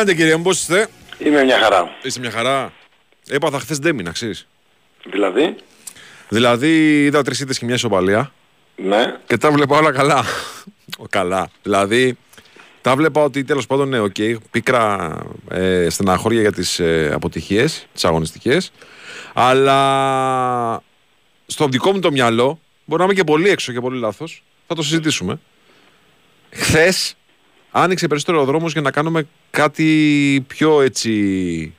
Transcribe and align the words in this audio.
Τι 0.00 0.06
κάνετε 0.06 0.22
κύριε 0.22 0.36
μου, 0.36 0.42
πώς 0.42 0.60
είστε; 0.60 0.88
Είμαι 1.18 1.44
μια 1.44 1.58
χαρά. 1.58 1.96
Είστε 2.02 2.20
μια 2.20 2.30
χαρά. 2.30 2.72
Έπαθα 3.28 3.58
χθες 3.58 3.78
ντέμι, 3.78 4.02
ξέρεις. 4.02 4.46
Δηλαδή, 5.04 5.56
Δηλαδή 6.28 7.04
είδα 7.04 7.22
τρεις 7.22 7.40
ήττες 7.40 7.58
και 7.58 7.64
μια 7.64 7.74
ισοπαλία 7.74 8.32
ναι, 8.76 9.16
και 9.26 9.36
τα 9.36 9.50
βλέπα 9.50 9.76
όλα 9.78 9.92
καλά. 9.92 10.24
Ο, 10.98 11.04
καλά. 11.10 11.50
Δηλαδή 11.62 12.16
τα 12.80 12.96
βλέπα 12.96 13.22
ότι 13.22 13.44
τέλος 13.44 13.66
πάντων 13.66 13.88
ναι, 13.88 13.98
οκ, 13.98 14.14
πίκρα 14.50 15.18
ε, 15.50 15.86
στεναχώρια 15.90 16.40
για 16.40 16.52
τις 16.52 16.78
ε, 16.78 17.10
αποτυχίες, 17.14 17.86
τις 17.92 18.04
αγωνιστικές. 18.04 18.72
Αλλά 19.34 20.82
στο 21.46 21.68
δικό 21.68 21.92
μου 21.92 22.00
το 22.00 22.10
μυαλό, 22.10 22.60
μπορεί 22.84 23.00
να 23.00 23.04
είμαι 23.04 23.14
και 23.14 23.24
πολύ 23.24 23.48
έξω 23.48 23.72
και 23.72 23.80
πολύ 23.80 23.98
λάθος, 23.98 24.44
θα 24.66 24.74
το 24.74 24.82
συζητήσουμε. 24.82 25.40
Χθες 26.50 27.14
άνοιξε 27.70 28.06
περισσότερο 28.06 28.40
ο 28.40 28.44
δρόμος 28.44 28.72
για 28.72 28.80
να 28.80 28.90
κάνουμε 28.90 29.26
κάτι 29.50 30.44
πιο 30.46 30.80
έτσι 30.80 31.74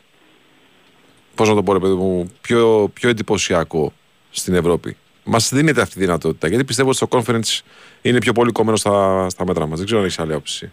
πώς 1.36 1.50
να 1.50 1.56
το 1.56 1.64
πω 1.64 1.74
ρε 1.74 1.80
παιδί 1.80 1.94
μου, 1.94 2.32
πιο, 2.42 2.90
πιο 2.94 3.10
εντυπωσιακό 3.10 3.94
στην 4.32 4.54
Ευρώπη. 4.54 4.98
Μας 5.24 5.50
δίνεται 5.54 5.82
αυτή 5.82 5.98
η 5.98 6.02
δυνατότητα. 6.02 6.48
Γιατί 6.48 6.64
πιστεύω 6.64 6.90
ότι 6.90 6.98
στο 6.98 7.08
conference 7.12 7.60
είναι 8.02 8.18
πιο 8.18 8.34
πολύ 8.34 8.52
κομμένο 8.52 8.78
στα, 8.78 9.28
στα 9.30 9.46
μέτρα 9.46 9.66
μας. 9.66 9.78
Δεν 9.78 9.86
ξέρω 9.86 10.00
αν 10.00 10.06
έχεις 10.06 10.20
άλλη 10.20 10.32
άποψη. 10.32 10.72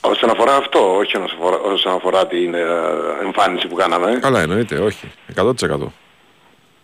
όσον 0.00 0.30
αφορά 0.30 0.56
αυτό, 0.56 0.96
όχι 0.96 1.16
όσον 1.16 1.30
αφορά, 1.38 1.56
όσον 1.58 1.92
αφορά 1.92 2.26
την 2.26 2.54
ε, 2.54 2.64
εμφάνιση 3.24 3.66
που 3.66 3.74
κάναμε, 3.74 4.18
Καλά, 4.20 4.40
εννοείται, 4.40 4.78
όχι. 4.78 5.10
100%. 5.36 5.52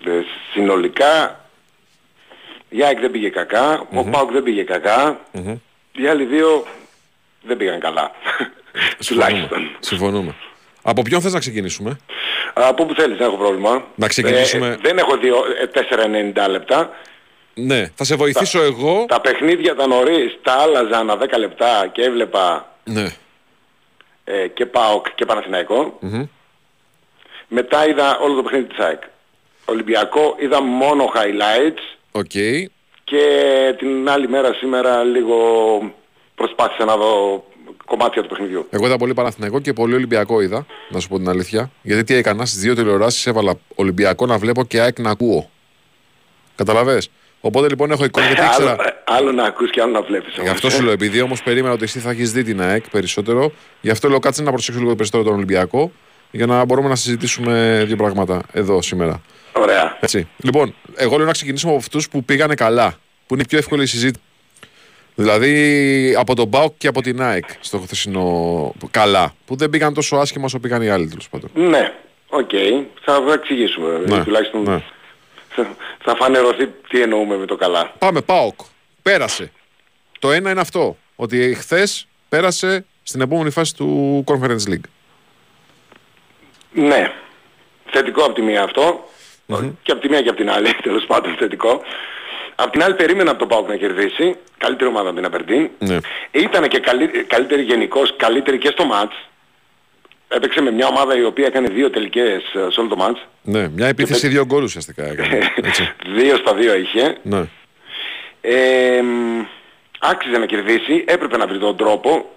ε, 0.04 0.10
συνολικά 0.52 1.40
η 2.68 2.84
ΑΕΚ 2.84 3.00
δεν 3.00 3.10
πήγε 3.10 3.28
κακά, 3.28 3.86
ο 3.94 4.04
ΠΑΟΚ 4.04 4.30
δεν 4.32 4.42
πήγε 4.42 4.62
κακά, 4.62 5.20
οι 5.92 6.06
άλλοι 6.06 6.24
δύο 6.24 6.64
δεν 7.46 7.56
πήγαν 7.56 7.80
καλά. 7.80 8.10
Τουλάχιστον. 9.06 9.70
Συμφωνούμε. 9.80 10.34
Από 10.82 11.02
ποιον 11.02 11.20
θες 11.20 11.32
να 11.32 11.38
ξεκινήσουμε; 11.38 11.96
Από 12.54 12.84
που 12.86 12.94
θέλεις, 12.94 13.16
δεν 13.18 13.26
έχω 13.26 13.36
πρόβλημα. 13.36 13.84
Να 13.94 14.08
ξεκινήσουμε- 14.08 14.72
Ε, 14.72 14.78
δεν 14.82 14.98
έχω 14.98 15.16
δύο, 15.16 15.36
ε, 15.62 15.66
4,90 15.66 16.48
λεπτά. 16.48 16.90
Ναι, 17.54 17.90
θα 17.94 18.04
σε 18.04 18.14
βοηθήσω 18.16 18.62
εγώ. 18.62 19.04
Τα 19.08 19.20
παιχνίδια 19.20 19.72
ήταν 19.72 19.88
νωρίς, 19.88 20.38
τα 20.42 20.52
άλλαζα 20.52 20.98
ανά 20.98 21.16
10 21.16 21.38
λεπτά 21.38 21.88
και 21.92 22.02
έβλεπα 22.02 22.74
Ναι. 22.84 23.06
ε, 24.24 24.46
και 24.48 24.66
ΠΑΟΚ 24.66 25.06
και 25.14 25.24
παναθηναικο 25.24 25.98
Μετά 27.48 27.88
είδα 27.88 28.18
όλο 28.18 28.34
το 28.34 28.42
παιχνίδι 28.42 28.64
της 28.66 28.78
ΑΕΚ. 28.78 29.02
Ολυμπιακό 29.64 30.36
είδα 30.38 30.62
μόνο 30.62 31.12
highlights 31.14 31.96
OK. 32.12 32.30
και 33.04 33.24
την 33.78 34.08
άλλη 34.08 34.28
μέρα 34.28 34.52
σήμερα 34.52 35.04
λίγο 35.04 35.36
προσπάθησα 36.34 36.84
να 36.84 36.96
δω 36.96 37.44
κομμάτια 37.84 38.22
του 38.22 38.28
παιχνιδιού. 38.28 38.66
Εγώ 38.70 38.86
είδα 38.86 38.96
πολύ 38.96 39.14
Παναθηναϊκό 39.14 39.60
και 39.60 39.72
πολύ 39.72 39.94
Ολυμπιακό 39.94 40.40
είδα, 40.40 40.66
να 40.88 41.00
σου 41.00 41.08
πω 41.08 41.16
την 41.16 41.28
αλήθεια. 41.28 41.70
Γιατί 41.82 42.04
τι 42.04 42.14
έκανα 42.14 42.46
στις 42.46 42.60
δύο 42.60 42.74
τηλεοράσεις, 42.74 43.26
έβαλα 43.26 43.54
Ολυμπιακό 43.74 44.26
να 44.26 44.38
βλέπω 44.38 44.64
και 44.64 44.80
ΑΕΚ 44.80 44.98
να 44.98 45.10
ακούω. 45.10 45.50
Καταλαβέ. 46.54 47.02
Οπότε 47.40 47.68
λοιπόν 47.68 47.90
έχω 47.90 48.04
εικόνα 48.04 48.26
γιατί 48.26 48.40
άλλο, 48.40 48.50
ήξερα. 48.50 48.88
ε, 48.88 49.02
άλλο 49.04 49.32
να 49.32 49.44
ακούς 49.44 49.70
και 49.70 49.80
άλλο 49.80 49.92
να 49.92 50.02
βλέπεις. 50.02 50.34
Γι' 50.34 50.40
όμως, 50.40 50.52
αυτό 50.52 50.66
ε. 50.66 50.70
σου 50.70 50.82
λέω, 50.82 50.92
επειδή 50.92 51.20
όμως 51.20 51.42
περίμενα 51.42 51.74
ότι 51.74 51.84
εσύ 51.84 51.98
θα 51.98 52.10
έχεις 52.10 52.32
δει 52.32 52.42
την 52.42 52.60
ΑΕΚ 52.62 52.90
περισσότερο, 52.90 53.52
γι' 53.80 53.90
αυτό 53.90 54.08
λέω 54.08 54.18
κάτσε 54.18 54.42
να 54.42 54.50
προσέξω 54.50 54.80
λίγο 54.80 54.94
περισσότερο 54.94 55.24
τον 55.24 55.34
Ολυμπιακό 55.34 55.92
για 56.30 56.46
να 56.46 56.64
μπορούμε 56.64 56.88
να 56.88 56.96
συζητήσουμε 56.96 57.84
δύο 57.86 57.96
πράγματα 57.96 58.42
εδώ 58.52 58.82
σήμερα. 58.82 59.22
Ωραία. 59.52 59.96
Έτσι. 60.00 60.28
Λοιπόν, 60.36 60.74
εγώ 60.94 61.16
λέω 61.16 61.26
να 61.26 61.32
ξεκινήσουμε 61.32 61.72
από 61.72 61.80
αυτούς 61.80 62.08
που 62.08 62.24
πήγανε 62.24 62.54
καλά, 62.54 62.94
που 63.26 63.34
είναι 63.34 63.42
η 63.42 63.46
πιο 63.48 63.58
εύκολη 63.58 63.82
η 63.82 63.86
συζήτηση. 63.86 64.24
Δηλαδή 65.14 66.14
από 66.18 66.34
τον 66.34 66.46
ΠΑΟΚ 66.46 66.74
και 66.78 66.88
από 66.88 67.02
την 67.02 67.22
ΑΕΚ 67.22 67.44
στο 67.60 67.78
χθεσινό 67.78 68.72
καλά, 68.90 69.34
που 69.46 69.56
δεν 69.56 69.70
πήγαν 69.70 69.94
τόσο 69.94 70.16
άσχημα 70.16 70.44
όσο 70.44 70.58
πήγαν 70.58 70.82
οι 70.82 70.88
άλλοι 70.88 71.08
τέλος 71.08 71.28
πάντων. 71.28 71.50
Ναι, 71.54 71.92
οκ. 72.28 72.50
Θα 73.04 73.22
εξηγήσουμε. 73.32 74.02
Ναι, 74.06 74.24
Τουλάχιστον 74.24 74.62
ναι. 74.62 74.82
θα, 75.48 75.76
θα 76.02 76.14
φανερωθεί 76.16 76.66
τι 76.88 77.02
εννοούμε 77.02 77.36
με 77.36 77.46
το 77.46 77.56
καλά. 77.56 77.92
Πάμε, 77.98 78.20
ΠΑΟΚ. 78.20 78.60
Πέρασε. 79.02 79.52
Το 80.18 80.32
ένα 80.32 80.50
είναι 80.50 80.60
αυτό, 80.60 80.96
ότι 81.16 81.54
χθες 81.54 82.06
πέρασε 82.28 82.84
στην 83.02 83.20
επόμενη 83.20 83.50
φάση 83.50 83.76
του 83.76 84.24
Conference 84.26 84.68
League. 84.70 84.88
Ναι. 86.72 87.12
Θετικό 87.90 88.24
από 88.24 88.32
τη 88.32 88.42
μία 88.42 88.62
αυτό. 88.62 89.08
Και 89.82 89.92
από 89.92 90.00
τη 90.00 90.08
μία 90.08 90.22
και 90.22 90.28
από 90.28 90.38
την 90.38 90.50
άλλη, 90.50 90.74
τέλος 90.82 91.04
πάντων 91.06 91.34
θετικό. 91.38 91.82
Απ' 92.54 92.70
την 92.70 92.82
άλλη 92.82 92.94
περίμενα 92.94 93.30
από 93.30 93.38
τον 93.38 93.48
ΠΑΟΚ 93.48 93.68
να 93.68 93.76
κερδίσει. 93.76 94.36
Καλύτερη 94.58 94.90
ομάδα 94.90 95.06
από 95.08 95.16
την 95.16 95.24
Απερντίν. 95.26 95.70
Ναι. 95.78 95.96
Ήταν 96.30 96.68
και 96.68 96.78
καλύ, 96.78 97.08
καλύτερη 97.08 97.62
γενικώς, 97.62 98.14
καλύτερη 98.16 98.58
και 98.58 98.68
στο 98.68 98.84
μάτς. 98.84 99.14
Έπαιξε 100.28 100.60
με 100.60 100.70
μια 100.70 100.86
ομάδα 100.86 101.16
η 101.16 101.24
οποία 101.24 101.46
έκανε 101.46 101.68
δύο 101.68 101.90
τελικές 101.90 102.42
ε, 102.54 102.70
σε 102.70 102.80
όλο 102.80 102.88
το 102.88 102.96
μάτς. 102.96 103.26
Ναι, 103.42 103.68
μια 103.68 103.86
επίθεση 103.86 104.28
δύο 104.28 104.44
γκολ 104.44 104.62
ουσιαστικά 104.62 105.04
έκανε. 105.04 105.38
Έτσι. 105.62 105.92
δύο 106.06 106.36
στα 106.36 106.54
δύο 106.54 106.74
είχε. 106.74 107.16
ναι. 107.22 107.42
Ε, 108.40 109.02
μ, 109.02 109.44
άξιζε 109.98 110.38
να 110.38 110.46
κερδίσει, 110.46 111.04
έπρεπε 111.06 111.36
να 111.36 111.46
βρει 111.46 111.58
τον 111.58 111.76
τρόπο. 111.76 112.30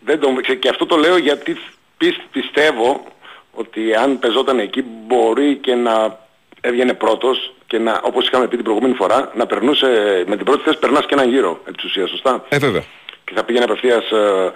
Δεν 0.00 0.20
τον, 0.20 0.42
ξε- 0.42 0.58
και 0.58 0.68
αυτό 0.68 0.86
το 0.86 0.96
λέω 0.96 1.16
γιατί 1.16 1.56
πι- 1.96 2.20
πιστεύω 2.32 3.04
ότι 3.52 3.94
αν 3.94 4.18
πεζόταν 4.18 4.58
εκεί 4.58 4.84
μπορεί 5.06 5.56
και 5.56 5.74
να 5.74 6.18
έβγαινε 6.60 6.94
πρώτος 6.94 7.54
και 7.72 7.78
να, 7.78 8.00
όπως 8.04 8.26
είχαμε 8.26 8.46
πει 8.48 8.54
την 8.56 8.64
προηγούμενη 8.64 8.94
φορά, 8.94 9.32
να 9.34 9.46
περνούσε 9.46 9.86
με 10.26 10.36
την 10.36 10.44
πρώτη 10.44 10.62
θέση 10.62 10.78
περνάς 10.78 11.06
και 11.06 11.14
έναν 11.14 11.28
γύρο 11.28 11.60
επί 11.64 11.72
της 11.76 11.84
ουσίας, 11.84 12.10
σωστά; 12.10 12.44
Ε, 12.48 12.58
βέβαια. 12.58 12.84
Και 13.24 13.32
θα 13.34 13.44
πήγαινε 13.44 13.64
απευθείας 13.64 14.10
ε, 14.10 14.52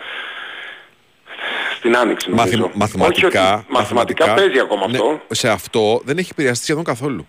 στην 1.76 1.96
άνοιξη 1.96 2.30
νομίζω. 2.30 2.58
Μαθη- 2.58 2.76
μαθηματικά, 2.76 3.26
Όχι 3.26 3.36
ότι, 3.36 3.66
μαθηματικά, 3.72 4.34
παίζει 4.34 4.58
ακόμα 4.58 4.86
ναι, 4.88 4.96
αυτό. 4.96 5.20
σε 5.30 5.48
αυτό 5.48 6.00
δεν 6.04 6.18
έχει 6.18 6.28
επηρεαστεί 6.32 6.64
σχεδόν 6.64 6.84
καθόλου. 6.84 7.28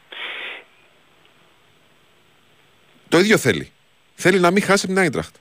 Το 3.09 3.19
ίδιο 3.19 3.37
θέλει. 3.37 3.71
Θέλει 4.15 4.39
να 4.39 4.51
μην 4.51 4.63
χάσει 4.63 4.87
την 4.87 4.97
Άιντραχτ. 4.99 5.35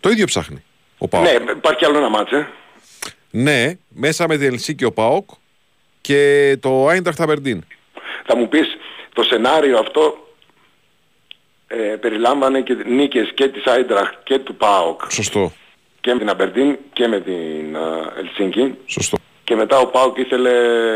Το 0.00 0.08
ίδιο 0.10 0.26
ψάχνει. 0.26 0.64
Ο 0.98 1.08
Πάοκ. 1.08 1.24
Ναι, 1.24 1.50
υπάρχει 1.50 1.84
άλλο 1.84 1.98
ένα 1.98 2.08
μάτς, 2.08 2.32
ε. 2.32 2.48
Ναι, 3.30 3.72
μέσα 3.88 4.28
με 4.28 4.36
την 4.36 4.46
Ελσίκη 4.46 4.84
ο 4.84 4.92
Πάοκ 4.92 5.30
και 6.00 6.56
το 6.60 6.86
Άιντραχτ 6.88 7.20
Αμπερντίν. 7.20 7.64
Θα 8.30 8.36
μου 8.36 8.48
πεις, 8.48 8.66
το 9.12 9.22
σενάριο 9.22 9.78
αυτό 9.78 10.28
ε, 11.66 11.76
περιλάμβανε 11.76 12.60
και 12.60 12.74
νίκες 12.86 13.30
και 13.34 13.48
της 13.48 13.64
Άιντραχ 13.66 14.10
και 14.24 14.38
του 14.38 14.54
ΠΑΟΚ 14.54 15.00
Σωστό. 15.10 15.52
και 16.00 16.12
με 16.12 16.18
την 16.18 16.28
Αμπερντίν 16.28 16.76
και 16.92 17.08
με 17.08 17.20
την 17.20 17.74
ε, 17.74 18.18
Ελσίνκη 18.18 18.74
Σωστό. 18.86 19.16
και 19.44 19.54
μετά 19.54 19.78
ο 19.78 19.86
ΠΑΟΚ 19.86 20.16
ήθελε 20.18 20.52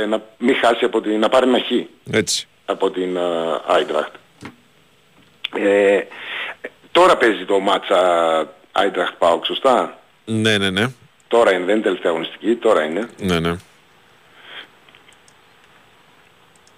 να 0.06 0.22
μην 0.38 0.54
χάσει 0.56 0.84
από 0.84 1.00
την, 1.00 1.18
να 1.18 1.28
πάρει 1.28 1.48
ένα 1.48 1.58
χ 1.58 1.70
Έτσι. 2.12 2.46
από 2.64 2.90
την 2.90 3.18
Άιντραχτ. 3.66 4.14
Ε, 5.56 6.00
τώρα 6.92 7.16
παίζει 7.16 7.44
το 7.44 7.58
μάτσα 7.60 7.98
Άιντραχτ 8.72 9.14
ΠΑΟΚ, 9.18 9.44
σωστά; 9.46 9.98
Ναι, 10.24 10.58
ναι, 10.58 10.70
ναι. 10.70 10.86
Τώρα 11.28 11.52
είναι, 11.52 11.64
δεν 11.64 11.74
είναι 11.74 11.84
τελευταία 11.84 12.10
αγωνιστική, 12.10 12.54
τώρα 12.54 12.84
είναι. 12.84 13.08
ναι, 13.18 13.40
ναι. 13.40 13.56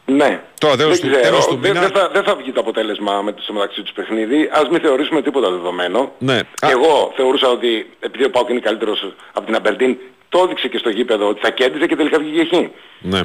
Ναι. 0.06 0.42
Τώρα, 0.60 0.76
τέλος 0.76 0.98
δεν 0.98 1.10
του- 1.10 1.16
ξέρω. 1.16 1.30
τέλος 1.30 1.46
του 1.46 1.56
δεν, 1.56 1.70
μήνα- 1.72 1.80
δεν 1.80 1.90
θα, 1.96 2.08
δεν 2.08 2.22
θα 2.24 2.34
βγει 2.36 2.52
το 2.52 2.60
αποτέλεσμα 2.60 3.22
με 3.22 3.32
το 3.32 3.42
στο 3.42 3.52
μεταξύ 3.52 3.82
τους 3.82 3.92
παιχνίδι. 3.92 4.48
Ας 4.52 4.68
μην 4.68 4.80
θεωρήσουμε 4.80 5.22
τίποτα 5.22 5.50
δεδομένο. 5.50 6.12
Ναι. 6.18 6.38
Και 6.54 6.66
Α- 6.66 6.70
εγώ 6.70 7.12
θεωρούσα 7.16 7.48
ότι 7.48 7.90
επειδή 8.00 8.24
ο 8.24 8.30
Πάουκ 8.30 8.48
είναι 8.48 8.60
καλύτερος 8.60 9.12
από 9.32 9.46
την 9.46 9.54
Αμπερντίν, 9.54 9.96
το 10.28 10.38
έδειξε 10.44 10.68
και 10.68 10.78
στο 10.78 10.88
γήπεδο 10.90 11.28
ότι 11.28 11.40
θα 11.40 11.50
κέρδιζε 11.50 11.86
και 11.86 11.96
τελικά 11.96 12.18
βγήκε 12.18 12.56
χ. 12.56 12.60
Ναι. 12.98 13.20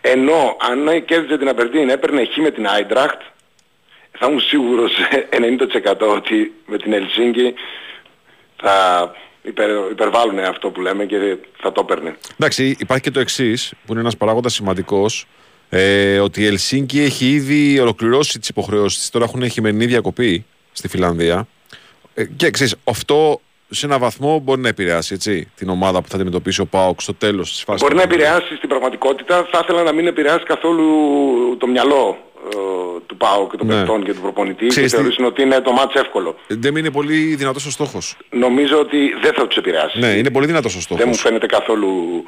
Ενώ 0.00 0.56
αν 0.60 1.04
κέρδιζε 1.04 1.38
την 1.38 1.48
Αμπερντίν, 1.48 1.88
έπαιρνε 1.88 2.24
χ 2.24 2.36
με 2.36 2.50
την 2.50 2.66
Άιντραχτ, 2.68 3.20
θα 4.18 4.26
ήμουν 4.26 4.40
σίγουρος 4.40 4.92
90% 5.36 5.94
ότι 6.00 6.54
με 6.66 6.78
την 6.78 6.92
Ελσίνκη 6.92 7.54
θα 8.62 9.12
υπερ, 9.44 9.90
υπερβάλλουν 9.90 10.38
αυτό 10.38 10.70
που 10.70 10.80
λέμε 10.80 11.04
και 11.04 11.36
θα 11.60 11.72
το 11.72 11.80
έπαιρνε. 11.80 12.16
Εντάξει, 12.32 12.76
υπάρχει 12.78 13.02
και 13.02 13.10
το 13.10 13.20
εξής, 13.20 13.72
που 13.86 13.92
είναι 13.92 14.00
ένας 14.00 14.16
παράγοντας 14.16 14.54
σημαντικός. 14.54 15.26
Ε, 15.68 16.18
ότι 16.18 16.40
η 16.40 16.46
Ελσίνκη 16.46 17.00
έχει 17.00 17.30
ήδη 17.30 17.78
ολοκληρώσει 17.78 18.38
τις 18.38 18.48
υποχρεώσεις 18.48 18.98
της. 18.98 19.10
Τώρα 19.10 19.24
έχουν 19.24 19.50
χειμερινή 19.50 19.86
διακοπή 19.86 20.44
στη 20.72 20.88
Φιλανδία. 20.88 21.46
Ε, 22.14 22.24
και 22.24 22.50
ξέρει, 22.50 22.70
αυτό 22.84 23.40
σε 23.74 23.86
έναν 23.86 23.98
βαθμό 23.98 24.38
μπορεί 24.38 24.60
να 24.60 24.68
επηρεάσει 24.68 25.14
έτσι, 25.14 25.48
την 25.56 25.68
ομάδα 25.68 26.02
που 26.02 26.08
θα 26.08 26.14
αντιμετωπίσει 26.14 26.60
ο 26.60 26.66
Πάοκ 26.66 27.00
στο 27.00 27.14
τέλος 27.14 27.50
της 27.50 27.62
φάσης. 27.62 27.82
Μπορεί 27.82 27.94
να 27.94 28.02
επηρεάσει 28.02 28.56
στην 28.56 28.68
πραγματικότητα, 28.68 29.48
θα 29.52 29.60
ήθελα 29.62 29.82
να 29.82 29.92
μην 29.92 30.06
επηρεάσει 30.06 30.44
καθόλου 30.44 30.86
το 31.58 31.66
μυαλό 31.66 32.18
ε, 32.52 32.56
του 33.06 33.16
ΠΑΟ 33.16 33.48
και 33.48 33.56
των 33.56 33.66
Ναι. 33.66 33.74
παιχτών 33.74 34.04
και 34.04 34.14
του 34.14 34.20
προπονητή 34.20 34.66
Ξέρεις 34.66 34.90
και 34.90 34.96
τι- 34.96 35.02
θεωρήσουν 35.02 35.24
ότι 35.24 35.42
είναι 35.42 35.60
το 35.60 35.72
μάτς 35.72 35.94
εύκολο. 35.94 36.36
Δεν 36.48 36.76
είναι 36.76 36.90
πολύ 36.90 37.34
δυνατός 37.34 37.66
ο 37.66 37.70
στόχος. 37.70 38.16
Νομίζω 38.30 38.78
ότι 38.78 38.96
δεν 39.22 39.32
θα 39.34 39.46
τους 39.46 39.56
επηρεάσει. 39.56 39.98
Ναι, 39.98 40.06
είναι 40.06 40.30
πολύ 40.30 40.46
δυνατός 40.46 40.76
ο 40.76 40.80
στόχο. 40.80 41.00
Δεν 41.00 41.08
μου 41.08 41.14
φαίνεται 41.14 41.46
καθόλου 41.46 42.24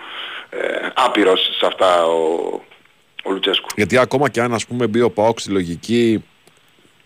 ε, 0.50 0.56
άπειρος 0.94 1.40
σε 1.58 1.66
αυτά 1.66 2.04
ο, 2.06 2.20
ο 3.24 3.30
Λουτσέσκου. 3.30 3.66
Γιατί 3.76 3.98
ακόμα 3.98 4.28
και 4.28 4.40
αν 4.40 4.54
ας 4.54 4.66
πούμε 4.66 4.86
μπει 4.86 5.00
ο 5.00 5.10
Πάοκ 5.10 5.40
στη 5.40 5.50
λογική 5.50 6.24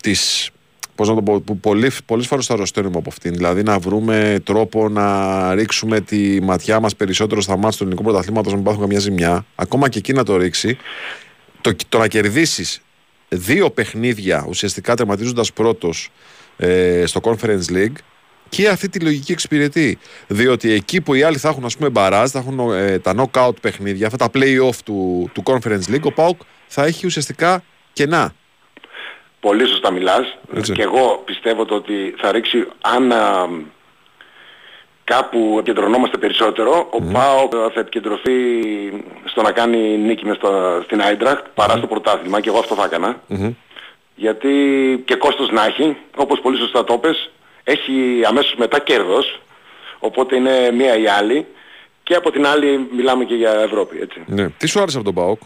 της 0.02 0.50
πώς 1.00 1.08
να 1.08 1.14
το 1.14 1.22
πω, 1.22 1.40
που 1.40 1.58
πολύ, 1.58 1.90
πολλές 2.06 2.26
φορές 2.26 2.46
θα 2.46 2.54
αρρωσταίνουμε 2.54 2.98
από 2.98 3.08
αυτήν. 3.08 3.34
Δηλαδή 3.34 3.62
να 3.62 3.78
βρούμε 3.78 4.40
τρόπο 4.44 4.88
να 4.88 5.54
ρίξουμε 5.54 6.00
τη 6.00 6.40
ματιά 6.42 6.80
μας 6.80 6.96
περισσότερο 6.96 7.40
στα 7.40 7.56
μάτια 7.56 7.78
του 7.78 7.82
ελληνικού 7.82 8.02
πρωταθλήματος, 8.02 8.50
να 8.50 8.56
μην 8.56 8.66
πάθουν 8.66 8.80
καμιά 8.80 8.98
ζημιά. 8.98 9.46
Ακόμα 9.54 9.88
και 9.88 9.98
εκεί 9.98 10.12
να 10.12 10.24
το 10.24 10.36
ρίξει. 10.36 10.76
Το, 11.60 11.72
το 11.88 11.98
να 11.98 12.08
κερδίσεις 12.08 12.80
δύο 13.28 13.70
παιχνίδια 13.70 14.44
ουσιαστικά 14.48 14.94
τερματίζοντας 14.94 15.52
πρώτος 15.52 16.10
ε, 16.56 17.02
στο 17.06 17.20
Conference 17.24 17.70
League 17.72 17.96
και 18.48 18.68
αυτή 18.68 18.88
τη 18.88 19.00
λογική 19.00 19.32
εξυπηρετεί. 19.32 19.98
Διότι 20.26 20.72
εκεί 20.72 21.00
που 21.00 21.14
οι 21.14 21.22
άλλοι 21.22 21.36
θα 21.36 21.48
έχουν 21.48 21.64
ας 21.64 21.76
πούμε 21.76 21.90
μπαράζ, 21.90 22.30
θα 22.30 22.38
έχουν 22.38 22.72
ε, 22.72 22.98
τα 22.98 23.14
knockout 23.16 23.60
παιχνίδια, 23.60 24.06
αυτά 24.06 24.18
τα 24.18 24.30
play-off 24.34 24.76
του, 24.84 25.30
του 25.32 25.42
Conference 25.44 25.88
League, 25.88 26.02
ο 26.02 26.12
ΠΑΟΚ 26.12 26.40
θα 26.66 26.84
έχει 26.84 27.06
ουσιαστικά 27.06 27.62
κενά. 27.92 28.34
Πολύ 29.40 29.66
σωστά 29.68 29.90
μιλάς. 29.90 30.36
Έτσι. 30.54 30.72
Και 30.72 30.82
εγώ 30.82 31.22
πιστεύω 31.24 31.64
το 31.64 31.74
ότι 31.74 32.14
θα 32.18 32.32
ρίξει, 32.32 32.66
αν 32.80 33.12
α, 33.12 33.48
κάπου 35.04 35.54
επικεντρωνόμαστε 35.58 36.16
περισσότερο, 36.18 36.88
ο 36.90 37.02
ΠΑΟΚ 37.12 37.52
θα 37.74 37.80
επικεντρωθεί 37.80 38.32
στο 39.24 39.42
να 39.42 39.52
κάνει 39.52 39.78
νίκη 39.78 40.26
μες 40.26 40.36
στο, 40.36 40.80
στην 40.84 41.00
Άιντραχτ 41.02 41.44
παρά 41.54 41.76
στο 41.76 41.86
πρωτάθλημα 41.86 42.40
και 42.40 42.48
εγώ 42.48 42.58
αυτό 42.58 42.74
θα 42.74 42.84
έκανα. 42.84 43.20
Μμμ. 43.26 43.52
Γιατί 44.14 44.50
και 45.04 45.14
κόστος 45.14 45.50
να 45.50 45.64
έχει, 45.64 45.96
όπως 46.16 46.40
πολύ 46.40 46.58
σωστά 46.58 46.84
το 46.84 46.98
πες, 46.98 47.30
έχει 47.64 48.20
αμέσως 48.26 48.54
μετά 48.54 48.78
κέρδος, 48.80 49.40
οπότε 49.98 50.36
είναι 50.36 50.70
μία 50.70 50.96
ή 50.96 51.06
άλλη. 51.06 51.46
Και 52.02 52.14
από 52.14 52.30
την 52.30 52.46
άλλη 52.46 52.88
μιλάμε 52.92 53.24
και 53.24 53.34
για 53.34 53.50
Ευρώπη, 53.52 53.98
έτσι. 54.00 54.22
Ναι. 54.26 54.48
Τι 54.48 54.66
σου 54.66 54.80
άρεσε 54.80 54.96
από 54.96 55.04
τον 55.04 55.14
ΠΑΟΚ, 55.14 55.40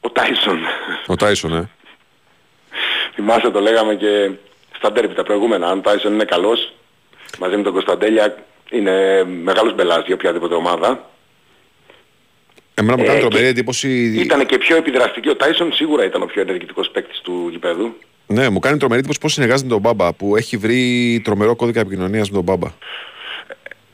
Ο 0.00 0.10
Τάισον. 0.10 0.58
ο 1.06 1.16
Τάισον, 1.16 1.52
ε. 1.56 1.70
Θυμάσαι 3.14 3.50
το 3.50 3.60
λέγαμε 3.60 3.94
και 3.94 4.30
στα 4.76 4.92
ντέρμπι 4.92 5.14
τα 5.14 5.22
προηγούμενα. 5.22 5.66
Αν 5.68 5.78
ο 5.78 5.80
Τάισον 5.80 6.12
είναι 6.12 6.24
καλός, 6.24 6.72
μαζί 7.38 7.56
με 7.56 7.62
τον 7.62 7.72
Κωνσταντέλια 7.72 8.36
είναι 8.70 9.24
μεγάλος 9.24 9.74
μπελάς 9.74 10.04
για 10.06 10.14
οποιαδήποτε 10.14 10.54
ομάδα. 10.54 11.10
Εμένα 12.74 12.96
μου 12.96 13.02
Ε, 13.02 13.06
κάνει 13.06 13.20
και- 13.20 13.26
τρομερή 13.26 13.46
εντύπωση. 13.48 13.88
Ήταν 14.20 14.46
και 14.46 14.58
πιο 14.58 14.76
επιδραστική. 14.76 15.28
Ο 15.28 15.36
Τάισον 15.36 15.72
σίγουρα 15.72 16.04
ήταν 16.04 16.22
ο 16.22 16.26
πιο 16.26 16.40
ενεργητικός 16.42 16.90
παίκτης 16.90 17.20
του 17.20 17.48
γηπέδου. 17.50 17.94
Ναι, 18.26 18.48
μου 18.48 18.58
κάνει 18.58 18.76
τρομερή 18.78 18.98
εντύπωση 18.98 19.18
πώς 19.20 19.32
συνεργάζεται 19.32 19.68
με 19.68 19.72
τον 19.72 19.82
Μπάμπα 19.82 20.12
που 20.12 20.36
έχει 20.36 20.56
βρει 20.56 21.20
τρομερό 21.24 21.56
κώδικα 21.56 21.80
επικοινωνίας 21.80 22.28
με 22.30 22.34
τον 22.34 22.44
Μπάμπα. 22.44 22.68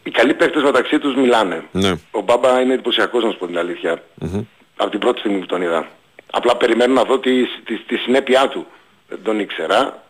Οι 0.02 0.10
καλοί 0.10 0.34
παίκτες 0.34 0.62
μεταξύ 0.62 0.98
τους 0.98 1.14
μιλάνε. 1.14 1.62
Ναι. 1.72 1.92
Ο 2.10 2.20
Μπάμπα 2.20 2.60
είναι 2.60 2.72
εντυπωσιακός 2.72 3.24
να 3.24 3.30
σου 3.30 3.38
πω 3.38 3.46
την 3.46 3.58
αλήθεια. 3.58 4.02
Από 4.76 4.90
την 4.90 4.98
πρώτη 5.00 5.18
στιγμή 5.18 5.38
που 5.38 5.46
τον 5.46 5.62
είδα. 5.62 5.88
Απλά 6.32 6.56
περιμένω 6.56 6.92
να 6.92 7.04
δω 7.04 7.18
τη, 7.18 7.30
τη, 7.64 7.76
τη 7.86 7.96
συνέπειά 7.96 8.48
του. 8.48 8.66
Δεν 9.08 9.18
τον 9.22 9.40
ήξερα. 9.40 10.02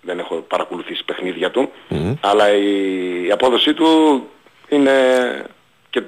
Δεν 0.00 0.18
έχω 0.18 0.34
παρακολουθήσει 0.34 1.04
παιχνίδια 1.04 1.50
του. 1.50 1.70
Αλλά 2.20 2.54
η, 2.54 2.66
η 3.26 3.30
απόδοσή 3.30 3.74
του 3.74 3.88
είναι 4.68 4.92
και 5.90 6.02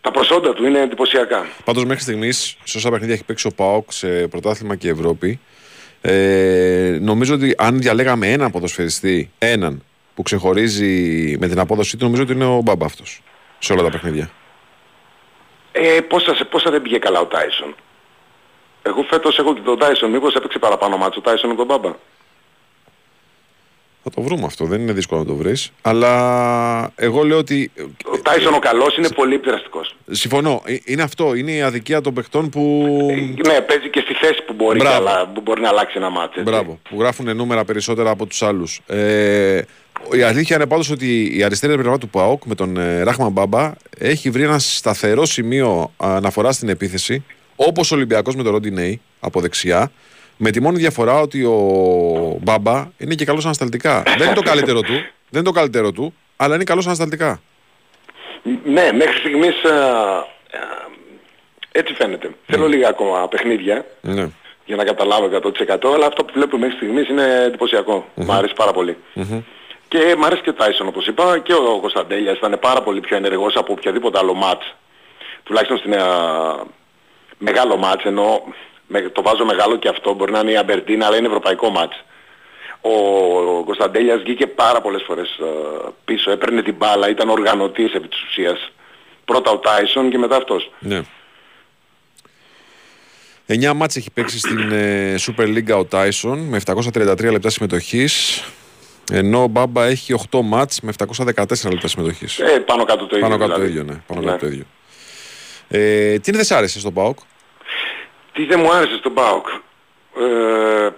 τα 0.00 0.10
προσόντα 0.10 0.52
του 0.52 0.66
είναι 0.66 0.80
εντυπωσιακά. 0.80 1.46
Πάντως 1.64 1.84
μέχρι 1.84 2.02
στιγμής, 2.02 2.56
σε 2.64 2.76
όσα 2.78 2.90
παιχνίδια 2.90 3.14
έχει 3.14 3.24
παίξει 3.24 3.46
ο 3.46 3.50
Πάοκ 3.56 3.92
σε 3.92 4.28
πρωτάθλημα 4.28 4.76
και 4.76 4.88
Ευρώπη, 4.88 5.40
ε, 6.00 6.98
νομίζω 7.00 7.34
ότι 7.34 7.54
αν 7.58 7.78
διαλέγαμε 7.80 8.32
έναν 8.32 8.50
ποδοσφαιριστή, 8.50 9.30
έναν 9.38 9.84
που 10.14 10.22
ξεχωρίζει 10.22 11.36
με 11.40 11.48
την 11.48 11.58
απόδοσή 11.58 11.96
του, 11.96 12.04
νομίζω 12.04 12.22
ότι 12.22 12.32
είναι 12.32 12.44
ο 12.44 12.60
Μπάμπα 12.64 12.84
αυτός. 12.84 13.22
Σε 13.58 13.72
όλα 13.72 13.82
τα 13.82 13.90
παιχνίδια. 13.90 14.30
Ε, 15.72 16.00
πόσα, 16.08 16.34
σε- 16.34 16.44
πόσα 16.44 16.70
δεν 16.70 16.82
πήγε 16.82 16.98
καλά 16.98 17.20
ο 17.20 17.26
Τάισον; 17.26 17.74
Εγώ 18.82 19.02
φέτος 19.02 19.38
έχω 19.38 19.54
και 19.54 19.60
τον 19.64 19.78
Τάισον. 19.78 20.10
Μήπως 20.10 20.34
έπαιξε 20.34 20.58
παραπάνω 20.58 20.96
μάτσο 20.96 21.18
ο 21.18 21.22
Τάισον 21.22 21.50
από 21.50 21.58
τον 21.58 21.66
Μπάμπα. 21.66 21.94
Θα 24.02 24.10
το 24.10 24.22
βρούμε 24.22 24.44
αυτό, 24.44 24.64
δεν 24.64 24.80
είναι 24.80 24.92
δύσκολο 24.92 25.20
να 25.20 25.26
το 25.26 25.34
βρεις. 25.34 25.72
Αλλά 25.82 26.92
εγώ 26.96 27.22
λέω 27.22 27.38
ότι. 27.38 27.70
Ο 28.12 28.18
Τάισον 28.22 28.54
ο 28.54 28.58
καλός 28.58 28.96
είναι 28.96 29.08
πολύ 29.08 29.34
επιδραστικός. 29.34 29.96
Συμφωνώ. 30.10 30.62
Ε, 30.64 30.76
Είναι 30.84 31.02
αυτό. 31.02 31.34
Είναι 31.34 31.52
η 31.52 31.62
αδικία 31.62 32.00
των 32.00 32.14
παιχτών 32.14 32.48
που. 32.50 32.86
Ναι, 33.46 33.60
παίζει 33.60 33.88
και 33.90 34.00
στη 34.00 34.14
θέση 34.14 34.42
που 34.46 34.52
μπορεί, 34.52 34.78
Μπράβο. 34.78 34.96
αλλά, 34.96 35.28
που 35.34 35.40
μπορεί 35.40 35.60
να 35.60 35.68
αλλάξει 35.68 35.94
ένα 35.96 36.10
μάτσο. 36.10 36.40
έτσι. 36.40 36.42
Μπράβο. 36.52 36.78
Που 36.90 37.00
γράφουν 37.00 37.36
νούμερα 37.36 37.64
περισσότερα 37.64 38.10
από 38.10 38.26
τους 38.26 38.42
άλλους. 38.42 38.80
Ε, 38.86 39.62
η 40.12 40.22
αλήθεια 40.22 40.56
είναι 40.56 40.66
πάντως 40.66 40.90
ότι 40.90 41.36
η 41.38 41.42
αριστερή 41.42 41.74
πλευρά 41.74 41.98
του 41.98 42.08
ΠΑΟΚ 42.08 42.44
με 42.44 42.54
τον 42.54 42.76
ε, 42.76 43.02
Ράχμαν 43.02 43.30
Μπάμπα 43.32 43.72
έχει 43.98 44.30
βρει 44.30 44.42
ένα 44.42 44.58
σταθερό 44.58 45.24
σημείο 45.26 45.92
αναφοράς 45.96 46.54
στην 46.56 46.68
επίθεση. 46.68 47.24
Όπως 47.66 47.92
ο 47.92 47.94
Ολυμπιακός 47.94 48.34
με 48.36 48.42
τον 48.42 48.52
Ροντινέη 48.52 49.00
από 49.20 49.40
δεξιά. 49.40 49.90
Με 50.36 50.50
τη 50.50 50.60
μόνη 50.60 50.78
διαφορά 50.78 51.20
ότι 51.20 51.44
ο 51.44 52.38
Μπάμπα 52.42 52.88
είναι 52.98 53.14
και 53.14 53.24
καλός 53.24 53.44
ανασταλτικά. 53.44 54.02
δεν 54.16 54.26
είναι 54.26 54.34
το 54.34 54.42
καλύτερο 54.42 54.80
του. 54.80 54.92
Δεν 54.92 55.40
είναι 55.40 55.42
το 55.42 55.50
καλύτερο 55.52 55.92
του, 55.92 56.14
αλλά 56.36 56.54
είναι 56.54 56.64
καλός 56.64 56.86
ανασταλτικά. 56.86 57.40
Ναι, 58.64 58.92
μέχρι 58.92 59.18
στιγμής 59.18 59.64
α, 59.64 59.74
α, 60.16 60.24
έτσι 61.72 61.94
φαίνεται. 61.94 62.30
Θέλω 62.46 62.66
λίγα 62.68 62.88
ακόμα 62.88 63.28
παιχνίδια 63.28 63.84
Ναι. 64.00 64.28
για 64.64 64.76
να 64.76 64.84
καταλάβω 64.84 65.26
100% 65.26 65.94
αλλά 65.94 66.06
αυτό 66.06 66.24
που 66.24 66.32
βλέπουμε 66.34 66.66
μέχρι 66.66 66.76
στιγμής 66.76 67.08
είναι 67.08 67.42
εντυπωσιακό. 67.46 68.06
Μ' 68.14 68.30
άρεσε 68.32 68.54
πάρα 68.56 68.72
πολύ. 68.72 68.96
Και 69.88 70.14
μ' 70.18 70.24
άρεσε 70.24 70.42
και 70.42 70.50
ο 70.50 70.54
Τάισον 70.54 70.86
όπως 70.86 71.06
είπα 71.06 71.38
και 71.38 71.52
ο 71.54 71.78
Κωνσταντέλιας 71.80 72.36
ήταν 72.36 72.58
πάρα 72.60 72.82
πολύ 72.82 73.00
πιο 73.00 73.16
ενεργός 73.16 73.54
από 73.56 73.72
οποιαδήποτε 73.72 74.18
άλλο 74.18 74.34
μάτς. 74.34 74.74
Τουλάχιστον 75.42 75.78
στην 75.78 75.94
α, 75.94 76.06
μεγάλο 77.40 77.76
μάτς 77.76 78.04
ενώ 78.04 78.42
με- 78.86 79.00
το 79.00 79.22
βάζω 79.22 79.44
μεγάλο 79.44 79.76
και 79.76 79.88
αυτό 79.88 80.14
μπορεί 80.14 80.32
να 80.32 80.38
είναι 80.38 80.50
η 80.50 80.56
Αμπερντίνα 80.56 81.06
αλλά 81.06 81.16
είναι 81.16 81.26
ευρωπαϊκό 81.26 81.70
μάτς. 81.70 82.04
Ο 82.80 82.90
Κωνσταντέλιας 83.64 84.20
βγήκε 84.22 84.46
πάρα 84.46 84.80
πολλές 84.80 85.02
φορές 85.06 85.28
α, 85.40 85.44
πίσω, 86.04 86.30
έπαιρνε 86.30 86.62
την 86.62 86.74
μπάλα, 86.74 87.08
ήταν 87.08 87.28
οργανωτής 87.28 87.92
επί 87.94 88.08
της 88.08 88.22
ουσίας. 88.22 88.72
Πρώτα 89.24 89.50
ο 89.50 89.58
Τάισον 89.58 90.10
και 90.10 90.18
μετά 90.18 90.36
αυτός. 90.36 90.70
Ναι. 90.78 91.00
9 93.46 93.72
μάτς 93.74 93.96
έχει 93.96 94.10
παίξει 94.10 94.38
στην 94.38 94.72
ε, 94.72 95.14
Super 95.18 95.42
League 95.56 95.78
ο 95.84 95.86
Tyson 95.92 96.36
με 96.48 96.60
733 96.94 97.30
λεπτά 97.30 97.50
συμμετοχής 97.50 98.44
ενώ 99.12 99.42
ο 99.42 99.46
Μπάμπα 99.46 99.84
έχει 99.84 100.14
8 100.30 100.40
μάτς 100.42 100.80
με 100.80 100.92
714 100.98 101.68
λεπτά 101.70 101.88
συμμετοχής. 101.88 102.38
Ε, 102.38 102.58
πάνω 102.66 102.84
κάτω 102.84 103.06
το 103.06 103.16
ίδιο. 103.16 103.28
Πάνω 103.28 103.38
κάτω 103.40 103.50
το 103.52 103.60
δηλαδή. 103.60 103.70
ίδιο, 103.78 103.92
ναι. 103.92 104.00
Πάνω 104.06 104.22
κάτω 104.22 104.38
το 104.38 104.46
ίδιο. 104.46 104.64
Ε, 105.72 106.18
τι 106.18 106.30
δεν 106.30 106.44
σ' 106.44 106.50
άρεσε 106.50 106.78
στον 106.80 106.92
ΠΑΟΚ; 106.92 107.18
Τι 108.32 108.44
δεν 108.44 108.60
μου 108.60 108.72
άρεσε 108.72 108.96
στον 108.96 109.14
ΠΑΟΚ; 109.14 109.46
Ε, 110.20 110.88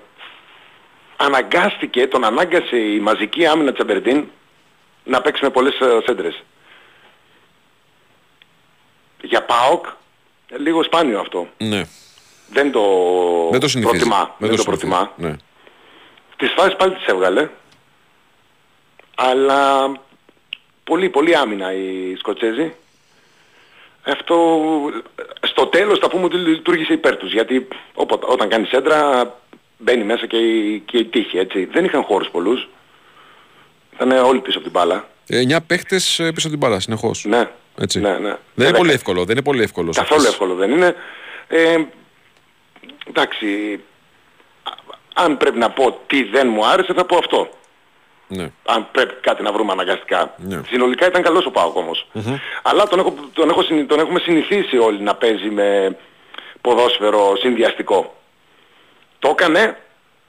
αναγκάστηκε, 1.17 2.07
τον 2.07 2.25
ανάγκασε 2.25 2.77
η 2.77 2.99
μαζική 3.01 3.47
άμυνα 3.47 3.71
της 3.73 3.81
Αμπερντίν 3.81 4.27
να 5.05 5.21
παίξει 5.21 5.45
με 5.45 5.51
πολλές 5.51 5.81
ε, 5.81 6.01
σέντρες. 6.07 6.43
Για 9.23 9.45
ΠΑΟΚ, 9.45 9.87
ε, 10.51 10.59
λίγο 10.59 10.83
σπάνιο 10.83 11.21
αυτό. 11.21 11.49
Ναι. 11.59 11.83
Δεν 12.51 12.73
το, 12.73 12.81
Δεν 13.51 13.61
το 13.61 13.69
συνηθίζει. 13.69 13.97
προτιμά. 13.99 14.35
Δεν, 14.39 14.51
το, 14.51 14.57
συνηθίζει. 14.63 14.65
προτιμά. 14.65 15.13
Ναι. 15.17 15.37
Τις 16.37 16.53
φάσεις 16.57 16.77
πάλι 16.77 16.95
τις 16.95 17.07
έβγαλε. 17.07 17.49
Αλλά 19.15 19.93
πολύ, 20.85 21.09
πολύ 21.09 21.37
άμυνα 21.37 21.73
οι 21.73 22.17
Σκοτσέζοι. 22.19 22.75
Αυτό 24.05 24.61
στο 25.41 25.67
τέλος 25.67 25.99
θα 25.99 26.09
πούμε 26.09 26.25
ότι 26.25 26.37
λειτουργήσε 26.37 26.93
υπέρ 26.93 27.17
τους. 27.17 27.33
Γιατί 27.33 27.69
όποτε, 27.95 28.27
όταν 28.29 28.49
κάνεις 28.49 28.69
σέντρα 28.69 29.31
μπαίνει 29.79 30.05
μέσα 30.05 30.27
και 30.27 30.37
η, 30.37 30.79
και 30.87 30.99
η 30.99 31.05
τύχη 31.05 31.39
έτσι. 31.39 31.65
Δεν 31.65 31.85
είχαν 31.85 32.03
χώρους 32.03 32.29
πολλούς. 32.29 32.69
Ήταν 33.95 34.11
όλοι 34.11 34.41
πίσω 34.41 34.59
από 34.59 34.71
την 34.71 34.81
μπάλα. 34.81 35.09
9 35.31 35.57
παίχτες 35.67 36.05
πίσω 36.17 36.47
από 36.47 36.49
την 36.49 36.59
μπάλα 36.59 36.81
συνεχώς. 36.81 37.25
Ναι. 37.25 37.49
Έτσι. 37.79 38.01
Ναι, 38.01 38.11
ναι. 38.11 38.19
Δεν 38.19 38.29
είναι 38.29 38.39
Δέκα- 38.55 38.77
πολύ 38.77 38.93
εύκολο. 38.93 39.25
Δεν 39.25 39.37
είναι 39.37 39.45
πολύ 39.45 39.63
εύκολος. 39.63 39.95
σε 39.95 40.01
Καθόλου 40.01 40.21
αυτές. 40.21 40.33
εύκολο 40.35 40.55
δεν 40.55 40.71
είναι. 40.71 40.95
Ε, 41.49 41.77
εντάξει, 43.09 43.81
αν 45.15 45.37
πρέπει 45.37 45.59
να 45.59 45.71
πω 45.71 46.01
τι 46.07 46.23
δεν 46.25 46.49
μου 46.49 46.67
άρεσε 46.67 46.93
θα 46.93 47.05
πω 47.05 47.17
αυτό. 47.17 47.49
Ναι. 48.37 48.51
Αν 48.65 48.89
πρέπει 48.93 49.15
κάτι 49.21 49.43
να 49.43 49.53
βρούμε 49.53 49.73
αναγκαστικά. 49.73 50.35
Ναι. 50.37 50.61
Συνολικά 50.69 51.07
ήταν 51.07 51.23
καλός 51.23 51.47
ο 51.47 51.51
Πάοκ 51.51 51.77
όμως. 51.77 52.07
Αλλά 52.63 52.87
τον, 52.89 52.99
έχω, 52.99 53.15
τον, 53.33 53.49
έχω, 53.51 53.63
συνη- 53.63 53.89
τον 53.89 53.99
έχουμε 53.99 54.19
συνηθίσει 54.19 54.77
όλοι 54.77 55.01
να 55.01 55.15
παίζει 55.15 55.49
με 55.51 55.97
ποδόσφαιρο 56.61 57.37
συνδυαστικό. 57.37 58.17
Το 59.19 59.29
έκανε 59.29 59.77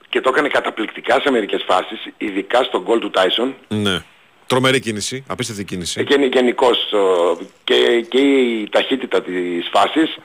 και 0.08 0.20
το 0.20 0.28
έκανε 0.32 0.48
καταπληκτικά 0.48 1.20
σε 1.20 1.30
μερικές 1.30 1.64
φάσεις, 1.66 1.98
ειδικά 2.18 2.62
στον 2.62 2.82
γκολ 2.82 2.98
του 2.98 3.10
Τάισον. 3.10 3.54
ναι. 3.68 3.98
Τρομερή 4.46 4.80
κίνηση. 4.80 5.24
Απίστευτη 5.28 5.64
κίνηση. 5.64 6.02
Γεν, 6.08 6.22
γενικώς 6.22 6.92
ε, 6.92 7.44
και, 7.64 8.00
και 8.08 8.18
η 8.18 8.68
ταχύτητα 8.70 9.22
της 9.22 9.68
φάσης. 9.72 10.16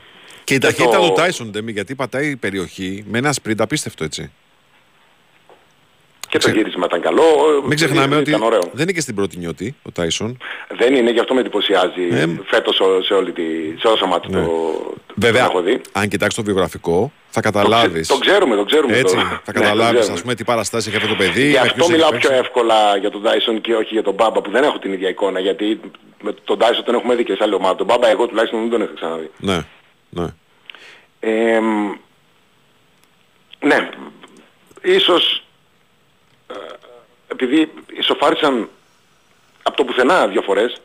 Και 0.43 0.53
η 0.53 0.57
και 0.57 0.65
ταχύτητα 0.65 0.97
το- 0.97 1.07
του 1.07 1.13
Τάισον 1.13 1.49
Ντέμι 1.51 1.71
γιατί 1.71 1.95
πατάει 1.95 2.27
η 2.29 2.35
περιοχή 2.35 3.03
με 3.07 3.17
ένα 3.17 3.33
σπριντ 3.33 3.61
απίστευτο 3.61 4.03
έτσι. 4.03 4.31
Και 6.29 6.37
το 6.37 6.43
Ξε- 6.43 6.55
γύρισμα 6.55 6.85
ήταν 6.85 7.01
καλό. 7.01 7.23
Μην 7.67 7.75
ξεχνάμε 7.75 8.15
ότι 8.15 8.29
ήταν 8.29 8.41
ωραίο. 8.41 8.59
δεν 8.71 8.81
είναι 8.83 8.91
και 8.91 9.01
στην 9.01 9.15
πρώτη 9.15 9.37
νιώτη 9.37 9.75
ο 9.83 9.91
Τάισον. 9.91 10.37
Δεν 10.77 10.95
είναι, 10.95 11.11
γι' 11.11 11.19
αυτό 11.19 11.33
με 11.33 11.39
εντυπωσιάζει 11.39 12.07
Ε, 12.11 12.25
φέτος 12.45 12.79
ο- 12.79 13.01
σε, 13.03 13.13
όλη 13.13 13.31
τη, 13.31 13.41
σε 13.79 13.87
όσο 13.87 14.05
μάτι 14.05 14.27
Ναι. 14.29 14.43
το, 14.43 14.49
Βέβαια, 15.15 15.41
Τον 15.47 15.51
έχω 15.51 15.61
δει. 15.61 15.81
αν 15.91 16.07
κοιτάξεις 16.07 16.35
το 16.35 16.43
βιογραφικό, 16.43 17.11
θα 17.29 17.41
καταλάβεις. 17.41 18.07
Το 18.07 18.17
ξέρουμε, 18.17 18.55
το 18.55 18.63
ξέρουμε. 18.63 18.97
Έτσι, 18.97 19.15
το... 19.15 19.21
θα 19.21 19.27
Ναι, 19.27 19.39
το 19.45 19.51
καταλάβεις, 19.51 19.89
ξέρουμε. 19.91 20.13
ας 20.13 20.21
πούμε, 20.21 20.35
τι 20.35 20.43
παραστάσεις 20.43 20.87
έχει 20.87 20.95
αυτό 20.95 21.07
το 21.09 21.15
παιδί. 21.15 21.45
Γι' 21.47 21.51
με 21.53 21.59
αυτό 21.59 21.73
ποιους 21.73 21.83
έχει 21.85 21.91
μιλάω 21.95 22.09
παίξει. 22.11 22.27
πιο 22.27 22.37
εύκολα 22.37 22.97
για 22.97 23.09
τον 23.11 23.21
Dyson 23.25 23.57
και 23.61 23.73
όχι 23.75 23.93
για 23.93 24.03
τον 24.03 24.13
Μπάμπα 24.13 24.41
που 24.41 24.51
δεν 24.51 24.63
έχω 24.63 24.79
την 24.79 24.93
ίδια 24.93 25.09
εικόνα. 25.09 25.39
Γιατί 25.39 25.79
με 26.21 26.33
τον 26.43 26.57
Dyson 26.59 26.81
τον 26.85 26.95
έχουμε 26.95 27.15
δει 27.15 27.23
και 27.23 27.33
σε 27.33 27.43
άλλη 27.43 27.53
ομάδα. 27.53 27.75
Τον 27.75 27.85
Μπάμπα 27.85 28.07
εγώ 28.09 28.27
τουλάχιστον 28.27 28.59
δεν 28.59 28.69
τον 28.69 28.81
έχω 28.81 28.93
ξαναδεί. 28.95 29.29
Ναι, 29.37 29.59
ναι. 30.09 30.25
Ε, 31.19 31.59
μ, 31.59 31.91
ναι, 33.59 33.89
ίσως 34.81 35.33
ε, 35.33 35.41
επειδή 37.31 37.71
ισοφάρισαν 37.99 38.69
από 39.63 39.77
το 39.77 39.83
πουθενά 39.83 40.27
δύο 40.27 40.41
φορές, 40.41 40.81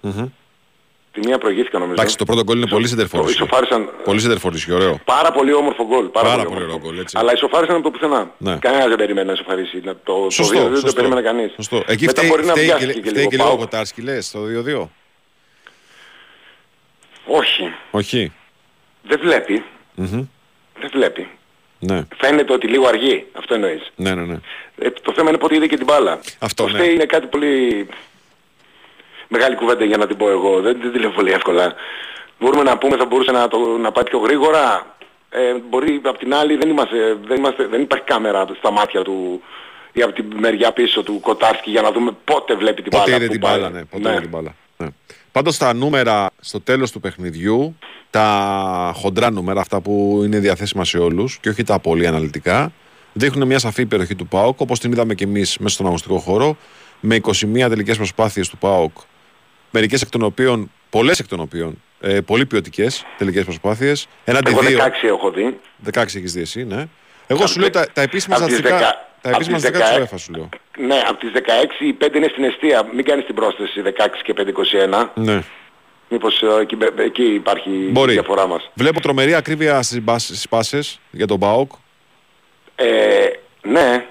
τη 1.13 1.21
μία 1.27 1.39
προηγήθηκα 1.39 1.79
νομίζω. 1.79 1.93
Εντάξει, 2.01 2.17
το 2.17 2.25
πρώτο 2.25 2.43
γκολ 2.43 2.57
είναι 2.57 2.67
πολύ 2.67 2.83
Το 2.83 2.89
σεντερφόρο. 2.89 3.29
ισοφάρισαν 3.29 3.91
Πολύ 4.05 4.21
σεντερφόρο, 4.21 4.57
ωραίο. 4.73 5.01
πάρα 5.05 5.33
πολύ 5.33 5.53
όμορφο 5.53 5.85
γκολ. 5.87 6.07
Πάρα, 6.07 6.29
Πάρα 6.29 6.43
πολύ 6.43 6.49
πολύ 6.55 6.65
όμορφο. 6.65 6.77
ωραίο 6.77 6.91
γκολ, 6.91 6.99
έτσι. 7.03 7.17
Αλλά 7.19 7.33
ισοφάρισαν 7.33 7.75
από 7.75 7.85
το 7.85 7.91
πουθενά. 7.91 8.31
Ναι. 8.39 8.57
Κανένας 8.59 8.89
δεν 8.89 8.97
περίμενε 8.97 9.27
να 9.27 9.33
ισοφαρίσει. 9.33 9.81
Να- 9.85 9.95
Το, 9.97 10.25
το 10.25 10.31
Σωστό. 10.31 10.59
2 10.59 10.63
δεν 10.63 10.71
σωστό. 10.73 10.87
το 10.87 10.93
περίμενε 10.95 11.21
κανείς. 11.23 11.53
Σωστό. 11.55 11.83
Εκεί 11.87 12.05
Μετά 12.05 12.19
φταίει, 12.21 12.31
μπορεί 12.31 12.45
να 12.45 12.53
φταίει 12.53 12.65
βιάστηκε 12.65 12.93
και, 12.93 13.01
και 13.01 13.09
φταίει 13.09 13.25
και 13.27 13.31
λίγο. 13.37 13.43
λίγο 13.43 13.45
ο 13.45 13.57
Πάω. 13.57 13.57
Κοτάρσκι, 13.65 14.01
λες, 14.03 14.31
το 14.31 14.39
2-2. 14.45 14.89
Όχι. 17.27 17.73
Όχι. 17.91 18.33
Δεν 19.03 19.19
βλέπει. 19.21 19.65
Μμμ. 19.95 20.27
Δεν 20.81 20.91
βλέπει. 20.93 21.29
Ναι, 21.87 22.03
Φαίνεται 22.17 22.53
ότι 22.53 22.67
λίγο 22.69 22.87
αργεί. 22.87 23.27
Αυτό 23.33 23.55
εννοείς. 23.55 23.93
ναι, 23.97 24.15
ναι. 24.15 24.23
ναι. 24.23 24.39
Ε, 24.79 24.91
το 24.91 25.13
θέμα 25.13 25.29
είναι 25.29 25.39
πότε 25.39 25.55
είδε 25.55 25.67
και 25.67 25.77
την 25.77 25.85
μπάλα. 25.87 26.21
Αυτό, 26.39 26.65
Αυτό 26.65 26.77
ναι. 26.77 26.85
είναι 26.85 27.05
κάτι 27.05 27.27
πολύ 27.27 27.87
μεγάλη 29.29 29.55
κουβέντα 29.57 29.85
για 29.85 29.97
να 29.97 30.07
την 30.07 30.17
πω 30.17 30.31
εγώ. 30.31 30.61
Δεν, 30.61 30.77
δεν 30.83 30.93
τη 30.93 30.99
λέω 30.99 31.11
πολύ 31.11 31.33
εύκολα. 31.33 31.75
Μπορούμε 32.41 32.63
να 32.63 32.79
πούμε 32.79 32.97
θα 32.97 33.05
μπορούσε 33.05 33.31
να, 33.31 33.49
το, 33.49 33.59
να 33.59 33.93
πάει 33.93 34.05
πιο 34.05 34.19
γρήγορα. 34.19 34.87
Ε, 35.31 35.55
μπορεί 35.69 36.01
απ' 36.05 36.19
την 36.19 36.35
άλλη 36.35 36.57
δεν, 36.57 36.69
είμαστε, 36.69 37.17
δεν, 37.25 37.37
είμαστε, 37.37 37.67
δεν 37.67 37.81
υπάρχει 37.81 38.05
κάμερα 38.05 38.47
στα 38.59 38.71
μάτια 38.71 39.03
του 39.03 39.43
ή 39.93 40.03
από 40.03 40.13
την 40.13 40.27
μεριά 40.37 40.73
πίσω 40.73 41.03
του 41.03 41.21
Κοτάρσκι 41.21 41.71
για 41.71 41.83
να 41.83 41.93
δούμε 41.93 42.11
πότε 42.25 42.55
βλέπει 42.55 42.83
την 42.83 42.91
Πότε 42.91 43.03
μπάλα. 43.11 43.17
είδε 43.17 43.27
πού 43.27 43.33
την 43.33 43.41
πάει. 43.41 43.53
μπάλα, 43.59 43.71
ναι. 43.71 43.85
Πότε 43.85 44.11
είδε 44.11 44.21
την 44.21 44.29
μπάλα. 44.29 44.55
Ναι. 44.77 44.87
Πάντως 45.35 45.57
τα 45.59 45.75
νούμερα 45.75 46.31
στο 46.41 46.61
τέλος 46.61 46.93
του 46.93 47.01
παιχνιδιού, 47.01 47.77
τα 48.11 48.93
χοντρά 48.95 49.31
νούμερα, 49.31 49.61
αυτά 49.61 49.81
που 49.81 50.23
είναι 50.25 50.39
διαθέσιμα 50.39 50.85
σε 50.85 50.99
όλους 50.99 51.39
και 51.39 51.49
όχι 51.49 51.63
τα 51.63 51.79
πολύ 51.79 52.07
αναλυτικά, 52.07 52.73
δείχνουν 53.13 53.47
μια 53.47 53.59
σαφή 53.59 53.83
υπεροχή 53.83 54.15
του 54.15 54.27
ΠΑΟΚ, 54.27 54.61
όπως 54.61 54.79
την 54.79 54.93
είδαμε 54.93 55.15
και 55.15 55.25
εμείς 55.25 55.59
μέσα 55.59 55.75
στον 55.75 55.87
αγωστικό 55.87 56.19
χώρο, 56.19 56.57
με 57.01 57.15
21 57.15 57.69
τελικές 57.69 57.97
προσπάθειες 57.97 58.49
του 58.49 58.59
ΠΑΟΚ, 58.59 58.93
μερικές 59.71 60.03
εκ 60.03 60.09
των 60.09 60.23
οποίων, 60.23 60.71
πολλές 60.91 61.19
εκ 61.19 61.27
των 61.27 61.41
οποίων, 61.41 61.83
ε, 62.01 62.21
πολύ 62.21 62.47
ποιοτικές 62.47 63.05
τελικές 63.19 63.45
προσπάθειες, 63.45 64.07
έναντι 64.25 64.51
Εγώ 64.51 64.61
2, 64.61 64.65
16 64.65 65.07
έχω 65.07 65.31
δει. 65.31 65.59
16 65.93 66.17
έχεις 66.17 66.33
δει 66.33 66.41
εσύ, 66.41 66.65
ναι. 66.65 66.87
Εγώ 67.27 67.47
σου 67.47 67.61
λέω 67.61 67.71
τα, 67.71 67.87
τα 67.93 68.03
επίσημα 68.03 68.37
απ' 68.37 68.45
τις 68.45 68.53
στατιστικά, 68.53 68.79
δεκα- 68.79 69.09
τα 69.21 69.29
απ' 69.31 69.35
επίσημα 69.35 69.57
τις 69.59 69.67
στατιστικά 69.67 69.89
της 69.91 69.99
δεκα- 69.99 70.17
UEFA 70.17 70.19
σου 70.21 70.33
λέω. 70.33 70.49
Ναι, 70.79 71.03
από 71.09 71.19
τις 71.19 71.31
16 71.33 71.85
οι 71.85 71.93
5 71.93 72.17
είναι 72.17 72.29
στην 72.29 72.45
αιστεία. 72.45 72.89
Μην 72.95 73.05
κάνεις 73.05 73.25
την 73.27 73.35
πρόσθεση 73.35 73.81
16 73.83 74.23
και 74.23 74.33
5-21. 74.35 75.11
Ναι. 75.15 75.43
Μήπως 76.09 76.43
ε, 76.43 76.61
εκεί, 76.61 76.77
εκεί 76.97 77.23
υπάρχει 77.25 77.71
Μπορεί. 77.71 78.11
η 78.11 78.15
διαφορά 78.15 78.47
μας. 78.47 78.71
Βλέπω 78.75 79.01
τρομερή 79.01 79.35
ακρίβεια 79.35 79.83
στις 79.83 80.01
μπάς- 80.03 80.23
στις 80.25 80.49
πάσες 80.49 81.01
για 81.11 81.27
τον 81.27 81.39
ΠΑΟΚ. 81.39 81.73
Ε, 82.77 83.27
ναι, 83.63 84.07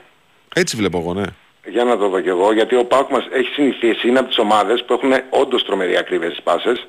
Έτσι 0.56 0.76
βλέπω 0.76 0.98
εγώ, 1.00 1.14
ναι. 1.14 1.24
για 1.66 1.84
να 1.84 1.98
το 1.98 2.10
δω 2.10 2.20
κι 2.22 2.30
εγώ, 2.30 2.54
γιατί 2.54 2.76
ο 2.76 2.86
ΠΑΟΚ 2.86 3.10
μας 3.12 3.26
έχει 3.34 3.48
συνηθίσει, 3.54 4.08
είναι 4.08 4.20
από 4.20 4.28
τις 4.28 4.38
ομάδες 4.38 4.84
που 4.86 4.94
έχουν 4.94 5.14
όντως 5.30 5.64
τρομερή 5.66 5.98
ακρίβεια 5.98 6.30
στις 6.30 6.44
πάσες. 6.44 6.88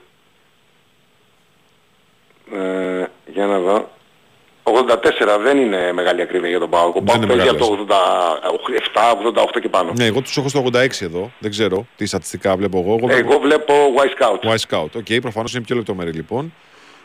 Ε, 2.55 3.05
για 3.27 3.47
να 3.47 3.59
δω. 3.59 3.91
84 4.67 5.39
δεν 5.43 5.59
είναι 5.59 5.93
μεγάλη 5.93 6.23
ακρίβεια 6.23 6.49
για 6.49 6.59
τον 6.59 6.71
ΠΑΟΚ. 6.71 6.97
Ο 6.97 6.99
Δεν 6.99 7.05
ΠΑΟΚ 7.05 7.17
είναι 7.23 7.27
παίζει 7.27 7.49
από 7.49 7.71
μεγάλες. 7.71 7.87
το 7.87 9.43
87, 9.45 9.55
88 9.57 9.61
και 9.61 9.69
πάνω. 9.69 9.93
Ναι, 9.97 10.05
εγώ 10.05 10.21
τους 10.21 10.37
έχω 10.37 10.49
στο 10.49 10.65
86 10.73 11.01
εδώ. 11.01 11.31
Δεν 11.39 11.51
ξέρω 11.51 11.87
τι 11.97 12.07
στατιστικά 12.07 12.57
βλέπω 12.57 12.79
εγώ. 12.79 12.89
Εγώ 12.99 13.07
βλέπω 13.07 13.31
Εγώ 13.33 13.41
βλέπω 13.41 13.75
Wyscout. 13.97 14.55
Wyscout. 14.55 14.91
OK, 14.97 15.21
προφανώς 15.21 15.55
είναι 15.55 15.65
πιο 15.65 15.77
λεπτομερή 15.77 16.11
λοιπόν. 16.11 16.55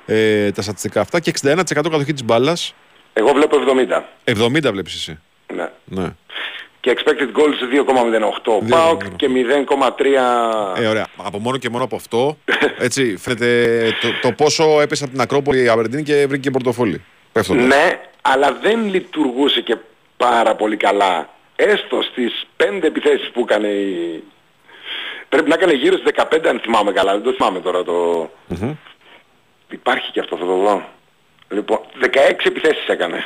Ε, 0.05 0.51
τα 0.51 0.61
στατιστικά 0.61 1.01
αυτά 1.01 1.19
και 1.19 1.33
61% 1.41 1.63
κατοχή 1.73 2.13
της 2.13 2.23
μπάλας. 2.23 2.73
Εγώ 3.13 3.31
βλέπω 3.33 3.57
70. 4.25 4.33
70 4.67 4.71
βλέπεις 4.71 4.93
εσύ. 4.95 5.19
Ναι. 5.55 5.69
Ναι. 5.85 6.09
Και 6.79 6.97
expected 6.97 7.37
goals 7.39 7.87
2,08 7.87 8.51
ο 8.51 8.61
2,08. 8.63 8.69
Πάουκ 8.69 9.01
και 9.15 9.27
0,3 10.77 10.81
Ε, 10.81 10.87
ωραία. 10.87 11.07
Από 11.17 11.39
μόνο 11.39 11.57
και 11.57 11.69
μόνο 11.69 11.83
από 11.83 11.95
αυτό, 11.95 12.37
έτσι, 12.79 13.17
φαίνεται 13.17 13.79
το, 14.01 14.07
το 14.21 14.31
πόσο 14.31 14.81
έπεσε 14.81 15.03
από 15.03 15.13
την 15.13 15.21
Ακρόπολη 15.21 15.63
η 15.63 15.67
Αβερντίνη 15.67 16.03
και 16.03 16.25
βρήκε 16.27 16.41
και 16.41 16.51
πορτοφόλι. 16.51 17.03
Πέφτοντας. 17.31 17.65
Ναι, 17.65 17.99
αλλά 18.21 18.53
δεν 18.53 18.87
λειτουργούσε 18.87 19.61
και 19.61 19.75
πάρα 20.17 20.55
πολύ 20.55 20.77
καλά. 20.77 21.29
Έστω 21.55 22.01
στις 22.01 22.47
5 22.57 22.83
επιθέσεις 22.83 23.29
που 23.29 23.41
έκανε 23.41 23.67
η... 23.67 24.23
Πρέπει 25.29 25.49
να 25.49 25.55
έκανε 25.55 25.73
γύρω 25.73 25.97
στις 25.97 26.11
15 26.15 26.47
αν 26.47 26.59
θυμάμαι 26.59 26.91
καλά, 26.91 27.11
δεν 27.11 27.23
το 27.23 27.31
θυμάμαι 27.31 27.59
τώρα 27.59 27.83
το... 27.83 28.29
Μμμ. 28.47 28.73
Υπάρχει 29.69 30.11
και 30.11 30.19
αυτό, 30.19 30.37
θα 30.37 30.45
το 30.45 30.55
δω. 30.55 30.89
Λοιπόν, 31.49 31.79
16 32.01 32.07
επιθέσεις 32.43 32.87
έκανε. 32.87 33.23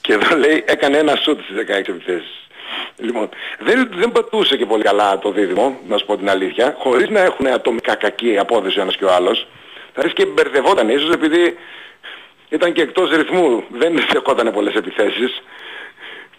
Και 0.00 0.12
εδώ 0.12 0.36
λέει 0.36 0.64
έκανε 0.66 0.98
ένα 0.98 1.16
σούτ 1.16 1.40
στις 1.40 1.56
16 1.56 1.70
επιθέσεις. 1.70 2.48
Λοιπόν, 2.96 3.28
δεν, 3.58 3.90
δεν 3.94 4.12
πατούσε 4.12 4.56
και 4.56 4.66
πολύ 4.66 4.82
καλά 4.82 5.18
το 5.18 5.30
δίδυμο, 5.30 5.78
να 5.88 5.96
σου 5.98 6.06
πω 6.06 6.16
την 6.16 6.30
αλήθεια, 6.30 6.76
χωρίς 6.78 7.08
να 7.08 7.20
έχουν 7.20 7.46
ατομικά 7.46 7.94
κακή 7.94 8.38
απόδοση 8.38 8.78
ο 8.78 8.82
ένας 8.82 8.96
και 8.96 9.04
ο 9.04 9.12
άλλος. 9.12 9.46
Θα 9.94 10.02
ρίξει 10.02 10.16
και 10.16 10.30
μπερδευόταν 10.30 10.88
ίσως 10.88 11.10
επειδή 11.10 11.56
ήταν 12.52 12.72
και 12.72 12.82
εκτός 12.82 13.10
ρυθμού, 13.10 13.64
δεν 13.70 13.94
δεχόταν 14.12 14.52
πολλές 14.52 14.74
επιθέσεις. 14.74 15.42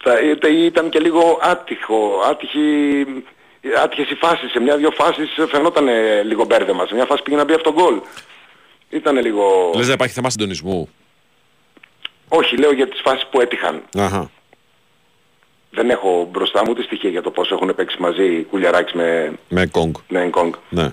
Θα, 0.03 0.20
είτε 0.20 0.48
ήταν 0.48 0.89
και 0.89 1.00
λίγο 1.00 1.39
άτυχο, 1.41 2.22
άτυχη, 2.29 3.05
άτυχες 3.84 4.10
οι 4.10 4.15
φάσεις. 4.15 4.51
Σε 4.51 4.60
μια-δυο 4.60 4.91
φάσεις 4.91 5.29
φαινόταν 5.50 5.88
λίγο 6.25 6.46
μπέρδεμα. 6.46 6.86
Σε 6.86 6.93
μια 6.96 7.05
φάση 7.05 7.24
πήγε 7.24 7.38
να 7.38 7.43
μπει 7.43 7.53
αυτό 7.53 7.74
γκολ. 7.74 8.01
Ήταν 8.89 9.17
λίγο... 9.17 9.72
Λες 9.75 9.88
να 9.88 9.93
υπάρχει 9.93 10.13
θέμα 10.13 10.29
συντονισμού; 10.29 10.89
Όχι, 12.27 12.58
λέω 12.58 12.72
για 12.74 12.88
τις 12.88 13.01
φάσεις 13.01 13.27
που 13.32 13.41
έτυχαν. 13.41 13.82
Αχα. 13.98 14.29
Δεν 15.70 15.89
έχω 15.89 16.27
μπροστά 16.32 16.60
μου 16.63 16.67
ούτε 16.72 16.82
στοιχεία 16.84 17.10
για 17.10 17.22
το 17.22 17.32
πόσο 17.32 17.55
έχουν 17.55 17.75
παίξει 17.75 17.98
μαζί 18.00 18.43
Κουλιαράκης 18.43 18.93
με, 18.93 19.34
Με 19.50 19.65
Κόγκ. 19.65 19.93
με 20.08 20.22
Ενκόγκ. 20.22 20.53
Ναι. 20.70 20.91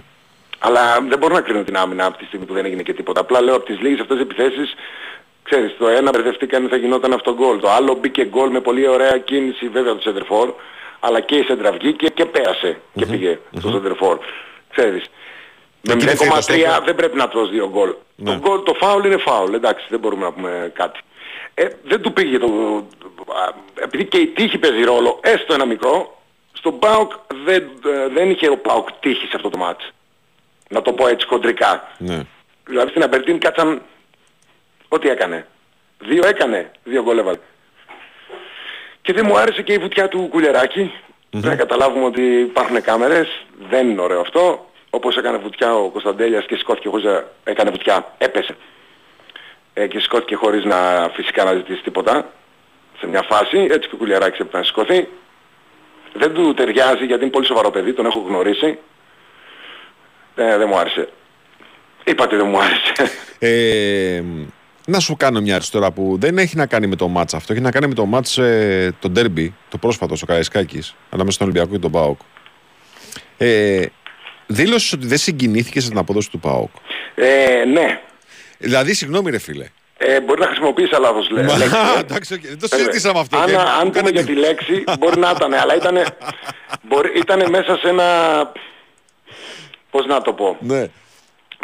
Αλλά 0.62 1.00
δεν 1.09 1.19
μπορώ 1.19 1.35
να 1.35 1.40
κρίνω 1.40 1.62
την 1.62 1.76
άμυνα 1.76 2.05
από 2.07 2.19
τη 2.19 2.25
στιγμή 2.25 2.47
που 2.47 2.55
δεν 2.55 2.64
έγινε 2.64 2.83
και 2.83 2.93
τίποτα. 2.93 3.21
Απλά 3.21 3.40
λέω 3.40 3.57
από 3.57 3.64
τις 3.64 3.81
λίγες 3.81 4.00
αυτές 4.00 4.21
επιθέσεις, 4.21 4.75
ξέρεις, 5.43 5.76
το 5.79 5.88
ένα 5.88 6.11
μπερδευτήκαν 6.11 6.69
θα 6.69 6.76
γινόταν 6.76 7.12
αυτό 7.12 7.35
γκολ. 7.35 7.61
Το 7.61 7.71
άλλο 7.71 7.95
μπήκε 7.95 8.25
γκολ 8.25 8.50
με 8.50 8.61
πολύ 8.61 8.88
ωραία 8.88 9.19
κίνηση 9.19 9.69
βέβαια 9.69 9.95
του 9.95 10.02
Σεντερφόρ, 10.02 10.52
αλλά 11.00 11.21
και 11.21 11.37
η 11.37 11.43
Σέντρα 11.43 11.73
βγήκε 11.73 12.07
και 12.09 12.25
πέρασε 12.25 12.81
και 12.95 13.07
πήγε 13.07 13.38
στο 13.59 13.71
Σεντερφόρ. 13.71 14.19
Ξέρεις. 14.71 15.05
Με 15.83 15.93
Εκεί 15.93 16.05
δεν 16.05 16.17
θέλει 16.17 16.31
το 16.31 16.37
0,3 16.37 16.43
στόπερ. 16.43 16.83
δεν 16.85 16.95
πρέπει 16.95 17.17
να 17.17 17.29
τρως 17.29 17.50
δύο 17.50 17.69
γκολ. 17.69 17.95
Ναι. 18.17 18.31
Το, 18.31 18.38
γκολ, 18.38 18.62
το 18.62 18.75
φάουλ 18.75 19.05
είναι 19.05 19.17
φάουλ, 19.17 19.55
εντάξει, 19.55 19.87
δεν 19.88 19.99
μπορούμε 19.99 20.25
να 20.25 20.33
πούμε 20.33 20.71
κάτι. 20.75 21.00
Ε, 21.55 21.67
δεν 21.85 22.00
του 22.00 22.12
πήγε 22.12 22.38
το... 22.38 22.47
α, 23.29 23.55
Επειδή 23.75 24.05
και 24.05 24.19
η 24.19 24.26
τύχη 24.26 24.59
παίζει 24.59 24.83
ρόλο, 24.83 25.21
έστω 25.23 25.55
ένα 25.55 25.64
μικρό, 25.64 26.21
στον 26.52 26.79
ΠΑΟΚ 26.79 27.12
δεν, 27.45 27.62
ε, 27.87 28.09
δεν 28.12 28.31
είχε 28.31 28.49
ο 28.49 28.57
ΠΑΟΚ 28.57 28.88
τύχη 29.00 29.26
σε 29.26 29.33
αυτό 29.37 29.50
το 29.50 29.59
μάτς. 29.59 29.93
Να 30.71 30.83
το 30.83 30.93
πω 30.93 31.09
έτσι 31.09 31.27
κοντρικά. 31.27 31.89
Ναι. 31.99 32.23
Δηλαδή 32.65 32.91
στην 32.91 33.03
Αμπερτίν 33.03 33.39
κάτσαν 33.39 33.83
ό,τι 34.89 35.09
έκανε. 35.09 35.47
Δύο 35.99 36.27
έκανε, 36.27 36.71
δύο 36.85 37.03
γκολ 37.03 37.19
έβαλε. 37.19 37.39
Και 39.03 39.12
δεν 39.12 39.25
μου 39.29 39.39
άρεσε 39.39 39.62
και 39.62 39.73
η 39.73 39.79
βουτιά 39.79 40.09
του 40.09 40.29
κουλιαρακη 40.31 40.93
Πρέπει 41.31 41.47
να 41.47 41.57
καταλάβουμε 41.57 42.05
ότι 42.05 42.23
υπάρχουν 42.23 42.83
κάμερες, 42.83 43.45
δεν 43.69 43.91
είναι 43.91 44.00
ωραίο 44.00 44.21
αυτό. 44.21 44.71
Όπως 44.91 45.17
έκανε 45.17 45.39
βουτιά 45.39 45.75
ο 45.75 45.89
Κωνσταντέλιας 45.89 46.47
και 46.47 46.57
σηκώθηκε 46.57 46.89
χωρίς 46.89 47.05
να 47.05 47.25
έκανε 47.45 47.71
βουτιά, 47.71 48.15
έπεσε. 48.19 48.57
Ε, 49.75 49.87
και 49.87 50.00
σηκώθηκε 50.00 50.35
χωρίς 50.35 50.65
να 50.65 51.11
φυσικά 51.15 51.45
να 51.45 51.53
ζητήσει 51.55 51.83
τίποτα 51.83 52.31
σε 52.99 53.07
μια 53.07 53.23
φάση, 53.23 53.67
έτσι 53.71 53.89
και 53.89 53.95
ο 53.95 53.99
Κουλιαράκης 53.99 54.39
έπρεπε 54.39 54.59
να 54.59 54.65
σηκωθεί. 54.65 55.09
Δεν 56.12 56.35
του 56.35 56.55
ταιριάζει 56.55 57.05
γιατί 57.05 57.23
είναι 57.23 57.33
πολύ 57.33 57.47
σοβαρό 57.47 57.71
παιδί, 57.71 57.93
τον 57.93 58.07
έχω 58.07 58.25
γνωρίσει. 58.29 58.79
Ε, 60.41 60.57
δεν 60.57 60.69
μου 60.69 60.79
άρεσε. 60.79 61.09
Είπατε 62.05 62.37
δεν 62.37 62.47
μου 62.49 62.59
άρεσε. 62.61 63.15
Ε, 63.39 64.23
να 64.87 65.01
σου 65.01 65.17
κάνω 65.17 65.41
μια 65.41 65.51
ερώτηση 65.51 65.71
τώρα 65.73 65.91
που 65.91 66.17
δεν 66.21 66.39
έχει 66.39 66.57
να 66.57 66.67
κάνει 66.67 66.87
με 66.87 66.97
το 66.97 67.09
μάτς 67.09 67.35
αυτό. 67.35 67.53
Έχει 67.53 67.63
να 67.63 67.71
κάνει 67.71 67.87
με 67.87 67.95
το 67.95 68.05
μάτς 68.05 68.39
ε, 68.39 68.95
το 68.99 69.09
ντέρμπι, 69.09 69.55
το 69.69 69.79
πρόσφατο 69.79 70.17
στο 70.17 70.27
Καραϊσκάκη, 70.27 70.95
ανάμεσα 71.11 71.35
στον 71.35 71.47
Ολυμπιακό 71.49 71.73
και 71.73 71.79
τον 71.79 71.91
ΠΑΟΚ. 71.91 72.19
Ε, 73.37 73.85
δήλωσες 74.47 74.93
ότι 74.93 75.07
δεν 75.07 75.19
συγκινήθηκες 75.19 75.85
στην 75.85 75.99
απόδοση 75.99 76.31
του 76.31 76.39
ΠΑΟΚ. 76.39 76.71
Ε, 77.15 77.65
ναι. 77.73 78.01
Δηλαδή, 78.59 78.95
συγγνώμη 78.95 79.31
ρε 79.31 79.39
φίλε. 79.39 79.67
Ε, 79.99 80.21
μπορεί 80.21 80.41
να 80.41 80.47
χρησιμοποιήσεις 80.47 80.99
λάθος 80.99 81.31
λέ- 81.31 81.45
Μα, 81.47 81.57
λέξη. 81.59 81.75
ε. 81.97 82.01
εντάξει, 82.07 82.35
οκ, 82.35 82.41
δεν 82.41 82.59
το 82.59 82.69
Βέβαια. 82.71 82.79
συζητήσαμε 82.87 83.19
αυτό. 83.21 83.37
Αν, 83.39 83.47
και- 83.47 83.55
αν 83.57 83.65
μου 83.85 83.91
πούμε 83.91 84.11
κάνετε- 84.11 84.11
για 84.25 84.25
τη 84.35 84.41
λέξη, 84.41 84.85
μπορεί 84.99 85.19
να 85.19 85.31
ήταν, 85.37 85.55
αλλά 85.55 85.75
ήταν, 85.77 85.99
μπορεί, 86.83 87.19
ήτανε 87.19 87.49
μέσα 87.49 87.77
σε 87.77 87.89
ένα... 87.89 88.05
Πώς 89.91 90.07
να 90.07 90.23
το 90.23 90.33
πω; 90.33 90.57
Ναι. 90.61 90.87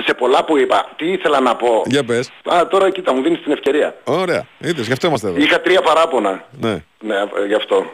σε 0.04 0.14
πολλά 0.14 0.44
που 0.44 0.56
είπα, 0.56 0.88
τι 0.96 1.06
ήθελα 1.12 1.40
να 1.40 1.56
πω; 1.56 1.82
Για 1.86 2.04
πες. 2.04 2.30
Α, 2.44 2.66
τώρα 2.70 2.90
κοίτα, 2.90 3.12
μου 3.14 3.22
δίνεις 3.22 3.42
την 3.42 3.52
ευκαιρία. 3.52 3.96
Ωραία. 4.04 4.46
Είδες, 4.58 4.86
γι' 4.86 4.92
αυτό 4.92 5.06
είμαστε 5.06 5.28
εδώ. 5.28 5.36
Είχα 5.36 5.60
τρία 5.60 5.82
παράπονα. 5.82 6.44
Ναι. 6.60 6.82
Ναι, 7.00 7.16
ε, 7.16 7.46
γι' 7.46 7.54
αυτό. 7.54 7.90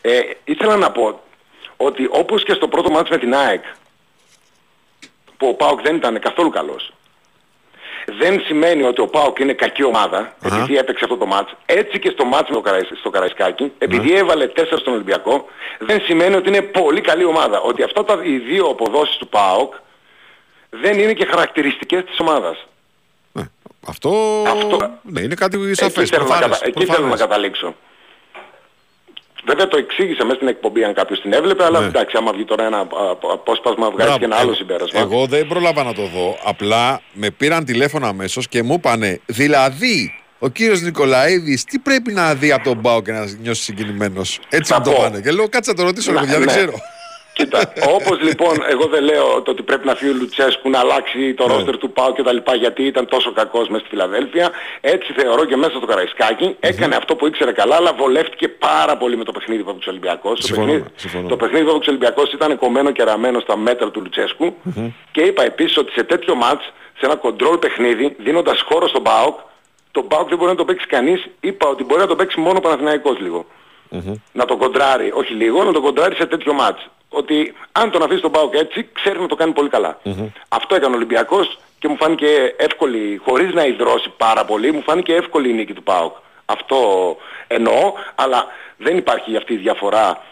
Ε, 0.00 0.20
ήθελα 0.44 0.76
να 0.76 0.90
πω 0.90 1.20
ότι 1.76 2.08
όπως 2.10 2.44
και 2.44 2.52
στο 2.52 2.68
πρώτο 2.68 2.90
μάτς 2.90 3.10
με 3.10 3.18
την 3.18 3.34
ΑΕΚ, 3.34 3.64
που 5.36 5.48
ο 5.48 5.54
ΠΑΟΚ 5.54 5.82
δεν 5.82 5.96
ήταν 5.96 6.18
καθόλου 6.20 6.50
καλός, 6.50 6.92
δεν 8.18 8.40
σημαίνει 8.40 8.82
ότι 8.82 9.00
ο 9.00 9.06
ΠΑΟΚ 9.06 9.38
είναι 9.38 9.52
κακή 9.52 9.84
ομάδα, 9.84 10.34
επειδή 10.44 10.76
έπαιξε 10.78 11.04
αυτό 11.04 11.16
το 11.16 11.26
μάτς. 11.26 11.52
Έτσι 11.66 11.98
και 11.98 12.10
στο 12.10 12.24
μάτς 12.24 12.48
με 12.48 12.54
το 12.54 12.60
Καραϊ, 12.60 12.82
στο 13.00 13.10
Καραϊσκάκι, 13.10 13.72
επειδή 13.78 14.14
έβαλε 14.16 14.46
4 14.56 14.62
στον 14.80 14.92
Ολυμπιακό, 14.92 15.44
δεν 15.78 16.00
σημαίνει 16.00 16.34
ότι 16.36 16.48
είναι 16.48 16.62
πολύ 16.62 17.00
καλή 17.00 17.24
ομάδα. 17.24 17.60
Ότι 17.60 17.82
αυτά 17.82 18.04
τα, 18.04 18.20
οι 18.22 18.38
δύο 18.38 18.64
αποδόσεις 18.66 19.16
του 19.16 19.28
ΠΑΟΚ 19.28 19.74
δεν 20.70 20.98
είναι 20.98 21.12
και 21.12 21.24
χαρακτηριστικές 21.24 22.04
της 22.04 22.18
ομάδας. 22.20 22.66
ναι. 23.32 23.42
Αυτό... 23.88 24.10
Αυτό- 24.48 24.90
Ναι, 25.02 25.20
είναι 25.20 25.34
κάτι 25.34 25.56
Εκεί 25.62 25.74
σαφές. 25.74 26.08
θέλω, 26.08 26.22
να, 26.22 26.28
προφανές, 26.28 26.58
κατα... 26.58 26.66
εκεί 26.66 26.78
θέλω 26.84 26.90
να 26.90 26.94
προφανές. 26.96 27.20
καταλήξω. 27.20 27.74
Βέβαια 29.46 29.68
το 29.68 29.76
εξήγησα 29.76 30.24
μέσα 30.24 30.36
στην 30.36 30.48
εκπομπή 30.48 30.84
αν 30.84 30.94
κάποιος 30.94 31.20
την 31.20 31.32
έβλεπε, 31.32 31.64
αλλά 31.64 31.80
Ναι. 31.80 31.86
εντάξει 31.86 32.16
άμα 32.18 32.32
βγει 32.32 32.44
τώρα 32.44 32.64
ένα 32.64 32.76
α, 32.76 32.80
α, 32.80 32.86
απόσπασμα 33.32 33.84
βγάζει 33.90 34.02
Μπράβο. 34.02 34.18
και 34.18 34.24
ένα 34.24 34.36
άλλο 34.36 34.46
Εγώ- 34.48 34.54
συμπέρασμα. 34.56 35.00
Εγώ 35.00 35.26
δεν 35.26 35.46
πρόλαβα 35.46 35.82
να 35.82 35.94
το 35.94 36.02
δω. 36.02 36.38
Απλά 36.44 37.00
με 37.12 37.30
πήραν 37.30 37.64
τηλέφωνο 37.64 38.06
αμέσως 38.06 38.48
και 38.48 38.62
μου 38.62 38.74
είπανε, 38.74 39.20
δηλαδή, 39.26 40.14
ο 40.38 40.48
κύριος 40.48 40.80
Νικολαίδης 40.80 41.64
τι 41.64 41.78
πρέπει 41.78 42.12
να 42.12 42.34
δει 42.34 42.52
από 42.52 42.64
τον 42.64 42.80
Πάο 42.80 43.02
και 43.02 43.12
να 43.12 43.24
νιώσει 43.42 43.62
συγκινημένος; 43.62 44.40
Έτσι 44.48 44.72
Θα 44.72 44.78
μου 44.78 44.84
το 44.84 44.90
πω. 44.90 45.02
πάνε. 45.02 45.20
Και 45.20 45.30
λέω, 45.30 45.48
κάτσε 45.48 45.70
να 45.70 45.76
το 45.76 45.82
ρωτήσω, 45.82 46.10
ρε 46.12 46.16
Να, 46.18 46.22
παιδιά, 46.22 46.38
δεν 46.38 46.46
ναι. 46.46 46.52
ξέρω. 46.52 46.72
Κοίτα, 47.38 47.72
όπως 47.96 48.20
λοιπόν 48.22 48.54
εγώ 48.68 48.86
δεν 48.86 49.02
λέω 49.04 49.42
το 49.42 49.50
ότι 49.50 49.62
πρέπει 49.62 49.86
να 49.86 49.94
φύγει 49.94 50.10
ο 50.10 50.14
Λουτσέσκου 50.20 50.70
να 50.70 50.78
αλλάξει 50.78 51.34
το 51.34 51.46
Ναι. 51.46 51.52
ρόστερ 51.54 51.76
του 51.78 51.90
ΠΑΟ 51.92 52.12
και 52.12 52.22
τα 52.22 52.32
λοιπά 52.32 52.54
γιατί 52.54 52.82
ήταν 52.82 53.06
τόσο 53.08 53.32
κακός 53.32 53.68
μέσα 53.68 53.80
στη 53.80 53.88
Φιλαδέλφια. 53.88 54.50
Έτσι 54.80 55.12
θεωρώ 55.12 55.44
και 55.44 55.56
μέσα 55.56 55.70
στο 55.70 55.86
Καραϊσκάκι 55.86 56.56
έκανε 56.60 56.94
αυτό 56.96 57.16
που 57.16 57.26
ήξερε 57.26 57.52
καλά 57.52 57.76
αλλά 57.76 57.92
βολεύτηκε 57.92 58.48
πάρα 58.48 58.96
πολύ 58.96 59.16
με 59.16 59.24
το 59.24 59.32
παιχνίδι 59.32 59.62
που 59.62 59.70
έπαιξε 59.70 59.88
ο 59.88 59.92
Ολυμπιακός. 59.92 60.40
Το 60.40 60.46
Συμφωνώ, 60.46 60.66
παιχνίδι, 60.66 60.88
συμφωνώ. 60.96 61.28
το 61.28 61.36
παιχνίδι 61.36 61.64
που 61.64 61.70
έπαιξε 61.70 61.90
ο 61.90 61.92
Ολυμπιακός 61.92 62.32
ήταν 62.32 62.58
κομμένο 62.58 62.90
και 62.90 63.02
ραμμένο 63.02 63.40
στα 63.40 63.56
μέτρα 63.56 63.90
του 63.90 64.00
λουτσεσκου 64.00 64.54
και 65.12 65.20
είπα 65.20 65.42
επίσης 65.44 65.76
ότι 65.76 65.92
σε 65.92 66.02
τέτοιο 66.04 66.34
μάτς, 66.34 66.64
σε 66.98 67.06
ένα 67.06 67.16
κοντρόλ 67.16 67.58
παιχνίδι, 67.58 68.16
δίνοντας 68.18 68.60
χώρο 68.60 68.88
στον 68.88 69.02
ΠΑΟΚ, 69.02 69.38
τον 69.90 70.06
ΠΑΟΚ 70.08 70.28
δεν 70.28 70.38
μπορεί 70.38 70.50
να 70.50 70.56
το 70.56 70.64
παίξει 70.64 70.86
κανείς. 70.86 71.26
Είπα 71.40 71.68
ότι 71.68 71.84
μπορεί 71.84 72.00
να 72.00 72.06
το 72.06 72.16
παίξει 72.16 72.40
μόνο 72.40 72.58
ο 72.58 72.60
Παναθηναϊκός 72.60 73.18
λίγο 73.20 73.46
να 74.32 74.44
τον 74.44 74.58
κοντράρει, 74.58 75.12
όχι 75.14 75.32
λίγο, 75.32 75.64
να 75.64 75.72
τον 75.72 75.82
κοντράρει 75.82 76.14
σε 76.14 76.26
τέτοιο 76.26 76.52
μάτς. 76.52 76.88
Ότι 77.08 77.54
αν 77.72 77.90
τον 77.90 78.02
αφήσεις 78.02 78.20
τον 78.20 78.30
Πάοκ 78.30 78.54
έτσι, 78.54 78.88
ξέρεις 78.92 79.20
να 79.20 79.26
το 79.26 79.34
κάνει 79.34 79.52
πολύ 79.52 79.68
καλά. 79.68 80.00
Αυτό 80.48 80.74
έκανε 80.74 80.94
ο 80.94 80.96
Ολυμπιακός 80.96 81.58
και 81.78 81.88
μου 81.88 81.96
φάνηκε 81.96 82.26
εύκολη, 82.56 83.20
χωρίς 83.24 83.54
να 83.54 83.64
υδρώσει 83.64 84.12
πάρα 84.16 84.44
πολύ, 84.44 84.72
μου 84.72 84.82
φάνηκε 84.82 85.12
εύκολη 85.12 85.50
η 85.50 85.52
νίκη 85.52 85.72
του 85.72 85.82
Πάοκ. 85.82 86.16
Αυτό 86.44 86.76
εννοώ, 87.46 87.92
αλλά 88.14 88.46
δεν 88.76 88.96
υπάρχει 88.96 89.36
αυτή 89.36 89.52
η 89.52 89.56
διαφορά 89.56 90.22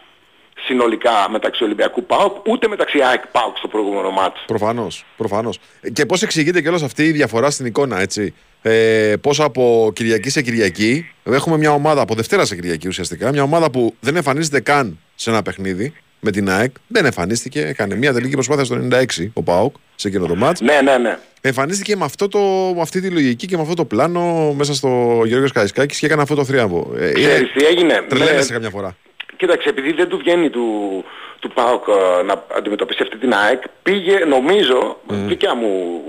συνολικά 0.67 1.27
μεταξύ 1.31 1.65
Ολυμπιακού 1.65 2.05
ΠΑΟΚ, 2.05 2.47
ούτε 2.47 2.69
μεταξύ 2.69 3.01
ΑΕΚ 3.03 3.27
ΠΑΟΚ 3.27 3.57
στο 3.57 3.69
προηγούμενο 3.69 4.11
μάτς. 4.11 4.45
Προφανώς. 4.47 5.05
Προφανώς. 5.17 5.59
Και 5.93 6.07
πώς 6.07 6.23
εξηγείται 6.23 6.61
κιόλας 6.61 6.83
αυτή 6.83 7.05
η 7.05 7.11
διαφορά 7.11 7.51
στην 7.51 7.67
εικόνα, 7.67 8.01
έτσι; 8.01 8.35
Ε, 8.63 9.15
πώς 9.21 9.41
από 9.41 9.91
Κυριακή 9.95 10.31
σε 10.31 10.43
Κυριακή 10.43 11.11
έχουμε 11.25 11.57
μια 11.57 11.73
ομάδα, 11.73 12.01
από 12.01 12.15
Δευτέρα 12.15 12.45
σε 12.45 12.55
Κυριακή 12.55 12.89
ουσιαστικά, 12.89 13.33
μια 13.33 13.43
ομάδα 13.43 13.71
που 13.71 13.95
δεν 14.01 14.17
εμφανίζεται 14.17 14.61
καν 14.61 14.99
σε 15.15 15.31
ένα 15.31 15.43
παιχνίδι 15.43 15.95
με 16.27 16.33
την 16.33 16.51
ΑΕΚ. 16.51 16.71
Δεν 16.87 17.05
εμφανίστηκε, 17.05 17.61
έκανε 17.67 17.95
μια 17.95 18.13
τελική 18.13 18.33
προσπάθεια 18.33 18.65
στο 18.65 18.77
96 18.91 19.05
ο 19.33 19.43
ΠΑΟΚ 19.43 19.75
σε 19.95 20.09
εκείνο 20.09 20.27
το 20.27 20.35
μάτς. 20.35 20.61
Ναι, 20.61 20.81
ναι, 20.81 20.97
ναι. 20.99 21.19
Εμφανίστηκε 21.41 21.97
με, 21.97 22.05
αυτό 22.05 22.29
το, 22.29 22.39
με 22.75 22.81
αυτή 22.81 23.01
τη 23.01 23.11
λογική 23.11 23.47
και 23.47 23.57
με 23.57 23.63
αυτό 23.63 23.75
το 23.75 23.85
πλάνο 23.85 24.53
μέσα 24.57 24.75
στο 24.75 24.89
Γεώργιος 25.25 25.53
Καραϊσκάκης 25.53 25.99
και 25.99 26.07
έκανε 26.07 26.23
αυτό 26.23 26.35
το 26.35 26.45
θρίαμβο. 26.45 26.93
Ε, 26.99 27.13
Ξέρεις 27.13 27.53
τι 27.53 27.65
έγινε; 27.65 28.05
Τρελαίνεσαι 28.09 28.53
Με- 28.53 28.53
καμιά 28.53 28.71
φορά. 28.71 28.97
Κοίταξε, 29.37 29.69
επειδή 29.69 29.93
δεν 29.93 30.09
του 30.09 30.19
βγαίνει 30.19 30.51
του, 30.51 31.05
του 31.39 31.49
ΠΑΟΚ 31.53 31.85
ε, 31.89 32.23
να 32.23 32.45
αντιμετωπίσει 32.57 33.03
αυτή 33.03 33.17
την 33.17 33.33
ΑΕΚ, 33.35 33.63
πήγε, 33.83 34.19
νομίζω, 34.19 35.01
δικιά 35.07 35.55
μου 35.55 36.03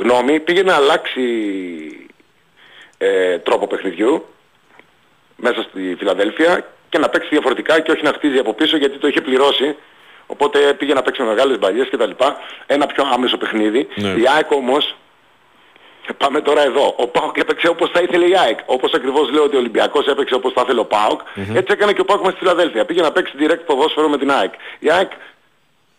γνώμη, 0.00 0.40
πήγε 0.40 0.62
να 0.62 0.74
αλλάξει 0.74 1.22
ε, 2.98 3.38
τρόπο 3.38 3.66
παιχνιδιού 3.66 4.26
μέσα 5.36 5.62
στη 5.62 5.94
Φιλαδέλφια 5.98 6.73
και 6.94 7.00
να 7.00 7.08
παίξει 7.08 7.28
διαφορετικά 7.28 7.80
και 7.80 7.90
όχι 7.90 8.02
να 8.02 8.12
χτίζει 8.12 8.38
από 8.38 8.52
πίσω 8.54 8.76
γιατί 8.76 8.98
το 8.98 9.06
είχε 9.08 9.20
πληρώσει. 9.20 9.76
Οπότε 10.26 10.58
πήγε 10.78 10.94
να 10.94 11.02
παίξει 11.02 11.22
με 11.22 11.28
μεγάλες 11.28 11.58
μπαλιές 11.58 11.88
κτλ. 11.90 12.10
Ένα 12.66 12.86
πιο 12.86 13.04
άμεσο 13.12 13.36
παιχνίδι. 13.36 13.88
Ναι. 13.94 14.08
Η 14.08 14.24
ΑΕΚ 14.36 14.50
όμως 14.50 14.94
Πάμε 16.16 16.40
τώρα 16.40 16.62
εδώ. 16.62 16.94
Ο 16.96 17.06
Πάοκ 17.06 17.36
έπαιξε 17.36 17.68
όπως 17.68 17.90
θα 17.90 18.00
ήθελε 18.00 18.26
η 18.26 18.36
ΑΕΚ. 18.38 18.58
Όπως 18.66 18.92
ακριβώς 18.92 19.30
λέω 19.30 19.42
ότι 19.42 19.56
ο 19.56 19.58
Ολυμπιακός 19.58 20.06
έπαιξε 20.06 20.34
όπως 20.34 20.52
θα 20.52 20.60
ήθελε 20.64 20.80
ο 20.80 20.84
παοκ 20.84 21.20
Έτσι 21.34 21.72
έκανε 21.72 21.92
και 21.92 22.00
ο 22.00 22.04
ΠΑΟΚ 22.04 22.20
μέσα 22.20 22.36
στη 22.36 22.44
Φιλαδέλφια. 22.44 22.84
Πήγε 22.84 23.00
να 23.00 23.12
παίξει 23.12 23.34
direct 23.38 23.64
ποδόσφαιρο 23.66 24.08
με 24.08 24.18
την 24.18 24.30
ΑΕΚ. 24.30 24.52
Η 24.78 24.90
ΑΕΚ 24.90 25.10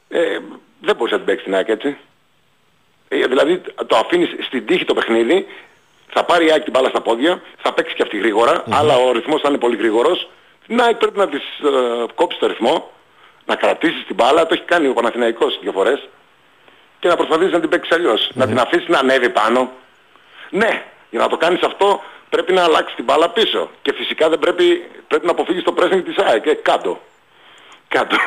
ε, 0.10 0.40
δεν 0.82 0.96
μπορούσε 0.96 1.14
να 1.14 1.22
την 1.22 1.26
παίξει 1.26 1.44
την 1.44 1.56
ΑΕΚ 1.56 1.68
έτσι. 1.68 1.98
Ε, 3.08 3.26
δηλαδή 3.28 3.62
το 3.88 3.96
αφήνεις 3.98 4.30
στην 4.46 4.66
τύχη 4.66 4.86
το 4.86 4.94
παιχνίδι, 4.94 5.48
θα 6.14 6.24
πάρει 6.24 6.46
η 6.46 6.52
ΑΕΚ 6.52 6.64
την 6.64 6.72
μπάλα 6.72 6.90
στα 6.90 7.02
πόδια, 7.02 7.42
θα 7.62 7.74
παίξει 7.74 7.96
και 7.96 8.04
αυτή 8.04 8.18
γρήγορα, 8.18 8.64
αλλά 8.70 8.96
ο 8.98 9.12
ρυθμός 9.12 9.42
θα 9.42 9.50
είναι 9.50 9.58
πολύ 9.58 9.76
γρήγορος. 9.76 10.30
Την 10.68 10.82
ΑΕΚ 10.82 10.96
πρέπει 10.96 11.18
να 11.18 11.28
της 11.28 11.44
ε, 11.64 12.06
κόψεις 12.16 12.40
το 12.40 12.48
ρυθμό, 12.48 12.92
να 13.46 13.56
κρατήσεις 13.56 14.06
την 14.06 14.16
μπάλα, 14.16 14.46
το 14.46 14.54
έχει 14.54 14.64
κάνει 14.64 14.88
ο 14.88 14.94
Παναθηναϊκός 14.94 15.60
δύο 15.62 15.72
φορές 15.72 16.08
και 17.00 17.08
να 17.08 17.16
προσπαθήσεις 17.16 17.54
να 17.54 17.60
την 17.60 17.70
παίξεις 17.70 17.96
αλλιώς. 17.96 18.30
Να 18.34 18.48
την 18.48 18.60
αφήσεις 18.60 18.88
να 18.88 19.00
ανέβει 19.00 19.30
πάνω. 19.30 19.72
Ναι, 20.50 20.84
για 21.10 21.20
να 21.20 21.28
το 21.28 21.38
κάνεις 21.38 21.62
αυτό 21.62 22.02
πρέπει 22.30 22.54
να 22.54 22.64
αλλάξεις 22.64 22.96
την 22.96 23.04
μπάλα 23.04 23.30
πίσω. 23.30 23.70
Και 23.82 23.94
φυσικά 23.94 24.30
δεν 24.30 24.40
πρέπει, 24.40 24.90
πρέπει 25.08 25.26
να 25.26 25.32
αποφύγεις 25.32 25.64
το 25.64 25.74
pressing 25.78 26.02
της 26.06 26.18
ΑΕΚ. 26.18 26.46
Ε, 26.46 26.54
κάτω. 26.54 27.02
Κάτω. 27.88 28.18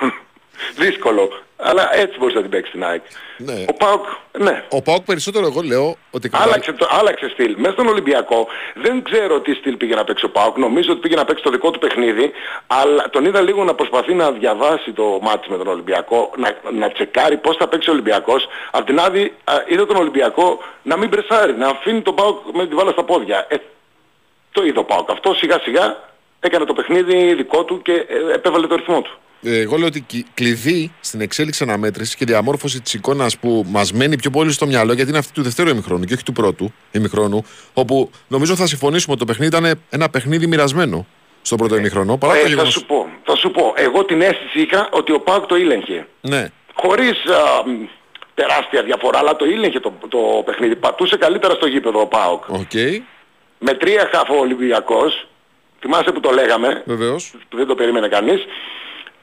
Δύσκολο. 0.77 1.29
Αλλά 1.61 1.94
έτσι 1.97 2.18
μπορείς 2.18 2.35
να 2.35 2.40
την 2.40 2.51
παίξεις 2.51 2.73
την 2.73 2.85
ΑΕΚ. 2.85 3.03
Ναι. 3.37 3.64
Ο 3.68 3.73
ΠΑΟΚ, 3.73 4.05
ναι. 4.38 4.64
Ο 4.71 4.83
ΠΑΟΚ 4.83 5.05
περισσότερο 5.05 5.47
εγώ 5.47 5.61
λέω 5.61 5.97
ότι 6.11 6.29
κατά- 6.29 6.44
Άλλαξε, 6.44 6.73
το, 6.73 6.88
άλλαξε 6.90 7.29
στυλ. 7.29 7.55
Μέσα 7.59 7.73
στον 7.73 7.87
Ολυμπιακό 7.87 8.47
δεν 8.75 9.03
ξέρω 9.03 9.40
τι 9.40 9.55
στυλ 9.55 9.77
πήγε 9.77 9.94
να 9.94 10.05
παίξει 10.05 10.25
ο 10.25 10.31
Πάοκ. 10.31 10.57
Νομίζω 10.57 10.92
ότι 10.92 11.01
πήγε 11.01 11.14
να 11.16 11.25
παίξει 11.25 11.42
το 11.42 11.51
δικό 11.51 11.71
του 11.71 11.79
παιχνίδι. 11.79 12.33
Αλλά 12.66 13.11
τον 13.11 13.25
είδα 13.25 13.40
λίγο 13.40 13.64
να 13.64 13.75
προσπαθεί 13.75 14.14
να 14.14 14.31
διαβάσει 14.33 14.92
το 14.92 15.18
μάτι 15.23 15.51
με 15.51 15.57
τον 15.57 15.66
Ολυμπιακό, 15.66 16.31
να, 16.37 16.57
να 16.73 16.90
τσεκάρει 16.90 17.37
πώς 17.37 17.57
θα 17.57 17.68
παίξει 17.68 17.90
ο 17.90 17.92
Ολυμπιακός. 17.92 18.47
Απ' 18.71 18.87
την 18.87 19.01
άλλη 19.01 19.33
α, 19.44 19.55
είδα 19.66 19.87
τον 19.87 19.97
Ολυμπιακό 19.97 20.59
να 20.83 20.97
μην 20.97 21.09
πρεσάρει, 21.09 21.53
να 21.53 21.68
αφήνει 21.68 22.01
τον 22.03 22.14
Πάοκ 22.14 22.38
με 22.55 22.66
τη 22.66 22.75
βάλα 22.75 22.90
στα 22.90 23.05
πόδια. 23.05 23.47
Ε, 23.49 23.57
το 24.53 24.64
είδε 24.64 24.79
ο 24.79 24.85
Πάοκ. 24.85 25.11
Αυτό 25.11 25.35
σιγά 25.35 25.59
σιγά 25.62 25.97
έκανε 26.40 26.64
το 26.64 26.73
παιχνίδι 26.73 27.35
δικό 27.35 27.64
του 27.64 27.83
και 27.83 27.92
ε, 27.92 28.35
επέβαλε 28.35 28.66
το 28.66 28.75
ρυθμό 28.77 29.03
του. 29.03 29.18
Ε, 29.42 29.59
Εγώ 29.61 29.77
λέω 29.77 29.87
ότι 29.87 30.01
κι- 30.01 30.24
κλειδί 30.35 30.92
στην 31.01 31.20
εξέλιξη 31.20 31.62
αναμέτρησης 31.62 32.14
και 32.14 32.24
διαμόρφωση 32.24 32.81
της 32.81 32.94
εικόνας 32.94 33.38
που 33.38 33.64
μας 33.68 33.92
μένει 33.92 34.16
πιο 34.16 34.31
πολύ 34.31 34.53
στο 34.53 34.66
μυαλό, 34.66 34.92
γιατί 34.92 35.09
είναι 35.11 35.18
αυτή 35.18 35.33
του 35.33 35.42
δευτέρου 35.42 35.68
ημιχρόνου 35.68 36.05
και 36.05 36.14
όχι 36.14 36.22
του 36.22 36.33
πρώτου 36.33 36.72
ημιχρόνου, 36.90 37.44
όπου 37.74 38.11
νομίζω 38.29 38.57
θα 38.57 38.66
συμφωνήσουμε 38.66 39.12
ότι 39.12 39.20
το 39.27 39.33
παιχνίδι 39.33 39.57
ήταν 39.57 39.81
ένα 39.90 40.09
παιχνίδι 40.11 40.46
μοιρασμένο 40.46 41.07
στο 41.42 41.57
πρώτο 41.57 41.77
ημιχρόνο. 41.77 42.16
Παρά 42.16 42.33
το 42.33 42.38
Ε, 42.38 42.42
θα 42.42 42.48
γεγονός- 42.48 42.72
σου 42.72 42.85
πω, 42.87 43.09
θα 43.24 43.37
σου 43.37 43.51
πω. 43.51 43.72
Εγώ 43.77 44.05
την 44.05 44.20
αίσθηση 44.22 44.61
είχα 44.61 44.88
ότι 44.92 45.12
ο 45.12 45.20
ΠΑΟΚ 45.20 45.46
το 45.46 45.57
ήλεγχε. 45.57 46.07
Ναι, 46.20 46.48
χωρίς 46.74 47.11
α, 47.24 47.68
μ, 47.68 47.85
τεράστια 48.35 48.83
διαφορά, 48.83 49.18
αλλά 49.18 49.37
το 49.37 49.44
ήλεγχε 49.44 49.81
το, 49.81 49.92
το 50.09 50.18
παιχνίδι. 50.44 50.77
Πατούσε 50.77 51.16
καλύτερα 51.16 51.55
στο 51.55 51.66
γήπεδο 51.66 52.01
ο 52.01 52.07
ΠΑΟΚ. 52.07 52.48
οκ, 52.48 52.72
Με 53.59 53.74
τρία 53.74 54.09
χαφ 54.12 54.31
ο 54.31 54.35
Ολυμπιακός, 54.38 55.27
θυμάσαι 55.81 56.12
που 56.12 56.20
το 56.20 56.31
λέγαμε, 56.31 56.83
βεβαίως. 56.87 57.35
που 57.48 57.57
δεν 57.57 57.66
το 57.66 57.74
περίμενε 57.74 58.09
κανείς, 58.09 58.40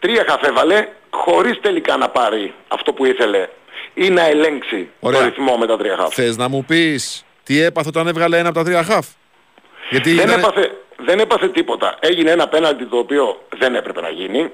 τρία 0.06 0.26
χαφ 0.30 0.44
έβαλε 0.44 0.88
χωρίς 1.10 1.60
τελικά 1.62 1.98
να 1.98 2.10
πάρει 2.10 2.54
αυτό 2.68 2.94
που 2.94 3.06
ήθελε 3.06 3.48
ή 3.94 4.10
να 4.10 4.22
ελέγξει 4.28 4.89
Ωραία. 5.00 5.20
το 5.20 5.26
ρυθμό 5.26 5.58
με 5.58 5.65
τα 5.68 5.78
τρία 5.78 5.96
χαφ. 5.98 6.13
Θες 6.13 6.38
να 6.38 6.48
μου 6.50 6.65
πεις 6.65 7.26
τι 7.44 7.62
έπαθε 7.62 7.89
όταν 7.89 8.08
έβγαλε 8.08 8.38
ένα 8.38 8.50
από 8.50 8.58
τα 8.58 8.63
τρία 8.63 8.84
χαφ; 8.84 9.08
Γιατί 9.89 10.12
Δεν, 10.13 10.28
ήταν- 10.28 10.39
έπαθε, 10.39 10.72
δεν 10.98 11.20
έπαθε 11.20 11.50
τίποτα. 11.50 11.98
Έγινε 12.00 12.32
ένα 12.32 12.48
πέναλτι 12.48 12.86
το 12.86 12.98
οποίο 12.98 13.41
δεν 13.58 13.76
έπρεπε 13.76 14.02
να 14.02 14.10
γίνει 14.10 14.52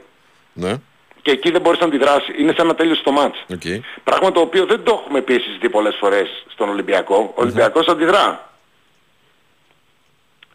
Ναι, 0.53 0.73
και 1.21 1.31
εκεί 1.31 1.51
δεν 1.51 1.61
μπορείς 1.61 1.79
να 1.79 1.85
αντιδράσεις. 1.85 2.35
Είναι 2.39 2.53
σαν 2.57 2.67
να 2.67 2.75
τέλειωσε 2.75 3.01
το 3.03 3.11
μάτς. 3.11 3.45
οκ. 3.53 3.61
Πράγμα 4.03 4.31
το 4.31 4.39
οποίο 4.39 4.65
δεν 4.65 4.83
το 4.83 4.99
έχουμε 5.03 5.19
επίσης 5.19 5.57
δει 5.61 5.69
πολλές 5.69 5.95
φορές 5.99 6.45
στον 6.47 6.69
Ολυμπιακό. 6.69 7.15
Ο 7.35 7.41
Ολυμπιακός 7.41 7.87
αντιδρά. 7.87 8.49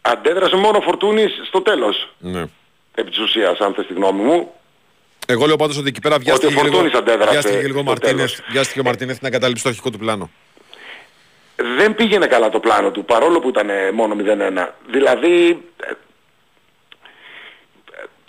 Αντέδρασε 0.01 0.55
μόνο 0.55 0.77
ο 0.77 0.81
Φορτούνης 0.81 1.31
στο 1.47 1.61
τέλος. 1.61 2.09
Ναι. 2.19 2.43
Επί 2.95 3.09
της 3.09 3.19
ουσίας, 3.19 3.59
αν 3.59 3.73
θες 3.73 3.85
τη 3.87 3.93
γνώμη 3.93 4.21
μου. 4.21 4.51
Εγώ 5.29 5.45
λέω 5.45 5.55
πάντως 5.55 5.77
ότι 5.77 5.87
εκεί 5.87 6.01
πέρα 6.01 6.17
βιάστηκε, 6.17 6.45
ο 6.45 6.49
και 6.49 6.63
λίγο, 6.63 6.75
Φορτούνης 6.75 6.97
αντέδρασε 6.97 7.31
βιάστηκε 7.31 7.57
και 7.57 7.65
λίγο 7.65 7.79
ο 7.79 7.81
στο 7.81 7.89
Μαρτίνεθ, 7.89 8.15
τέλος. 8.15 8.41
βιάστηκε 8.51 8.79
ο 8.79 8.83
Μαρτίνεθ 8.83 9.21
να 9.21 9.29
καταλήψει 9.29 9.63
το 9.63 9.69
αρχικό 9.69 9.89
του 9.89 9.97
πλάνο. 9.97 10.29
Δεν 11.77 11.95
πήγαινε 11.95 12.27
καλά 12.27 12.49
το 12.49 12.59
πλάνο 12.59 12.91
του, 12.91 13.05
παρόλο 13.05 13.39
που 13.39 13.49
ήταν 13.49 13.69
ε, 13.69 13.91
μόνο 13.91 14.15
0-1. 14.59 14.67
Δηλαδή, 14.91 15.63
ε, 15.83 15.91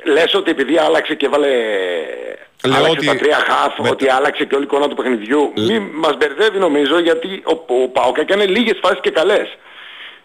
ε, 0.04 0.10
λες 0.10 0.34
ότι 0.34 0.50
επειδή 0.50 0.78
άλλαξε 0.78 1.14
και 1.14 1.28
βάλε 1.28 1.48
Λέω 2.66 2.76
άλλαξε 2.76 2.96
ότι... 2.96 3.06
τα 3.06 3.16
τρία 3.16 3.36
χαφ, 3.36 3.78
με... 3.78 3.88
ότι 3.88 4.08
άλλαξε 4.08 4.44
και 4.44 4.54
όλη 4.54 4.64
η 4.64 4.66
εικόνα 4.70 4.88
του 4.88 4.96
παιχνιδιού. 4.96 5.52
Λ... 5.56 5.64
Μην 5.64 5.82
μας 5.94 6.16
μπερδεύει 6.16 6.58
νομίζω 6.58 6.98
γιατί 6.98 7.42
ο, 7.44 7.74
ο 7.82 7.88
Πάοκ 7.88 8.18
έκανε 8.18 8.46
λίγες 8.46 8.78
φάσεις 8.82 9.00
και 9.00 9.10
καλές. 9.10 9.56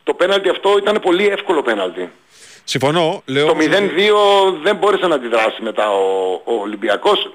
Το 0.03 0.13
πέναλτι 0.13 0.49
αυτό 0.49 0.77
ήταν 0.77 0.99
πολύ 1.01 1.27
εύκολο 1.27 1.61
πέναλτι. 1.61 2.09
Συμφωνώ. 2.63 3.21
Λέω 3.25 3.47
το 3.47 3.55
0-2 3.59 3.63
δεν 4.63 4.75
μπόρεσε 4.75 5.07
να 5.07 5.15
αντιδράσει 5.15 5.61
μετά 5.61 5.91
ο, 5.91 6.33
ο 6.33 6.53
Ολυμπιακός. 6.61 7.33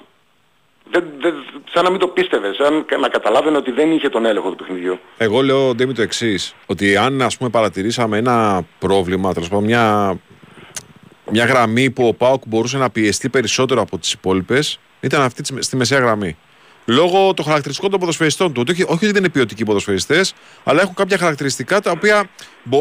Δεν, 0.90 1.04
δεν, 1.20 1.34
σαν 1.72 1.84
να 1.84 1.90
μην 1.90 1.98
το 1.98 2.08
πίστευε, 2.08 2.54
σαν 2.54 2.86
να 3.00 3.08
καταλάβαινε 3.08 3.56
ότι 3.56 3.70
δεν 3.70 3.92
είχε 3.92 4.08
τον 4.08 4.26
έλεγχο 4.26 4.50
του 4.50 4.56
παιχνιδιού. 4.56 4.98
Εγώ 5.18 5.40
λέω, 5.42 5.74
Ντέμι, 5.74 5.92
το 5.92 6.02
εξής. 6.02 6.54
Ότι 6.66 6.96
αν 6.96 7.22
ας 7.22 7.36
πούμε 7.36 7.50
παρατηρήσαμε 7.50 8.18
ένα 8.18 8.66
πρόβλημα, 8.78 9.32
τέλος 9.32 9.48
πάντων 9.48 9.64
μια, 9.64 10.16
μια 11.30 11.44
γραμμή 11.44 11.90
που 11.90 12.06
ο 12.06 12.12
Πάοκ 12.12 12.42
μπορούσε 12.46 12.78
να 12.78 12.90
πιεστεί 12.90 13.28
περισσότερο 13.28 13.80
από 13.80 13.98
τις 13.98 14.12
υπόλοιπες, 14.12 14.80
ήταν 15.00 15.22
αυτή 15.22 15.62
στη 15.62 15.76
μεσαία 15.76 15.98
γραμμή 15.98 16.36
λόγω 16.88 17.34
των 17.34 17.44
χαρακτηριστικών 17.44 17.90
των 17.90 18.00
ποδοσφαιριστών 18.00 18.52
του. 18.52 18.64
Όχι, 18.70 18.82
όχι 18.82 18.92
ότι 18.92 19.06
δεν 19.06 19.16
είναι 19.16 19.28
ποιοτικοί 19.28 19.64
ποδοσφαιριστές, 19.64 20.34
αλλά 20.64 20.80
έχουν 20.82 20.94
κάποια 20.94 21.18
χαρακτηριστικά 21.18 21.80
τα 21.80 21.90
οποία 21.90 22.28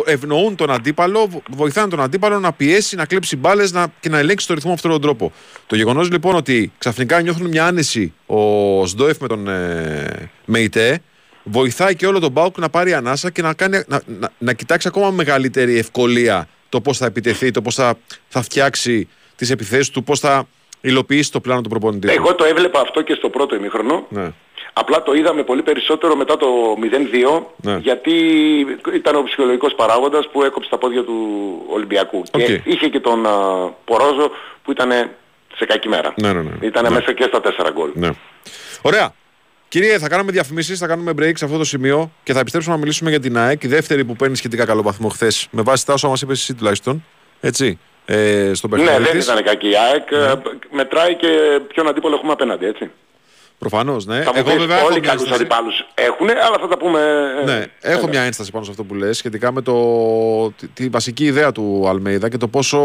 ευνοούν 0.06 0.56
τον 0.56 0.72
αντίπαλο, 0.72 1.41
βοηθάνε 1.50 1.88
τον 1.88 2.02
αντίπαλο 2.02 2.39
να 2.39 2.54
πιέσει, 2.54 2.96
να 2.96 3.06
κλέψει 3.06 3.36
μπάλες 3.36 3.74
και 4.00 4.10
να 4.10 4.17
ελέγξει 4.17 4.48
το 4.48 4.54
ρυθμό 4.54 4.70
με 4.70 4.76
αυτόν 4.76 4.91
τον 4.91 5.02
τρόπο. 5.02 5.32
Το 5.67 5.76
γεγονός 5.76 6.12
λοιπόν 6.12 6.36
ότι 6.36 6.72
ξαφνικά 6.78 7.22
νιώθουν 7.22 7.48
μια 7.48 7.65
άνεση 7.65 8.13
ο 8.26 8.86
Σντόεφ 8.86 9.17
με 9.20 9.28
τον 9.28 9.48
ε, 9.48 10.32
Μεϊτέ, 10.46 11.02
βοηθάει 11.43 11.96
και 11.96 12.08
όλο 12.08 12.20
τον 12.20 12.32
Μπάουκ 12.32 12.58
να 12.58 12.70
πάρει 12.70 12.93
ανάσα 12.93 13.30
και 13.30 13.41
να, 13.41 13.54
κάνει, 13.54 13.82
να, 13.88 14.02
να, 14.06 14.32
να 14.38 14.54
κοιτάξει 14.54 14.88
ακόμα 14.88 15.12
μεγαλύτερη 15.12 15.78
ευκολία 15.78 16.48
το 16.70 16.82
πώς 16.82 16.98
θα 16.98 17.06
επιτεθεί, 17.06 17.52
το 17.52 17.62
πώς 17.62 17.76
θα, 17.76 17.98
θα 18.28 18.41
φτιάξει 18.41 19.08
τις 19.36 19.50
επιθέσεις 19.50 19.89
του, 19.89 20.04
πώς 20.04 20.20
θα 20.20 20.48
υλοποιήσει 20.82 21.32
το 21.32 21.40
πλάνο 21.40 21.62
του 21.62 21.70
προπονητή. 21.70 22.12
Εγώ 22.12 22.36
το 22.36 22.46
έβλεπα 22.46 22.80
αυτό 22.80 23.02
και 23.02 23.13
στο 23.13 23.30
πρώτο 23.30 23.56
ημίχρονο. 23.56 24.06
Ναι. 24.10 24.32
Απλά 24.74 25.04
το 25.04 25.13
είδαμε 25.13 25.44
πολύ 25.44 25.62
περισσότερο 25.62 26.16
μετά 26.16 26.38
το 26.38 26.48
0-2 27.38 27.44
ναι. 27.56 27.78
γιατί 27.78 28.13
ήταν 28.94 29.16
ο 29.16 29.24
ψυχολογικός 29.24 29.74
παράγοντας 29.76 30.30
που 30.32 30.44
έκοψε 30.44 30.70
τα 30.70 30.78
πόδια 30.78 31.04
του 31.04 31.18
Ολυμπιακού. 31.68 32.24
Okay. 32.32 32.44
Και 32.46 32.62
είχε 32.63 32.88
και 32.88 33.00
τον 33.00 33.26
uh, 33.26 33.72
Πορόζο 33.86 34.32
που 34.63 34.72
ήταν 34.72 34.90
σε 35.56 35.66
κακή 35.66 35.90
μέρα. 35.90 36.13
Ναι, 36.22 36.34
ναι, 36.34 36.42
ναι. 36.42 36.52
Ήταν 36.62 36.84
ναι. 36.84 36.90
μέσα 36.90 37.13
και 37.13 37.24
στα 37.24 37.42
4 37.68 37.72
γκολ. 37.74 37.90
Ναι. 37.94 38.10
Ωραία. 38.82 39.13
Κύριε, 39.68 39.98
θα 39.98 40.08
κάνουμε 40.10 40.32
διαφημίσεις, 40.32 40.80
θα 40.80 40.88
κάνουμε 40.88 41.12
break 41.12 41.32
σε 41.36 41.46
αυτό 41.46 41.58
το 41.58 41.63
σημείο 41.63 42.12
και 42.24 42.34
θα 42.34 42.40
επιστρέψουμε 42.40 42.76
να 42.76 42.80
μιλήσουμε 42.82 43.10
για 43.10 43.20
την 43.20 43.38
ΑΕΚ, 43.38 43.63
η 43.63 43.68
δεύτερη 43.68 44.06
που 44.06 44.16
παίρνει 44.16 44.36
σχετικά 44.36 44.66
καλό 44.66 44.82
βαθμό 44.82 45.10
χθες, 45.10 45.48
με 45.52 45.62
βάση 45.62 45.86
τα 45.86 45.94
όσα 45.94 46.08
μας 46.08 46.22
είπες 46.22 46.40
εσύ 46.40 46.54
τουλάχιστον. 46.54 47.06
Έτσι 47.40 47.80
ε, 48.10 48.52
στον 48.54 48.70
παιχνίδι 48.70 48.91
Ναι, 48.91 49.00
δεν 49.00 49.20
ήταν 49.20 49.43
κακή 49.43 49.70
η 49.70 49.76
ΑΕΚ. 49.76 50.12
Ναι. 50.12 50.41
Μετράει 50.72 51.15
και 51.15 51.28
ποιον 51.67 51.88
αντίπολο 51.88 52.15
έχουμε 52.15 52.32
απέναντι, 52.32 52.65
έτσι. 52.65 52.91
Προφανώς, 53.60 54.06
ναι. 54.06 54.22
Θα 54.22 54.32
Εγώ 54.36 54.52
βέβαια 54.56 54.84
όλοι 54.84 55.00
καλούς 55.00 55.32
αντιπάλους 55.32 55.88
έχουν, 55.93 56.30
αλλά 56.30 56.58
θα 56.60 56.67
τα 56.67 56.78
πούμε... 56.78 57.00
Ε, 57.41 57.43
ναι, 57.43 57.65
έχω 57.82 58.02
ναι. 58.02 58.10
μια 58.10 58.22
ένσταση 58.22 58.52
πάνω 58.52 58.63
σε 58.65 58.72
αυτό 58.72 58.84
που 58.84 58.96
λες 58.96 59.17
σχετικά 59.17 59.52
με 59.52 59.62
το, 59.62 59.76
τη, 60.52 60.67
τη 60.67 60.89
βασική 60.89 61.26
ιδέα 61.26 61.52
του 61.52 61.86
Αλμέιδα 61.88 62.30
και 62.30 62.38
το 62.38 62.48
πόσο, 62.48 62.80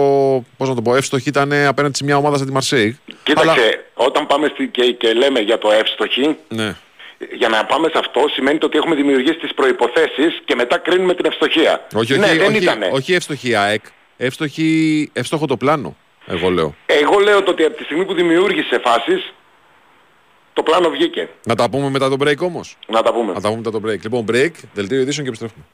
πώς 0.57 0.69
να 0.69 0.75
το 0.75 0.83
πω, 0.83 0.95
εύστοχη 0.95 1.29
ήταν 1.29 1.53
απέναντι 1.53 1.97
σε 1.97 2.05
μια 2.05 2.17
ομάδα 2.17 2.37
σαν 2.37 2.47
τη 2.47 2.53
Μαρσέη. 2.53 2.99
Κοίταξε, 3.23 3.51
αλλά... 3.51 3.71
όταν 3.95 4.27
πάμε 4.27 4.51
στη, 4.55 4.69
και, 4.69 4.93
και 4.93 5.13
λέμε 5.13 5.41
για 5.41 5.59
το 5.59 5.71
εύστοχη, 5.71 6.37
ναι. 6.49 6.77
για 7.37 7.49
να 7.49 7.65
πάμε 7.65 7.89
σε 7.89 7.99
αυτό 7.99 8.21
σημαίνει 8.33 8.59
ότι 8.63 8.79
έχουμε 8.79 8.95
δημιουργήσει 8.95 9.39
τις 9.39 9.55
προϋποθέσεις 9.55 10.41
και 10.45 10.55
μετά 10.55 10.79
κρίνουμε 10.79 11.15
την 11.15 11.25
ευστοχία. 11.25 11.87
Όχι, 11.95 12.19
ναι, 12.19 12.27
όχι, 12.27 12.37
δεν 12.37 12.55
όχι, 12.55 12.91
όχι 12.93 13.15
εύστοχη 13.15 13.55
ΑΕΚ, 13.55 13.85
εύστοχη, 14.25 15.11
εύστοχο 15.13 15.47
το 15.47 15.57
πλάνο, 15.57 15.97
εγώ 16.27 16.49
λέω. 16.51 16.75
Εγώ 16.87 17.19
λέω 17.19 17.39
ότι 17.39 17.65
από 17.65 17.77
τη 17.77 17.85
στιγμή 17.85 18.05
που 18.05 18.15
δημιούργησε 18.15 18.79
φάσεις, 18.79 19.33
το 20.53 20.63
πλάνο 20.63 20.91
βγήκε. 20.91 21.29
Να 21.47 21.55
τα 21.55 21.71
πούμε 21.71 21.91
μετά 21.91 22.09
το 22.09 22.17
break 22.21 22.39
όμως. 22.39 22.77
Να 22.89 23.03
τα 23.03 23.13
πούμε. 23.13 23.33
Να 23.33 23.41
τα 23.41 23.49
πούμε 23.49 23.61
μετά 23.65 23.71
το 23.71 23.81
break. 23.85 24.01
Λοιπόν, 24.03 24.25
break, 24.29 24.51
δελτίο 24.73 25.01
ειδήσεων 25.01 25.23
και 25.23 25.29
επιστρέφουμε. 25.29 25.65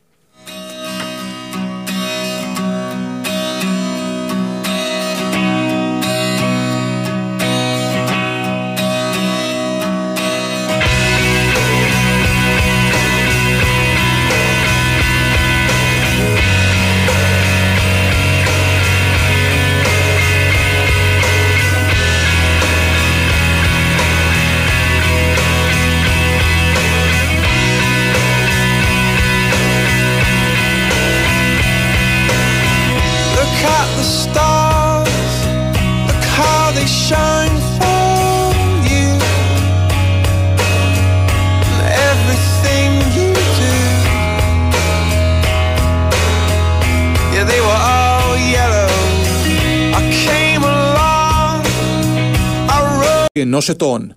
Ενός 53.41 53.69
ετών. 53.69 54.15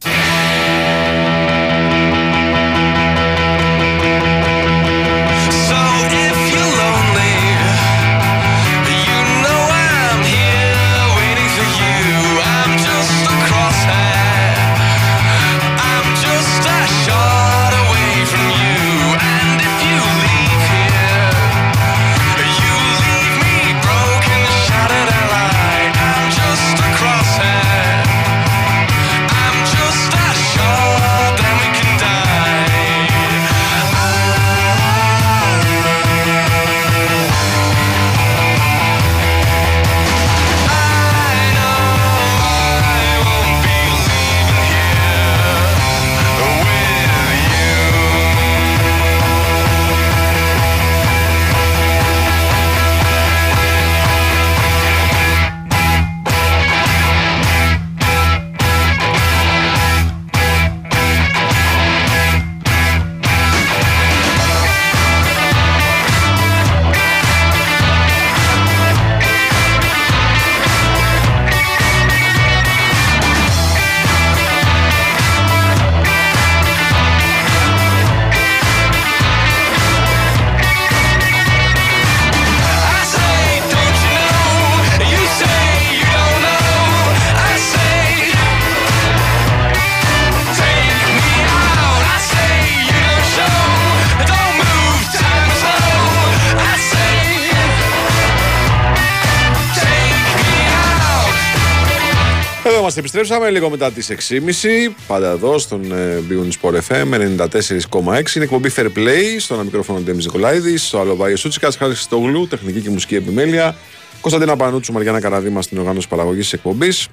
Επιστρέψαμε 103.02 103.50
λίγο 103.50 103.70
μετά 103.70 103.92
τις 103.92 104.12
6.30. 104.30 104.92
Πάντα 105.08 105.30
εδώ 105.30 105.58
στον 105.58 105.92
ε, 105.92 106.24
Big 106.30 106.50
Sport 106.62 106.74
FM 106.74 107.14
94,6. 107.14 108.36
Είναι 108.36 108.44
εκπομπή 108.44 108.72
Fair 108.76 108.86
Play. 108.86 109.36
Στο 109.40 109.54
ένα 109.54 109.64
μικρόφωνο 109.64 110.00
Ντέμις 110.00 110.26
Νικολάηδης. 110.26 110.88
Στο 110.88 111.00
άλλο 111.00 111.16
Βάγιο 111.16 111.38
Σούτσικας. 111.38 111.76
Χάρης 111.78 112.02
Στόγλου. 112.02 112.48
Τεχνική 112.48 112.80
και 112.80 112.90
μουσική 112.90 113.16
επιμέλεια. 113.16 113.76
Κωνσταντίνα 114.22 114.56
Πανούτσου, 114.56 114.94
Μαριάννα 114.94 115.22
Καραδίμα 115.22 115.62
στην 115.62 115.78
οργάνωση 115.78 116.08
παραγωγής 116.08 116.44
της 116.44 116.54
εκπομπής. 116.54 117.08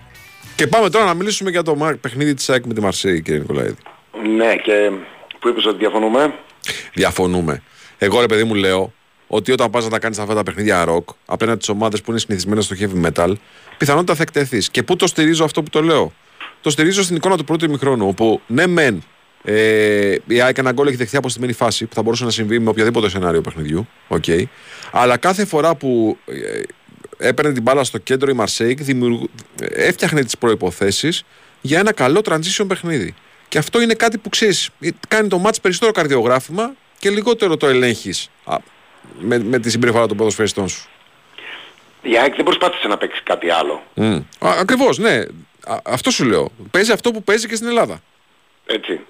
Και 0.57 0.67
πάμε 0.67 0.91
τώρα 0.91 1.05
να 1.05 1.15
μιλήσουμε 1.15 1.51
για 1.51 1.63
το 1.63 1.99
παιχνίδι 2.01 2.35
της 2.35 2.51
ΑΕΚ 2.51 2.65
με 2.67 2.75
τη 2.75 2.81
Μαρσέη, 2.81 3.23
κύριε 3.23 3.41
Νικολαίδη. 3.41 3.75
Ναι, 4.37 4.57
και 4.57 4.91
που 5.39 5.49
είπες 5.49 5.67
ότι 5.67 5.79
διαφωνούμε; 5.79 6.35
Διαφωνούμε. 6.93 7.63
Εγώ 7.99 8.21
ρε 8.21 8.27
παιδί 8.27 8.45
μου 8.45 8.55
λέω 8.55 8.93
ότι 9.29 9.53
όταν 9.53 9.71
πας 9.71 9.85
να 9.85 9.91
τα 9.91 9.99
κάνεις 9.99 10.19
αυτά 10.19 10.35
τα 10.35 10.43
παιχνίδια 10.43 10.85
rock 10.89 11.05
απέναντι 11.27 11.63
στις 11.63 11.75
ομάδες 11.75 12.03
που 12.03 12.11
είναι 12.11 12.21
συνηθισμένες 12.21 12.65
στο 12.65 12.77
heavy 12.79 13.07
metal, 13.07 13.33
πιθανότητα 13.79 14.15
θα 14.15 14.23
εκτεθείς. 14.23 14.71
Και 14.71 14.83
πού 14.83 14.97
το 14.97 15.07
στηρίζω 15.07 15.45
αυτό 15.45 15.63
που 15.63 15.71
το 15.71 15.83
λέω; 15.83 16.13
Το 16.61 16.71
στηρίζω 16.71 17.03
στην 17.03 17.17
εικόνα 17.17 17.37
του 17.37 17.45
πρώτου 17.45 17.65
ημιχρόνου, 17.65 18.09
όπου 18.09 18.41
ναι 18.47 18.67
μεν 18.67 19.03
ε, 19.45 20.17
η 20.27 20.41
ΑΕΚ 20.41 20.59
ένα 20.59 20.73
γκολ 20.73 20.87
έχει 20.87 20.97
δεχθεί 20.97 21.17
από 21.17 21.29
στημένη 21.29 21.53
φάση 21.53 21.87
που 21.87 21.95
θα 21.95 22.03
μπορούσε 22.03 22.25
να 22.25 22.31
συμβεί 22.31 22.59
με 22.59 22.71
οποιοδήποτε 22.71 23.09
σενάριο 23.09 23.41
παιχνιδιού. 23.41 23.89
Okay. 24.09 24.43
Αλλά 24.91 25.17
κάθε 25.17 25.45
φορά 25.45 25.75
που 25.75 26.19
ε, 26.27 27.29
έπαιρνε 27.29 27.53
την 27.53 27.63
μπάλα 27.63 27.85
στο 27.85 27.99
κέντρο 27.99 28.31
η 28.31 28.33
Μαρσέικ, 28.33 28.83
δημιουργ... 28.83 29.23
έφτιαχνε 29.61 30.25
τις 30.25 30.39
προποθέσει 30.39 31.09
για 31.61 31.79
ένα 31.79 31.93
καλό 31.93 32.21
transition 32.25 32.65
παιχνίδι. 32.69 33.15
Και 33.49 33.59
αυτό 33.59 33.81
είναι 33.81 33.95
κάτι 33.95 34.19
που 34.19 34.29
ξέρεις, 34.29 34.71
κάνει 35.09 35.29
το 35.29 35.39
μάτς 35.39 35.61
περισσότερο 35.61 35.93
καρδιογράφημα 35.93 36.73
και 36.99 37.11
λιγότερο 37.11 37.57
το 37.57 37.67
ελέγχεις 37.67 38.31
με, 39.19 39.39
με 39.39 39.59
τη 39.59 39.71
συμπεριφορά 39.71 40.07
των 40.07 40.17
ποδοσφαιριστών 40.17 40.69
σου. 40.69 40.89
Η 42.03 42.19
ΑΕΚ 42.19 42.35
δεν 42.35 42.45
προσπάθησε 42.45 42.89
να 42.89 42.97
παίξει 42.97 43.23
κάτι 43.23 43.51
άλλο. 43.51 43.83
Mm. 43.97 44.23
Ακριβώς, 44.39 44.99
ναι. 44.99 45.15
Α, 45.65 45.81
αυτό 45.83 46.11
σου 46.11 46.25
λέω. 46.25 46.51
Παίζει 46.71 46.93
αυτό 46.93 47.11
που 47.11 47.23
παίζει 47.23 47.49
και 47.49 47.55
στην 47.55 47.69
Ελλάδα. 47.69 48.03
Έτσι. 48.67 49.01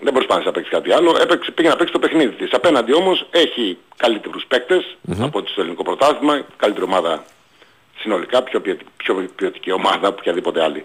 Δεν 0.00 0.12
προσπάθησε 0.12 0.46
να 0.46 0.52
παίξει 0.52 0.70
κάτι 0.70 0.92
άλλο. 0.92 1.16
Έπαιξε, 1.20 1.50
πήγε 1.50 1.68
να 1.68 1.76
παίξει 1.76 1.92
το 1.92 1.98
παιχνίδι 1.98 2.34
της. 2.34 2.52
Απέναντι 2.52 2.94
όμως 2.94 3.26
έχει 3.30 3.78
καλύτερους 3.96 4.44
παίκτες 4.48 4.96
mm-hmm. 5.08 5.16
από 5.20 5.38
ότι 5.38 5.50
στο 5.50 5.60
ελληνικό 5.60 5.82
πρωτάθλημα, 5.82 6.44
καλύτερη 6.56 6.84
ομάδα 6.84 7.24
συνολικά, 7.98 8.42
πιο, 8.42 8.60
πιο 8.96 9.28
ποιοτική 9.34 9.72
ομάδα 9.72 10.08
από 10.08 10.16
οποιαδήποτε 10.18 10.62
άλλη 10.62 10.84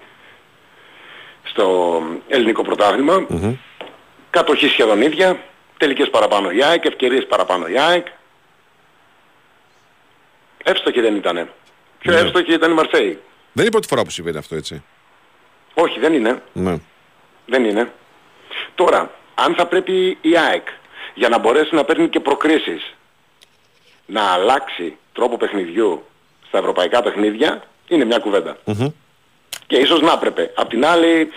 στο 1.44 2.02
ελληνικό 2.28 2.64
πρωτάθλημα. 2.64 3.26
Mm-hmm. 3.30 3.56
Κατοχή 4.30 4.68
σχεδόν 4.68 5.02
ίδια, 5.02 5.40
τελικές 5.78 6.10
παραπάνω 6.10 6.52
η 6.52 6.64
ΑΕΚ, 6.64 6.86
ευκαιρίες 6.86 7.26
παραπάνω 7.26 7.68
η 7.68 7.80
ΑΕΚ. 7.80 8.08
Εύστοχη 10.70 11.02
δεν 11.02 11.16
ήτανε. 11.16 11.50
Πιο 12.00 12.12
ναι. 12.12 12.20
εύστοχη 12.20 12.54
ήταν 12.54 12.72
η 12.72 12.74
Μαρσέη. 12.74 13.20
Δεν 13.52 13.66
είναι 13.66 13.68
η 13.68 13.70
πρώτη 13.70 13.88
φορά 13.88 14.04
που 14.04 14.10
συμβαίνει 14.10 14.38
αυτό 14.38 14.56
έτσι. 14.56 14.84
Όχι, 15.74 16.00
δεν 16.00 16.14
είναι. 16.14 16.42
Ναι. 16.54 16.78
Δεν 17.46 17.66
είναι. 17.66 17.92
Τώρα, 18.76 19.12
αν 19.36 19.56
θα 19.56 19.66
πρέπει 19.66 20.18
η 20.22 20.38
ΑΕΚ 20.38 20.68
για 21.14 21.30
να 21.30 21.38
μπορέσει 21.38 21.76
να 21.76 21.84
παίρνει 21.84 22.10
και 22.10 22.20
προκρίσεις 22.20 22.96
να 24.06 24.22
αλλάξει 24.22 24.98
τρόπο 25.14 25.38
παιχνιδιού 25.38 26.06
στα 26.48 26.58
ευρωπαϊκά 26.58 27.02
παιχνίδια, 27.02 27.64
είναι 27.88 28.06
μια 28.06 28.20
κουβέντα. 28.20 28.58
Και 29.68 29.76
ίσως 29.76 30.02
να 30.02 30.12
έπρεπε. 30.12 30.52
Απ' 30.56 30.70
την 30.70 30.86
άλλη, 30.86 31.32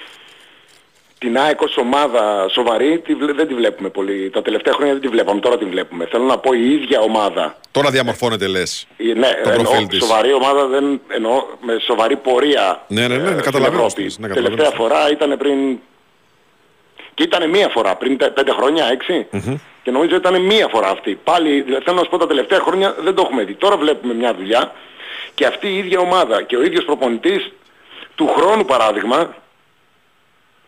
την 1.21 1.39
ΑΕΚ 1.39 1.61
ως 1.61 1.77
ομάδα 1.77 2.49
σοβαρή 2.49 3.03
δεν 3.37 3.49
τη 3.49 3.55
βλέπουμε 3.55 3.89
πολύ. 3.89 4.31
Τα 4.31 4.43
τελευταία 4.43 4.75
χρόνια 4.75 4.93
δεν 4.93 5.03
τη 5.03 5.09
βλέπαμε, 5.09 5.41
τώρα 5.41 5.59
την 5.59 5.69
βλέπουμε. 5.69 6.07
Θέλω 6.11 6.25
να 6.25 6.39
πω 6.39 6.53
η 6.53 6.73
ίδια 6.73 7.01
ομάδα. 7.01 7.57
Τώρα 7.71 7.91
διαμορφώνεται 7.91 8.47
λες. 8.47 8.87
Ε, 8.97 9.05
ναι, 9.05 9.29
το 9.45 9.51
εννοώ, 9.51 9.73
σοβαρή 9.99 10.33
ομάδα 10.33 10.67
δεν 10.67 11.01
εννοώ 11.09 11.45
με 11.61 11.79
σοβαρή 11.87 12.17
πορεία 12.17 12.85
ναι, 12.89 13.09
ναι, 13.09 13.17
ναι, 13.17 13.31
ναι, 13.31 13.43
καταλαβαίνω. 13.43 13.87
Ναι, 14.19 14.29
τελευταία 14.29 14.71
φορά 14.71 15.11
ήταν 15.11 15.37
πριν 15.39 15.79
και 17.15 17.23
ήταν 17.23 17.51
μία 17.51 17.69
φορά 17.69 17.97
πριν 17.97 18.17
πέντε 18.17 18.53
χρόνια, 18.53 18.85
έξι. 18.93 19.27
Mm-hmm. 19.33 19.57
Και 19.83 19.91
νομίζω 19.91 20.17
ήταν 20.17 20.43
μία 20.43 20.69
φορά 20.69 20.89
αυτή. 20.89 21.19
Πάλι, 21.25 21.61
δηλαδή, 21.61 21.85
θέλω 21.85 21.97
να 21.97 22.03
σου 22.03 22.11
πω 22.11 22.19
τα 22.19 22.27
τελευταία 22.27 22.61
χρόνια 22.61 22.95
δεν 23.01 23.15
το 23.15 23.23
έχουμε 23.23 23.45
δει. 23.45 23.55
Τώρα 23.55 23.77
βλέπουμε 23.77 24.15
μια 24.15 24.35
δουλειά 24.35 24.73
και 25.35 25.47
αυτή 25.47 25.69
η 25.69 25.77
ίδια 25.77 25.99
ομάδα 25.99 26.43
και 26.43 26.57
ο 26.57 26.63
ίδιος 26.63 26.85
προπονητής 26.85 27.53
του 28.15 28.27
χρόνου 28.37 28.65
παράδειγμα 28.65 29.35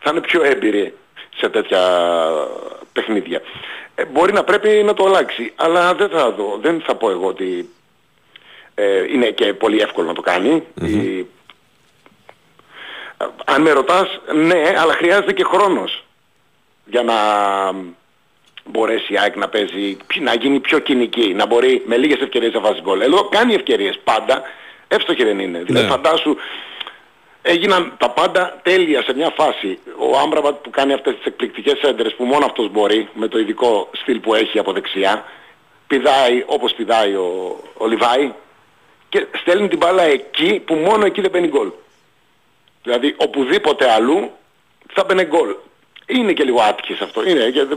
θα 0.03 0.09
είναι 0.11 0.21
πιο 0.21 0.43
έμπειροι 0.43 0.93
σε 1.35 1.49
τέτοια 1.49 1.81
παιχνίδια. 2.93 3.41
Ε, 3.95 4.05
μπορεί 4.05 4.33
να 4.33 4.43
πρέπει 4.43 4.69
να 4.69 4.93
το 4.93 5.05
αλλάξει, 5.05 5.53
αλλά 5.55 5.93
δεν 5.95 6.09
θα, 6.09 6.31
δω, 6.31 6.59
δεν 6.61 6.81
θα 6.85 6.95
πω 6.95 7.09
εγώ 7.09 7.27
ότι 7.27 7.69
ε, 8.75 9.13
είναι 9.13 9.25
και 9.25 9.53
πολύ 9.53 9.79
εύκολο 9.79 10.07
να 10.07 10.13
το 10.13 10.21
κάνει. 10.21 10.63
Η... 10.81 11.25
Αν 13.45 13.61
με 13.61 13.71
ρωτάς, 13.71 14.19
ναι, 14.33 14.73
αλλά 14.77 14.93
χρειάζεται 14.93 15.33
και 15.33 15.43
χρόνος 15.43 16.03
για 16.85 17.03
να 17.03 17.13
μπορέσει 18.65 19.13
η 19.13 19.19
ΑΕΚ 19.19 19.35
να 19.35 19.49
παίζει, 19.49 19.97
να 20.19 20.33
γίνει 20.33 20.59
πιο 20.59 20.79
κοινική, 20.79 21.33
να 21.33 21.45
μπορεί 21.45 21.83
με 21.85 21.97
λίγες 21.97 22.19
ευκαιρίες 22.21 22.53
να 22.53 22.59
βάζει 22.59 22.81
γκολ. 22.81 23.01
Εδώ 23.01 23.23
κάνει 23.23 23.53
ευκαιρίες 23.53 23.99
πάντα, 24.03 24.41
εύστοχη 24.87 25.23
δεν 25.23 25.39
είναι. 25.39 25.63
Δηλαδή 25.63 25.85
ναι. 25.85 25.91
φαντάσου, 25.91 26.35
έγιναν 27.43 27.93
τα 27.97 28.09
πάντα 28.09 28.59
τέλεια 28.63 29.03
σε 29.03 29.13
μια 29.13 29.33
φάση. 29.35 29.79
Ο 29.97 30.17
Άμπραμπατ 30.17 30.55
που 30.55 30.69
κάνει 30.69 30.93
αυτές 30.93 31.15
τις 31.15 31.25
εκπληκτικές 31.25 31.79
έντρες 31.81 32.13
που 32.15 32.23
μόνο 32.23 32.45
αυτός 32.45 32.71
μπορεί, 32.71 33.09
με 33.13 33.27
το 33.27 33.39
ειδικό 33.39 33.89
στυλ 33.91 34.19
που 34.19 34.33
έχει 34.33 34.59
από 34.59 34.71
δεξιά, 34.71 35.25
πηδάει 35.87 36.43
όπως 36.45 36.73
πηδάει 36.73 37.13
ο, 37.13 37.59
ο 37.77 37.87
Λιβάη 37.87 38.31
και 39.09 39.27
στέλνει 39.41 39.67
την 39.67 39.77
μπάλα 39.77 40.03
εκεί 40.03 40.61
που 40.65 40.75
μόνο 40.75 41.05
εκεί 41.05 41.21
δεν 41.21 41.29
μπαίνει 41.31 41.47
γκολ. 41.47 41.71
Δηλαδή 42.83 43.15
οπουδήποτε 43.17 43.91
αλλού 43.91 44.31
θα 44.93 45.03
μπαίνει 45.03 45.23
γκολ. 45.23 45.55
Είναι 46.05 46.33
και 46.33 46.43
λίγο 46.43 46.61
άτυχες 46.61 46.99
αυτό. 46.99 47.29
Είναι, 47.29 47.49
και, 47.49 47.67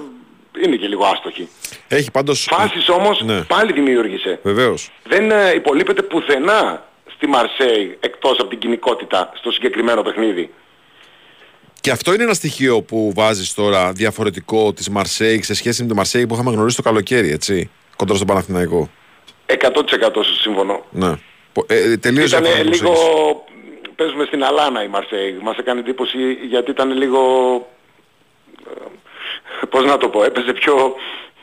είναι 0.65 0.77
και 0.77 0.87
λίγο 0.87 1.05
άστοχη. 1.05 1.49
Έχει 1.89 2.11
πάντως... 2.11 2.49
Φάσεις 2.51 2.89
όμως 2.89 3.23
ναι. 3.23 3.43
πάλι 3.43 3.73
δημιούργησε. 3.73 4.39
Βεβαίως. 4.43 4.91
Δεν 5.05 5.31
ε, 5.31 5.55
υπολείπεται 5.55 6.03
πουθενά 6.03 6.85
στη 7.17 7.27
Μαρσέη 7.27 7.97
εκτός 8.01 8.39
από 8.39 8.49
την 8.49 8.59
κοινικότητα 8.59 9.33
στο 9.35 9.51
συγκεκριμένο 9.51 10.03
παιχνίδι. 10.03 10.51
Και 11.81 11.91
αυτό 11.91 12.15
είναι 12.15 12.23
ένα 12.23 12.35
στοιχείο 12.35 12.83
που 12.83 13.13
βάζεις 13.15 13.55
τώρα 13.55 13.93
διαφορετικό 13.93 14.73
της 14.73 14.89
Μαρσέη 14.89 15.43
σε 15.43 15.55
σχέση 15.55 15.83
με 15.83 15.89
τη 15.89 15.95
Μαρσέη 15.95 16.27
που 16.27 16.35
είχαμε 16.35 16.51
γνωρίσει 16.51 16.77
το 16.77 16.83
καλοκαίρι, 16.83 17.31
έτσι, 17.31 17.71
κοντά 17.97 18.15
στον 18.15 18.27
Παναθηναϊκό. 18.27 18.91
100% 19.47 19.55
συμφωνώ. 20.41 20.85
Ναι. 20.91 21.15
Ε, 21.67 21.97
τελείως 21.97 22.33
Ήταν 22.33 22.45
λίγο, 22.65 22.93
παίζουμε 23.97 24.25
στην 24.25 24.45
Αλάνα 24.45 24.83
η 24.83 24.89
Μαρσέη. 24.89 25.39
Μας 25.43 25.57
έκανε 25.57 25.81
εντύπωση 25.81 26.33
γιατί 26.33 26.71
ήταν 26.71 26.91
λίγο 26.97 27.21
πώς 29.71 29.85
να 29.85 29.97
το 29.97 30.09
πω, 30.09 30.25
έπαιζε 30.25 30.53
πιο 30.53 30.75
ε, 30.75 31.36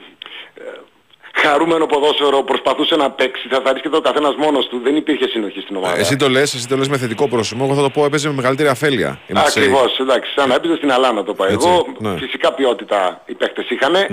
χαρούμενο 1.34 1.86
ποδόσφαιρο, 1.86 2.44
προσπαθούσε 2.44 2.96
να 2.96 3.12
παίξει, 3.12 3.48
θα 3.48 3.62
βρίσκεται 3.62 3.98
ο 3.98 4.02
καθένας 4.02 4.36
μόνος 4.36 4.68
του, 4.68 4.82
δεν 4.84 4.96
υπήρχε 4.96 5.28
συνοχή 5.28 5.60
στην 5.60 5.76
ομάδα. 5.76 5.98
Εσύ 5.98 6.16
το 6.16 6.30
λες, 6.30 6.54
εσύ 6.54 6.68
το 6.68 6.78
λες 6.78 6.88
με 6.88 6.98
θετικό 6.98 7.28
πρόσημο, 7.28 7.64
εγώ 7.66 7.76
θα 7.76 7.82
το 7.82 7.90
πω 7.90 8.06
έπαιζε 8.06 8.28
με 8.28 8.34
μεγαλύτερη 8.34 8.70
αφέλεια. 8.70 9.20
Ακριβώς, 9.34 10.00
εντάξει, 10.00 10.32
σαν 10.36 10.50
να 10.50 10.56
έπαιζε 10.56 10.76
στην 10.76 10.92
Αλάνα 10.92 11.24
το 11.24 11.34
πω. 11.34 11.46
Εγώ 11.46 11.86
ναι. 11.98 12.18
φυσικά 12.18 12.54
ποιότητα 12.54 13.22
οι 13.26 13.34
παίχτες 13.34 13.66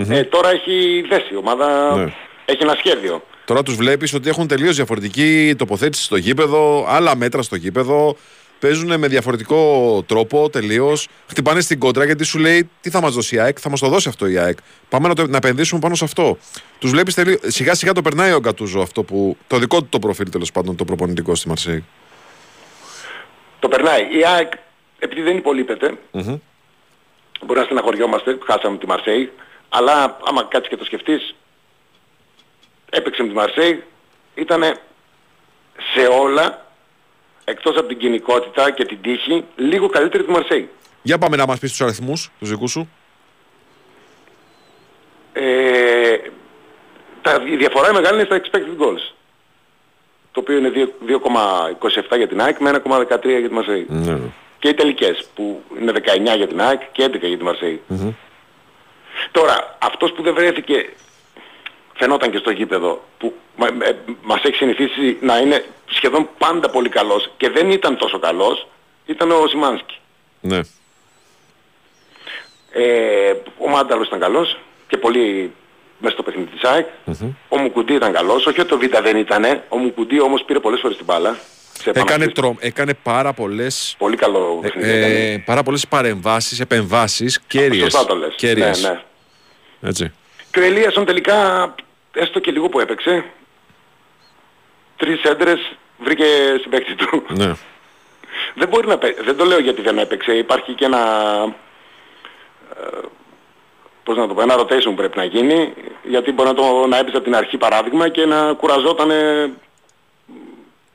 ε, 0.08 0.24
τώρα 0.24 0.50
έχει 0.50 1.04
δέσει 1.08 1.32
η 1.32 1.36
ομάδα, 1.36 1.96
ναι. 1.96 2.12
έχει 2.44 2.62
ένα 2.62 2.74
σχέδιο. 2.78 3.22
Τώρα 3.44 3.62
τους 3.62 3.74
βλέπεις 3.74 4.14
ότι 4.14 4.28
έχουν 4.28 4.46
τελείως 4.46 4.76
διαφορετική 4.76 5.54
τοποθέτηση 5.58 6.02
στο 6.02 6.16
γήπεδο, 6.16 6.86
άλλα 6.88 7.16
μέτρα 7.16 7.42
στο 7.42 7.56
γήπεδο, 7.56 8.16
παίζουν 8.60 8.98
με 8.98 9.08
διαφορετικό 9.08 10.02
τρόπο 10.06 10.50
τελείως. 10.50 11.08
Χτυπάνε 11.26 11.60
στην 11.60 11.78
κόντρα 11.78 12.04
γιατί 12.04 12.24
σου 12.24 12.38
λέει 12.38 12.70
τι 12.80 12.90
θα 12.90 13.00
μας 13.00 13.14
δώσει 13.14 13.34
η 13.34 13.38
ΑΕΚ, 13.38 13.58
θα 13.60 13.70
μας 13.70 13.80
το 13.80 13.88
δώσει 13.88 14.08
αυτό 14.08 14.26
η 14.26 14.38
ΑΕΚ. 14.38 14.58
Πάμε 14.88 15.08
να, 15.08 15.14
το, 15.14 15.26
να 15.26 15.36
επενδύσουμε 15.36 15.80
πάνω 15.80 15.94
σε 15.94 16.04
αυτό. 16.04 16.38
Τους 16.78 16.90
βλέπεις 16.90 17.14
τελείως. 17.14 17.40
Σιγά 17.42 17.74
σιγά 17.74 17.92
το 17.92 18.02
περνάει 18.02 18.32
ο 18.32 18.38
Γκατούζο 18.38 18.80
αυτό 18.80 19.02
που. 19.02 19.36
το 19.46 19.58
δικό 19.58 19.80
του 19.80 19.88
το 19.88 19.98
προφίλ 19.98 20.30
τέλος 20.30 20.52
πάντων 20.52 20.76
το 20.76 20.84
προπονητικό 20.84 21.34
στη 21.34 21.48
Μαρσέη. 21.48 21.84
Το 23.58 23.68
περνάει. 23.68 24.00
Η 24.18 24.24
ΑΕΚ 24.26 24.52
επειδή 25.00 25.22
δεν 25.22 25.36
υπολείπεται, 25.36 25.98
mm-hmm. 26.12 26.38
μπορεί 27.40 27.58
να 27.58 27.64
στεναχωριόμαστε, 27.64 28.38
χάσαμε 28.46 28.78
τη 28.78 28.86
Μαρσέη, 28.86 29.32
αλλά 29.68 30.18
άμα 30.24 30.44
κάτσεις 30.44 30.68
και 30.68 30.76
το 30.76 30.84
σκεφτείς, 30.84 31.34
έπαιξε 32.90 33.22
με 33.22 33.28
τη 33.28 33.34
Μαρσέη, 33.34 33.84
ήταν 34.34 34.62
σε 35.94 36.06
όλα 36.06 36.69
εκτός 37.50 37.76
από 37.76 37.88
την 37.88 37.98
κοινικότητα 37.98 38.70
και 38.70 38.84
την 38.84 38.98
τύχη, 39.02 39.44
λίγο 39.56 39.88
καλύτερη 39.88 40.24
του 40.24 40.32
Μαρσέη. 40.32 40.68
Για 41.02 41.18
πάμε 41.18 41.36
να 41.36 41.46
μας 41.46 41.58
πεις 41.58 41.70
τους 41.70 41.80
αριθμούς, 41.80 42.30
τους 42.38 42.48
δικούς 42.48 42.70
σου. 42.70 42.88
Ε, 45.32 46.16
τα, 47.22 47.42
η 47.50 47.56
διαφορά 47.56 47.92
μεγάλη 47.92 48.14
είναι 48.14 48.24
στα 48.24 48.40
expected 48.40 48.82
goals. 48.82 49.14
Το 50.32 50.40
οποίο 50.40 50.56
είναι 50.56 50.72
2,27 52.10 52.16
για 52.16 52.28
την 52.28 52.40
ΑΕΚ 52.40 52.58
με 52.58 52.82
1,13 52.84 53.20
για 53.22 53.48
τη 53.48 53.54
Μαρσέη. 53.54 53.86
Ναι. 53.88 54.18
Και 54.58 54.68
οι 54.68 54.74
τελικές 54.74 55.28
που 55.34 55.62
είναι 55.80 55.92
19 56.32 56.36
για 56.36 56.46
την 56.46 56.60
ΑΕΚ 56.60 56.80
και 56.92 57.04
11 57.04 57.18
για 57.20 57.38
τη 57.38 57.44
μαρσεη 57.44 57.82
Τώρα, 59.30 59.76
αυτός 59.78 60.12
που 60.12 60.22
δεν 60.22 60.34
βρέθηκε 60.34 60.88
φαινόταν 62.00 62.30
και 62.30 62.38
στο 62.38 62.50
γήπεδο 62.50 63.04
που 63.18 63.34
μας 64.22 64.42
έχει 64.42 64.54
συνηθίσει 64.56 65.16
να 65.20 65.38
είναι 65.38 65.64
σχεδόν 65.86 66.28
πάντα 66.38 66.70
πολύ 66.70 66.88
καλός 66.88 67.30
και 67.36 67.50
δεν 67.50 67.70
ήταν 67.70 67.96
τόσο 67.96 68.18
καλός, 68.18 68.66
ήταν 69.06 69.30
ο 69.30 69.46
Σιμάνσκι. 69.48 69.96
Ναι. 70.40 70.60
Ε, 72.72 73.32
ο 73.58 73.68
Μάνταλος 73.68 74.06
ήταν 74.06 74.20
καλός 74.20 74.58
και 74.88 74.96
πολύ 74.96 75.52
μέσα 75.98 76.14
στο 76.14 76.22
παιχνίδι 76.22 76.50
της 76.50 76.62
ΑΕΚ. 76.70 76.86
Ο 77.48 77.58
Μουκουντή 77.58 77.94
ήταν 77.94 78.12
καλός, 78.12 78.46
όχι 78.46 78.60
ότι 78.60 78.74
ο 78.74 78.78
Β 78.78 78.82
δεν 79.02 79.16
ήταν, 79.16 79.44
ο 79.68 79.76
Μουκουντή 79.76 80.20
όμως 80.20 80.42
πήρε 80.44 80.60
πολλές 80.60 80.80
φορές 80.80 80.96
την 80.96 81.06
μπάλα. 81.06 81.36
σε 81.72 81.90
Έκανε, 81.90 82.00
επαναστήσεις. 82.04 82.32
τρο... 82.34 82.56
έκανε 82.58 82.94
πάρα 83.02 83.32
πολλές, 83.32 83.94
Πολύ 83.98 84.16
καλό 84.16 84.58
παιχνίδι. 84.62 84.90
έκανε. 84.90 85.32
ε, 85.32 85.42
πάρα 85.46 85.62
πολλές 85.62 85.86
παρεμβάσεις, 85.88 86.60
επεμβάσεις 86.60 87.40
κέρυες. 87.46 87.82
Σωστά 87.92 88.04
το 88.06 88.14
λες. 88.16 88.34
Κέρυες. 88.36 88.82
Ναι, 88.82 88.88
ναι. 88.88 89.00
Έτσι. 89.88 90.12
Και 90.50 90.60
ο 90.60 90.62
Ελίασον 90.62 91.04
τελικά, 91.04 91.74
έστω 92.12 92.38
και 92.38 92.50
λίγο 92.50 92.68
που 92.68 92.80
έπαιξε, 92.80 93.24
τρεις 94.96 95.22
έντρες 95.22 95.72
βρήκε 95.98 96.24
συμπαίκτη 96.62 96.94
του. 96.94 97.22
Ναι. 97.28 97.52
δεν 98.54 98.68
μπορεί 98.68 98.86
να 98.86 98.98
παί- 98.98 99.22
δεν 99.24 99.36
το 99.36 99.44
λέω 99.44 99.58
γιατί 99.60 99.82
δεν 99.82 99.98
έπαιξε, 99.98 100.32
υπάρχει 100.36 100.72
και 100.72 100.84
ένα, 100.84 100.98
ε, 102.80 102.98
πώς 104.04 104.16
να 104.16 104.26
το 104.28 104.34
πω, 104.34 104.42
ένα 104.42 104.54
rotation 104.58 104.82
που 104.84 104.94
πρέπει 104.94 105.16
να 105.18 105.24
γίνει, 105.24 105.72
γιατί 106.02 106.32
μπορεί 106.32 106.48
να, 106.48 106.54
το, 106.54 106.86
να 106.86 106.98
έπαιζε 106.98 107.16
από 107.16 107.24
την 107.24 107.34
αρχή 107.36 107.56
παράδειγμα 107.58 108.08
και 108.08 108.24
να 108.26 108.52
κουραζόταν 108.52 109.10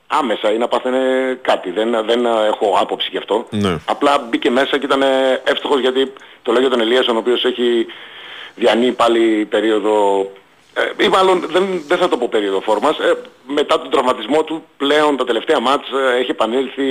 άμεσα 0.08 0.52
ή 0.52 0.58
να 0.58 0.68
πάθαινε 0.68 1.00
κάτι. 1.42 1.72
Δεν, 1.72 2.06
δεν 2.06 2.26
έχω 2.26 2.78
άποψη 2.80 3.08
γι' 3.12 3.18
αυτό. 3.18 3.48
Ναι. 3.50 3.78
Απλά 3.86 4.18
μπήκε 4.20 4.50
μέσα 4.50 4.78
και 4.78 4.86
ήταν 4.86 5.02
εύστοχος 5.44 5.80
γιατί 5.80 6.14
το 6.42 6.52
λέω 6.52 6.62
για 6.62 6.70
τον 6.70 6.80
Ελίασον 6.82 7.16
ο 7.16 7.20
οποίος 7.20 7.46
έχει 7.46 7.86
διανύει 8.56 8.92
πάλι 8.92 9.46
περίοδο 9.50 10.32
ε, 10.98 11.04
ή 11.06 11.08
μάλλον 11.08 11.46
δεν, 11.52 11.64
δεν 11.88 11.98
θα 11.98 12.08
το 12.10 12.18
πω 12.18 12.28
περίοδο 12.30 12.62
φόρμας. 12.62 12.98
Ε, 13.00 13.18
μετά 13.48 13.80
τον 13.82 13.90
τραυματισμό 13.90 14.44
του 14.44 14.64
πλέον 14.78 15.18
τα 15.18 15.24
τελευταία 15.26 15.60
μάτς 15.60 15.88
ε, 15.92 16.20
έχει 16.20 16.32
επανέλθει 16.32 16.84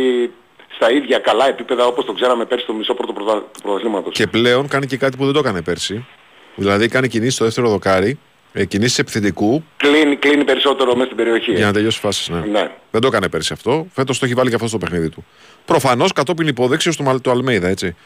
στα 0.77 0.91
ίδια 0.93 1.19
καλά 1.19 1.49
επίπεδα 1.49 1.87
όπως 1.87 2.05
το 2.05 2.13
ξέραμε 2.13 2.45
πέρσι 2.45 2.65
στο 2.65 2.73
μισό 2.73 2.95
πρώτο 2.95 3.13
πρωτα- 3.13 3.45
του 3.53 3.61
πρωταθλήματος. 3.63 4.15
Και 4.15 4.27
πλέον 4.27 4.69
κάνει 4.69 4.87
και 4.87 4.97
κάτι 4.97 5.17
που 5.17 5.25
δεν 5.25 5.33
το 5.33 5.39
έκανε 5.39 5.63
πέρσι. 5.63 6.07
Δηλαδή 6.55 6.89
κάνει 6.89 7.09
κινήσεις 7.09 7.35
στο 7.35 7.45
δεύτερο 7.45 7.69
δοκάρι, 7.69 8.19
ε, 8.53 8.65
κινήσεις 8.65 8.99
επιθετικού 8.99 9.65
Κλείνει, 9.77 10.17
κλείνει 10.17 10.45
περισσότερο 10.45 10.93
μέσα 10.93 11.05
στην 11.05 11.17
περιοχή. 11.17 11.53
για 11.53 11.67
να 11.67 11.73
τελειώσει 11.73 11.99
φάσεις. 12.01 12.29
Ναι. 12.29 12.39
Ναι. 12.39 12.71
Δεν 12.91 13.01
το 13.01 13.07
έκανε 13.07 13.29
πέρσι 13.29 13.53
αυτό. 13.53 13.87
Φέτος 13.93 14.19
το 14.19 14.25
έχει 14.25 14.35
βάλει 14.35 14.49
και 14.49 14.55
αυτό 14.55 14.69
στο 14.69 14.79
παιχνίδι 14.79 15.09
του. 15.09 15.25
Προφανώς 15.65 16.13
κατόπιν 16.13 16.47
υπόδειξης 16.49 16.97
του, 16.97 17.03
Μαλ- 17.03 17.21
του 17.23 17.31
Αλμέιδα, 17.31 17.69
έτσι. 17.69 17.97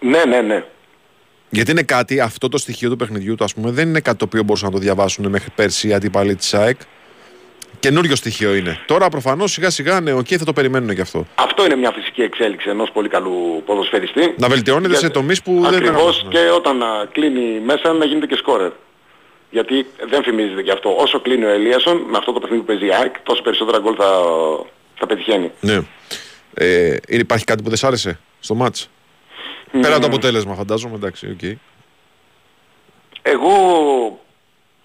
ναι, 0.00 0.24
ναι, 0.24 0.40
ναι. 0.40 0.64
Γιατί 1.50 1.70
είναι 1.70 1.82
κάτι, 1.82 2.20
αυτό 2.20 2.48
το 2.48 2.58
στοιχείο 2.58 2.88
του 2.90 2.96
παιχνιδιού 2.96 3.34
του, 3.34 3.44
ας 3.44 3.54
πούμε, 3.54 3.70
δεν 3.70 3.88
είναι 3.88 4.00
κάτι 4.00 4.18
το 4.18 4.24
οποίο 4.24 4.42
μπορούσαν 4.42 4.68
να 4.68 4.74
το 4.74 4.80
διαβάσουν 4.80 5.28
μέχρι 5.28 5.50
πέρσι 5.54 5.88
οι 5.88 5.92
αντίπαλοι 5.92 6.34
της 6.36 6.54
ΑΕΚ. 6.54 6.80
Καινούριο 7.80 8.16
στοιχείο 8.16 8.54
είναι. 8.54 8.78
Τώρα 8.86 9.08
προφανώς 9.08 9.52
σιγά 9.52 9.70
σιγά 9.70 10.00
ναι, 10.00 10.12
οκ, 10.12 10.26
θα 10.30 10.44
το 10.44 10.52
περιμένουν 10.52 10.94
και 10.94 11.00
αυτό. 11.00 11.26
Αυτό 11.34 11.64
είναι 11.64 11.76
μια 11.76 11.92
φυσική 11.94 12.22
εξέλιξη 12.22 12.68
ενός 12.68 12.90
πολύ 12.90 13.08
καλού 13.08 13.62
ποδοσφαιριστή. 13.66 14.34
Να 14.38 14.48
βελτιώνεται 14.48 14.88
Για- 14.88 14.98
σε 14.98 15.08
τομείς 15.08 15.42
που 15.42 15.60
δεν 15.60 15.74
Ακριβώς 15.74 16.20
δεν 16.22 16.30
και 16.30 16.50
όταν 16.50 16.82
α, 16.82 16.86
κλείνει 17.12 17.60
μέσα 17.60 17.92
να 17.92 18.04
γίνεται 18.04 18.26
και 18.26 18.36
σκόρερ. 18.36 18.70
Γιατί 19.50 19.86
δεν 20.10 20.22
φημίζεται 20.22 20.60
γι' 20.60 20.70
αυτό. 20.70 20.94
Όσο 20.98 21.20
κλείνει 21.20 21.44
ο 21.44 21.48
Ελίασον 21.48 21.96
με 22.10 22.16
αυτό 22.18 22.32
το 22.32 22.40
παιχνίδι 22.40 22.60
που 22.62 22.66
παίζει 22.66 22.86
η 22.86 22.94
ΑΕΚ, 22.94 23.14
τόσο 23.22 23.42
περισσότερα 23.42 23.78
γκολ 23.78 23.94
θα, 23.98 24.10
θα 24.98 25.06
πετυχαίνει. 25.06 25.50
Ναι. 25.60 25.80
Ε, 26.54 26.84
είναι- 26.86 27.00
υπάρχει 27.08 27.44
κάτι 27.44 27.62
που 27.62 27.68
δεν 27.68 27.78
σ' 27.78 27.84
άρεσε 27.84 28.18
στο 28.40 28.54
μάτς; 28.54 28.88
Πέρα 29.70 29.92
από 29.92 30.00
το 30.00 30.06
αποτέλεσμα, 30.06 30.54
φαντάζομαι. 30.54 30.94
Εντάξει, 30.94 31.30
οκ. 31.30 31.58
Εγώ 33.22 33.50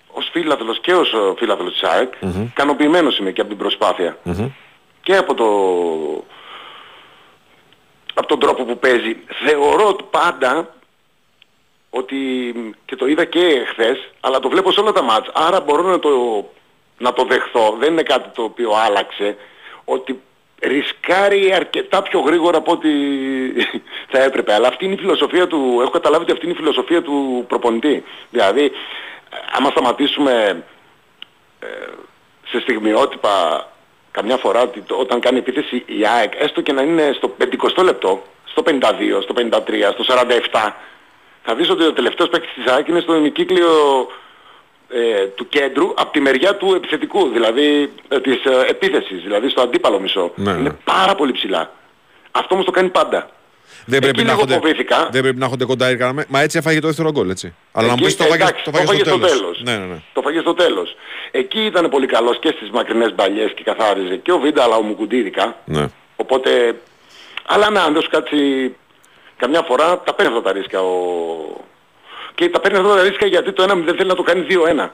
ως 0.08 0.30
φίλαθλος 0.32 0.80
και 0.80 0.94
ως 0.94 1.14
ε, 1.14 1.34
φίλαθλος 1.38 1.72
της 1.74 1.84
ΑΕΚ, 1.84 2.14
mm 2.22 2.46
ικανοποιημένος 2.46 3.18
είμαι 3.18 3.32
και 3.32 3.42
από 3.42 3.50
την 3.50 3.60
προσπάθεια. 3.60 4.18
Μμμ. 4.24 4.50
Και 5.02 5.16
από 5.16 5.34
το... 5.34 5.46
από 8.14 8.28
τον 8.28 8.40
τρόπο 8.40 8.64
που 8.64 8.80
παίζει. 8.80 9.18
Θεωρώ 9.46 9.96
πάντα 10.12 10.74
ότι 11.90 12.16
και 12.86 12.96
το 12.96 13.08
είδα 13.08 13.26
και 13.26 13.66
χθες, 13.72 14.10
αλλά 14.20 14.40
το 14.40 14.50
βλέπω 14.50 14.72
σε 14.72 14.80
όλα 14.80 14.92
τα 14.92 15.02
μάτς. 15.02 15.30
Άρα 15.34 15.62
μπορώ 15.62 15.84
να 15.84 16.00
το, 16.00 16.10
να 16.98 17.14
το 17.14 17.26
δεχθώ. 17.26 17.76
Δεν 17.80 17.92
είναι 17.92 18.04
κάτι 18.04 18.30
το 18.30 18.44
οποίο 18.44 18.72
άλλαξε. 18.72 19.38
Ότι 19.86 20.22
ρισκάρει 20.68 21.54
αρκετά 21.54 22.02
πιο 22.02 22.20
γρήγορα 22.20 22.58
από 22.58 22.72
ό,τι 22.72 22.90
θα 24.12 24.24
έπρεπε. 24.24 24.54
Αλλά 24.54 24.68
αυτή 24.68 24.86
είναι 24.86 24.94
η 24.94 24.98
φιλοσοφία 24.98 25.48
του, 25.48 25.78
έχω 25.82 25.90
καταλάβει 25.90 26.24
ότι 26.24 26.32
αυτή 26.32 26.46
είναι 26.46 26.54
η 26.54 26.58
φιλοσοφία 26.58 27.02
του 27.02 27.46
προπονητή. 27.48 28.04
Δηλαδή, 28.30 28.72
άμα 29.58 29.70
σταματήσουμε 29.70 30.64
ε, 31.60 31.68
σε 32.48 32.60
στιγμιότυπα 32.60 33.68
καμιά 34.12 34.38
φορά 34.38 34.62
ότι 34.62 34.82
το- 34.82 34.96
όταν 34.96 35.20
κάνει 35.20 35.38
επίθεση 35.38 35.84
η 35.86 36.06
ΑΕΚ, 36.18 36.34
έστω 36.38 36.62
και 36.62 36.72
να 36.74 36.82
είναι 36.82 37.12
στο 37.16 37.36
50 37.78 37.84
λεπτό, 37.84 38.24
στο 38.46 38.64
52, 38.64 39.22
στο 39.22 39.34
53, 39.34 39.92
στο 39.92 40.04
47, 40.04 40.76
θα 41.44 41.56
δεις 41.56 41.70
ότι 41.70 41.84
ο 41.86 41.94
τελευταίος 41.94 42.30
παίκτης 42.30 42.54
της 42.54 42.66
ΑΕΚ 42.74 42.88
είναι 42.88 43.00
στο 43.00 43.16
ημικύκλιο 43.16 43.68
ε, 44.94 45.26
του 45.28 45.48
κέντρου 45.50 45.94
από 45.96 46.12
τη 46.12 46.20
μεριά 46.20 46.56
του 46.56 46.74
επιθετικού, 46.76 47.28
δηλαδή 47.30 47.92
ε, 48.08 48.20
της 48.20 48.46
ε, 48.46 48.66
επίθεσης, 48.70 49.22
δηλαδή 49.24 49.50
στο 49.50 49.62
αντίπαλο 49.62 50.00
μισό. 50.00 50.32
Ναι, 50.36 50.52
ναι. 50.52 50.60
Είναι 50.60 50.78
πάρα 50.84 51.16
πολύ 51.16 51.32
ψηλά. 51.32 51.72
Αυτό 52.32 52.54
όμως 52.54 52.66
το 52.66 52.72
κάνει 52.72 52.90
πάντα. 52.90 53.30
Δεν 53.86 54.00
πρέπει, 54.00 54.20
Εκεί 54.20 54.28
να 54.28 54.34
λίγο 54.34 54.38
έχονται, 54.50 54.54
φοβήθηκα. 54.68 55.10
δεν 55.12 55.22
πρέπει 55.22 55.38
να 55.38 55.46
έχονται 55.46 55.66
κοντά 55.66 55.94
γραμμέ. 55.94 56.26
Μα 56.30 56.42
έτσι 56.42 56.58
έφαγε 56.58 56.80
το 56.80 56.88
δεύτερο 56.88 57.12
γκολ, 57.12 57.30
έτσι. 57.30 57.56
Αλλά 57.72 57.88
να 57.88 57.94
μου 57.94 57.98
Εκεί, 58.00 58.06
πεις 58.08 58.18
το 58.18 58.24
φάγε, 58.24 58.44
εντάξει, 58.44 58.64
το 58.64 58.72
φάγε 58.72 59.04
στο 59.04 59.20
τέλος. 59.20 59.62
Ναι, 59.64 59.78
ναι, 59.78 59.86
ναι. 59.86 60.02
Το 60.14 60.22
φάγε 60.22 60.40
στο 60.40 60.54
τέλος. 60.54 60.96
Εκεί 61.32 61.60
ήταν 61.66 61.90
πολύ 61.90 62.06
καλός 62.06 62.40
και 62.40 62.54
στις 62.56 62.70
μακρινές 62.70 63.14
μπαλιές 63.16 63.52
και 63.56 63.64
καθάριζε 63.64 64.16
και 64.16 64.32
ο 64.32 64.40
Βίντα 64.40 64.64
αλλά 64.64 64.76
ο 64.76 64.82
Μουκουντή 64.82 65.18
ειδικά. 65.18 65.58
ναι. 65.66 65.86
Οπότε, 66.16 66.76
αλλά 67.46 67.70
να, 67.70 67.84
αν 67.84 67.94
δεν 67.94 68.02
σου 68.02 68.10
κάτσει 68.10 68.76
καμιά 69.38 69.62
φορά, 69.62 70.00
τα 70.00 70.14
παίρνει 70.14 70.32
αυτά 70.38 70.44
τα 70.44 70.52
ρίσκα 70.52 70.82
ο... 70.82 70.96
Και 72.36 72.50
τα 72.50 72.60
παίρνει 72.60 72.78
αυτά 72.78 72.96
τα 72.96 73.02
ρίσκα 73.02 73.26
γιατί 73.26 73.52
το 73.54 73.64
ένα 73.64 73.76
δεν 73.76 73.96
θέλει 73.96 74.08
να 74.10 74.16
το 74.16 74.24
κάνει 74.24 74.46
2-1. 74.50 74.90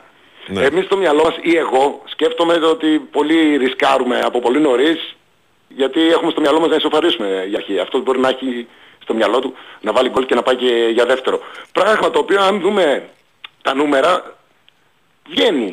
Ναι. 0.48 0.62
Εμείς 0.66 0.86
στο 0.86 0.98
μυαλό 0.98 1.24
μας 1.24 1.36
ή 1.42 1.58
εγώ 1.58 2.02
σκέφτομαι 2.06 2.54
ότι 2.54 3.00
πολύ 3.12 3.58
ρισκάρουμε 3.58 4.20
από 4.20 4.40
πολύ 4.40 4.60
νωρίς 4.60 5.16
γιατί 5.68 6.02
έχουμε 6.10 6.32
στο 6.32 6.42
μυαλό 6.42 6.60
μας 6.60 6.70
να 6.70 6.76
ισοφαρίσουμε 6.76 7.46
για 7.48 7.58
αρχή. 7.58 7.80
Αυτός 7.80 8.04
μπορεί 8.04 8.20
να 8.20 8.30
έχει 8.30 8.68
στο 9.02 9.14
μυαλό 9.14 9.40
του 9.40 9.54
να 9.82 9.92
βάλει 9.92 10.10
γκολ 10.10 10.26
και 10.26 10.36
να 10.36 10.42
πάει 10.44 10.56
και 10.56 10.90
για 10.94 11.06
δεύτερο. 11.06 11.40
Πράγμα 11.72 12.10
το 12.10 12.20
οποίο 12.20 12.42
αν 12.42 12.60
δούμε 12.60 13.10
τα 13.62 13.74
νούμερα 13.74 14.36
βγαίνει. 15.30 15.70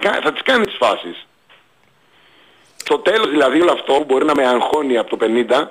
Κα- 0.00 0.20
Θα 0.22 0.32
τις 0.32 0.42
κάνει 0.42 0.64
τις 0.64 0.76
φάσεις. 0.76 1.26
Στο 2.76 2.98
τέλος 2.98 3.30
δηλαδή 3.30 3.60
όλο 3.60 3.72
αυτό 3.72 4.04
μπορεί 4.06 4.24
να 4.24 4.34
με 4.34 4.46
αγχώνει 4.46 4.98
από 4.98 5.16
το 5.16 5.16
50, 5.16 5.70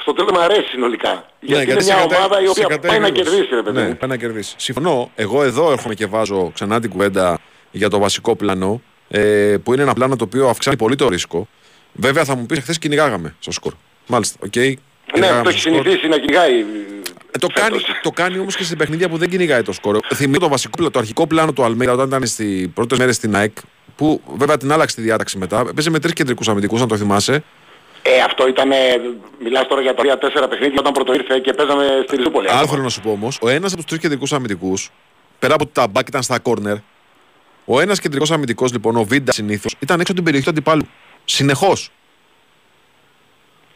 στο 0.00 0.12
τέλος 0.12 0.30
μου 0.34 0.40
αρέσει 0.40 0.68
συνολικά. 0.68 1.26
γιατί 1.40 1.62
είναι 1.64 1.74
Ναι, 1.74 1.80
σε 1.80 1.94
μια 1.94 2.02
κατα- 2.02 2.16
ομάδα 2.16 2.40
η 2.40 2.44
σε 2.44 2.50
οποία 2.50 2.64
κατα- 2.68 2.88
πάει 2.88 2.98
να 2.98 3.06
γρήγορος. 3.08 3.30
κερδίσει 3.32 3.54
ρε 3.54 3.62
παιδί 3.62 3.78
Ναι, 3.80 3.86
μου. 3.88 3.96
πάει 3.96 4.10
να 4.10 4.16
κερδίσει. 4.16 4.54
Συμφωνώ. 4.56 5.10
Εγώ 5.14 5.42
εδώ 5.42 5.72
έρχομαι 5.72 5.94
και 5.94 6.06
βάζω 6.06 6.50
ξανά 6.54 6.80
την 6.80 6.90
κουβέντα 6.90 7.38
για 7.70 7.88
το 7.88 7.98
βασικό 7.98 8.36
πλάνο, 8.36 8.82
ε, 9.08 9.56
που 9.62 9.72
είναι 9.72 9.82
ένα 9.82 9.92
πλάνο 9.94 10.16
το 10.16 10.24
οποίο 10.24 10.48
αυξάνει 10.48 10.76
πολύ 10.76 10.94
το 10.96 11.08
ρίσκο. 11.08 11.48
Βέβαια 11.92 12.24
θα 12.24 12.34
μου 12.36 12.46
πεις 12.46 12.58
χθες 12.58 12.78
κυνηγάγαμε 12.78 13.34
στο 13.38 13.50
σκορ. 13.52 13.72
Μάλιστα, 14.06 14.36
οκ. 14.44 14.56
Ναι, 14.56 14.74
Κυνηγάγαμε 15.12 15.42
το 15.42 15.48
έχεις 15.48 15.60
στο 15.60 15.70
σκορ. 15.70 15.82
συνηθίσει 15.82 16.08
να 16.08 16.18
κυνηγάει. 16.18 16.64
Ε, 17.30 17.38
το, 17.38 17.46
κάνει, 17.52 17.76
το 18.02 18.10
κάνει 18.10 18.38
όμως 18.38 18.56
και 18.56 18.64
σε 18.64 18.76
παιχνίδια 18.76 19.08
που 19.08 19.16
δεν 19.16 19.28
κυνηγάει 19.30 19.62
το 19.62 19.72
σκορ. 19.72 19.98
Θυμίζω 20.14 20.40
το 20.40 20.48
βασικό 20.48 20.72
πλάνο, 20.76 20.90
το 20.90 20.98
αρχικό 20.98 21.26
πλάνο 21.26 21.52
του 21.52 21.64
Αλμέιδα 21.64 21.92
όταν 21.92 22.06
ήταν 22.06 22.26
στις 22.26 22.68
πρώτες 22.74 22.98
μέρες 22.98 23.16
στην 23.16 23.36
ΑΕΚ, 23.36 23.56
που 23.96 24.20
βέβαια 24.36 24.56
την 24.56 24.72
άλλαξε 24.72 24.96
τη 24.96 25.02
διάταξη 25.02 25.38
μετά. 25.38 25.64
Παίζει 25.74 25.90
με 25.90 25.98
τρεις 25.98 26.12
κεντρικούς 26.12 26.48
αμυντικούς, 26.48 26.80
αν 26.80 26.88
το 26.88 26.96
θυμάσαι. 26.96 27.42
Ε, 28.02 28.20
αυτό 28.20 28.48
ήταν, 28.48 28.70
μιλάς 29.38 29.66
τώρα 29.66 29.80
για 29.80 29.94
τα 29.94 30.02
3-4 30.02 30.46
παιχνίδια 30.48 30.76
όταν 30.78 30.92
πρώτο 30.92 31.12
ήρθε 31.12 31.38
και 31.38 31.52
παίζαμε 31.52 32.02
στη 32.06 32.16
Ριζούπολη. 32.16 32.50
Άλλο 32.50 32.66
θέλω 32.66 32.82
να 32.82 32.88
σου 32.88 33.00
πω 33.00 33.10
όμως, 33.10 33.38
ο 33.40 33.48
ένας 33.48 33.72
από 33.72 33.80
τους 33.80 33.90
τρεις 33.90 34.00
κεντρικούς 34.00 34.32
αμυντικούς, 34.32 34.90
πέρα 35.38 35.54
από 35.54 35.64
ότι 35.64 35.72
τα 35.74 35.86
μπακ 35.88 36.08
ήταν 36.08 36.22
στα 36.22 36.38
κόρνερ, 36.38 36.76
ο 37.64 37.80
ένας 37.80 38.00
κεντρικός 38.00 38.30
αμυντικός, 38.30 38.72
λοιπόν, 38.72 38.96
ο 38.96 39.04
Βίντα 39.04 39.32
συνήθως, 39.32 39.74
ήταν 39.78 40.00
έξω 40.00 40.12
από 40.12 40.14
την 40.14 40.24
περιοχή 40.24 40.44
του 40.44 40.50
αντιπάλου. 40.50 40.88
Συνεχώς. 41.24 41.90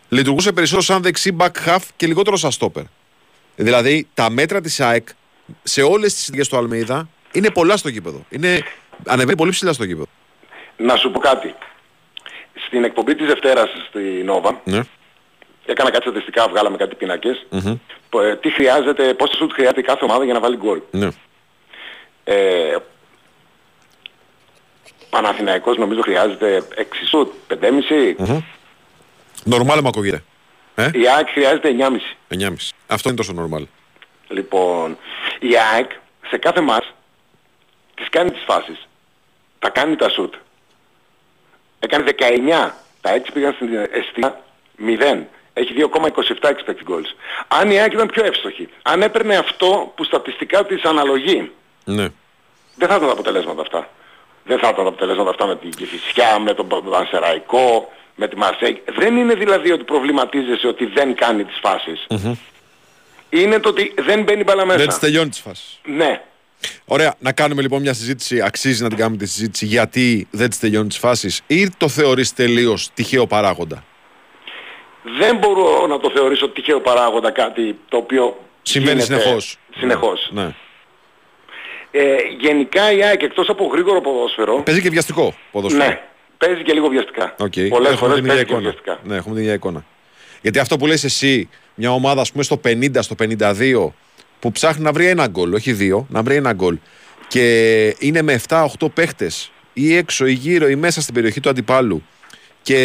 Λειτουργούσε 0.09 0.53
περισσότερο 0.53 0.83
σαν 0.83 1.03
δεξί 1.03 1.37
back 1.39 1.51
half 1.67 1.79
και 1.97 2.07
λιγότερο 2.07 2.37
σαν 2.37 2.51
stopper. 2.59 2.83
Δηλαδή 3.57 4.09
τα 4.15 4.31
μέτρα 4.31 4.61
της 4.61 4.81
ΑΕΚ 4.81 5.09
σε 5.63 5.83
όλες 5.83 6.15
τις 6.15 6.29
ειδικέ 6.29 6.49
του 6.49 6.57
Αλμέιδα 6.57 7.09
είναι 7.33 7.51
πολλά 7.51 7.77
στο 7.77 7.89
γήπεδο. 7.89 8.25
Είναι, 8.29 8.63
ανεβαίνει 9.07 9.37
πολύ 9.37 9.51
ψηλά 9.51 9.73
στο 9.73 9.85
γήπεδο. 9.85 10.07
Να 10.77 10.97
σου 10.97 11.11
πω 11.11 11.19
κάτι. 11.19 11.55
Στην 12.67 12.85
εκπομπή 12.85 13.15
της 13.15 13.27
Δευτέρας 13.27 13.71
στη 13.89 13.99
Νόβα, 14.25 14.61
Ναι. 14.65 14.81
έκανα 15.67 15.91
κάτι 15.91 16.03
στατιστικά, 16.03 16.49
βγάλαμε 16.49 16.77
κάτι 16.77 16.95
πίνακες. 16.95 17.47
Μμμ. 17.51 17.75
Που, 18.11 18.19
ε, 18.21 18.37
Τι 18.37 18.51
χρειάζεται, 18.51 19.15
πόσο 19.15 19.37
σουτ 19.37 19.53
χρειάζεται 19.53 19.81
κάθε 19.83 20.05
ομάδα 20.05 20.25
για 20.25 20.33
να 20.35 20.41
βάλει 20.41 20.57
γκολ. 20.57 20.81
ναι. 20.91 21.09
Ε, 22.25 22.77
Παναθηναϊκός 25.11 25.77
νομίζω 25.77 26.01
χρειάζεται 26.01 26.63
6 26.77 26.83
σουτ, 27.09 27.33
5,5. 27.49 28.15
Μμμ. 28.19 28.41
Νορμάλ 29.45 29.81
μου 29.83 29.89
ακούγεται. 29.89 30.25
Ε, 30.75 30.91
Η 30.95 31.09
ΑΕΚ 31.09 31.29
χρειάζεται 31.29 31.69
9,5. 31.69 32.17
9,5. 32.29 32.73
Αυτό 32.87 33.09
είναι 33.09 33.19
τόσο 33.19 33.33
νορμάλ. 33.33 33.67
Λοιπόν, 34.29 34.99
η 35.41 35.57
ΑΕΚ 35.75 35.91
σε 36.29 36.37
κάθε 36.39 36.61
μας 36.61 36.93
τις 37.95 38.09
κάνει 38.09 38.31
τις 38.31 38.43
φάσεις. 38.47 38.89
Τα 39.59 39.71
κάνει 39.71 39.97
τα 39.97 40.09
σουτ. 40.09 40.35
Έκανε 41.85 42.05
19. 42.19 42.71
Τα 43.01 43.11
6 43.17 43.21
πήγαν 43.33 43.53
στην 43.53 43.69
αιστεία 43.93 44.41
0. 44.79 45.27
Έχει 45.53 45.73
2,27 45.77 46.49
expected 46.49 46.91
goals. 46.93 47.11
Αν 47.49 47.71
η 47.71 47.79
ΑΕΚ 47.81 47.93
ήταν 47.93 48.07
πιο 48.09 48.25
εύστοχη, 48.25 48.69
αν 48.83 49.03
έπαιρνε 49.03 49.37
αυτό 49.37 49.93
που 49.97 50.05
στατιστικά 50.05 50.65
της 50.67 50.83
αναλογεί, 50.83 51.51
Ναι. 51.85 52.09
δεν 52.77 52.89
θα 52.89 52.95
ήταν 52.95 53.07
τα 53.07 53.13
αποτελέσματα 53.13 53.61
αυτά. 53.61 53.89
Δεν 54.45 54.59
θα 54.59 54.69
ήταν 54.69 54.83
τα 54.85 54.91
αποτελέσματα 54.91 55.31
αυτά 55.31 55.47
με 55.47 55.57
την 55.57 55.71
Κηφισιά, 55.71 56.39
με 56.39 56.55
τον 56.55 56.69
Πανσεραϊκό, 56.91 57.93
με 58.15 58.29
τη 58.29 58.37
Μαρσέγ. 58.37 58.77
Δεν 58.97 59.17
είναι 59.17 59.35
δηλαδή 59.35 59.73
ότι 59.73 59.85
προβληματίζεσαι 59.85 60.67
ότι 60.67 60.85
δεν 60.87 61.15
κάνει 61.15 61.45
τις 61.45 61.59
φασεις 61.63 62.07
Είναι 63.29 63.59
το 63.61 63.69
ότι 63.69 63.95
δεν 63.99 64.23
μπαίνει 64.23 64.43
μπάλα 64.45 64.65
μέσα. 64.65 64.79
Δεν 64.79 64.89
τις 64.89 64.99
τελειώνει 64.99 65.29
τις 65.29 65.41
φάσεις. 65.41 65.81
Ναι. 65.85 66.23
Ωραία, 66.85 67.15
να 67.19 67.33
κάνουμε 67.33 67.63
λοιπόν 67.63 67.81
μια 67.81 67.93
συζήτηση. 67.93 68.41
Αξίζει 68.41 68.83
να 68.83 68.89
την 68.89 68.99
κάνουμε 68.99 69.17
τη 69.17 69.27
συζήτηση 69.27 69.67
γιατί 69.67 70.27
δεν 70.31 70.51
τι 70.51 70.59
τελειώνει 70.59 70.89
τις 70.89 70.99
φάσεις, 70.99 71.43
ή 71.47 71.71
το 71.71 71.89
θεωρείς 71.89 72.33
τελείως 72.33 72.91
τυχαίο 72.95 73.27
παράγοντα; 73.27 73.85
Δεν 75.19 75.37
μπορώ 75.37 75.87
να 75.87 75.99
το 76.01 76.11
θεωρήσω 76.15 76.49
τυχαίο 76.49 76.81
παράγοντα 76.81 77.31
κάτι 77.31 77.79
το 77.89 77.97
οποίο 77.97 78.37
Συμβαίνει 78.63 79.01
συνεχώς. 79.01 79.59
Συνεχώς. 79.77 80.31
Ναι. 80.33 80.43
ναι. 80.43 80.55
Ε, 81.91 82.17
γενικά 82.39 82.93
η 82.93 83.03
ΑΕΚ 83.03 83.23
εκτός 83.23 83.49
από 83.49 83.67
γρήγορο 83.73 84.01
ποδόσφαιρο... 84.01 84.63
Παίζει 84.63 84.83
και 84.83 84.91
βιαστικό 84.91 85.35
ποδόσφαιρο. 85.51 85.85
Ναι, 85.85 86.01
παίζει 86.39 86.63
και 86.63 86.73
λίγο 86.73 86.89
βιαστικά. 86.89 87.35
Okay. 87.39 87.69
Πολλές 87.69 87.95
φορές 87.95 88.21
παίζει 88.21 88.45
και 88.45 88.55
βιαστικά. 88.55 89.01
Ναι, 89.05 89.17
έχουμε 89.17 89.35
την 89.35 89.43
ίδια 89.43 89.55
εικόνα. 89.55 89.85
Γιατί 90.41 90.59
αυτό 90.59 90.77
που 90.77 90.87
λες 90.87 91.05
εσύ, 91.05 91.49
μια 91.75 91.93
ομάδα 91.93 92.21
ας 92.21 92.33
πούμε 92.33 92.43
στο 92.43 92.61
50, 92.65 92.91
στο 92.99 93.15
52 93.19 93.93
που 94.45 94.53
ψάχνει 94.53 94.85
να 94.85 94.93
βρει 94.93 95.07
ένα 95.07 95.27
γκολ, 95.27 95.53
όχι 95.53 95.73
δύο, 95.73 96.07
να 96.11 96.23
βρει 96.23 96.37
ένα 96.37 96.53
γκολ 96.53 96.79
και 97.29 97.97
είναι 97.99 98.23
με 98.23 98.41
7-8 98.49 98.67
παίχτες 98.95 99.53
ή 99.73 99.97
έξω 99.97 100.27
ή 100.27 100.33
γύρω 100.33 100.69
ή 100.69 100.77
μέσα 100.77 101.01
στην 101.01 101.15
περιοχή 101.15 101.41
του 101.41 101.49
αντιπάλου 101.49 102.03
και 102.63 102.79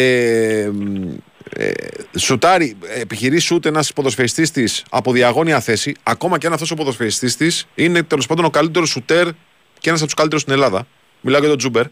ε, 1.56 1.70
σουτάρει, 2.18 2.76
επιχειρεί 3.00 3.38
σούτ 3.38 3.66
ένας 3.66 3.92
ποδοσφαιριστής 3.92 4.50
της 4.50 4.84
από 4.90 5.12
διαγώνια 5.12 5.60
θέση, 5.60 5.94
ακόμα 6.02 6.38
και 6.38 6.46
αν 6.46 6.52
αυτός 6.52 6.70
ο 6.70 6.74
ποδοσφαιριστής 6.74 7.36
της 7.36 7.66
είναι 7.74 8.02
τέλος 8.02 8.26
πάντων 8.26 8.44
ο 8.44 8.50
καλύτερος 8.50 8.88
σουτέρ 8.88 9.26
και 9.78 9.88
ένας 9.88 9.98
από 9.98 10.06
τους 10.06 10.14
καλύτερους 10.14 10.42
στην 10.42 10.54
Ελλάδα. 10.54 10.86
Μιλάω 11.20 11.40
για 11.40 11.48
τον 11.48 11.58
Τζούμπερ. 11.58 11.84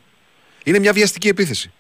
Είναι 0.65 0.79
μια 0.79 0.93
βιαστική 0.93 1.29
επίθεση. 1.29 1.73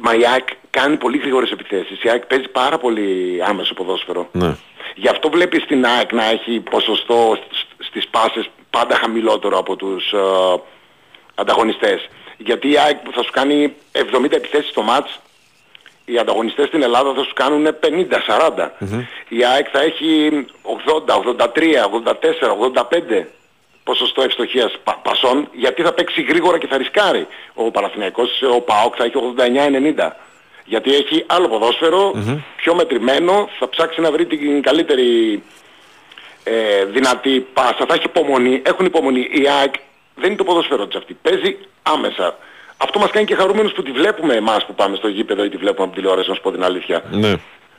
Μα 0.00 0.14
η 0.14 0.26
ΑΕΚ 0.26 0.48
κάνει 0.70 0.96
πολύ 0.96 1.18
γρήγορες 1.18 1.50
επιθέσεις. 1.50 2.02
Η 2.02 2.08
ΑΕΚ 2.08 2.26
παίζει 2.26 2.48
πάρα 2.48 2.78
πολύ 2.78 3.38
άμεσο 3.48 3.74
ποδόσφαιρο. 3.74 4.28
Ναι. 4.32 4.56
Γι' 4.94 5.08
αυτό 5.08 5.30
βλέπεις 5.30 5.66
την 5.66 5.86
ΑΕΚ 5.86 6.12
να 6.12 6.24
έχει 6.24 6.60
ποσοστό 6.60 7.38
στις 7.78 8.08
πάσες 8.08 8.50
πάντα 8.70 8.94
χαμηλότερο 8.94 9.58
από 9.58 9.76
τους 9.76 10.12
ε, 10.12 10.18
ανταγωνιστές. 11.34 12.08
Γιατί 12.36 12.70
η 12.70 12.78
ΑΕΚ 12.78 12.98
θα 13.12 13.22
σου 13.22 13.30
κάνει 13.30 13.74
70 13.92 14.32
επιθέσεις 14.32 14.70
στο 14.70 14.82
μάτς, 14.82 15.20
οι 16.04 16.18
ανταγωνιστές 16.18 16.66
στην 16.66 16.82
Ελλάδα 16.82 17.14
θα 17.14 17.22
σου 17.22 17.32
κάνουν 17.34 17.66
50-40. 17.66 18.70
Η 19.28 19.44
ΑΕΚ 19.44 19.66
θα 19.72 19.80
έχει 19.80 20.30
80, 21.06 21.14
83, 21.14 21.84
84, 21.84 22.12
85 23.20 23.24
ποσοστό 23.84 24.22
ευστοχίας 24.22 24.78
πα, 24.84 25.00
πασών, 25.02 25.48
γιατί 25.52 25.82
θα 25.82 25.92
παίξει 25.92 26.22
γρήγορα 26.22 26.58
και 26.58 26.66
θα 26.66 26.76
ρισκάρει. 26.76 27.26
Ο 27.54 27.70
Παναθηναϊκός, 27.70 28.42
ο 28.56 28.60
ΠΑΟΚ 28.60 28.94
θα 28.96 29.04
έχει 29.04 29.14
89-90. 29.96 30.16
Γιατί 30.64 30.94
έχει 30.94 31.24
άλλο 31.26 31.74
πιο 32.56 32.74
μετρημένο, 32.74 33.48
θα 33.58 33.68
ψάξει 33.68 34.00
να 34.00 34.10
βρει 34.10 34.26
την 34.26 34.62
καλύτερη 34.62 35.42
ε, 36.44 36.84
δυνατή 36.84 37.46
πάσα, 37.52 37.84
θα 37.88 37.94
έχει 37.94 38.04
υπομονή, 38.04 38.62
έχουν 38.64 38.86
υπομονή. 38.86 39.20
Η 39.20 39.48
ΑΕΚ 39.60 39.74
δεν 40.14 40.26
είναι 40.26 40.36
το 40.36 40.44
ποδόσφαιρο 40.44 40.86
της 40.86 40.96
αυτή, 40.96 41.16
παίζει 41.22 41.58
άμεσα. 41.82 42.38
Αυτό 42.76 42.98
μας 42.98 43.10
κάνει 43.10 43.26
και 43.26 43.34
χαρούμενους 43.34 43.72
που 43.72 43.82
τη 43.82 43.90
βλέπουμε 43.90 44.34
εμάς 44.34 44.66
που 44.66 44.74
πάμε 44.74 44.96
στο 44.96 45.08
γήπεδο 45.08 45.44
ή 45.44 45.48
τη 45.48 45.56
βλέπουμε 45.56 45.86
από 45.86 45.94
τηλεόραση, 45.94 46.28
να 46.28 46.34
σου 46.34 46.40
πω 46.40 46.50
την 46.50 46.64
αλήθεια. 46.64 47.02
Ναι. 47.10 47.32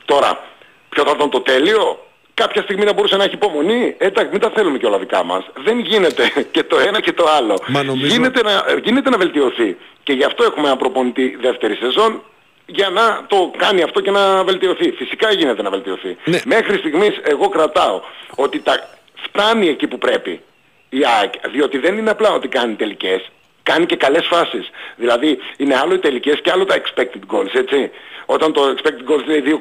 Τώρα, 0.04 0.44
ποιο 0.88 1.04
θα 1.04 1.12
ήταν 1.16 1.30
το 1.30 1.40
τέλειο, 1.40 2.06
κάποια 2.34 2.62
στιγμή 2.62 2.84
να 2.84 2.92
μπορούσε 2.92 3.16
να 3.16 3.24
έχει 3.24 3.34
υπομονή. 3.34 3.94
Εντάξει, 3.98 4.30
μην 4.32 4.40
τα 4.40 4.50
θέλουμε 4.50 4.78
και 4.78 4.86
όλα 4.86 4.98
δικά 4.98 5.24
μας. 5.24 5.44
Δεν 5.64 5.78
γίνεται 5.78 6.32
και 6.54 6.62
το 6.62 6.78
ένα 6.78 7.00
και 7.00 7.12
το 7.12 7.24
άλλο. 7.36 7.58
νομίζω... 7.66 8.06
γίνεται, 8.06 8.42
να, 8.42 8.64
γίνεται 8.84 9.10
να 9.10 9.16
βελτιωθεί. 9.16 9.76
Και 10.02 10.12
γι' 10.12 10.24
αυτό 10.24 10.44
έχουμε 10.44 10.66
ένα 10.66 10.76
προπονητή 10.76 11.36
δεύτερη 11.40 11.74
σεζόν 11.74 12.22
για 12.66 12.90
να 12.90 13.24
το 13.26 13.52
κάνει 13.56 13.82
αυτό 13.82 14.00
και 14.00 14.10
να 14.10 14.44
βελτιωθεί. 14.44 14.90
Φυσικά 14.90 15.32
γίνεται 15.32 15.62
να 15.62 15.70
βελτιωθεί. 15.70 16.16
Ναι. 16.24 16.40
Μέχρι 16.44 16.78
στιγμής 16.78 17.20
εγώ 17.22 17.48
κρατάω 17.48 18.00
ότι 18.34 18.58
τα 18.60 18.88
φτάνει 19.14 19.68
εκεί 19.68 19.86
που 19.86 19.98
πρέπει 19.98 20.40
η 20.88 20.98
ΑΕΚ, 21.18 21.32
διότι 21.52 21.78
δεν 21.78 21.98
είναι 21.98 22.10
απλά 22.10 22.30
ότι 22.32 22.48
κάνει 22.48 22.74
τελικές, 22.74 23.30
κάνει 23.62 23.86
και 23.86 23.96
καλές 23.96 24.26
φάσεις. 24.26 24.70
Δηλαδή 24.96 25.38
είναι 25.56 25.76
άλλο 25.76 25.94
οι 25.94 25.98
τελικές 25.98 26.40
και 26.40 26.50
άλλο 26.50 26.64
τα 26.64 26.74
expected 26.74 27.34
goals, 27.34 27.54
έτσι. 27.54 27.90
Όταν 28.26 28.52
το 28.52 28.74
expected 28.76 29.10
goals 29.10 29.28
είναι 29.28 29.58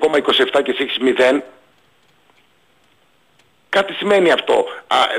2,27 0.54 0.62
και 0.64 0.76
εσύ 0.78 0.88
0, 1.18 1.42
κάτι 3.70 3.94
σημαίνει 3.94 4.32
αυτό. 4.32 4.66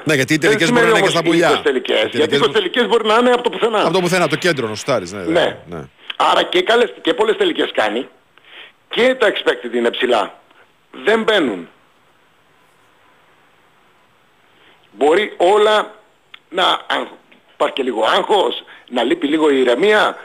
Ναι, 0.04 0.14
γιατί 0.14 0.34
οι 0.34 0.38
τελικές 0.38 0.72
μπορεί 0.72 0.84
να 0.84 0.90
είναι 0.90 1.00
και 1.00 1.10
στα 1.10 1.22
πουλιά. 1.22 1.60
Τελικές, 1.62 2.08
γιατί 2.12 2.36
οι 2.36 2.50
τελικές 2.52 2.86
μπορεί 2.86 3.06
να 3.06 3.14
είναι 3.14 3.30
από 3.30 3.42
το 3.42 3.50
πουθενά. 3.50 3.82
Από 3.82 3.92
το 3.92 4.00
πουθενά, 4.00 4.28
το 4.28 4.36
κέντρο, 4.36 4.68
νοστάρεις. 4.68 5.12
Ναι, 5.12 5.22
ναι. 5.22 5.56
ναι. 5.66 5.88
Άρα 6.16 6.42
και, 6.42 6.62
καλές, 6.62 6.94
και 7.02 7.14
πολλές 7.14 7.36
τελικές 7.36 7.70
κάνει 7.72 8.08
και 8.88 9.14
τα 9.14 9.32
expected 9.32 9.74
είναι 9.74 9.90
ψηλά. 9.90 10.38
Δεν 11.04 11.22
μπαίνουν. 11.22 11.68
Μπορεί 14.90 15.34
όλα 15.36 15.94
να 16.48 16.80
υπάρχει 17.52 17.74
και 17.74 17.82
λίγο 17.82 18.04
άγχος, 18.04 18.64
να 18.88 19.02
λείπει 19.02 19.26
λίγο 19.26 19.50
η 19.50 19.60
ηρεμία, 19.60 20.16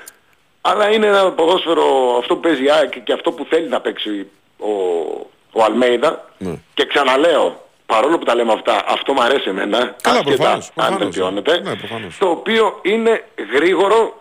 αλλά 0.61 0.91
είναι 0.91 1.07
ένα 1.07 1.31
ποδόσφαιρο 1.31 2.17
αυτό 2.19 2.35
που 2.35 2.41
παίζει 2.41 2.63
και 3.03 3.13
αυτό 3.13 3.31
που 3.31 3.45
θέλει 3.49 3.67
να 3.67 3.81
παίξει 3.81 4.29
ο, 4.57 4.71
ο 5.51 5.63
Αλμέιδα 5.63 6.29
ναι. 6.37 6.55
και 6.73 6.85
ξαναλέω, 6.85 7.67
παρόλο 7.85 8.17
που 8.17 8.25
τα 8.25 8.35
λέμε 8.35 8.53
αυτά, 8.53 8.83
αυτό 8.87 9.13
μου 9.13 9.21
αρέσει 9.23 9.49
εμένα, 9.49 9.95
Καλά, 10.01 10.23
προφανώς, 10.23 10.71
αν 10.75 10.97
βελτιώνεται, 10.97 11.59
ναι, 11.59 11.71
το 12.19 12.29
οποίο 12.29 12.79
είναι 12.81 13.25
γρήγορο 13.53 14.20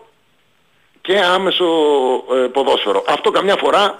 και 1.01 1.19
άμεσο 1.19 1.65
ε, 2.43 2.47
ποδόσφαιρο. 2.47 3.03
Αυτό 3.07 3.31
καμιά 3.31 3.55
φορά, 3.55 3.99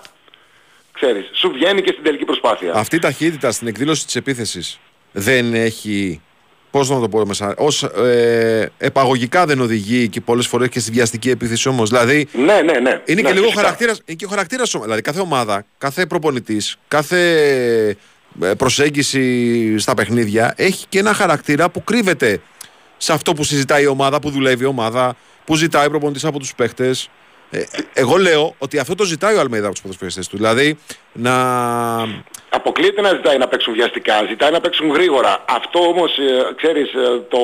ξέρεις, 0.92 1.30
σου 1.34 1.52
βγαίνει 1.52 1.82
και 1.82 1.92
στην 1.92 2.04
τελική 2.04 2.26
προσπάθεια. 2.26 2.74
Αυτή 2.74 2.96
η 2.96 3.00
ταχύτητα 3.00 3.52
στην 3.52 3.68
εκδήλωση 3.68 4.06
της 4.06 4.16
επίθεσης 4.16 4.80
δεν 5.12 5.54
έχει 5.54 6.22
Πώς 6.72 6.90
να 6.90 7.00
το 7.00 7.10
πω 7.10 7.26
μέσα, 7.26 7.54
ως 7.58 7.84
ε, 7.84 8.72
επαγωγικά 8.78 9.46
δεν 9.46 9.60
οδηγεί 9.62 10.10
και 10.10 10.22
πολλές 10.22 10.48
φορές 10.48 10.70
και 10.70 10.80
στη 10.80 10.92
βιαστική 10.92 11.30
επίθεση 11.30 11.70
όμως. 11.70 11.90
Δηλαδή. 11.90 12.28
Ναι, 12.34 12.62
ναι, 12.62 12.80
ναι. 12.80 13.02
Είναι 13.06 13.22
ναι, 13.22 13.28
και 13.28 13.34
λίγο 13.34 13.50
χαρακτήρας. 13.50 14.02
Είναι 14.06 14.18
και 14.18 14.26
ο 14.26 14.30
χαρακτήρας 14.30 14.76
Δηλαδή, 14.82 15.02
κάθε 15.02 15.20
ομάδα, 15.20 15.66
κάθε 15.78 16.06
προπονητής, 16.06 16.78
κάθε 16.88 17.20
ε, 18.42 18.54
προσέγγιση 18.54 19.78
στα 19.80 19.94
παιχνίδια 19.94 20.54
έχει 20.58 20.86
και 20.90 21.00
ένα 21.00 21.14
χαρακτήρα 21.14 21.70
που 21.70 21.84
κρύβεται 21.84 22.42
σε 23.02 23.14
αυτό 23.14 23.34
που 23.34 23.44
συζητάει 23.44 23.84
η 23.84 23.88
ομάδα, 23.88 24.20
που 24.20 24.30
δουλεύει 24.30 24.64
η 24.64 24.68
ομάδα, 24.68 25.16
που 25.46 25.56
ζητάει 25.56 25.86
ο 25.86 25.90
προπονητής 25.90 26.26
από 26.26 26.40
τους 26.40 26.56
παίχτες. 26.56 27.10
Ε, 27.50 27.64
εγώ 27.94 28.18
λέω 28.18 28.56
ότι 28.58 28.78
αυτό 28.78 28.96
το 28.96 29.04
ζητάει 29.04 29.36
ο 29.36 29.40
Αλμέιδα 29.40 29.66
από 29.66 29.74
τους 29.74 29.82
ποδοσφαιριστές 29.84 30.28
του. 30.28 30.36
Δηλαδή 30.38 30.78
να. 31.14 31.36
Αποκλείεται 32.50 33.02
να 33.02 33.10
ζητάει 33.10 33.38
να 33.38 33.48
παίξουν 33.48 33.74
βιαστικά, 33.74 34.26
ζητάει 34.30 34.52
να 34.52 34.60
παίξουν 34.60 34.90
γρήγορα. 34.92 35.46
Αυτό 35.48 35.80
όμως, 35.80 36.18
ε, 36.18 36.54
ξέρεις, 36.56 36.94
ε, 36.94 37.22
το, 37.30 37.40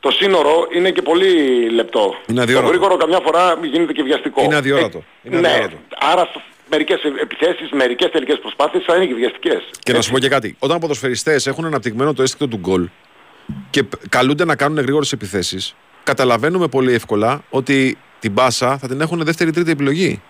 το 0.00 0.10
σύνορο 0.10 0.68
είναι 0.74 0.90
και 0.90 1.02
πολύ 1.02 1.32
λεπτό. 1.70 2.14
Είναι 2.26 2.44
το 2.44 2.60
γρήγορο 2.60 2.96
καμιά 2.96 3.20
φορά 3.24 3.58
γίνεται 3.62 3.92
και 3.92 4.02
βιαστικό. 4.02 4.42
Είναι 4.42 4.56
αδιόρατο. 4.56 4.98
Ε, 4.98 5.28
είναι 5.28 5.40
ναι, 5.40 5.66
άρα 5.98 6.30
μερικές 6.70 7.00
επιθέσεις, 7.22 7.70
μερικές 7.70 8.10
τελικές 8.10 8.38
προσπάθειες 8.38 8.84
θα 8.86 8.96
είναι 8.96 9.06
και 9.06 9.14
βιαστικές. 9.14 9.70
Και 9.78 9.92
να 9.92 10.00
σου 10.00 10.10
πω 10.10 10.18
και 10.18 10.28
κάτι. 10.28 10.56
Όταν 10.58 10.78
ποδοσφαιριστές 10.78 11.46
έχουν 11.46 11.64
αναπτυγμένο 11.64 12.14
το 12.14 12.22
αίσθητο 12.22 12.48
του 12.48 12.56
γκολ 12.56 12.88
και 13.70 13.84
καλούνται 14.08 14.44
να 14.44 14.56
κάνουν 14.56 14.78
γρήγορες 14.78 15.12
επιθέσεις, 15.12 15.74
καταλαβαίνουμε 16.02 16.68
πολύ 16.68 16.92
εύκολα 16.92 17.42
ότι 17.50 17.98
την 18.18 18.32
μπάσα 18.32 18.78
θα 18.78 18.88
την 18.88 19.00
έχουν 19.00 19.24
δεύτερη-τρίτη 19.24 19.70
επιλογή. 19.70 20.22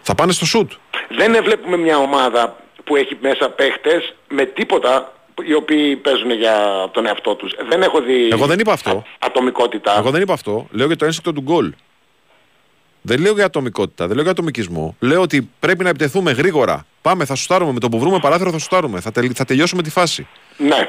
Θα 0.00 0.14
πάνε 0.14 0.32
στο 0.32 0.46
σουτ. 0.46 0.72
Δεν 1.08 1.44
βλέπουμε 1.44 1.76
μια 1.76 1.96
ομάδα 1.96 2.56
που 2.84 2.96
έχει 2.96 3.18
μέσα 3.20 3.48
παίχτες 3.50 4.14
με 4.28 4.44
τίποτα 4.44 5.12
οι 5.46 5.54
οποίοι 5.54 5.96
παίζουν 5.96 6.30
για 6.30 6.88
τον 6.92 7.06
εαυτό 7.06 7.34
τους. 7.34 7.52
Δεν 7.68 7.82
έχω 7.82 8.00
δει 8.00 8.28
Εγώ 8.32 8.46
δεν 8.46 8.58
είπα 8.58 8.72
αυτό. 8.72 9.04
ατομικότητα. 9.18 9.96
Εγώ 9.98 10.10
δεν 10.10 10.22
είπα 10.22 10.32
αυτό. 10.32 10.66
Λέω 10.70 10.86
για 10.86 10.96
το 10.96 11.04
ένστικτο 11.04 11.32
του 11.32 11.40
γκολ. 11.40 11.72
Δεν 13.06 13.20
λέω 13.20 13.32
για 13.32 13.44
ατομικότητα, 13.44 14.04
δεν 14.04 14.14
λέω 14.14 14.22
για 14.22 14.32
ατομικισμό. 14.32 14.96
Λέω 15.00 15.20
ότι 15.20 15.50
πρέπει 15.60 15.82
να 15.82 15.88
επιτεθούμε 15.88 16.32
γρήγορα. 16.32 16.86
Πάμε, 17.02 17.24
θα 17.24 17.34
σουτάρουμε. 17.34 17.72
Με 17.72 17.80
το 17.80 17.88
που 17.88 17.98
βρούμε 17.98 18.18
παράθυρο 18.18 18.50
θα 18.50 18.58
σουτάρουμε. 18.58 19.00
Θα, 19.00 19.12
τελ, 19.12 19.30
θα 19.34 19.44
τελειώσουμε 19.44 19.82
τη 19.82 19.90
φάση. 19.90 20.26
Ναι. 20.56 20.88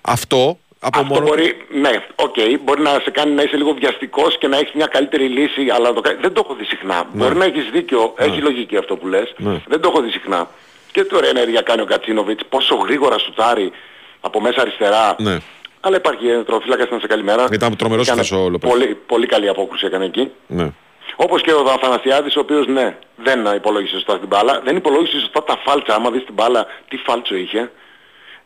Αυτό 0.00 0.58
από 0.80 0.98
Αυτό 0.98 1.14
μόνο... 1.14 1.26
μπορεί, 1.26 1.66
ναι, 1.70 1.90
OK, 2.14 2.34
okay, 2.36 2.56
μπορεί 2.64 2.80
να 2.82 2.90
σε 2.90 3.10
κάνει 3.10 3.32
να 3.32 3.42
είσαι 3.42 3.56
λίγο 3.56 3.72
βιαστικός 3.72 4.38
και 4.38 4.48
να 4.48 4.56
έχεις 4.56 4.72
μια 4.74 4.86
καλύτερη 4.86 5.28
λύση, 5.28 5.68
αλλά 5.70 5.92
το... 5.92 6.00
δεν 6.20 6.32
το 6.32 6.42
έχω 6.44 6.54
δει 6.54 6.64
συχνά. 6.64 6.94
Ναι. 7.12 7.22
Μπορεί 7.22 7.36
να 7.36 7.44
έχεις 7.44 7.70
δίκιο, 7.72 8.14
Ναι. 8.18 8.24
έχει 8.24 8.40
λογική 8.40 8.76
αυτό 8.76 8.96
που 8.96 9.06
λες, 9.06 9.32
Ναι. 9.36 9.60
δεν 9.66 9.80
το 9.80 9.88
έχω 9.88 10.02
δει 10.02 10.10
συχνά. 10.10 10.48
Και 10.92 11.04
τώρα 11.04 11.26
ενέργεια 11.26 11.60
κάνει 11.60 11.80
ο 11.80 11.84
Γκατσίνοβιτς, 11.84 12.44
πόσο 12.48 12.74
γρήγορα 12.74 13.18
σουτάρει 13.18 13.72
από 14.20 14.40
μέσα 14.40 14.60
αριστερά. 14.60 15.16
Ναι. 15.18 15.36
Αλλά 15.80 15.96
υπάρχει 15.96 16.28
ε, 16.28 16.42
τερματοφύλακας 16.42 16.90
να 16.90 16.98
σε 16.98 17.06
καλημέρα. 17.06 17.46
Ήταν 17.52 17.76
τρομερός 17.76 18.06
Έκανε 18.06 18.22
χθες 18.22 18.38
ο 18.38 18.48
Λόπες. 18.48 18.70
Πολύ, 18.70 18.98
πολύ 19.06 19.26
καλή 19.26 19.48
απόκρουση 19.48 19.86
έκανε 19.86 20.04
εκεί. 20.04 20.30
Ναι. 20.46 20.72
Όπως 21.16 21.42
και 21.42 21.52
ο 21.52 21.70
Αθανασιάδης, 21.70 22.36
ο 22.36 22.40
οποίος 22.40 22.66
ναι, 22.66 22.96
δεν 23.16 23.46
υπολόγισε 23.56 23.94
σωστά 23.94 24.18
την 24.18 24.28
μπάλα. 24.28 24.60
Δεν 24.64 24.76
υπολόγισε 24.76 25.18
σωστά 25.20 25.42
τα 25.42 25.58
φάλτσα. 25.64 25.94
Άμα 25.94 26.10
δεις 26.10 26.24
την 26.24 26.34
μπάλα, 26.34 26.66
τι 26.88 26.96
φάλτσο 26.96 27.34
είχε. 27.34 27.70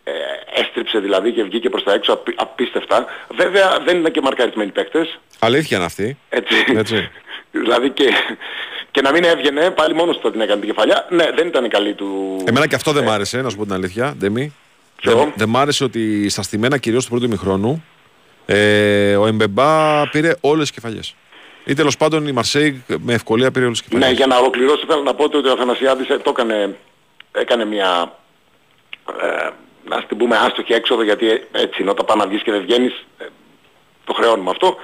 Ε, 0.06 0.12
έστριψε 0.60 0.98
δηλαδή 0.98 1.32
και 1.32 1.42
βγήκε 1.42 1.68
προς 1.70 1.82
τα 1.82 1.92
έξω 1.92 2.12
απί- 2.12 2.40
απίστευτα. 2.40 3.06
Βέβαια 3.34 3.78
δεν 3.84 3.96
είναι 3.96 4.10
και 4.10 4.20
μαρκαρισμένοι 4.20 4.70
παίκτες. 4.70 5.18
Αλήθεια 5.38 5.76
είναι 5.76 5.86
αυτή. 5.86 6.18
Έτσι. 6.28 6.54
Έτσι. 6.76 7.10
Δηλαδή 7.62 7.90
και, 7.90 8.04
και 8.90 9.00
να 9.00 9.12
μην 9.12 9.24
έβγαινε, 9.24 9.70
πάλι 9.70 9.94
μόνος 9.94 10.18
του 10.18 10.30
την 10.30 10.40
έκανε 10.40 10.60
την 10.60 10.68
κεφαλιά. 10.70 11.06
Ναι, 11.10 11.30
δεν 11.36 11.46
ήταν 11.46 11.64
η 11.64 11.68
καλή 11.68 11.94
του... 11.94 12.36
Εμένα 12.46 12.66
και 12.66 12.74
αυτό 12.74 12.92
δεν 12.92 13.04
μ' 13.04 13.10
άρεσε, 13.10 13.40
να 13.42 13.48
σου 13.50 13.56
πω 13.56 13.62
την 13.64 13.72
αλήθεια, 13.72 14.14
Ντέμι. 14.18 14.54
Ποιο; 14.96 15.16
Δεν, 15.16 15.32
δεν 15.36 15.48
μ' 15.48 15.56
άρεσε 15.56 15.84
ότι 15.84 16.28
στα 16.28 16.42
στημένα 16.42 16.78
κυρίως 16.78 17.04
του 17.04 17.10
πρώτου 17.10 17.24
ημιχρόνου 17.24 17.84
ε, 18.46 19.16
ο 19.16 19.26
Εμπεμπά 19.26 20.08
πήρε 20.08 20.32
όλες 20.40 20.70
τις 20.70 20.80
κεφαλιές. 20.80 21.14
Ή 21.64 21.74
τέλος 21.74 21.96
πάντων 21.96 22.26
η 22.26 22.32
Μαρσέη 22.32 22.84
με 22.98 23.14
ευκολία 23.14 23.50
πήρε 23.50 23.64
όλες 23.64 23.80
τις 23.80 23.88
Ναι, 23.88 23.94
κεφαλιές. 23.98 24.18
για 24.18 24.26
να 24.26 24.36
ολοκληρώσω 24.36 24.84
θέλω 24.88 25.02
να 25.02 25.14
πω 25.14 25.24
ότι 25.24 25.48
ο 25.48 25.52
Αθανασιάδης 25.52 26.08
ε, 26.08 26.18
το 26.18 26.30
έκανε, 26.30 26.76
έκανε 27.32 27.64
μια, 27.64 28.12
ε, 29.22 29.48
να 29.88 30.02
την 30.04 30.16
πούμε 30.16 30.36
άστοχη 30.36 30.72
έξοδο 30.72 31.02
γιατί 31.02 31.30
ε, 31.30 31.40
έτσι 31.52 31.82
είναι 31.82 31.90
όταν 31.90 32.06
πάει 32.06 32.16
να 32.16 32.26
βγεις 32.26 32.42
και 32.42 32.50
δεν 32.50 32.60
βγαίνεις, 32.60 33.04
ε, 33.18 33.24
το 34.04 34.12
χρεώνουμε 34.12 34.50
αυτό, 34.50 34.76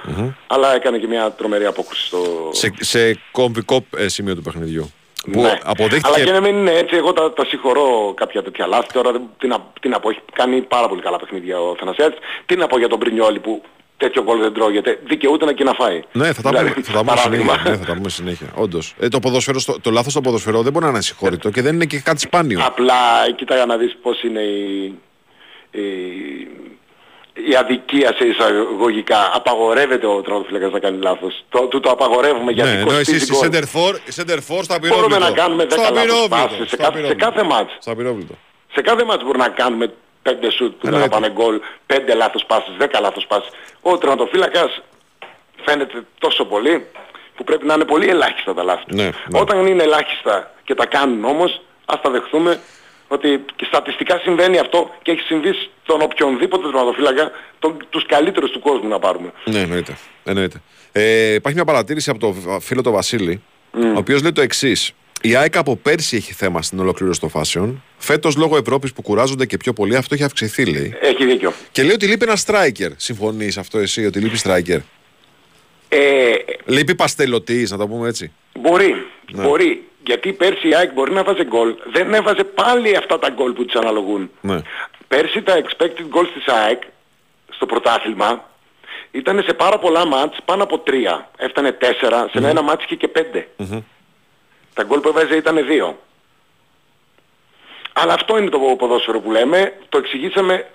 αλλά 0.47 0.75
έκανε 0.75 0.97
και 0.97 1.07
μια 1.07 1.31
τρομερή 1.31 1.65
απόκριση 1.65 2.05
στο... 2.05 2.49
Σε, 2.51 2.73
σε 2.79 3.19
κομβικό 3.31 3.85
ε, 3.97 4.07
σημείο 4.07 4.35
του 4.35 4.41
παιχνιδιού. 4.41 4.91
Που 5.31 5.41
Ναι. 5.41 5.57
αποδείχθηκε... 5.63 6.07
Αλλά 6.15 6.23
και 6.23 6.31
να 6.31 6.39
μην 6.41 6.55
είναι 6.55 6.71
έτσι, 6.71 6.95
εγώ 6.95 7.13
τα, 7.13 7.33
τα 7.33 7.45
συγχωρώ 7.45 8.13
κάποια 8.15 8.43
τέτοια 8.43 8.67
λάθη. 8.67 8.93
Τώρα 8.93 9.11
δεν- 9.11 9.29
τι, 9.37 9.47
να, 9.47 9.57
τι 9.81 9.89
να 9.89 9.99
πω, 9.99 10.09
έχει 10.09 10.19
κάνει 10.33 10.61
πάρα 10.61 10.87
πολύ 10.87 11.01
καλά 11.01 11.17
παιχνίδια 11.17 11.59
ο 11.61 11.75
Θανασιάδης. 11.79 12.17
Τι 12.45 12.55
να 12.55 12.67
πω 12.67 12.77
για 12.77 12.87
τον 12.87 12.99
Πρινιόλη 12.99 13.39
που 13.39 13.63
τέτοιο 14.01 14.23
γκολ 14.23 14.39
δεν 14.39 14.53
τρώγεται. 14.53 14.99
Δικαιούται 15.05 15.45
να 15.45 15.53
και 15.53 15.63
να 15.63 15.73
φάει. 15.73 16.01
Ναι, 16.11 16.33
θα 16.33 16.41
τα 16.41 16.49
Δηλαδή, 16.49 16.69
πούμε, 16.71 16.83
θα 16.85 16.91
τα 16.91 16.99
πούμε 16.99 17.13
παράδειγμα. 17.15 17.51
συνέχεια. 17.53 17.71
Ναι, 17.71 17.77
θα 17.77 17.85
τα 17.85 17.93
πούμε 17.95 18.09
συνέχεια. 18.09 18.47
Όντως. 18.55 18.93
Ε, 18.99 19.07
το, 19.07 19.19
ποδοσφαίρο, 19.19 19.59
στο- 19.59 19.79
το 19.81 19.91
λάθος 19.91 20.11
στο 20.11 20.21
ποδοσφαιρό 20.21 20.61
δεν 20.61 20.71
μπορεί 20.71 20.85
να 20.85 20.91
είναι 20.91 21.01
συγχώρητο 21.01 21.49
και 21.49 21.61
δεν 21.61 21.73
είναι 21.75 21.85
και 21.85 21.99
κάτι 21.99 22.19
σπάνιο. 22.19 22.59
Απλά 22.65 22.95
κοίτα 23.35 23.65
να 23.65 23.77
δεις 23.77 23.97
πώς 24.01 24.23
είναι 24.23 24.41
η, 24.41 24.83
η, 25.71 25.81
η 27.33 27.55
αδικία 27.59 28.13
σε 28.17 28.25
εισαγωγικά. 28.27 29.31
Απαγορεύεται 29.33 30.07
ο 30.07 30.21
τρονοφύλακας 30.21 30.71
να 30.71 30.79
κάνει 30.79 30.97
λάθος. 31.01 31.43
Το, 31.49 31.59
του 31.59 31.79
το 31.79 31.89
απαγορεύουμε 31.89 32.51
γιατί 32.51 32.69
ναι, 32.69 32.75
ενώ 32.75 32.85
κοστίζει 32.85 33.15
εσείς 33.15 33.29
οι 33.29 33.33
γκολ. 33.33 33.49
center 33.49 33.63
for, 33.75 33.93
οι 33.95 34.11
center 34.15 34.37
for 34.49 34.59
στα 34.63 34.79
πυρόβλητο. 34.79 34.95
Μπορούμε 35.09 35.17
να 35.17 35.31
κάνουμε 35.31 35.63
10 35.63 35.67
Στα 35.71 35.81
λάθος 35.81 36.01
πυρόβλητο, 36.01 36.27
πάσες 36.29 36.57
σε 36.57 36.65
στα 36.65 36.77
κάθε- 36.77 36.91
σε 36.91 37.01
πυρόβλητο. 37.01 37.25
κάθε 37.25 37.43
μάτς. 37.43 37.71
Στα 37.79 37.95
πυρόβλητο. 37.95 38.33
Σε 38.73 38.81
κάθε 38.81 39.03
μάτς 39.03 39.23
μπορεί 39.23 39.37
να 39.37 39.49
κάνουμε 39.49 39.93
5 40.23 40.29
σουτ 40.57 40.71
που 40.71 40.77
δεν 40.81 40.91
θα 40.91 41.03
Εννοείται. 41.03 41.09
πάνε 41.15 41.29
γκολ, 41.31 41.59
5 41.87 42.13
λάθος 42.15 42.43
πάσες, 42.47 42.73
10 42.79 42.99
λάθος 43.01 43.25
πάσες. 43.27 43.49
Ο 43.81 43.97
τερματοφύλακας 43.97 44.81
φαίνεται 45.65 46.05
τόσο 46.19 46.45
πολύ 46.45 46.85
που 47.35 47.43
πρέπει 47.43 47.65
να 47.65 47.73
είναι 47.73 47.85
πολύ 47.85 48.07
ελάχιστα 48.09 48.53
τα 48.53 48.63
λάθη. 48.63 48.85
του. 48.85 48.95
Ναι, 48.95 49.03
ναι. 49.03 49.39
Όταν 49.39 49.67
είναι 49.67 49.83
ελάχιστα 49.83 50.53
και 50.63 50.73
τα 50.75 50.85
κάνουν 50.85 51.25
όμως, 51.25 51.61
ας 51.85 52.01
τα 52.01 52.09
δεχθούμε 52.09 52.59
ότι 53.07 53.45
και 53.55 53.65
στατιστικά 53.65 54.19
συμβαίνει 54.23 54.57
αυτό 54.57 54.89
και 55.01 55.11
έχει 55.11 55.21
συμβεί 55.21 55.53
στον 55.83 56.01
οποιονδήποτε 56.01 56.63
τερματοφύλακα, 56.63 57.31
τον, 57.59 57.77
τους 57.89 58.05
καλύτερους 58.05 58.51
του 58.51 58.59
κόσμου 58.59 58.87
να 58.87 58.99
πάρουμε. 58.99 59.31
Ναι, 59.45 59.59
εννοείται. 59.59 59.97
εννοείται. 60.23 60.61
Ε, 60.91 61.33
υπάρχει 61.33 61.57
μια 61.57 61.65
παρατήρηση 61.65 62.09
από 62.09 62.19
το 62.19 62.59
φίλο 62.59 62.81
τον 62.81 62.93
Βασίλη, 62.93 63.43
ο 63.73 63.97
οποίος 63.97 64.21
λέει 64.21 64.31
το 64.31 64.41
εξής. 64.41 64.93
Η 65.21 65.35
ΑΕΚ 65.35 65.57
από 65.57 65.75
πέρσι 65.75 66.15
έχει 66.15 66.33
θέμα 66.33 66.61
στην 66.61 66.79
ολοκλήρωση 66.79 67.19
των 67.19 67.29
φάσεων. 67.29 67.83
Φέτος 67.97 68.35
λόγω 68.35 68.57
Ευρώπης 68.57 68.93
που 68.93 69.01
κουράζονται 69.01 69.45
και 69.45 69.57
πιο 69.57 69.73
πολύ, 69.73 69.95
αυτό 69.95 70.13
έχει 70.13 70.23
αυξηθεί, 70.23 70.65
λέει. 70.65 70.95
Έχει 71.01 71.25
δίκιο. 71.25 71.53
Και 71.71 71.83
λέει 71.83 71.93
ότι 71.93 72.05
λείπει 72.07 72.23
ένα 72.25 72.37
striker. 72.45 72.89
Συμφωνείς 72.95 73.57
αυτό 73.57 73.77
εσύ, 73.79 74.05
ότι 74.05 74.19
λείπει 74.19 74.37
striker; 74.43 74.79
Ε, 75.89 76.33
Λείπει 76.65 76.95
παστελωτής, 76.95 77.71
να 77.71 77.77
το 77.77 77.87
πούμε 77.87 78.07
έτσι. 78.07 78.31
Μπορεί, 78.59 78.95
Ναι. 79.31 79.43
μπορεί. 79.43 79.83
Γιατί 80.05 80.33
πέρσι 80.33 80.67
η 80.67 80.75
ΑΕΚ 80.75 80.93
μπορεί 80.93 81.11
να 81.11 81.23
βάζει 81.23 81.43
γκολ. 81.43 81.75
Δεν 81.93 82.13
έβαζε 82.13 82.43
πάλι 82.43 82.95
αυτά 82.95 83.19
τα 83.19 83.29
γκολ 83.29 83.51
που 83.51 83.65
της 83.65 83.75
αναλογούν. 83.75 84.31
Ναι. 84.41 84.57
Πέρσι 85.07 85.41
τα 85.41 85.61
expected 85.61 86.15
goals 86.17 86.29
της 86.33 86.47
ΑΕΚ 86.47 86.81
στο 87.49 87.65
πρωτάθλημα 87.65 88.49
ήταν 89.11 89.43
σε 89.45 89.53
πάρα 89.53 89.79
πολλά 89.79 90.05
μάτς 90.05 90.37
πάνω 90.45 90.63
από 90.63 90.79
τρία. 90.79 91.29
Έφτανε 91.37 91.71
τέσσερα, 91.71 92.29
σε 92.33 92.47
ένα 92.47 92.61
μάτς 92.61 92.83
είχε 92.83 92.95
και 92.95 93.07
πέντε. 93.07 93.47
Τα 94.73 94.83
γκολ 94.83 94.99
που 94.99 95.07
έβαζε 95.07 95.35
ήταν 95.35 95.65
δύο. 95.65 95.97
Αλλά 97.93 98.13
αυτό 98.13 98.37
είναι 98.37 98.49
το 98.49 98.59
ποδόσφαιρο 98.77 99.19
που 99.19 99.31
λέμε. 99.31 99.77
Το 99.89 99.97
εξηγήσαμε 99.97 100.67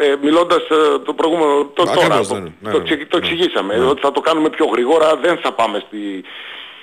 ε, 0.00 0.14
μιλώντας 0.22 0.62
ε, 0.70 0.98
το 0.98 1.12
προηγούμενο, 1.14 1.64
το, 1.64 1.82
Ακριβώς, 1.82 2.28
τώρα, 2.28 2.40
ναι, 2.40 2.46
το, 2.50 2.52
ναι, 2.60 2.70
το, 2.72 2.76
ναι, 2.78 2.82
εξηγη- 2.82 3.06
το 3.08 3.18
ναι. 3.18 3.26
εξηγήσαμε. 3.26 3.76
Ναι. 3.76 3.84
Ότι 3.84 4.00
θα 4.00 4.12
το 4.12 4.20
κάνουμε 4.20 4.50
πιο 4.50 4.66
γρήγορα, 4.66 5.16
δεν 5.16 5.38
θα 5.38 5.52
πάμε 5.52 5.82
στη, 5.86 6.24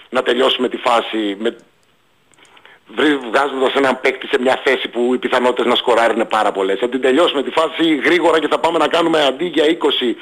να 0.10 0.24
τελειώσουμε 0.24 0.70
τη 0.70 0.78
φάση 0.78 1.36
με, 1.40 1.56
βρι- 2.96 3.20
βγάζοντας 3.30 3.74
έναν 3.74 4.00
παίκτη 4.02 4.28
σε 4.28 4.38
μια 4.40 4.62
θέση 4.64 4.88
που 4.88 5.14
οι 5.14 5.18
πιθανότητες 5.18 5.66
να 5.66 5.76
σκοράρει 5.76 6.14
είναι 6.14 6.26
πάρα 6.26 6.52
πολλές. 6.52 6.80
Θα 6.80 6.90
την 6.90 7.02
τελειώσουμε 7.02 7.44
τη 7.44 7.50
φάση 7.52 7.96
γρήγορα 7.96 8.40
και 8.40 8.48
θα 8.48 8.60
πάμε 8.60 8.78
να 8.78 8.88
κάνουμε 8.88 9.26
αντί 9.26 9.46
για 9.46 9.66
20 9.66 10.16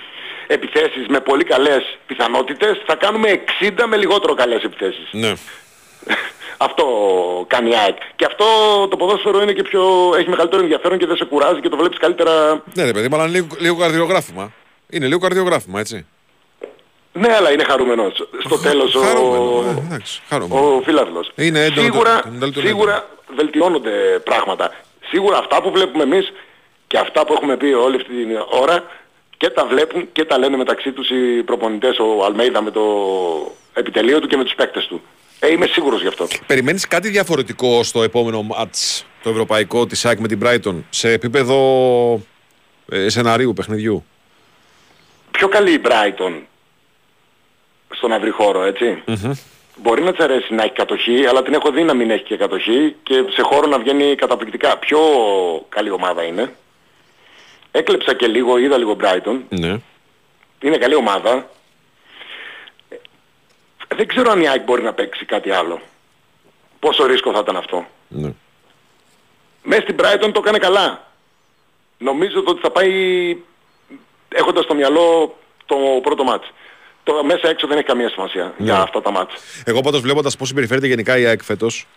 επιθέσεις 0.47 1.07
με 1.07 1.19
πολύ 1.19 1.43
καλές 1.43 1.97
πιθανότητες, 2.07 2.81
θα 2.85 2.95
κάνουμε 2.95 3.43
60 3.61 3.85
με 3.87 3.97
λιγότερο 3.97 4.33
καλές 4.33 4.63
επιθέσεις. 4.63 5.07
Ναι. 5.11 5.33
Αυτό 6.57 6.85
κάνει 7.47 7.69
η 7.69 7.73
ΑΕΚ. 7.75 7.97
Και 8.15 8.25
αυτό 8.25 8.45
το 8.87 8.95
ποδόσφαιρο 8.97 9.41
είναι 9.41 9.51
και 9.53 9.63
πιο, 9.63 10.13
έχει 10.17 10.29
μεγαλύτερο 10.29 10.61
ενδιαφέρον 10.61 10.97
και 10.97 11.05
δεν 11.05 11.15
σε 11.15 11.25
κουράζει 11.25 11.59
και 11.59 11.69
το 11.69 11.77
βλέπεις 11.77 11.97
καλύτερα. 11.97 12.63
Ναι, 12.73 12.83
ρε 12.85 12.91
παιδί, 12.91 13.07
μου, 13.09 13.15
αλλά 13.15 13.23
είναι 13.27 13.33
λίγο, 13.37 13.47
λίγο 13.59 13.75
καρδιογράφημα. 13.77 14.51
Είναι 14.89 15.07
λίγο 15.07 15.19
καρδιογράφημα, 15.19 15.79
έτσι. 15.79 16.05
Ναι, 17.13 17.33
αλλά 17.35 17.51
είναι 17.51 17.63
χαρούμενος. 17.63 18.27
Στο 18.45 18.57
τέλος 18.57 18.95
ο, 18.95 18.99
Χαρούμενο, 18.99 19.63
ε, 19.67 19.83
εντάξει, 19.85 20.21
χαρούμενο. 20.29 20.75
ο 20.75 20.81
φίλαθλος. 20.81 21.31
Είναι 21.35 21.59
έντονο 21.65 21.75
το- 21.75 21.81
σίγουρα, 21.91 22.19
το 22.21 22.29
μυαλό 22.29 22.51
του 22.51 22.59
είναι 22.59 22.67
σίγουρα 22.67 23.07
βελτιώνονται 23.35 23.91
πράγματα. 24.23 24.71
Σίγουρα 25.09 25.37
αυτά 25.37 25.61
που 25.61 25.71
βλέπουμε 25.71 26.03
εμείς 26.03 26.33
και 26.87 26.97
αυτά 26.97 27.25
που 27.25 27.33
έχουμε 27.33 27.57
πει 27.57 27.65
όλη 27.65 27.95
αυτή 27.95 28.07
την 28.25 28.37
ώρα 28.61 28.83
και 29.37 29.49
τα 29.49 29.65
βλέπουν 29.65 30.11
και 30.11 30.25
τα 30.25 30.37
λένε 30.37 30.57
μεταξύ 30.57 30.91
τους 30.91 31.09
οι 31.09 31.43
προπονητές, 31.43 31.99
ο 31.99 32.25
Αλμέιδα 32.25 32.61
με 32.61 32.71
το 32.71 32.83
επιτελείο 33.73 34.19
του 34.19 34.27
και 34.27 34.37
με 34.37 34.43
τους 34.43 34.53
παίκτες 34.55 34.85
του. 34.87 35.01
Ε, 35.39 35.51
είμαι 35.51 35.65
σίγουρος 35.65 36.01
γι' 36.01 36.07
αυτό. 36.07 36.27
Περιμένεις 36.47 36.87
κάτι 36.87 37.09
διαφορετικό 37.09 37.83
στο 37.83 38.03
επόμενο 38.03 38.41
μάτς, 38.41 39.05
το 39.23 39.29
ευρωπαϊκό 39.29 39.85
της 39.85 40.05
ΑΕΚ 40.05 40.19
με 40.19 40.27
την 40.27 40.39
Brighton, 40.43 40.83
σε 40.89 41.11
επίπεδο 41.11 41.57
ε, 42.91 43.09
σεναρίου 43.09 43.53
παιχνιδιού; 43.53 44.05
πιο 45.31 45.47
καλή 45.47 45.71
η 45.71 45.81
Brighton 45.83 46.41
στον 47.89 48.09
να 48.09 48.19
βρει 48.19 48.29
χώρο, 48.29 48.63
έτσι. 48.63 49.03
Μπορεί 49.75 50.01
να 50.01 50.11
της 50.11 50.23
αρέσει 50.23 50.53
να 50.53 50.63
έχει 50.63 50.73
κατοχή, 50.73 51.25
αλλά 51.25 51.43
την 51.43 51.53
έχω 51.53 51.71
δει 51.71 51.83
να 51.83 51.93
μην 51.93 52.11
έχει 52.11 52.23
και 52.23 52.37
κατοχή 52.37 52.95
και 53.03 53.23
σε 53.29 53.41
χώρο 53.41 53.67
να 53.67 53.79
βγαίνει 53.79 54.15
καταπληκτικά. 54.15 54.77
Πιο 54.77 54.99
καλή 55.69 55.89
ομάδα 55.89 56.23
είναι. 56.23 56.53
Έκλεψα 57.71 58.13
και 58.13 58.27
λίγο, 58.27 58.57
είδα 58.57 58.77
λίγο 58.77 58.97
Brighton. 59.01 59.39
Ναι. 59.49 59.77
Είναι 60.61 60.77
καλή 60.77 60.95
ομάδα. 60.95 61.49
Ε, 63.93 63.95
Δεν 63.95 64.07
ξέρω 64.07 64.31
αν 64.31 64.41
η 64.41 64.47
ΑΕΚ 64.49 64.63
μπορεί 64.63 64.81
να 64.83 64.93
παίξει 64.93 65.25
κάτι 65.25 65.49
άλλο. 65.51 65.81
Πόσο 66.79 67.05
ρίσκο 67.05 67.31
θα 67.33 67.39
ήταν 67.39 67.55
αυτό. 67.55 67.85
ναι. 68.07 68.31
Μέσα 69.63 69.81
στην 69.81 69.95
Brighton 69.99 70.29
το 70.33 70.41
έκανε 70.43 70.57
καλά. 70.57 71.11
Νομίζω 71.97 72.43
ότι 72.45 72.61
θα 72.61 72.71
πάει 72.71 72.91
έχοντας 74.35 74.63
στο 74.63 74.73
μυαλό 74.75 75.37
το 75.65 75.75
πρώτο 76.03 76.23
μάτς. 76.23 76.51
Το 77.03 77.23
μέσα 77.23 77.47
έξω 77.49 77.67
δεν 77.67 77.77
έχει 77.77 77.85
καμία 77.85 78.09
σημασία 78.09 78.53
για 78.57 78.77
αυτά 78.79 79.01
τα 79.01 79.11
μάτς. 79.11 79.33
Εγώ 79.65 79.81
πάντως 79.81 80.01
βλέποντας 80.01 80.35
πώς 80.37 80.47
συμπεριφέρεται 80.47 80.87
γενικά 80.87 81.17
η 81.17 81.25
ΑΕΚ 81.25 81.43
φέτος, 81.43 81.87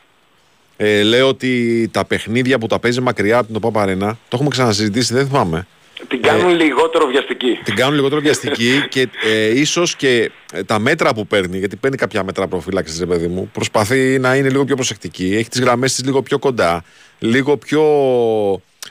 ε, 0.76 1.03
λέω 1.03 1.28
ότι 1.28 1.88
τα 1.92 2.05
παιχνίδια 2.05 2.59
που 2.59 2.66
τα 2.66 2.78
παίζει 2.78 3.01
μακριά 3.01 3.38
από 3.38 3.47
την 3.47 3.57
ΟΠΑ 3.57 3.70
Παρένα, 3.70 4.12
το 4.12 4.30
έχουμε 4.32 4.49
ξανασυζητήσει, 4.49 5.14
δεν 5.14 5.26
θυμάμαι. 5.26 5.66
Την 6.09 6.22
κάνουν 6.22 6.55
λιγότερο 6.55 7.07
βιαστική. 7.07 7.59
Την 7.64 7.74
κάνουν 7.74 7.94
λιγότερο 7.94 8.20
βιαστική 8.20 8.82
και 8.88 9.09
ε, 9.24 9.61
ίσως 9.61 9.97
και 9.97 10.30
ε, 10.53 10.62
τα 10.62 10.78
μέτρα 10.78 11.14
που 11.14 11.26
παίρνει, 11.26 11.59
γιατί 11.59 11.76
παίρνει 11.76 11.97
κάποια 11.97 12.24
μέτρα 12.24 12.47
προφύλαξης, 12.47 12.99
ρε 12.99 13.07
παιδί 13.07 13.26
μου, 13.26 13.51
προσπαθεί 13.53 14.18
να 14.18 14.34
είναι 14.34 14.49
λίγο 14.49 14.64
πιο 14.64 14.74
προσεκτική, 14.74 15.34
έχει 15.36 15.49
τις 15.49 15.61
γραμμές 15.61 15.94
της 15.94 16.05
λίγο 16.05 16.22
πιο 16.22 16.38
κοντά, 16.38 16.84
λίγο 17.18 17.57
πιο 17.57 17.82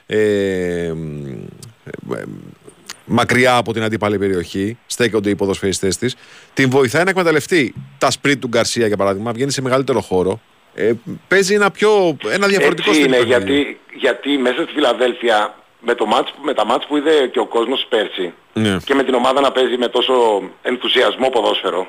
ε, 0.06 0.18
ε, 0.18 0.92
ε, 2.14 2.24
μακριά 3.06 3.58
από 3.58 3.74
την 3.74 3.84
αντίπαλη 3.84 4.18
περιοχή, 4.18 4.78
στέκονται 4.86 5.30
οι 5.30 5.36
ποδοσφαιριστές 5.36 5.98
της, 5.98 6.16
την 6.54 6.70
βοηθάει 6.70 7.04
να 7.04 7.10
εκμεταλλευτεί 7.10 7.74
τα 7.98 8.12
σπρίτ 8.12 8.42
του 8.42 8.48
Γκαρσία 8.48 8.88
για 8.88 8.98
παράδειγμα, 8.98 9.32
βγαίνει 9.32 9.52
σε 9.52 9.62
μεγαλύτερο 9.62 10.02
χώρο, 10.02 10.42
ε, 10.74 10.92
παίζει 11.28 11.54
ένα, 11.54 11.72
πιο, 11.72 12.18
ένα 12.32 12.48
διαφορετικό 12.48 12.90
Έτσι 12.90 13.02
στυλ 13.02 13.14
είναι 13.14 13.24
παιχνιδιού. 13.24 13.54
γιατί, 13.56 13.80
γιατί 13.96 14.38
μέσα 14.38 14.62
στη 14.62 14.72
Φιλαδέλφια 14.74 15.56
με, 15.86 15.96
το 15.96 16.06
μάτς, 16.06 16.34
με 16.42 16.54
τα 16.54 16.66
μάτς 16.66 16.86
που 16.86 16.98
είδε 16.98 17.28
και 17.28 17.40
ο 17.40 17.46
κόσμος 17.46 17.86
πέρσι 17.90 18.34
Ναι. 18.54 18.78
και 18.86 18.94
με 18.94 19.04
την 19.04 19.14
ομάδα 19.14 19.42
να 19.42 19.52
παίζει 19.52 19.78
με 19.78 19.88
τόσο 19.88 20.44
ενθουσιασμό 20.62 21.30
ποδόσφαιρο 21.30 21.88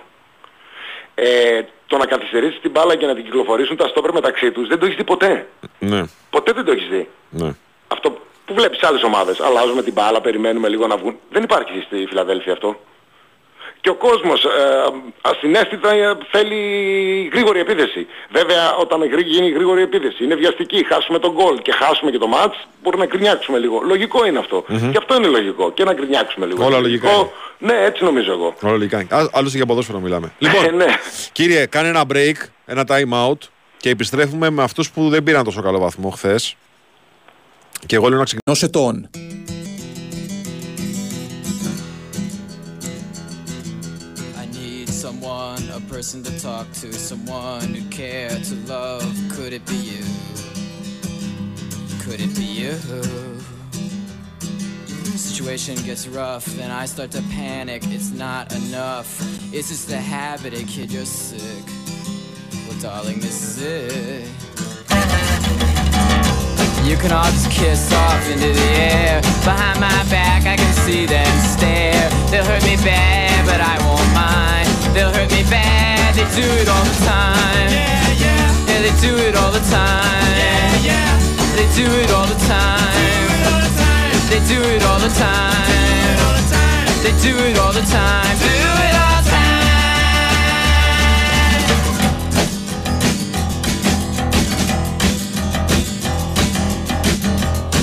ε, 1.15 1.61
το 1.87 1.97
να 1.97 2.07
καθυστερήσεις 2.07 2.61
την 2.61 2.71
μπάλα 2.71 2.97
και 2.97 3.07
να 3.07 3.15
την 3.15 3.25
κυκλοφορήσουν 3.25 3.77
τα 3.77 3.89
στόπερ 3.89 4.13
μεταξύ 4.13 4.51
τους 4.53 4.69
δεν 4.69 4.79
το 4.79 4.85
έχεις 4.85 4.97
δει 4.97 5.05
ποτέ. 5.05 5.49
Ναι, 5.79 6.03
Ποτέ 6.31 6.53
δεν 6.53 6.65
το 6.65 6.73
έχεις 6.73 6.89
δει. 6.89 7.09
ναι. 7.31 7.51
Αυτό 7.89 8.11
που 8.45 8.55
βλέπεις 8.55 8.79
σε 8.79 8.87
άλλες 8.87 9.03
ομάδες. 9.03 9.41
Αλλάζουμε 9.41 9.83
την 9.83 9.93
μπάλα, 9.93 10.21
περιμένουμε 10.21 10.69
λίγο 10.69 10.87
να 10.87 10.97
βγουν. 10.97 11.17
Δεν 11.31 11.43
υπάρχει 11.43 11.81
στη 11.87 12.07
Φιλαδέλφια 12.09 12.53
αυτό. 12.53 12.81
Και 13.87 13.93
ο 13.93 13.95
κόσμος 13.95 14.45
ε, 14.45 14.49
ασυναίσθητα 15.21 15.91
ε, 15.93 16.17
θέλει 16.31 16.59
γρήγορη 17.33 17.61
επίθεση. 17.61 18.07
Βέβαια 18.31 18.75
όταν 18.81 18.99
γίνει 19.27 19.51
γρήγορη 19.51 19.83
επίθεση 19.83 20.25
είναι 20.25 20.35
βιαστική, 20.35 20.87
χάσουμε 20.87 21.19
τον 21.19 21.33
γκολ 21.33 21.63
και 21.63 21.73
χάσουμε 21.73 22.11
και 22.11 22.19
το 22.19 22.27
μάτς, 22.27 22.67
μπορεί 22.83 22.99
να 22.99 23.07
κρινιάξουμε 23.07 23.59
λίγο. 23.59 23.81
Λογικό 23.85 24.27
είναι 24.27 24.39
αυτό. 24.39 24.65
Mm-hmm. 24.69 24.89
Και 24.93 24.99
αυτό 24.99 25.15
είναι 25.17 25.27
λογικό. 25.27 25.73
Και 25.73 25.85
να 25.85 25.95
κρινιάξουμε 25.95 26.47
λίγο. 26.47 26.65
Όλα 26.65 26.79
λογικά. 26.79 27.09
Ναι, 27.59 27.75
έτσι 27.85 28.05
νομίζω 28.05 28.33
εγώ. 28.33 28.55
Όλα 28.63 28.77
λογικά. 28.77 29.07
Άλλωστε 29.33 29.57
για 29.57 29.67
ποδόσφαιρο 29.67 29.99
μιλάμε. 29.99 30.33
Λοιπόν, 30.39 30.65
Ε, 30.65 30.71
ναι. 30.71 30.87
κύριε, 31.33 31.67
κάνε 31.67 31.89
ένα 31.89 32.05
break, 32.13 32.37
ένα 32.67 32.85
time 32.89 33.29
out 33.29 33.39
και 33.77 33.91
επιστρέφουμε 33.91 34.51
με 34.51 34.63
αυτούς 34.63 34.91
που 34.91 35.09
δεν 35.09 35.23
πήραν 35.23 35.45
τόσο 35.45 35.63
καλό 35.63 35.79
βαθμό 35.79 36.11
χθες. 36.11 36.57
Και 37.87 37.97
εγώ 37.97 38.09
λέω 38.09 38.19
να 38.19 38.25
ξεκινήσω. 38.25 39.46
Person 45.97 46.23
to 46.23 46.41
talk 46.43 46.71
to, 46.73 46.93
someone 46.93 47.73
who 47.73 47.83
care 47.89 48.29
to 48.29 48.55
love. 48.67 49.03
Could 49.31 49.55
it 49.55 49.65
be 49.65 49.77
you? 49.77 50.05
Could 52.05 52.21
it 52.21 52.37
be 52.37 52.45
you? 52.45 52.73
Situation 55.17 55.75
gets 55.87 56.07
rough, 56.07 56.45
then 56.59 56.71
I 56.71 56.85
start 56.85 57.13
to 57.13 57.23
panic. 57.31 57.83
It's 57.87 58.11
not 58.11 58.55
enough. 58.55 59.09
It's 59.55 59.71
just 59.71 59.91
a 59.91 59.97
habit, 59.97 60.53
a 60.53 60.65
kid, 60.65 60.93
you're 60.93 61.07
sick. 61.07 61.65
Well, 62.69 62.79
darling, 62.79 63.21
this 63.21 63.57
is 63.57 63.63
it. 63.63 64.29
You 66.85 66.99
can 66.99 67.11
all 67.11 67.25
just 67.25 67.51
kiss 67.51 67.91
off 67.95 68.29
into 68.29 68.53
the 68.53 68.69
air. 68.93 69.23
Behind 69.45 69.81
my 69.81 70.05
back, 70.11 70.45
I 70.45 70.57
can 70.57 70.75
see 70.85 71.07
them 71.07 71.39
stare. 71.57 72.11
They'll 72.31 72.45
hurt 72.45 72.65
me 72.65 72.77
bad, 72.85 73.47
but 73.47 73.63
I 73.63 73.79
won't 73.89 74.13
mind. 74.15 74.76
They'll 74.97 75.13
hurt 75.13 75.31
me 75.31 75.43
bad, 75.51 76.15
they 76.15 76.25
do 76.33 76.41
it 76.57 76.69
all 76.73 76.83
the 76.83 77.05
time. 77.05 77.69
Yeah, 77.69 78.17
yeah. 78.17 78.49
Yeah, 78.65 78.81
they 78.81 78.95
do 79.05 79.13
it 79.29 79.37
all 79.37 79.53
the 79.53 79.61
time. 79.69 80.33
Yeah, 80.41 80.89
yeah. 80.89 81.21
They 81.53 81.69
do 81.77 81.85
it 82.01 82.11
all 82.13 82.25
the 82.25 82.41
time. 82.49 82.97
They 84.31 84.41
do 84.49 84.57
it 84.57 84.83
all 84.85 84.99
the 84.99 85.13
time. 85.13 85.53
They 87.05 87.13
do 87.21 87.37
it 87.45 87.59
all 87.59 87.75
the 87.75 87.83
time. 87.83 88.39
Do 88.41 88.49
it 88.49 88.97
all 88.97 89.21
the 89.21 89.29
time. 89.29 89.77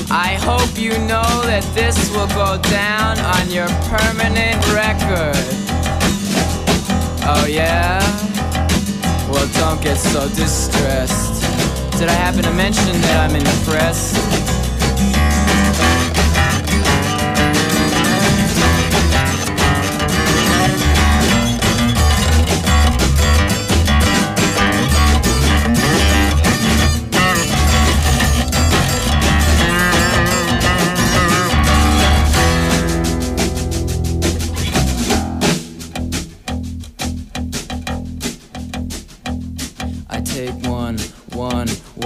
I 0.09 0.33
hope 0.41 0.75
you 0.79 0.97
know 1.05 1.43
that 1.45 1.63
this 1.75 2.09
will 2.09 2.25
go 2.29 2.57
down 2.71 3.19
on 3.19 3.51
your 3.51 3.67
permanent 3.85 4.65
record. 4.73 5.72
Oh 7.25 7.45
yeah? 7.47 8.01
Well, 9.29 9.47
don't 9.53 9.81
get 9.81 9.95
so 9.95 10.27
distressed. 10.29 11.41
Did 11.97 12.09
I 12.09 12.13
happen 12.13 12.43
to 12.43 12.51
mention 12.51 12.99
that 13.01 13.29
I'm 13.29 13.35
in 13.35 13.45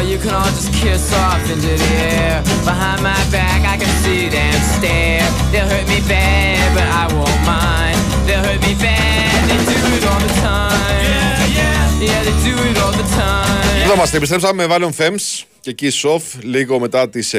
Or 0.00 0.02
you 0.12 0.18
can 0.24 0.32
all 0.32 0.52
just 0.58 0.72
kiss 0.72 1.12
off 1.12 1.44
into 1.52 1.72
the 1.82 1.92
air 2.16 2.40
Behind 2.70 3.02
my 3.10 3.20
back 3.36 3.60
I 3.72 3.76
can 3.80 3.92
see 4.02 4.22
them 4.36 4.56
stare 4.74 5.28
They'll 5.52 5.68
hurt 5.72 5.86
me 5.92 6.00
bad 6.12 6.64
but 6.76 6.88
I 7.00 7.04
won't 7.16 7.40
mind 7.44 8.00
They'll 8.26 8.44
hurt 8.48 8.62
me 8.68 8.74
bad, 8.86 9.38
they 9.48 9.58
do 9.72 9.78
it 9.96 10.04
all 10.10 10.20
the 10.26 10.34
time 10.48 11.00
Yeah, 11.04 11.58
yeah, 11.58 12.06
yeah 12.08 12.20
they 12.26 12.36
do 12.48 12.54
it 12.68 12.76
all 12.82 12.94
the 13.02 13.08
time 13.20 13.84
Εδώ 13.84 13.92
είμαστε, 13.94 14.16
επιστρέψαμε 14.16 14.66
με 14.66 14.74
Valium 14.76 15.04
Fems 15.04 15.44
και 15.60 15.74
Kiss 15.80 16.10
Off 16.10 16.22
λίγο 16.42 16.78
μετά 16.78 17.08
τις 17.08 17.34
7, 17.34 17.38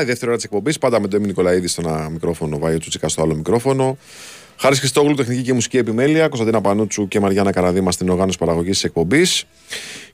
η 0.00 0.04
δεύτερη 0.04 0.26
ώρα 0.26 0.34
της 0.34 0.44
εκπομπής. 0.44 0.78
Πάντα 0.78 1.00
με 1.00 1.08
τον 1.08 1.18
Έμι 1.18 1.26
Νικολαίδη 1.26 1.68
στο 1.68 1.82
ένα 1.86 2.08
μικρόφωνο, 2.08 2.58
Βάιο 2.58 2.78
Τσουτσικά 2.78 3.08
στο 3.08 3.22
άλλο 3.22 3.34
μικρόφωνο. 3.34 3.98
Χάρης 4.56 4.78
Χριστόγλου, 4.78 5.14
τεχνική 5.14 5.42
και 5.42 5.52
μουσική 5.52 5.76
επιμέλεια. 5.76 6.28
Κωνσταντίνα 6.28 6.60
Πανούτσου 6.60 7.08
και 7.08 7.20
Μαριάννα 7.20 7.52
Καραδίμα 7.52 7.92
στην 7.92 8.08
οργάνωση 8.08 8.38
παραγωγής 8.38 8.74
της 8.74 8.84
εκπομπής. 8.84 9.44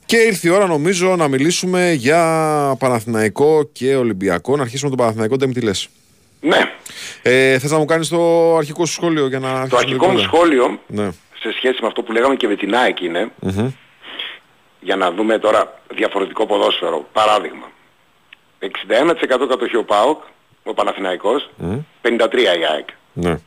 Και 0.08 0.16
ήρθε 0.16 0.48
η 0.48 0.50
ώρα, 0.50 0.66
νομίζω, 0.66 1.16
να 1.16 1.28
μιλήσουμε 1.28 1.92
για 1.92 2.18
Παναθηναϊκό 2.78 3.68
και 3.72 3.96
Ολυμπιακό. 3.96 4.56
Να 4.56 4.62
αρχίσουμε 4.62 4.88
τον 4.90 4.98
Παναθηναϊκό, 4.98 5.36
δεν 5.36 5.52
τι 5.52 5.60
λες; 5.60 5.88
Ναι. 6.40 6.72
Ε, 7.22 7.58
Θες 7.58 7.70
να 7.70 7.78
μου 7.78 7.84
κάνεις 7.84 8.08
το 8.08 8.56
αρχικό 8.56 8.86
σου 8.86 8.92
σχόλιο 8.92 9.26
για 9.28 9.38
να. 9.38 9.48
Το 9.48 9.76
αρχίσουμε 9.76 9.78
αρχικό 9.80 10.06
μου 10.06 10.18
την 10.18 10.28
κουβέντα; 10.28 10.36
σχόλιο 10.36 10.80
Ναι. 10.86 11.10
σε 11.40 11.52
σχέση 11.56 11.78
με 11.80 11.86
αυτό 11.86 12.02
που 12.02 12.12
λέγαμε 12.12 12.34
και 12.36 12.46
με 12.46 12.54
την 12.56 12.74
ΑΕΚ 12.76 13.00
είναι 13.00 13.30
Μμμ. 13.40 13.70
για 14.80 14.96
να 14.96 15.12
δούμε 15.12 15.38
τώρα 15.38 15.80
διαφορετικό 15.94 16.46
ποδόσφαιρο. 16.46 17.08
Παράδειγμα. 17.12 17.70
61% 18.58 19.46
κατοχή 19.48 19.76
ο 19.76 19.84
ΠΑΟΚ, 19.84 20.22
ο 20.62 20.74
Παναθηναϊκός, 20.74 21.50
53 22.02 22.54
η 22.60 22.64
ΑΕΚ. 22.72 22.88
Ναι. 23.12 23.38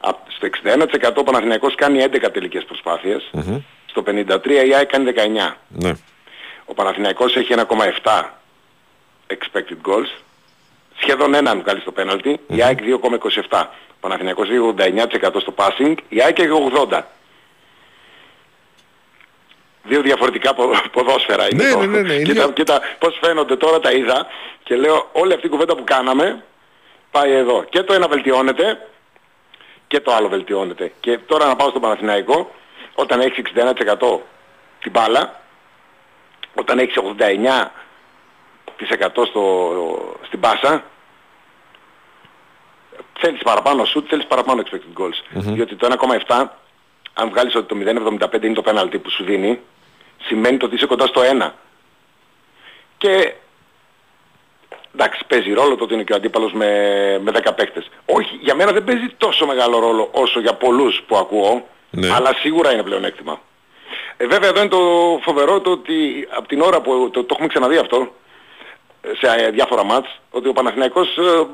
Απ- 0.00 0.30
Στο 0.36 0.46
61% 0.46 1.20
ο 1.20 1.22
Παναθηναϊκός 1.22 1.74
κάνει 1.74 1.98
11 2.02 2.30
τελικές 2.32 2.64
προσπάθειες, 2.64 3.30
στο 3.90 4.02
53 4.06 4.46
η 4.66 4.74
ΑΕΚ 4.74 4.88
κάνει 4.90 5.12
19. 5.16 5.54
Ναι. 5.68 5.92
Ο 6.64 6.74
Παναθηναϊκός 6.74 7.36
έχει 7.36 7.54
1,7 7.56 8.22
expected 9.26 9.88
goals, 9.90 10.10
σχεδόν 11.00 11.34
έναν 11.34 11.60
βγάλει 11.60 11.80
στο 11.80 11.92
πέναλτι, 11.92 12.40
η 12.46 12.62
ΑΕΚ 12.62 12.78
2,27. 13.48 13.62
Ο 13.90 13.96
Παναθηναϊκός 14.00 14.48
έχει 14.48 14.74
89% 14.78 15.40
στο 15.40 15.54
passing, 15.56 15.94
η 16.08 16.22
ΑΕΚ 16.22 16.38
έχει 16.38 16.50
80. 16.90 17.00
Δύο 19.82 20.00
διαφορετικά 20.02 20.54
πο- 20.54 20.70
ποδόσφαιρα 20.92 21.46
είναι 21.52 21.64
Ναι, 21.64 21.70
το. 21.70 21.78
ναι, 21.78 21.86
ναι, 21.86 22.00
ναι, 22.02 22.12
είναι 22.14 22.22
Κοίτα, 22.22 22.42
δύο- 22.44 22.52
κοίτα 22.52 22.80
πώς 22.98 23.18
φαίνονται 23.22 23.56
τώρα 23.56 23.80
τα 23.80 23.90
είδα 23.90 24.26
και 24.62 24.76
λέω 24.76 25.08
όλη 25.12 25.32
αυτή 25.32 25.46
η 25.46 25.50
κουβέντα 25.50 25.76
που 25.76 25.84
κάναμε 25.84 26.44
πάει 27.10 27.32
εδώ. 27.32 27.64
Και 27.70 27.82
το 27.82 27.92
ένα 27.94 28.08
βελτιώνεται 28.08 28.88
και 29.86 30.00
το 30.00 30.12
άλλο 30.14 30.28
βελτιώνεται. 30.28 30.92
Και 31.00 31.18
τώρα 31.18 31.46
να 31.46 31.56
πάω 31.56 31.68
στον 31.68 31.80
Παναθηναϊκό, 31.82 32.54
όταν 32.94 33.20
έχεις 33.20 33.44
61% 33.54 34.18
την 34.80 34.90
μπάλα, 34.90 35.40
όταν 36.54 36.78
έχεις 36.78 36.96
89% 37.18 37.26
στο, 39.26 40.16
στην 40.26 40.40
πάσα, 40.40 40.84
θέλεις 43.18 43.42
παραπάνω 43.42 43.84
σουτ, 43.84 44.06
θέλεις 44.08 44.26
παραπάνω 44.26 44.62
expected 44.62 45.02
goals. 45.02 45.22
Διότι 45.30 45.74
το 45.74 45.96
1,7, 46.26 46.46
αν 47.14 47.28
βγάλεις 47.28 47.54
ότι 47.54 47.66
το 47.66 47.76
0,75 48.30 48.42
είναι 48.42 48.54
το 48.54 48.62
πέναλτι 48.62 48.98
που 48.98 49.10
σου 49.10 49.24
δίνει, 49.24 49.60
σημαίνει 50.22 50.56
το 50.56 50.66
ότι 50.66 50.74
είσαι 50.74 50.86
κοντά 50.86 51.06
στο 51.06 51.20
1. 51.40 51.50
Και 52.98 53.34
εντάξει, 54.94 55.24
παίζει 55.26 55.52
ρόλο 55.52 55.76
το 55.76 55.84
ότι 55.84 55.94
είναι 55.94 56.02
και 56.02 56.12
ο 56.12 56.16
αντίπαλος 56.16 56.52
με, 56.52 56.68
με 57.22 57.32
10 57.34 57.52
παίκτες. 57.56 57.90
Όχι, 58.06 58.38
για 58.40 58.54
μένα 58.54 58.72
δεν 58.72 58.84
παίζει 58.84 59.06
τόσο 59.16 59.46
μεγάλο 59.46 59.78
ρόλο 59.78 60.08
όσο 60.12 60.40
για 60.40 60.54
πολλούς 60.54 61.02
που 61.06 61.16
ακούω, 61.16 61.68
Ναι. 61.90 62.12
αλλά 62.14 62.34
σίγουρα 62.40 62.72
είναι 62.72 62.82
πλεονέκτημα. 62.82 63.40
Ε, 64.16 64.26
βέβαια 64.26 64.48
εδώ 64.48 64.60
είναι 64.60 64.68
το 64.68 65.18
φοβερό 65.22 65.60
το 65.60 65.70
ότι 65.70 66.28
από 66.30 66.48
την 66.48 66.60
ώρα 66.60 66.80
που 66.80 67.10
το, 67.10 67.20
το 67.24 67.28
έχουμε 67.32 67.48
ξαναδεί 67.48 67.76
αυτό 67.76 68.14
σε 69.18 69.34
ε, 69.44 69.50
διάφορα 69.50 69.84
μάτς, 69.84 70.20
ότι 70.30 70.48
ο 70.48 70.52
Παναθηναϊκός 70.52 71.16
ε, 71.16 71.46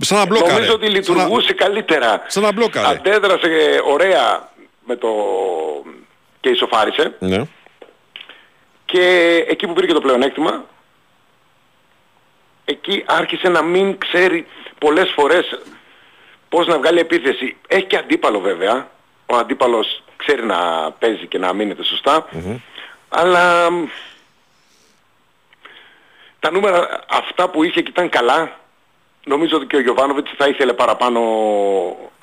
Σαν 0.00 0.18
να 0.18 0.26
μπλόκαρε. 0.26 0.52
νομίζω 0.52 0.72
ότι 0.72 0.84
Σαν 0.84 0.92
να- 0.92 0.98
λειτουργούσε 1.22 1.52
καλύτερα. 1.52 2.24
Σαν 2.26 2.42
να 2.42 2.52
μπλόκαρε. 2.52 2.86
Αντέδρασε 2.86 3.46
ε, 3.46 3.80
ωραία 3.84 4.48
με 4.86 4.96
το... 4.96 5.08
και 6.40 6.48
ισοφάρισε. 6.48 7.16
Ναι. 7.18 7.42
Και 8.84 9.34
εκεί 9.48 9.66
που 9.66 9.72
πήρε 9.72 9.86
και 9.86 9.92
το 9.92 10.00
πλεονέκτημα, 10.00 10.64
εκεί 12.64 13.04
άρχισε 13.06 13.48
να 13.48 13.62
μην 13.62 13.98
ξέρει 13.98 14.46
πολλές 14.78 15.10
φορές 15.10 15.58
πώς 16.50 16.66
να 16.66 16.78
βγάλει 16.78 16.98
επίθεση. 16.98 17.56
Έχει 17.66 17.84
και 17.84 17.96
αντίπαλο 17.96 18.40
βέβαια, 18.40 18.90
ο 19.26 19.36
αντίπαλος 19.36 20.02
ξέρει 20.16 20.44
να 20.44 20.90
παίζει 20.98 21.26
και 21.26 21.38
να 21.38 21.52
μείνεται 21.52 21.84
σωστά. 21.84 22.26
Αλλά 23.08 23.70
μ, 23.70 23.84
τα 26.40 26.50
νούμερα 26.50 27.04
αυτά 27.10 27.48
που 27.48 27.64
είχε 27.64 27.80
και 27.80 27.90
ήταν 27.90 28.08
καλά, 28.08 28.58
νομίζω 29.24 29.56
ότι 29.56 29.66
και 29.66 29.76
ο 29.76 29.80
Γιωβάνοβιτς 29.80 30.30
θα 30.36 30.48
ήθελε 30.48 30.72
παραπάνω 30.72 31.20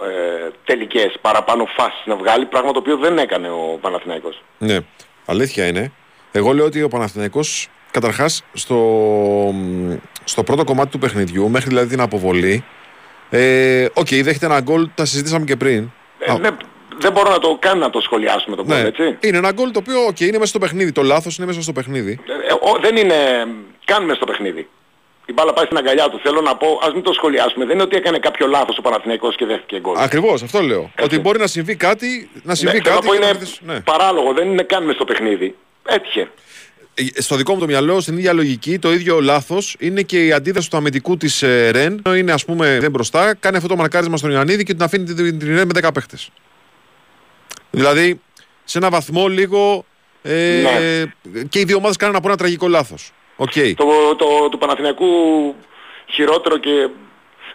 ε, 0.01 0.49
τελικές, 0.65 1.17
παραπάνω 1.21 1.65
φάσεις 1.65 2.05
να 2.05 2.15
βγάλει, 2.15 2.45
πράγμα 2.45 2.71
το 2.71 2.80
οποίο 2.80 2.97
δεν 2.97 3.17
έκανε 3.17 3.49
ο 3.49 3.78
Παναθηναϊκός. 3.82 4.43
Ναι, 4.57 4.78
αλήθεια 5.25 5.67
είναι. 5.67 5.91
Εγώ 6.32 6.53
λέω 6.53 6.65
ότι 6.65 6.82
ο 6.84 6.88
Παναθηναϊκός 6.88 7.67
καταρχάς 7.91 8.43
στο, 8.53 8.80
στο 10.23 10.43
πρώτο 10.43 10.63
κομμάτι 10.63 10.89
του 10.89 10.99
παιχνιδιού, 10.99 11.49
μέχρι 11.49 11.69
δηλαδή 11.69 11.88
την 11.88 12.01
αποβολή, 12.01 12.63
ε, 13.30 13.86
οκ, 13.93 14.07
δέχεται 14.09 14.45
ένα 14.45 14.59
γκολ, 14.59 14.89
τα 14.95 15.05
συζητήσαμε 15.05 15.45
και 15.45 15.55
πριν. 15.55 15.89
Ε, 16.19 16.32
Α, 16.32 16.38
ναι, 16.39 16.49
δεν 16.99 17.11
μπορώ 17.11 17.30
να 17.30 17.39
το 17.39 17.57
καν 17.59 17.78
να 17.78 17.89
το 17.89 18.01
σχολιάσουμε 18.01 18.55
το 18.55 18.63
γκολ, 18.65 18.75
ναι, 18.82 18.88
έτσι. 18.88 19.17
είναι 19.19 19.38
ένα 19.38 19.51
γκολ 19.51 19.71
το 19.71 19.80
οποίο 19.80 20.05
οκ, 20.07 20.19
είναι 20.19 20.32
μέσα 20.38 20.45
στο 20.49 20.59
παιχνίδι. 20.59 20.91
Το 20.91 21.03
λάθος 21.03 21.38
είναι 21.38 21.45
μέσα 21.47 21.61
στο 21.61 21.71
παιχνίδι. 21.73 22.19
Ε, 22.28 22.32
ε, 22.32 22.53
ο- 22.53 22.80
δεν 22.82 22.95
είναι 22.95 23.15
καν 23.86 24.05
μες 24.05 24.15
στο 24.15 24.25
παιχνίδι. 24.25 24.67
Η 25.25 25.34
μπάλα 25.34 25.53
πάει 25.53 25.65
στην 25.65 25.78
αγκαλιά 25.78 26.09
του. 26.09 26.19
Θέλω 26.23 26.41
να 26.41 26.55
πω, 26.55 26.80
ας 26.84 26.93
μην 26.93 27.03
το 27.03 27.13
σχολιάσουμε. 27.13 27.65
Δεν 27.65 27.73
είναι 27.73 27.84
ότι 27.84 27.95
έκανε 27.95 28.19
κάποιο 28.19 28.47
λάθος 28.47 28.78
ο 28.78 28.82
Παναθηναϊκός 28.82 29.36
και 29.36 29.45
δέχτηκε 29.45 29.80
γκολ. 29.80 29.95
Ακριβώς, 29.97 30.43
αυτό 30.43 30.61
λέω. 30.61 30.80
Έτσι. 30.82 31.03
Ότι 31.03 31.19
μπορεί 31.19 31.39
να 31.39 31.47
συμβεί 31.47 31.75
κάτι, 31.75 32.30
να 32.43 32.55
συμβεί 32.55 32.78
Ναι, 32.78 32.82
θέλω 32.84 32.95
να 32.95 33.01
κάτι. 33.01 33.07
πω 33.07 33.13
και 33.13 33.19
να 33.19 33.30
είναι 33.30 33.38
δεις- 33.38 33.59
ναι. 33.65 33.80
παράλογο, 33.80 34.34
δεν 34.34 34.47
είναι 34.51 34.63
καν 34.63 34.84
μες 34.86 34.95
στο 34.95 35.05
παιχνίδι. 35.05 35.55
Έτυχε. 35.89 36.30
Ε, 37.15 37.21
Στο 37.21 37.35
δικό 37.35 37.53
μου 37.53 37.59
το 37.59 37.65
μυαλό, 37.65 37.99
στην 37.99 38.17
ίδια 38.17 38.33
λογική, 38.33 38.79
το 38.79 38.91
ίδιο 38.93 39.19
λάθος 39.21 39.75
είναι 39.79 40.01
και 40.01 40.25
η 40.25 40.31
αντίδραση 40.31 40.69
του 40.69 40.77
αμυντικού 40.77 41.17
της 41.17 41.41
ε, 41.41 41.69
Ρεν. 41.69 42.01
Είναι 42.17 42.31
ας 42.31 42.45
πούμε 42.45 42.77
δεν 42.79 42.91
μπροστά, 42.91 43.33
κάνει 43.35 43.55
αυτό 43.55 43.67
το 43.67 43.75
μαρκάρισμα 43.75 44.17
στον 44.17 44.31
Ιωαννίδη 44.31 44.63
και 44.63 44.73
την 44.73 44.83
αφήνει 44.83 45.03
την, 45.03 45.39
την 45.39 45.55
Ρεν 45.55 45.67
με 45.73 45.87
10 45.87 45.89
παίχτες. 45.93 46.29
Δηλαδή, 47.71 48.21
σε 48.63 48.77
ένα 48.77 48.89
βαθμό 48.89 49.27
λίγο. 49.27 49.85
Ε, 50.21 50.61
Ναι. 50.61 51.43
Και 51.49 51.59
οι 51.59 51.63
δύο 51.63 51.77
ομάδες 51.77 51.95
κάνουν 51.97 52.15
από 52.15 52.27
ένα 52.27 52.37
τραγικό 52.37 52.67
λάθος. 52.67 53.11
Οκ. 53.35 53.51
Το, 53.75 53.85
το, 54.17 54.25
του 54.51 54.57
Παναθηναϊκού 54.57 55.05
χειρότερο 56.09 56.57
και 56.57 56.89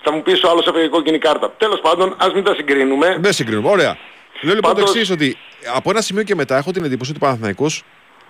θα 0.03 0.13
μου 0.13 0.23
πεις 0.23 0.43
ο 0.43 0.51
άλλος 0.51 0.67
έφεγε 0.67 0.87
κόκκινη 0.89 1.19
κάρτα. 1.19 1.55
Τέλος 1.59 1.81
πάντων, 1.81 2.15
ας 2.19 2.33
μην 2.35 2.45
τα 2.45 2.55
συγκρίνουμε. 2.55 3.17
Δεν 3.21 3.33
συγκρίνουμε. 3.33 3.69
Ωραία. 3.69 3.97
Λέω 4.43 4.55
λοιπόν 4.55 4.73
Πάντως- 4.73 4.93
το 4.93 4.99
εξής, 4.99 5.11
ότι 5.15 5.37
από 5.75 5.91
ένα 5.91 6.01
σημείο 6.01 6.23
και 6.23 6.35
μετά 6.35 6.57
έχω 6.57 6.71
την 6.73 6.85
εντύπωση 6.85 7.11
ότι 7.11 7.21
ο 7.23 7.27
Παναθηναϊκός 7.27 7.83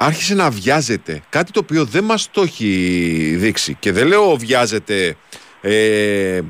άρχισε 0.05 0.35
να 0.35 0.51
βιάζεται. 0.51 1.23
Κάτι 1.29 1.53
το 1.53 1.61
οποίο 1.63 1.85
δεν 1.85 2.05
μας 2.05 2.31
το 2.31 2.43
έχει 2.43 2.67
δείξει. 3.39 3.77
Και 3.81 3.93
δεν 3.93 4.07
λέω 4.07 4.37
βιάζεται 4.37 5.17
ε, 5.61 6.41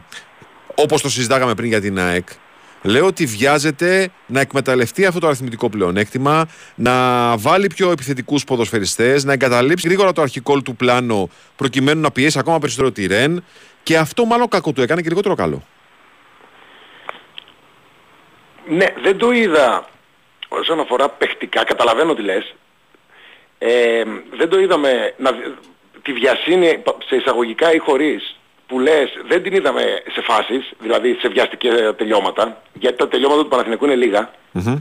όπως 0.74 1.02
το 1.02 1.10
συζητάγαμε 1.10 1.54
πριν 1.54 1.68
για 1.68 1.80
την 1.80 1.98
ΑΕΚ. 1.98 2.28
Λέω 2.82 3.06
ότι 3.06 3.26
βιάζεται 3.26 4.08
να 4.26 4.40
εκμεταλλευτεί 4.40 5.06
αυτό 5.06 5.20
το 5.20 5.26
αριθμητικό 5.26 5.70
πλεονέκτημα, 5.70 6.48
να 6.74 6.92
βάλει 7.36 7.66
πιο 7.66 7.90
επιθετικούς 7.90 8.44
ποδοσφαιριστές, 8.44 9.24
να 9.24 9.32
εγκαταλείψει 9.32 9.86
γρήγορα 9.86 10.12
το 10.12 10.22
αρχικό 10.22 10.62
του 10.62 10.76
πλάνο 10.76 11.28
προκειμένου 11.56 12.00
να 12.00 12.10
πιέσει 12.10 12.38
ακόμα 12.38 12.58
περισσότερο 12.58 12.92
τη 12.92 13.06
Ρεν. 13.06 13.44
Και 13.82 13.98
αυτό 13.98 14.24
μάλλον 14.24 14.48
κακό 14.48 14.72
του 14.72 14.82
έκανε 14.82 15.00
και 15.00 15.08
λιγότερο 15.08 15.34
καλό. 15.34 15.62
Ναι, 18.68 18.86
δεν 19.02 19.18
το 19.18 19.30
είδα 19.30 19.88
όσον 20.48 20.80
αφορά 20.80 21.08
παιχτικά, 21.08 21.64
καταλαβαίνω 21.64 22.14
τι 22.14 22.22
λες. 22.22 22.54
Ε, 23.64 24.02
δεν 24.30 24.48
το 24.48 24.58
είδαμε 24.58 25.14
να, 25.16 25.30
τη 26.02 26.12
βιασύνη 26.12 26.82
σε 27.06 27.16
εισαγωγικά 27.16 27.72
ή 27.72 27.78
χωρίς 27.78 28.36
που 28.66 28.78
λες 28.78 29.10
δεν 29.26 29.42
την 29.42 29.52
είδαμε 29.52 30.02
σε 30.12 30.20
φάσεις, 30.20 30.72
δηλαδή 30.78 31.14
σε 31.20 31.28
βιαστικά 31.28 31.94
τελειώματα, 31.94 32.62
γιατί 32.72 32.96
τα 32.96 33.08
τελειώματα 33.08 33.42
του 33.42 33.48
Παναθηναϊκού 33.48 33.84
είναι 33.84 33.94
λίγα. 33.94 34.30
Μμμ. 34.52 34.76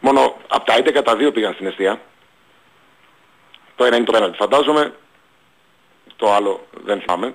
Μόνο 0.00 0.36
από 0.48 0.64
τα 0.64 0.74
11 0.76 1.02
τα 1.04 1.16
2 1.16 1.32
πήγαν 1.32 1.52
στην 1.52 1.66
αιστεία. 1.66 2.00
Το 3.76 3.84
ένα 3.84 3.96
είναι 3.96 4.04
το 4.04 4.12
πέναλτι 4.12 4.36
φαντάζομαι, 4.36 4.94
το 6.16 6.32
άλλο 6.32 6.66
δεν 6.84 7.00
θυμάμαι. 7.00 7.34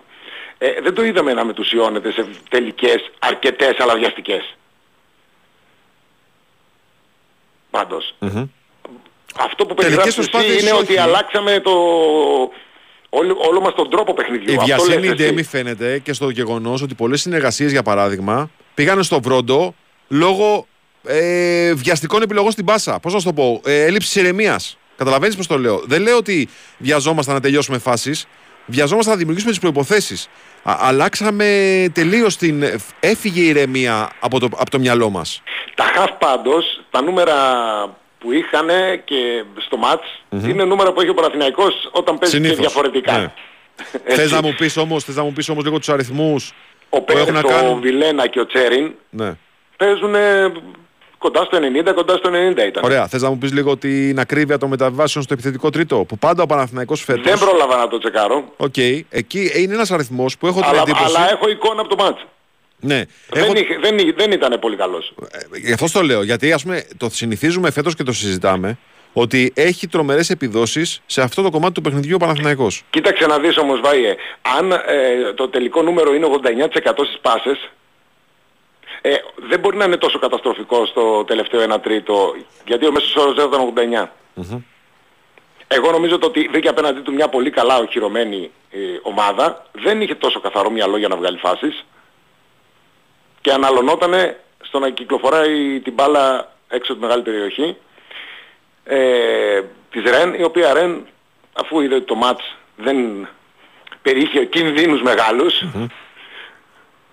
Ε, 0.57 0.81
δεν 0.81 0.93
το 0.93 1.03
είδαμε 1.03 1.34
να 1.34 1.45
μετουσιώνεται 1.45 2.11
σε 2.11 2.27
τελικές 2.49 3.11
αρκετές 3.19 3.79
αλλά 3.79 3.95
βιαστικές. 3.95 4.55
Πάντως. 7.69 8.15
Μμμ. 8.19 8.47
Αυτό 9.39 9.65
που 9.65 9.73
Τελικές 9.73 9.75
περιγράφεις 9.75 10.17
εσύ 10.17 10.29
προσπάθειες 10.29 10.61
είναι 10.61 10.71
όχι. 10.71 10.81
ότι 10.81 10.97
αλλάξαμε 10.97 11.59
το... 11.59 11.71
Όλο, 13.09 13.38
όλο 13.47 13.61
μας 13.61 13.73
τον 13.73 13.89
τρόπο 13.89 14.13
παιχνιδιού. 14.13 14.51
Η 14.51 14.53
Αυτό 14.53 14.65
βιασύνη 14.65 14.95
λες 14.95 15.11
εσύ. 15.11 15.15
Ντέμι 15.15 15.43
φαίνεται 15.43 15.99
και 15.99 16.13
στο 16.13 16.29
γεγονός 16.29 16.81
ότι 16.81 16.93
πολλές 16.93 17.21
συνεργασίες, 17.21 17.71
για 17.71 17.84
παράδειγμα, 17.84 18.49
πήγαν 18.73 19.03
στο 19.03 19.19
Βρόντο 19.21 19.75
λόγω 20.07 20.67
ε, 21.07 21.73
βιαστικών 21.73 22.21
επιλογών 22.21 22.51
στην 22.51 22.65
πάσα. 22.65 22.99
Πώς 22.99 23.13
να 23.13 23.19
σου 23.19 23.25
το 23.25 23.34
πω, 23.34 23.61
ε, 23.65 23.84
έλλειψης 23.84 24.15
ηρεμίας. 24.15 24.77
Καταλαβαίνεις 24.97 25.36
πώς 25.36 25.47
το 25.47 25.57
λέω. 25.57 25.81
Δεν 25.86 26.01
λέω 26.01 26.17
ότι 26.17 26.49
βιαζόμασταν 26.77 27.34
να 27.34 27.41
τελειώσουμε 27.41 27.77
φάσεις. 27.77 28.27
Βιαζόμασταν 28.65 29.13
να 29.13 29.19
δημιουργήσουμε 29.19 29.51
τις 29.51 29.61
προποθέσει. 29.61 30.29
Αλλάξαμε 30.63 31.45
τελείως 31.93 32.38
την. 32.38 32.63
Έφυγε 32.99 33.41
η 33.41 33.47
ηρεμία 33.47 34.09
από 34.19 34.39
το, 34.39 34.49
από 34.55 34.69
το 34.69 34.79
μυαλό 34.79 35.09
μας. 35.09 35.41
Τα 35.75 35.84
χαφ 35.84 36.11
πάντως, 36.11 36.84
τα 36.91 37.01
νούμερα 37.01 37.36
που 38.24 38.32
είχαν 38.32 38.67
και 39.03 39.43
στο 39.65 39.78
μάτς, 39.78 40.21
είναι 40.30 40.63
νούμερα 40.63 40.91
που 40.93 41.01
έχει 41.01 41.09
ο 41.09 41.13
Παναθηναϊκός 41.13 41.89
όταν 41.91 42.17
παίζει 42.17 42.36
και 42.38 42.41
Συνήθως, 42.43 42.59
διαφορετικά. 42.65 43.17
ναι. 43.17 43.32
Έτσι. 44.05 44.15
Θες 44.21 44.32
να 44.32 44.41
μου 44.41 44.53
πεις 44.57 44.78
όμως 44.78 45.03
θες 45.03 45.15
να 45.15 45.24
μου 45.24 45.34
πεις 45.34 45.49
όμως 45.49 45.63
λίγο 45.63 45.78
τους 45.78 45.89
αριθμούς. 45.89 46.53
Ο 46.89 47.01
που 47.01 47.11
έχουν 47.17 47.26
Πέρες, 47.34 47.41
να 47.43 47.49
ο 47.55 47.59
κάνουν- 47.59 47.82
Βιλένα 47.82 48.28
και 48.28 48.39
ο 48.39 48.45
Τσέριν 48.45 48.91
Ναι. 49.09 49.34
παίζουν 49.78 50.13
κοντά 51.17 51.43
στο 51.43 51.57
90, 51.57 51.93
κοντά 51.93 52.15
στο 52.17 52.30
90 52.30 52.65
ήταν. 52.65 52.84
Ωραία. 52.84 53.07
Θες 53.07 53.21
να 53.21 53.30
μου 53.30 53.38
πεις 53.38 53.53
λίγο 53.53 53.78
την 53.78 54.19
ακρίβεια 54.19 54.57
των 54.57 54.69
μεταβάσεων 54.69 55.24
στο 55.24 55.34
επιθετικό 55.34 55.69
τρίτο. 55.69 55.97
Που 56.07 56.17
πάντα 56.17 56.43
ο 56.43 56.45
Παναθηναϊκός 56.45 57.03
φέτος 57.03 57.24
Δεν 57.24 57.39
πρόλαβα 57.39 57.78
να 57.78 57.88
το 57.88 57.97
τσεκάρω, 57.97 58.43
Οκ, 58.57 58.78
εκεί 59.09 59.51
είναι 59.55 59.74
ένας 59.74 59.91
αριθμός 59.91 60.38
που 60.38 60.47
έχω 60.47 60.59
την 60.59 60.69
αλλά, 60.69 60.82
εντύπωση. 60.82 61.03
αλλά 61.05 61.32
έχω 61.32 61.49
εικόνα 61.49 61.82
από 61.82 61.95
το 61.95 62.03
μάτς. 62.03 62.26
Ναι, 62.86 63.03
Δεν, 63.29 63.43
έχω... 63.43 63.53
είχε, 63.55 63.77
δεν, 63.81 63.97
είχε- 63.97 64.13
δεν 64.17 64.31
ήταν 64.31 64.57
πολύ 64.59 64.75
καλός. 64.75 65.13
ε, 65.31 65.57
γι' 65.57 65.73
αυτό 65.73 65.91
το 65.91 66.01
λέω. 66.01 66.23
Γιατί 66.23 66.51
ας 66.53 66.63
πούμε, 66.63 66.86
το 66.97 67.09
συνηθίζουμε 67.09 67.71
φέτος 67.71 67.95
και 67.95 68.03
το 68.03 68.13
συζητάμε 68.13 68.77
ότι 69.13 69.51
έχει 69.55 69.88
τρομερές 69.88 70.29
επιδόσεις 70.29 71.01
σε 71.05 71.21
αυτό 71.21 71.41
το 71.41 71.49
κομμάτι 71.49 71.73
του 71.73 71.81
παιχνιδιού 71.81 72.15
ο 72.15 72.17
Παναθηναϊκός. 72.17 72.84
Κοίταξε 72.89 73.25
να 73.25 73.39
δεις 73.39 73.57
όμως 73.57 73.79
Βάιε, 73.79 74.15
αν 74.57 74.71
ε, 74.71 75.34
το 75.36 75.47
τελικό 75.49 75.81
νούμερο 75.81 76.13
είναι 76.13 76.27
89% 76.84 76.93
στις 77.05 77.19
πάσες, 77.21 77.69
ε, 79.01 79.09
δεν 79.49 79.59
μπορεί 79.59 79.77
να 79.77 79.86
είναι 79.86 79.97
τόσο 79.97 80.19
καταστροφικό 80.19 80.86
στο 80.86 81.23
τελευταίο 81.27 81.73
1 81.75 81.81
τρίτο, 81.81 82.36
γιατί 82.67 82.86
ο 82.88 82.91
μέσος 82.91 83.15
όρος 83.15 83.36
δεν 83.36 83.45
ήταν 83.47 83.73
89. 84.07 84.11
Εγώ 85.67 85.91
νομίζω 85.91 86.17
το 86.17 86.25
ότι 86.27 86.47
βρήκε 86.51 86.67
απέναντί 86.67 86.99
του 87.01 87.13
μια 87.13 87.27
πολύ 87.27 87.49
καλά 87.49 87.77
οχυρωμένη 87.77 88.51
ε, 88.71 88.77
ομάδα, 89.01 89.65
δεν 89.71 90.01
είχε 90.01 90.15
τόσο 90.15 90.39
καθαρό 90.39 90.69
μυαλό 90.69 90.97
για 90.97 91.07
να 91.07 91.15
βγάλει 91.15 91.38
φάσεις 91.38 91.86
και 93.43 93.51
αναλωνότανε 93.51 94.39
στο 94.63 94.79
να 94.79 94.89
κυκλοφοράει 94.89 95.79
την 95.79 95.93
μπάλα 95.93 96.51
έξω 96.67 96.91
από 96.91 97.01
τη 97.01 97.07
μεγάλη 97.07 97.23
περιοχή 97.23 97.77
ε, 98.83 99.61
της 99.91 100.03
Ρεν, 100.03 100.33
η 100.33 100.43
οποία 100.43 100.73
Ρεν 100.73 101.05
αφού 101.53 101.81
είδε 101.81 101.95
ότι 101.95 102.05
το 102.05 102.15
μάτς 102.15 102.55
δεν 102.77 103.27
περιείχε 104.01 104.45
κινδύνους 104.45 105.01
μεγάλους, 105.01 105.61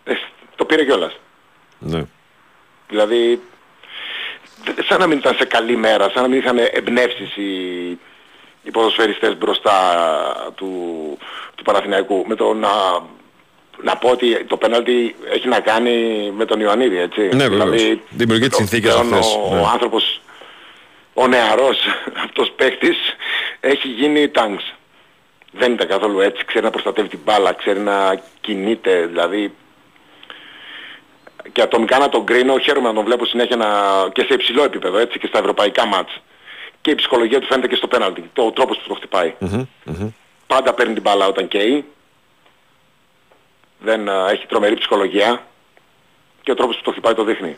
ε, 0.04 0.12
το 0.56 0.64
πήρε 0.64 0.84
κιόλας. 0.84 1.16
Ναι. 1.78 2.04
Δηλαδή, 2.88 3.40
δε- 4.64 4.82
σαν 4.82 4.98
να 5.00 5.06
μην 5.06 5.18
ήταν 5.18 5.34
σε 5.34 5.44
καλή 5.44 5.76
μέρα, 5.76 6.10
σαν 6.10 6.22
να 6.22 6.28
μην 6.28 6.38
είχαν 6.38 6.58
εμπνεύσεις 6.72 7.36
οι, 7.36 7.52
οι 8.62 8.70
ποδοσφαιριστές 8.72 9.36
μπροστά 9.38 9.76
του, 10.54 10.68
του 11.54 11.62
Παναθηναϊκού. 11.62 12.24
Με 12.26 12.34
το 12.34 12.54
να, 12.54 12.68
να 13.82 13.96
πω 13.96 14.08
ότι 14.10 14.44
το 14.44 14.56
πέναλτι 14.56 15.14
έχει 15.32 15.48
να 15.48 15.60
κάνει 15.60 15.92
με 16.36 16.44
τον 16.44 16.60
Ιωαννίδη, 16.60 16.98
έτσι. 16.98 17.20
Ναι, 17.34 17.48
βεβαίως. 17.48 17.82
Δημιουργεί 18.10 18.46
τις 18.48 18.56
το- 18.58 18.64
συνθήκες 18.64 18.92
πλέον 18.94 19.12
αυτές, 19.14 19.34
Ο, 19.34 19.54
ναι. 19.54 19.60
ο 19.60 19.66
άνθρωπος, 19.72 20.20
ο 21.14 21.26
νεαρός 21.26 21.78
αυτός 22.24 22.50
παίχτης, 22.56 22.96
έχει 23.60 23.88
γίνει 23.88 24.28
τάγκς. 24.28 24.74
Δεν 25.52 25.72
ήταν 25.72 25.88
καθόλου 25.88 26.20
έτσι, 26.20 26.44
ξέρει 26.44 26.64
να 26.64 26.70
προστατεύει 26.70 27.08
την 27.08 27.18
μπάλα, 27.24 27.52
ξέρει 27.52 27.78
να 27.78 28.20
κινείται, 28.40 29.06
δηλαδή 29.06 29.52
και 31.52 31.62
ατομικά 31.62 31.98
να 31.98 32.08
τον 32.08 32.24
κρίνω, 32.26 32.58
χαίρομαι 32.58 32.88
να 32.88 32.94
τον 32.94 33.04
βλέπω 33.04 33.26
συνέχεια 33.26 33.56
να... 33.56 33.66
και 34.12 34.22
σε 34.22 34.34
υψηλό 34.34 34.62
επίπεδο, 34.64 34.98
έτσι, 34.98 35.18
και 35.18 35.26
στα 35.26 35.38
ευρωπαϊκά 35.38 35.86
μάτς. 35.86 36.20
Και 36.80 36.90
η 36.90 36.94
ψυχολογία 36.94 37.40
του 37.40 37.46
φαίνεται 37.46 37.68
και 37.68 37.74
στο 37.74 37.86
πέναλτι, 37.86 38.30
το 38.32 38.50
τρόπος 38.52 38.76
που 38.78 38.88
το 38.88 38.94
χτυπάει. 38.94 39.34
Μμμ, 39.38 39.64
μμμ. 39.84 40.08
Πάντα 40.46 40.74
παίρνει 40.74 40.92
την 40.92 41.02
μπάλα 41.02 41.26
όταν 41.26 41.48
καίει. 41.48 41.84
Δεν 43.84 44.08
α, 44.08 44.30
έχει 44.30 44.46
τρομερή 44.46 44.74
ψυχολογία. 44.74 45.46
Και 46.42 46.50
ο 46.50 46.54
τρόπος 46.54 46.76
που 46.76 46.82
το 46.82 46.90
χτυπάει 46.90 47.14
το 47.14 47.24
δείχνει. 47.24 47.56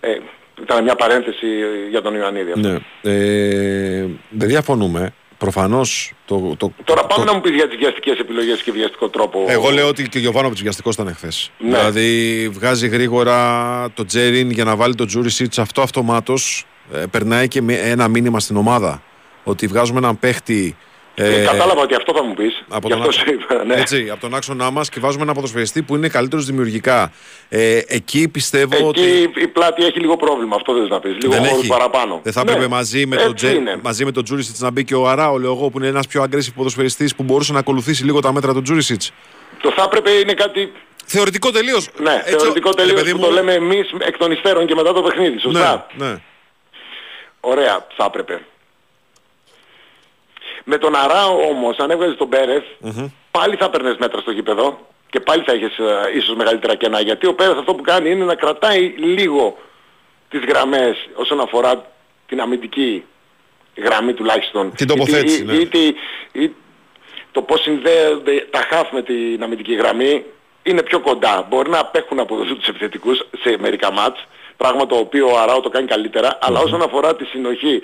Ε, 0.00 0.18
ήταν 0.62 0.82
μια 0.84 0.94
παρένθεση 0.94 1.46
για 1.90 2.02
τον 2.02 2.14
Ιωαννίδη. 2.14 2.52
αυτό. 2.52 2.68
Ναι. 2.68 2.78
Ε, 3.02 4.06
δεν 4.30 4.48
διαφωνούμε. 4.48 5.12
Προφανώς. 5.38 6.12
Το, 6.24 6.54
το, 6.58 6.72
Τώρα 6.84 7.04
πάμε 7.06 7.24
το- 7.24 7.30
να 7.30 7.34
μου 7.36 7.40
πεις 7.40 7.54
για 7.54 7.68
τις 7.68 7.76
βιαστικές 7.76 8.18
επιλογές 8.18 8.62
και 8.62 8.72
βιαστικό 8.72 9.08
τρόπο. 9.08 9.44
Εγώ 9.48 9.70
λέω 9.70 9.88
ότι 9.88 10.08
και 10.08 10.18
ο 10.18 10.20
Γιωβάνο 10.20 10.48
βιαστικός 10.50 10.94
ήταν 10.94 11.14
χθε. 11.14 11.28
Ναι. 11.58 11.68
Δηλαδή 11.78 12.48
βγάζει 12.52 12.88
γρήγορα 12.88 13.90
το 13.94 14.04
Τζέριν 14.04 14.50
για 14.50 14.64
να 14.64 14.76
βάλει 14.76 14.94
το 14.94 15.04
Τζούρισιτς. 15.04 15.58
Αυτό 15.58 15.82
αυτομάτως 15.82 16.64
περνάει 17.10 17.48
και 17.48 17.62
με 17.62 17.74
ένα 17.74 18.08
μήνυμα 18.08 18.40
στην 18.40 18.56
ομάδα. 18.56 19.02
Ότι 19.44 19.66
βγάζουμε 19.66 19.98
έναν 19.98 20.18
παίχτη. 20.18 20.76
Ε, 21.14 21.42
κατάλαβα 21.44 21.80
ότι 21.82 21.94
αυτό 21.94 22.12
θα 22.16 22.22
μου 22.22 22.34
πεις. 22.34 22.62
από 22.68 22.86
Γι' 22.88 22.92
τον, 22.94 23.02
αυτό 23.02 23.20
άξο- 23.20 23.24
σου 23.26 23.32
είπα. 23.52 23.64
Ναι. 23.64 23.74
έτσι, 23.74 24.08
από 24.10 24.20
τον 24.20 24.34
άξονά 24.34 24.70
μας 24.70 24.88
και 24.88 25.00
βάζουμε 25.00 25.22
έναν 25.22 25.34
ποδοσφαιριστή 25.34 25.82
που 25.82 25.96
είναι 25.96 26.08
καλύτερος 26.08 26.44
δημιουργικά. 26.46 27.12
Ε, 27.48 27.80
εκεί 27.86 28.28
πιστεύω 28.28 28.74
Εκεί 28.76 28.84
ότι. 28.86 29.40
η 29.40 29.46
πλάτη 29.48 29.84
έχει 29.84 29.98
λίγο 30.00 30.16
πρόβλημα, 30.16 30.56
αυτό 30.56 30.72
δεν 30.74 30.86
να 30.86 31.00
πεις. 31.00 31.16
Λίγο 31.20 31.32
Δεν 31.32 31.44
χώρους 31.44 31.58
έχει. 31.58 31.66
παραπάνω. 31.68 32.20
Δεν 32.22 32.32
θα 32.32 32.44
Ναι, 32.44 32.50
έπρεπε 32.50 32.68
μαζί 32.68 33.06
με, 33.06 33.14
έτσι 33.14 33.26
τον 33.26 33.34
Τζε, 33.36 33.48
είναι. 33.50 33.78
μαζί 33.82 34.04
με 34.04 34.12
τον 34.12 34.24
Τζούρισιτς 34.24 34.60
να 34.60 34.70
μπει 34.70 34.84
και 34.84 34.94
ο 34.94 35.08
Αράο, 35.08 35.38
λέω 35.38 35.52
εγώ, 35.52 35.70
που 35.70 35.78
είναι 35.78 35.86
ένας 35.88 36.06
πιο 36.06 36.22
aggressive 36.22 36.52
ποδοσφαιριστής 36.54 37.14
που 37.14 37.22
μπορούσε 37.22 37.52
να 37.52 37.58
ακολουθήσει 37.58 38.04
λίγο 38.04 38.20
τα 38.20 38.32
μέτρα 38.32 38.52
του 38.52 38.62
Τζούρισιτς. 38.62 39.12
Το 39.62 39.72
θα 39.76 39.82
έπρεπε 39.82 40.10
είναι 40.10 40.34
κάτι, 40.34 40.72
Θεωρητικό 41.04 41.50
τελείως. 41.50 41.88
ναι, 42.02 42.22
θεωρητικό 42.26 42.70
τελείως 42.70 43.10
που 43.12 43.18
το 43.18 43.30
λέμε 43.30 43.52
εμείς 43.52 43.90
εκ 43.98 44.16
των 44.16 44.30
υστέρων 44.32 44.66
και 44.66 44.74
μετά 44.74 44.92
το 44.92 45.02
παιχνίδι, 45.02 45.38
σωστά; 45.38 45.86
Ναι, 45.94 46.06
ναι. 46.06 46.16
Ωραία, 47.40 47.86
θα 47.96 48.04
έπρεπε. 48.04 48.40
Με 50.64 50.78
τον 50.78 50.94
Αράο 50.96 51.48
όμως, 51.48 51.76
αν 51.78 51.90
έβγαζες 51.90 52.16
τον 52.16 52.28
περεθ 52.28 52.62
πάλι 53.30 53.56
θα 53.56 53.70
παίρνες 53.70 53.96
μέτρα 53.98 54.20
στο 54.20 54.30
γήπεδο 54.30 54.86
και 55.10 55.20
πάλι 55.20 55.42
θα 55.46 55.52
είχες 55.54 55.78
ε, 55.78 56.16
ίσως 56.16 56.34
μεγαλύτερα 56.36 56.74
κενά. 56.74 57.00
Γιατί 57.00 57.26
ο 57.26 57.34
Πέρεθ 57.34 57.58
αυτό 57.58 57.74
που 57.74 57.82
κάνει 57.82 58.10
είναι 58.10 58.24
να 58.24 58.34
κρατάει 58.34 58.80
λίγο 58.96 59.58
τις 60.28 60.40
γραμμές 60.48 60.96
όσον 61.14 61.40
αφορά 61.40 61.86
την 62.26 62.40
αμυντική 62.40 63.04
γραμμή 63.76 64.14
τουλάχιστον. 64.14 64.72
Την 64.76 64.86
τοποθέτηση, 64.86 65.40
Ή- 65.40 65.44
ναι. 65.44 65.52
ή- 65.52 65.68
ή- 65.72 66.42
ή- 66.42 66.54
το 67.32 67.42
πώς 67.42 67.60
συνδέονται 67.60 68.46
τα 68.50 68.58
χαφ 68.70 68.92
με 68.92 69.02
την 69.02 69.42
αμυντική 69.42 69.74
γραμμή 69.74 70.24
είναι 70.62 70.82
πιο 70.82 71.00
κοντά. 71.00 71.46
Μπορεί 71.48 71.70
να 71.70 71.78
απέχουν 71.78 72.18
από 72.18 72.36
τους 72.58 72.68
επιθετικούς 72.68 73.18
σε 73.42 73.56
μερικά 73.60 73.92
μάτς, 73.92 74.26
πράγμα 74.56 74.86
το 74.86 74.96
οποίο 74.96 75.26
ο 75.32 75.38
Αράο 75.38 75.60
το 75.60 75.68
κάνει 75.68 75.86
καλύτερα, 75.86 76.38
αλλά 76.40 76.60
όσον 76.60 76.82
αφορά 76.82 77.16
τη 77.16 77.24
συνοχή, 77.24 77.82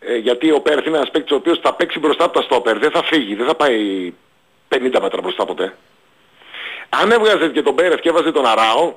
ε, 0.00 0.16
γιατί 0.16 0.50
ο 0.50 0.60
Πέρθ 0.60 0.86
είναι 0.86 0.96
ένας 0.96 1.10
παίκτης 1.10 1.32
ο 1.32 1.34
οποίος 1.34 1.58
θα 1.62 1.74
παίξει 1.74 1.98
μπροστά 1.98 2.24
από 2.24 2.32
τα 2.32 2.42
στόπερ, 2.42 2.78
δεν 2.78 2.90
θα 2.90 3.02
φύγει, 3.02 3.34
δεν 3.34 3.46
θα 3.46 3.54
πάει 3.54 4.12
50 4.68 4.78
μέτρα 5.00 5.20
μπροστά 5.20 5.44
ποτέ. 5.44 5.76
Αν 6.88 7.10
έβγαζε 7.10 7.48
και 7.48 7.62
τον 7.62 7.74
Πέρεθ 7.74 8.00
και 8.00 8.08
έβαζε 8.08 8.32
τον 8.32 8.46
Αράο, 8.46 8.94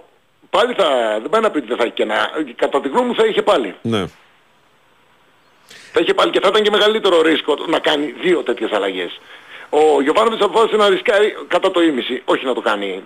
πάλι 0.50 0.74
θα, 0.74 1.18
δεν 1.22 1.30
πάει 1.30 1.42
να 1.42 1.52
πει 1.52 1.58
ότι 1.58 1.68
δεν 1.68 1.78
θα 1.78 1.84
έχει 1.84 1.94
κενά. 1.94 2.30
Κατά 2.56 2.82
τη 2.82 2.88
γνώμη 2.88 3.08
μου 3.08 3.16
θα 3.16 3.26
είχε 3.26 3.42
πάλι. 3.42 3.76
ναι. 3.82 4.06
Θα 5.92 6.00
είχε 6.00 6.14
πάλι 6.14 6.32
και 6.32 6.40
θα 6.40 6.48
ήταν 6.48 6.64
και 6.64 6.70
μεγαλύτερο 6.70 7.22
ρίσκο 7.22 7.56
να 7.68 7.80
κάνει 7.80 8.14
δύο 8.22 8.44
τέτοιες 8.44 8.72
αλλαγές. 8.72 9.20
Ο 9.70 10.02
Γιωβάνοβιτς 10.02 10.42
αποφάσισε 10.42 10.76
να 10.76 10.90
ρισκάρει 10.90 11.36
κατά 11.48 11.72
το 11.72 11.82
ίμιση, 11.82 12.22
όχι 12.26 12.46
να 12.46 12.54
το 12.54 12.62
κάνει 12.62 13.04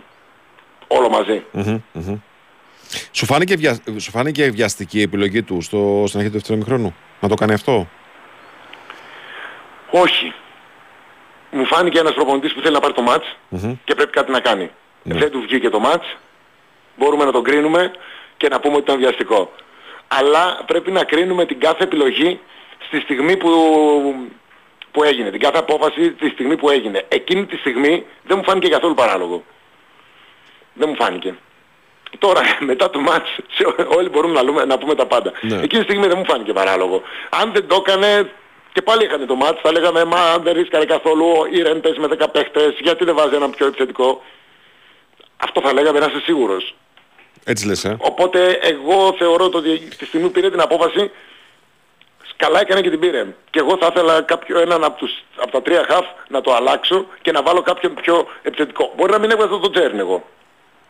όλο 0.87 1.09
μαζί. 1.09 1.43
Σου, 3.11 3.25
φάνηκε 3.25 3.55
βια... 3.55 3.79
Σου 3.97 4.11
φάνηκε 4.11 4.49
βιαστική 4.49 4.99
η 4.99 5.01
επιλογή 5.01 5.43
του 5.43 5.61
στο... 5.61 6.03
στην 6.07 6.19
αρχή 6.19 6.31
του 6.31 6.37
δεύτερου 6.37 6.57
ημιχρόνου. 6.57 6.95
Να 7.23 7.29
το 7.29 7.35
κάνει 7.35 7.53
αυτό; 7.53 7.87
Όχι. 9.89 10.33
Μου 11.51 11.65
φάνηκε 11.65 11.99
ένας 11.99 12.13
προπονητής 12.13 12.53
που 12.53 12.61
θέλει 12.61 12.73
να 12.73 12.79
πάρει 12.79 12.93
το 12.93 13.01
μάτς 13.01 13.37
και 13.83 13.95
πρέπει 13.95 14.11
κάτι 14.11 14.31
να 14.31 14.39
κάνει. 14.39 14.71
Δεν 15.03 15.31
του 15.31 15.41
βγήκε 15.41 15.69
το 15.69 15.79
μάτς, 15.79 16.17
μπορούμε 16.97 17.25
να 17.25 17.31
τον 17.31 17.43
κρίνουμε 17.43 17.91
και 18.37 18.47
να 18.47 18.59
πούμε 18.59 18.75
ότι 18.75 18.83
ήταν 18.83 18.97
βιαστικό. 18.97 19.51
Αλλά 20.07 20.63
πρέπει 20.65 20.91
να 20.91 21.03
κρίνουμε 21.03 21.45
την 21.45 21.59
κάθε 21.59 21.83
επιλογή 21.83 22.39
στη 22.79 22.99
στιγμή 22.99 23.37
που, 23.37 23.49
που 24.91 25.03
έγινε, 25.03 25.29
την 25.29 25.39
κάθε 25.39 25.57
απόφαση 25.57 26.11
τη 26.11 26.29
στιγμή 26.29 26.57
που 26.57 26.69
έγινε. 26.69 27.05
Εκείνη 27.07 27.45
τη 27.45 27.57
στιγμή 27.57 28.05
δεν 28.23 28.37
μου 28.37 28.43
φάνηκε 28.43 28.69
καθόλου 28.69 28.93
παράλογο. 28.93 29.43
Δεν 30.73 30.89
μου 30.89 30.95
φάνηκε. 30.95 31.35
Τώρα 32.25 32.41
μετά 32.69 32.89
το 32.89 32.99
μάτς 32.99 33.29
σε- 33.55 33.75
όλοι 33.97 34.09
μπορούμε 34.09 34.33
να, 34.33 34.41
λούμε, 34.43 34.65
να 34.65 34.77
πούμε 34.77 34.95
τα 34.95 35.05
πάντα. 35.05 35.31
Ναι. 35.41 35.55
Εκείνη 35.55 35.83
τη 35.83 35.89
στιγμή 35.89 36.07
δεν 36.07 36.17
μου 36.17 36.25
φάνηκε 36.25 36.53
παράλογο. 36.53 37.01
Αν 37.29 37.51
δεν 37.53 37.67
το 37.67 37.75
έκανε 37.85 38.31
και 38.73 38.81
πάλι 38.81 39.03
είχαν 39.05 39.27
το 39.27 39.35
μάτς 39.35 39.59
θα 39.61 39.71
λέγαμε 39.71 40.03
μα 40.05 40.19
αν 40.33 40.43
δεν 40.43 40.53
ρίσκαρε 40.53 40.85
καθόλου 40.85 41.25
η 41.51 41.61
Ρεν 41.61 41.81
παίζει 41.81 41.99
με 41.99 42.07
10 42.19 42.25
παίχτες 42.31 42.75
γιατί 42.79 43.05
δεν 43.05 43.15
βάζει 43.15 43.35
ένα 43.35 43.49
πιο 43.49 43.65
επιθετικό. 43.65 44.21
Αυτό 45.37 45.61
θα 45.61 45.73
λέγαμε 45.73 45.99
να 45.99 46.05
είσαι 46.05 46.19
σίγουρος. 46.23 46.75
Έτσι 47.45 47.67
λες, 47.67 47.85
ε. 47.85 47.95
Οπότε 47.99 48.59
εγώ 48.61 49.15
θεωρώ 49.17 49.45
ότι 49.53 49.79
τη 49.97 50.05
στιγμή 50.05 50.25
που 50.27 50.31
πήρε 50.31 50.49
την 50.49 50.61
απόφαση 50.61 51.11
καλά 52.35 52.59
έκανε 52.59 52.81
και 52.81 52.89
την 52.89 52.99
πήρε. 52.99 53.25
Και 53.49 53.59
εγώ 53.59 53.77
θα 53.79 53.87
ήθελα 53.91 54.21
κάποιο, 54.21 54.59
έναν 54.59 54.83
από, 54.83 54.97
τους, 54.97 55.11
από 55.37 55.51
τα 55.51 55.61
τρία 55.61 55.85
χαφ 55.89 56.05
να 56.27 56.41
το 56.41 56.53
αλλάξω 56.53 57.05
και 57.21 57.31
να 57.31 57.41
βάλω 57.41 57.61
κάποιον 57.61 57.93
πιο 57.93 58.27
επιθετικό. 58.41 58.93
Μπορεί 58.95 59.11
να 59.11 59.17
μην 59.19 59.31
έβγαζα 59.31 59.59
τον 59.59 59.71
Τζέρν 59.71 59.99
εγώ. 59.99 60.23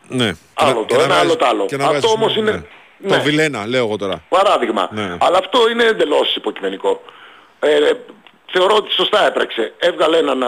Ναι. 0.08 0.32
Άλλο 0.54 0.86
Και 0.86 0.94
το 0.96 1.00
να- 1.00 1.00
και 1.00 1.04
ένα, 1.04 1.08
να 1.08 1.14
άλλο 1.14 1.24
βάζεις- 1.24 1.38
το 1.38 1.46
άλλο. 1.46 1.66
και 1.66 1.78
να 1.78 1.84
Αυτό 1.84 1.94
βάζεις, 1.96 2.12
όμως 2.14 2.36
ναι, 2.36 2.42
είναι- 2.42 2.52
ναι. 2.52 2.62
ναι. 2.98 3.18
Το 3.18 3.22
Βιλένα, 3.24 3.68
λέω 3.68 3.86
εγώ 3.86 3.98
τώρα. 3.98 4.24
Παράδειγμα. 4.30 4.90
Ναι. 4.92 5.18
Αλλά 5.20 5.38
αυτό 5.38 5.70
είναι 5.70 5.84
εντελώς 5.84 6.36
υποκειμενικό. 6.36 7.02
Ε, 7.60 7.76
ε, 7.76 7.94
θεωρώ 8.52 8.76
ότι 8.76 8.92
σωστά 8.92 9.26
έπραξε. 9.28 9.74
Έβγαλε 9.80 10.18
έναν 10.18 10.44
α, 10.44 10.48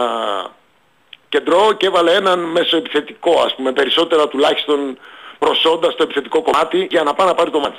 κεντρό 1.28 1.72
και 1.72 1.86
έβαλε 1.86 2.12
έναν 2.14 2.38
μεσοεπιθετικό 2.38 3.40
ας 3.40 3.54
πούμε 3.54 3.72
περισσότερα 3.72 4.28
τουλάχιστον 4.28 4.98
προσόντα 5.38 5.90
στο 5.90 6.02
επιθετικό 6.02 6.42
κομμάτι 6.42 6.86
για 6.90 7.02
να 7.02 7.14
πάει 7.14 7.26
να 7.26 7.34
πάρει 7.34 7.50
το 7.50 7.58
μάτι. 7.58 7.78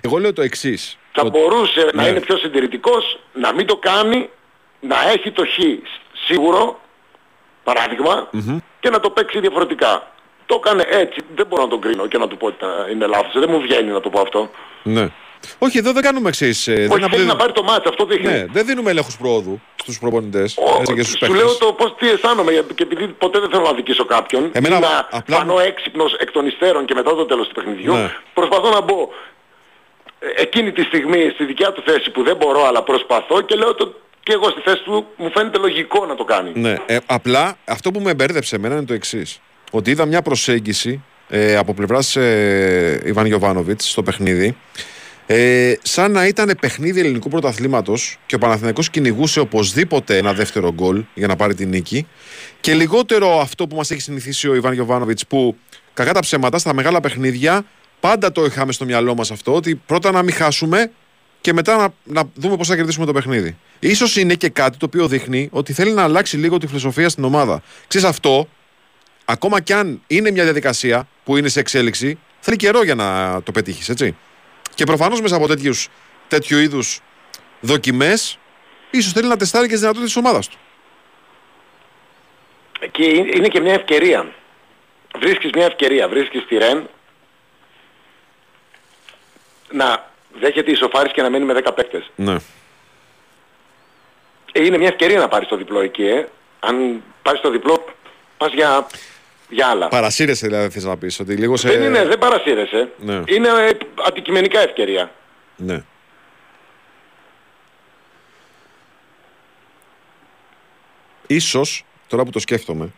Εγώ 0.00 0.18
λέω 0.18 0.32
το 0.32 0.42
εξής. 0.42 0.96
Θα 1.12 1.24
μπορούσε 1.24 1.90
να 1.94 2.02
ναι. 2.02 2.08
είναι 2.08 2.20
πιο 2.20 2.36
συντηρητικός, 2.36 3.18
να 3.32 3.52
μην 3.54 3.66
το 3.66 3.76
κάνει, 3.76 4.30
να 4.80 5.10
έχει 5.10 5.30
το 5.30 5.42
χ 5.46 5.58
σίγουρο, 6.26 6.80
παράδειγμα, 7.64 8.28
και 8.80 8.90
να 8.90 9.00
το 9.00 9.10
παίξει 9.10 9.40
διαφορετικά. 9.40 10.11
Το 10.46 10.60
έκανε 10.64 10.84
έτσι, 10.90 11.20
δεν 11.34 11.46
μπορώ 11.46 11.62
να 11.62 11.68
τον 11.68 11.80
κρίνω 11.80 12.06
και 12.06 12.18
να 12.18 12.28
του 12.28 12.36
πω 12.36 12.46
ότι 12.46 12.56
τα- 12.58 12.86
είναι 12.92 13.06
λάθος, 13.06 13.32
δεν 13.32 13.48
μου 13.50 13.60
βγαίνει 13.60 13.90
να 13.90 14.00
το 14.00 14.10
πω 14.10 14.20
αυτό. 14.20 14.50
Ναι. 14.82 15.08
Όχι, 15.58 15.78
εδώ 15.78 15.92
δεν 15.92 16.02
κάνουμε 16.02 16.28
εξής. 16.28 16.68
Όχι, 16.68 17.04
θέλει 17.10 17.24
να 17.24 17.36
πάρει 17.36 17.52
το 17.52 17.62
μάτς, 17.62 17.86
αυτό 17.88 18.04
δείχνει. 18.04 18.26
Ναι, 18.32 18.44
δεν 18.52 18.66
δίνουμε 18.66 18.90
ελέγχους 18.90 19.16
πρόοδου 19.16 19.60
στους 19.76 19.98
προπονητές 19.98 20.56
Ο- 20.56 20.92
και 20.94 21.02
στους 21.02 21.18
σου 21.26 21.34
λέω 21.34 21.56
το 21.56 21.72
πώς 21.72 21.94
τι 21.98 22.08
αισθάνομαι 22.10 22.52
γιατί- 22.52 22.74
και 22.74 22.82
επειδή 22.82 23.06
ποτέ 23.06 23.38
δεν 23.40 23.50
θέλω 23.50 23.62
να 23.62 23.72
δικήσω 23.72 24.04
κάποιον 24.04 24.50
Εμένα 24.52 24.76
ή 24.76 24.80
να 24.80 25.08
απλά- 25.10 25.36
φανώ 25.38 25.58
έξυπνος 25.60 26.14
εκ 26.14 26.30
των 26.30 26.46
υστέρων 26.46 26.84
και 26.84 26.94
μετά 26.94 27.14
το 27.14 27.24
τέλος 27.24 27.48
του 27.48 27.54
παιχνιδιού 27.54 27.94
Ναι. 27.94 28.14
προσπαθώ 28.34 28.70
να 28.70 28.80
μπω 28.80 29.08
ε, 30.18 30.42
εκείνη 30.42 30.72
τη 30.72 30.82
στιγμή 30.82 31.30
στη 31.34 31.44
δικιά 31.44 31.72
του 31.72 31.82
θέση 31.86 32.10
που 32.10 32.22
δεν 32.22 32.36
μπορώ 32.36 32.66
αλλά 32.66 32.82
προσπαθώ 32.82 33.40
και 33.40 33.54
λέω 33.54 33.74
το, 33.74 33.94
και 34.22 34.32
εγώ 34.32 34.50
στη 34.50 34.60
θέση 34.64 34.82
του 34.82 35.06
μου 35.16 35.30
φαίνεται 35.34 35.58
λογικό 35.58 36.06
να 36.06 36.14
το 36.14 36.24
κάνει. 36.24 36.52
Ναι, 36.54 36.76
ε, 36.86 36.98
απλά 37.06 37.56
αυτό 37.64 37.90
που 37.90 38.00
με 38.00 38.14
μπέρδεψε 38.14 38.56
εμένα 38.56 38.74
είναι 38.76 38.84
το 38.84 38.94
εξής. 38.94 39.40
Ότι 39.74 39.90
είδα 39.90 40.06
μια 40.06 40.22
προσέγγιση 40.22 41.02
ε, 41.28 41.56
από 41.56 41.74
πλευράς 41.74 42.16
ε, 42.16 43.00
Ιβάν 43.04 43.26
Γιοβάνοβιτ 43.26 43.80
στο 43.80 44.02
παιχνίδι. 44.02 44.56
Ε, 45.26 45.74
σαν 45.82 46.12
να 46.12 46.26
ήταν 46.26 46.56
παιχνίδι 46.60 47.00
ελληνικού 47.00 47.28
πρωταθλήματος 47.28 48.18
και 48.26 48.34
ο 48.34 48.38
Παναθηναϊκός 48.38 48.90
κυνηγούσε 48.90 49.40
οπωσδήποτε 49.40 50.16
ένα 50.16 50.32
δεύτερο 50.32 50.72
γκολ 50.72 51.04
για 51.14 51.26
να 51.26 51.36
πάρει 51.36 51.54
την 51.54 51.68
νίκη. 51.68 52.06
Και 52.60 52.74
λιγότερο 52.74 53.40
αυτό 53.40 53.66
που 53.66 53.76
μας 53.76 53.90
έχει 53.90 54.00
συνηθίσει 54.00 54.48
ο 54.48 54.54
Ιβάν 54.54 54.72
Γιοβάνοβιτ 54.72 55.18
που 55.28 55.56
κακά 55.94 56.12
τα 56.12 56.20
ψέματα 56.20 56.58
στα 56.58 56.74
μεγάλα 56.74 57.00
παιχνίδια 57.00 57.64
πάντα 58.00 58.32
το 58.32 58.44
είχαμε 58.44 58.72
στο 58.72 58.84
μυαλό 58.84 59.14
μας 59.14 59.30
αυτό 59.30 59.54
ότι 59.54 59.74
πρώτα 59.74 60.10
να 60.10 60.22
μην 60.22 60.34
χάσουμε 60.34 60.90
και 61.40 61.52
μετά 61.52 61.76
να, 61.76 61.88
να 62.04 62.30
δούμε 62.34 62.56
πώς 62.56 62.68
θα 62.68 62.76
κερδίσουμε 62.76 63.06
το 63.06 63.12
παιχνίδι. 63.12 63.56
σω 63.94 64.20
είναι 64.20 64.34
και 64.34 64.48
κάτι 64.48 64.76
το 64.78 64.86
οποίο 64.86 65.08
δείχνει 65.08 65.48
ότι 65.52 65.72
θέλει 65.72 65.92
να 65.92 66.02
αλλάξει 66.02 66.36
λίγο 66.36 66.58
τη 66.58 66.66
φιλοσοφία 66.66 67.08
στην 67.08 67.24
ομάδα. 67.24 67.62
Ξέρεις 67.86 68.08
αυτό, 68.08 68.48
ακόμα 69.32 69.60
κι 69.60 69.72
αν 69.72 70.02
είναι 70.06 70.30
μια 70.30 70.42
διαδικασία 70.42 71.08
που 71.24 71.36
είναι 71.36 71.48
σε 71.48 71.60
εξέλιξη, 71.60 72.18
θέλει 72.40 72.56
καιρό 72.56 72.82
για 72.84 72.94
να 72.94 73.40
το 73.42 73.52
πετύχεις, 73.52 73.88
έτσι. 73.88 74.16
Και 74.74 74.84
προφανώς 74.84 75.20
μέσα 75.20 75.36
από 75.36 75.46
τέτοιους, 75.46 75.88
τέτοιου 76.28 76.58
είδους 76.58 77.00
δοκιμές, 77.60 78.38
ίσως 78.90 79.12
θέλει 79.12 79.28
να 79.28 79.36
τεστάρει 79.36 79.66
και 79.66 79.72
τις 79.72 79.80
δυνατότητες 79.80 80.12
της 80.14 80.22
ομάδας 80.24 80.48
του. 80.48 80.56
Και 82.90 83.04
είναι 83.04 83.30
είναι 83.34 83.48
και 83.48 83.60
μια 83.60 83.74
ευκαιρία. 83.74 84.32
Βρίσκεις 85.18 85.50
μια 85.54 85.66
ευκαιρία, 85.66 86.08
βρίσκεις 86.08 86.46
τη 86.46 86.56
Ρεν 86.56 86.88
να 89.70 90.10
δέχεται 90.40 90.70
ισοφάρις 90.70 91.12
και 91.12 91.22
να 91.22 91.30
μένει 91.30 91.44
με 91.44 91.52
10 91.64 91.72
παίκτες. 91.74 92.10
Ναι. 92.16 92.36
Ε, 94.52 94.64
Είναι 94.64 94.78
μια 94.78 94.88
ευκαιρία 94.88 95.18
να 95.18 95.28
πάρεις 95.28 95.48
το 95.48 95.56
διπλό 95.56 95.80
εκεί, 95.80 96.04
ε. 96.06 96.28
Αν 96.60 97.02
πάρεις 97.22 97.40
το 97.40 97.50
διπλό, 97.50 97.84
πας 98.36 98.52
για, 98.52 98.86
για 99.52 99.66
άλλα. 99.66 99.88
Παρασύρεσαι 99.88 100.46
δηλαδή, 100.46 100.68
θες 100.68 100.84
να 100.84 100.96
πεις. 100.96 101.20
Ότι 101.20 101.34
λίγο 101.34 101.56
σε. 101.56 101.68
Δεν 101.68 101.82
είναι, 101.82 102.04
δεν 102.04 102.18
παρασύρεσαι. 102.18 102.92
Ναι. 102.98 103.22
Είναι 103.26 103.48
ε, 103.48 103.70
αντικειμενικά 104.06 104.60
ευκαιρία. 104.60 105.12
Ναι. 105.56 105.82
Ίσως, 111.26 111.84
τώρα 112.06 112.24
που 112.24 112.30
το 112.30 112.38
σκέφτομαι, 112.38 112.92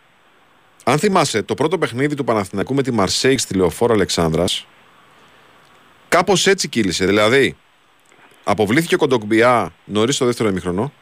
αν 0.85 0.99
θυμάσαι 0.99 1.43
το 1.43 1.55
πρώτο 1.55 1.79
παιχνίδι 1.79 2.15
του 2.15 2.25
Παναθηναϊκού 2.25 2.75
με 2.75 2.83
τη 2.83 2.91
Μαρσέη 2.91 3.39
στη 3.39 3.55
Λεωφόρο 3.55 3.95
Αλεξάνδρας, 3.95 4.67
κάπως 6.09 6.47
έτσι 6.47 6.69
κύλησε. 6.69 7.07
Δηλαδή, 7.07 7.57
αποβλήθηκε 8.45 8.95
ο 8.95 8.99
Κοντογκμπιά 8.99 9.75
νωρίς 9.85 10.15
στο 10.15 10.25
δεύτερο 10.25 10.49
ημίχρονο 10.49 10.93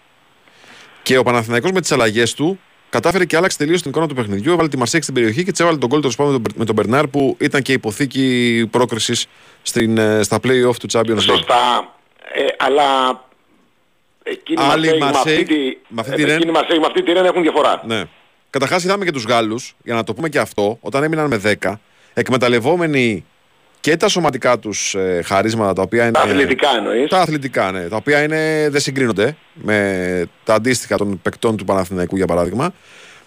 Και 1.03 1.19
ο 1.19 1.23
Παναθηναϊκός 1.23 1.71
με 1.71 1.81
τις 1.81 1.93
αλλαγές 1.93 2.35
του 2.35 2.61
κατάφερε 2.93 3.25
και 3.25 3.37
άλλαξε 3.37 3.59
τελείως 3.59 3.81
την 3.83 3.91
εικόνα 3.91 4.07
του 4.09 4.15
παιχνιδιού. 4.15 4.53
Έβαλε 4.53 4.69
τη 4.69 4.77
Μαρσέκ 4.77 5.03
στην 5.03 5.15
περιοχή 5.15 5.45
και 5.45 5.51
της 5.51 5.61
έβαλε 5.61 5.79
τον 5.79 5.89
κόλ 5.89 6.01
τέλος 6.01 6.17
πάντων 6.17 6.43
με 6.55 6.65
τον 6.65 6.75
Μπερνάρ 6.75 7.07
που 7.09 7.37
ήταν 7.41 7.63
και 7.63 7.73
υποθήκη 7.73 8.69
πρόκρισης 8.71 9.27
ε, 9.75 10.23
στα 10.23 10.37
playoff 10.43 10.77
του 10.77 10.87
Champions 10.93 11.11
League. 11.17 11.21
Σωστά. 11.21 11.95
Ε, 12.35 12.45
αλλά 12.59 12.85
εκείνοι 14.23 14.63
Άλλοι 14.63 14.87
Μαρσέη 14.87 14.99
με 14.99 15.05
Μαρσέη, 15.05 15.35
αυτή 15.41 15.45
τη- 15.55 15.77
με 15.89 16.01
αυτή 16.01 16.13
ε, 16.13 16.17
τη 16.17 16.23
Ρεν. 16.25 16.35
εκείνοι 16.37 16.51
Μαρσέη 16.53 16.79
με 16.79 16.87
αυτή 16.87 17.03
τη 17.03 17.13
Ρεν 17.13 17.25
έχουν 17.25 17.43
διαφορά. 17.43 17.83
Ναι. 17.87 18.03
Καταρχάς, 18.51 18.85
είδαμε 18.85 19.05
και 19.05 19.11
τους 19.13 19.25
Γάλλους, 19.25 19.75
για 19.85 19.95
να 19.95 20.05
το 20.05 20.15
πούμε 20.15 20.29
και 20.29 20.39
αυτό, 20.39 20.79
όταν 20.81 21.03
έμειναν 21.03 21.27
με 21.27 21.37
10, 21.63 21.73
εκμεταλλευόμενοι 22.15 23.25
και 23.83 23.97
τα 23.97 24.09
σωματικά 24.09 24.59
τους 24.59 24.95
ε, 24.95 25.23
χαρίσματα 25.25 25.73
τα 25.73 25.83
οποία 25.83 26.03
είναι. 26.03 26.13
Τα 26.13 26.21
αθλητικά 26.21 26.69
εννοείς. 26.77 27.09
Τα 27.09 27.21
αθλητικά, 27.21 27.71
ναι. 27.71 27.89
Τα 27.89 27.97
οποία 27.97 28.23
είναι, 28.23 28.69
δεν 28.71 28.81
συγκρίνονται 28.81 29.37
με 29.55 30.25
τα 30.45 30.55
αντίστοιχα 30.55 30.97
των 30.97 31.21
παικτών 31.23 31.57
του 31.57 31.65
Παναθηναϊκού, 31.65 32.17
για 32.17 32.27
παράδειγμα. 32.27 32.75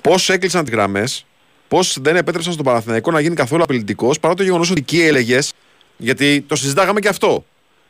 Πώς 0.02 0.30
έκλεισαν 0.30 0.64
τις 0.64 0.74
γραμμές, 0.74 1.26
πώς 1.68 1.98
δεν 2.02 2.16
επέτρεψαν 2.16 2.54
στον 2.54 2.66
Παναθηναϊκό 2.66 3.12
να 3.12 3.20
γίνει 3.20 3.36
καθόλου 3.36 3.64
απειλητικός, 3.64 4.20
παρά 4.20 4.34
το 4.34 4.44
γεγονός 4.44 4.72
ότι 4.72 4.80
εκεί 4.80 5.02
έλεγες, 5.02 5.54
γιατί 5.98 6.42
το 6.42 6.56
συζητάγαμε 6.56 7.00
και 7.00 7.08
αυτό. 7.08 7.46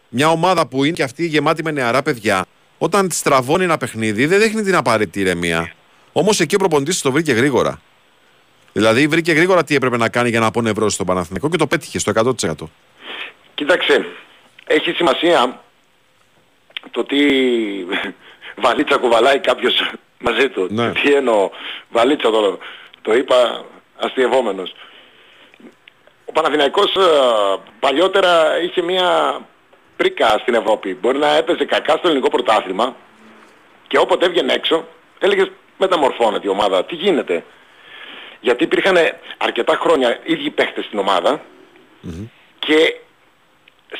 Μια 0.09 0.29
ομάδα 0.29 0.67
που 0.67 0.83
είναι 0.83 0.95
και 0.95 1.03
αυτή 1.03 1.25
γεμάτη 1.25 1.63
με 1.63 1.71
νεαρά 1.71 2.01
παιδιά, 2.01 2.45
όταν 2.77 3.07
τη 3.07 3.15
στραβώνει 3.15 3.63
ένα 3.63 3.77
παιχνίδι, 3.77 4.25
δεν 4.25 4.39
δείχνει 4.39 4.61
την 4.61 4.75
απαραίτητη 4.75 5.19
ηρεμία. 5.19 5.73
Όμως 6.11 6.39
εκεί 6.39 6.55
ο 6.55 6.57
προπονητής 6.57 7.01
το 7.01 7.11
βρήκε 7.11 7.31
γρήγορα. 7.31 7.81
Δηλαδή 8.77 9.07
βρήκε 9.07 9.31
γρήγορα 9.31 9.63
τι 9.63 9.75
έπρεπε 9.75 9.97
να 9.97 10.09
κάνει 10.09 10.29
για 10.29 10.39
να 10.39 10.45
απονευρώσει 10.45 10.97
τον 10.97 11.05
Παναθηναϊκό 11.05 11.49
και 11.49 11.57
το 11.57 11.67
πέτυχε 11.67 11.99
στο 11.99 12.11
100%. 12.15 12.53
Κοίταξε, 13.55 14.05
έχει 14.65 14.91
σημασία 14.91 15.61
το 16.91 17.03
τι 17.03 17.17
βαλίτσα 18.63 18.97
κουβαλάει 18.97 19.39
κάποιος 19.39 19.91
μαζί 20.19 20.49
του. 20.49 20.67
Ναι. 20.69 20.91
Τι 20.91 21.13
εννοώ, 21.13 21.49
βαλίτσα 21.89 22.29
το, 22.29 22.57
το 23.01 23.13
είπα 23.13 23.65
αστειευόμενος. 23.97 24.75
Ο 26.25 26.31
Παναθηναϊκός 26.31 26.95
ε, 26.95 26.99
παλιότερα 27.79 28.61
είχε 28.61 28.81
μια 28.81 29.39
πρίκα 29.95 30.37
στην 30.41 30.53
Ευρώπη. 30.53 30.97
Μπορεί 31.01 31.17
να 31.17 31.35
έπαιζε 31.35 31.65
κακά 31.65 31.97
στο 31.97 32.07
ελληνικό 32.07 32.29
πρωτάθλημα 32.29 32.95
και 33.87 33.97
όποτε 33.97 34.25
έβγαινε 34.25 34.53
έξω 34.53 34.87
έλεγες 35.19 35.51
μεταμορφώνεται 35.77 36.47
η 36.47 36.49
ομάδα. 36.49 36.85
Τι 36.85 36.95
γίνεται. 36.95 37.43
Γιατί 38.45 38.63
υπήρχαν 38.63 38.97
αρκετά 39.37 39.75
χρόνια 39.81 40.19
ίδιοι 40.23 40.49
παίχτες 40.49 40.85
στην 40.85 40.99
ομάδα 40.99 41.41
και 42.59 42.95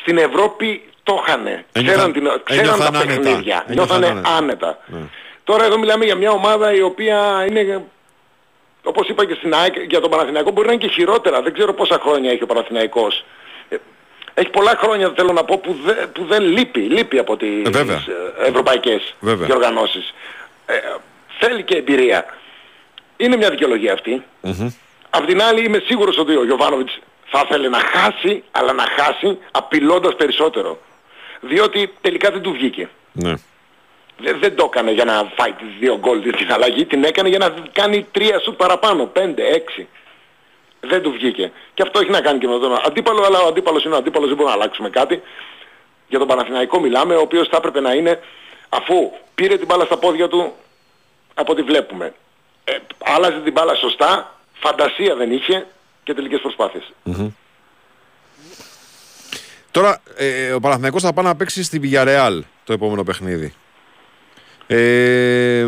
στην 0.00 0.18
Ευρώπη 0.18 0.82
το 1.02 1.22
είχανε. 1.26 1.64
Ένιωθαν- 1.72 2.12
Ξέραν, 2.12 2.12
την, 2.12 2.42
ξέραν 2.44 2.64
ένιωθαν 2.64 2.92
τα 2.92 2.98
άνετα. 2.98 3.20
παιχνίδια. 3.22 3.64
Ένιωθαν 3.68 3.98
Νιώθανε 4.00 4.06
άνετα. 4.06 4.36
άνετα. 4.36 4.78
Ναι. 4.86 4.98
Τώρα 5.44 5.64
εδώ 5.64 5.78
μιλάμε 5.78 6.04
για 6.04 6.14
μια 6.14 6.30
ομάδα 6.30 6.72
η 6.74 6.80
οποία 6.82 7.46
είναι, 7.48 7.84
όπως 8.82 9.08
είπα 9.08 9.24
και 9.26 9.34
στην 9.34 9.54
ΑΕΚ, 9.54 9.74
για 9.88 10.00
τον 10.00 10.10
Παναθηναϊκό 10.10 10.50
μπορεί 10.50 10.66
να 10.66 10.72
είναι 10.72 10.82
και 10.86 10.92
χειρότερα. 10.92 11.42
Δεν 11.42 11.52
ξέρω 11.52 11.72
πόσα 11.74 11.98
χρόνια 12.02 12.30
έχει 12.30 12.42
ο 12.42 12.46
Παναθηναϊκός. 12.46 13.24
Ε, 13.68 13.76
Έχει 14.34 14.48
πολλά 14.50 14.76
χρόνια 14.82 15.12
θέλω 15.16 15.32
να 15.32 15.44
πω 15.44 15.58
που, 15.58 15.76
δε- 15.84 16.06
που 16.06 16.24
δεν 16.24 16.42
λείπει, 16.42 16.80
λείπει 16.80 17.18
από 17.18 17.36
τις 17.36 17.66
Ε, 17.66 17.70
βέβαια. 17.70 18.04
ε, 18.44 18.48
ευρωπαϊκές 18.48 19.14
Βέβαια. 19.20 19.46
διοργανώσεις. 19.46 20.14
Ε, 20.66 20.74
θέλει 21.38 21.62
και 21.62 21.76
εμπειρία. 21.76 22.24
Είναι 23.16 23.36
μια 23.36 23.50
δικαιολογία 23.50 23.92
αυτή. 23.92 24.22
Μμμ. 24.40 24.70
Απ' 25.10 25.26
την 25.26 25.42
άλλη 25.42 25.64
είμαι 25.64 25.82
σίγουρος 25.86 26.18
ότι 26.18 26.36
ο 26.36 26.44
Γιωβάνοβιτς 26.44 26.98
θα 27.26 27.42
ήθελε 27.44 27.68
να 27.68 27.78
χάσει, 27.78 28.42
αλλά 28.50 28.72
να 28.72 28.84
χάσει 28.96 29.38
απειλώντας 29.50 30.14
περισσότερο. 30.16 30.78
Διότι 31.40 31.92
τελικά 32.00 32.30
δεν 32.30 32.40
του 32.42 32.52
βγήκε. 32.52 32.88
Ναι. 33.12 33.34
Δεν, 34.18 34.38
δεν 34.40 34.56
το 34.56 34.64
έκανε 34.72 34.92
για 34.92 35.04
να 35.04 35.32
φάει 35.36 35.52
τις 35.52 35.66
δύο 35.78 35.98
γκολ 35.98 36.22
την 36.22 36.52
αλλαγή, 36.52 36.84
την 36.84 37.04
έκανε 37.04 37.28
για 37.28 37.38
να 37.38 37.54
κάνει 37.72 38.06
τρία 38.12 38.38
σουτ 38.38 38.56
παραπάνω, 38.56 39.06
πέντε, 39.06 39.46
έξι. 39.46 39.88
Δεν 40.80 41.02
του 41.02 41.10
βγήκε. 41.10 41.52
Και 41.74 41.82
αυτό 41.82 42.00
έχει 42.00 42.10
να 42.10 42.20
κάνει 42.20 42.38
και 42.38 42.46
με 42.46 42.58
τον 42.58 42.78
αντίπαλο, 42.86 43.24
αλλά 43.24 43.40
ο 43.40 43.46
αντίπαλος 43.46 43.84
είναι 43.84 43.94
ο 43.94 43.96
αντίπαλος, 43.96 44.28
δεν 44.28 44.36
μπορούμε 44.36 44.56
να 44.56 44.62
αλλάξουμε 44.62 44.90
κάτι. 44.90 45.22
Για 46.08 46.18
τον 46.18 46.28
Παναθηναϊκό 46.28 46.80
μιλάμε, 46.80 47.14
ο 47.14 47.20
οποίος 47.20 47.48
θα 47.48 47.56
έπρεπε 47.56 47.80
να 47.80 47.92
είναι, 47.92 48.20
αφού 48.68 49.10
πήρε 49.34 49.56
την 49.56 49.66
μπάλα 49.66 49.84
στα 49.84 49.96
πόδια 49.96 50.28
του, 50.28 50.52
από 51.34 51.52
ό,τι 51.52 51.62
βλέπουμε. 51.62 52.14
Ε, 52.68 52.78
άλλαζε 53.04 53.40
την 53.40 53.52
μπάλα 53.52 53.74
σωστά, 53.74 54.40
φαντασία 54.52 55.14
δεν 55.14 55.32
είχε 55.32 55.66
και 56.02 56.14
τελικές 56.14 56.40
προσπάθειες. 56.40 56.92
Τώρα 59.70 60.02
ε, 60.16 60.52
ο 60.52 60.60
Παναθηναϊκός 60.60 61.02
θα 61.02 61.12
πάει 61.12 61.24
να 61.24 61.36
παίξει 61.36 61.62
στη 61.62 61.80
Villarreal 61.82 62.40
το 62.64 62.72
επόμενο 62.72 63.04
παιχνίδι. 63.04 63.54
Ε, 64.66 65.66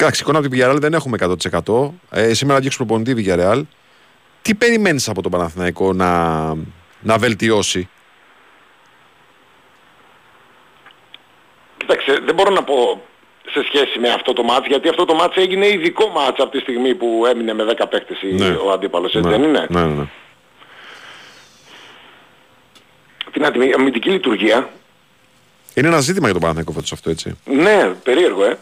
Εντάξει, 0.00 0.22
εικόνα 0.22 0.38
από 0.38 0.48
την 0.48 0.58
Villarreal 0.58 0.78
δεν 0.80 0.94
έχουμε 0.94 1.16
100%. 1.66 1.90
Ε, 2.10 2.34
σήμερα 2.34 2.58
διώξει 2.58 2.78
προπονητή 2.78 3.14
Villarreal. 3.16 3.62
Τι 4.42 4.54
περιμένεις 4.54 5.08
από 5.08 5.22
τον 5.22 5.30
Παναθηναϊκό 5.30 5.92
να, 5.92 6.44
να 7.00 7.18
βελτιώσει; 7.18 7.88
Κοίταξε, 11.76 12.20
δεν 12.24 12.34
μπορώ 12.34 12.50
να 12.50 12.62
πω 12.62 13.02
σε 13.52 13.62
σχέση 13.64 13.98
με 13.98 14.08
αυτό 14.08 14.32
το 14.32 14.42
μάτς, 14.42 14.66
γιατί 14.66 14.88
αυτό 14.88 15.04
το 15.04 15.14
μάτς 15.14 15.36
έγινε 15.36 15.66
ειδικό 15.66 16.08
μάτς 16.08 16.40
από 16.40 16.50
τη 16.50 16.58
στιγμή 16.58 16.94
που 16.94 17.26
έμεινε 17.26 17.52
με 17.54 17.64
10 17.64 17.86
παίκτες 17.88 18.22
η- 18.22 18.26
Ναι. 18.34 18.46
ο 18.48 18.70
αντίπαλος, 18.70 19.14
έτσι 19.14 19.28
ναι, 19.30 19.36
δεν 19.36 19.42
είναι; 19.48 19.66
Ναι, 19.70 19.80
ναι, 19.80 19.94
ναι. 19.94 20.04
Την 23.32 23.44
αμυ- 23.44 23.74
αμυντική 23.74 24.08
λειτουργία, 24.10 24.70
Είναι 25.74 25.88
ένα 25.88 26.00
ζήτημα 26.00 26.24
για 26.24 26.32
τον 26.32 26.40
Παναθηναϊκό 26.40 26.72
φέτος 26.72 26.92
αυτό, 26.92 27.10
έτσι. 27.10 27.38
ναι, 27.44 27.92
περίεργο, 28.02 28.44
ε. 28.44 28.58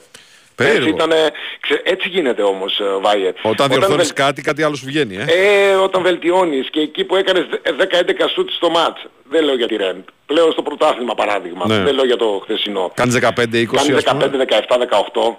Περίεργο. 0.58 0.80
Έτσι, 0.88 0.94
ήτανε, 0.94 1.30
ξε- 1.60 1.80
έτσι 1.84 2.08
γίνεται 2.08 2.42
όμως, 2.42 2.80
ε, 2.80 2.84
Βάιε. 3.00 3.32
Όταν 3.42 3.68
διορθώνεις 3.68 3.96
βελ- 4.06 4.12
κάτι, 4.18 4.42
κάτι 4.42 4.62
άλλο 4.62 4.74
σου 4.74 4.84
βγαίνει, 4.86 5.16
ε. 5.16 5.24
Ε, 5.28 5.74
όταν 5.74 6.02
βελτιώνεις 6.02 6.70
και 6.70 6.80
εκεί 6.80 7.04
που 7.04 7.16
έκανες 7.16 7.46
10-11 7.76 8.28
σουτ 8.28 8.50
στο 8.50 8.70
μάτς, 8.70 9.04
δεν 9.30 9.44
λέω 9.44 9.54
για 9.56 9.66
τη 9.68 9.76
Ρεν, 9.76 10.04
λέω 10.26 10.50
στο 10.50 10.62
πρωτάθλημα 10.62 11.14
παράδειγμα, 11.14 11.64
Ναι. 11.66 11.78
δεν 11.78 11.94
λέω 11.94 12.04
για 12.04 12.16
το 12.16 12.40
χθεσινό. 12.42 12.90
Κάνεις 12.94 13.14
15-20, 13.14 13.76
Κάνει 13.76 13.92
ας 13.96 14.04
πούμε. 14.04 14.24
15, 14.26 14.36
17, 14.36 14.78
18, 14.78 15.38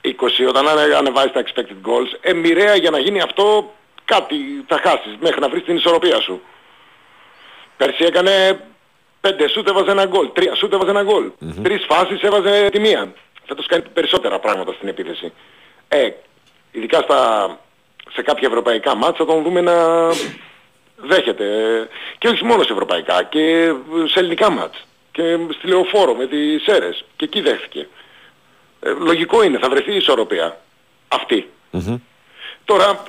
20 0.00 0.46
όταν 0.48 0.68
ανε- 0.68 0.94
ανεβάζεις 0.94 1.32
τα 1.32 1.42
expected 1.44 1.88
goals. 1.88 2.18
Ε, 2.20 2.32
μοιραία 2.32 2.74
για 2.76 2.90
να 2.90 2.98
γίνει 2.98 3.20
αυτό 3.20 3.74
κάτι 4.04 4.36
θα 4.66 4.80
χάσεις 4.84 5.16
μέχρι 5.20 5.40
να 5.40 5.48
βρεις 5.48 5.64
την 5.64 5.76
ισορροπία 5.76 6.20
σου. 6.20 6.42
Πέρσι 7.76 8.04
έκανε 8.04 8.60
5 9.20 9.48
σούτ 9.48 9.68
έβαζε 9.68 9.90
ένα 9.90 10.04
γκολ, 10.04 10.28
3 10.34 10.54
σούτ 10.56 10.72
έβαζε 10.72 10.90
ένα 10.90 11.02
γκολ, 11.02 11.30
3 11.62 11.84
φάσεις 11.88 12.20
έβαζε 12.22 12.68
τη 12.72 12.78
μία. 12.80 13.12
Φέτος 13.48 13.66
κάνει 13.66 13.82
περισσότερα 13.92 14.38
πράγματα 14.38 14.72
στην 14.72 14.88
επίθεση. 14.88 15.32
Ε, 15.88 16.10
ειδικά 16.72 17.00
στα, 17.00 17.58
σε 18.12 18.22
κάποια 18.22 18.48
ευρωπαϊκά 18.48 18.94
μάτσα 18.94 19.24
τον 19.24 19.42
δούμε 19.42 19.60
να 19.60 19.74
δέχεται. 20.96 21.46
Και 22.18 22.28
όχι 22.28 22.44
μόνο 22.44 22.62
σε 22.62 22.72
ευρωπαϊκά, 22.72 23.22
και 23.22 23.72
σε 24.04 24.18
ελληνικά 24.18 24.50
μάτς. 24.50 24.86
Και 25.12 25.38
στη 25.58 25.66
Λεωφόρο 25.66 26.14
με 26.14 26.26
τις 26.26 26.62
ΣΕΡΕΣ. 26.62 27.04
Και 27.16 27.24
εκεί 27.24 27.40
δέχθηκε. 27.40 27.88
Ε, 28.80 28.90
λογικό 28.90 29.42
είναι, 29.42 29.58
θα 29.58 29.68
βρεθεί 29.68 29.92
η 29.92 29.96
ισορροπία. 29.96 30.60
Αυτή. 31.08 31.50
Μμμ. 31.70 31.98
Τώρα, 32.64 33.02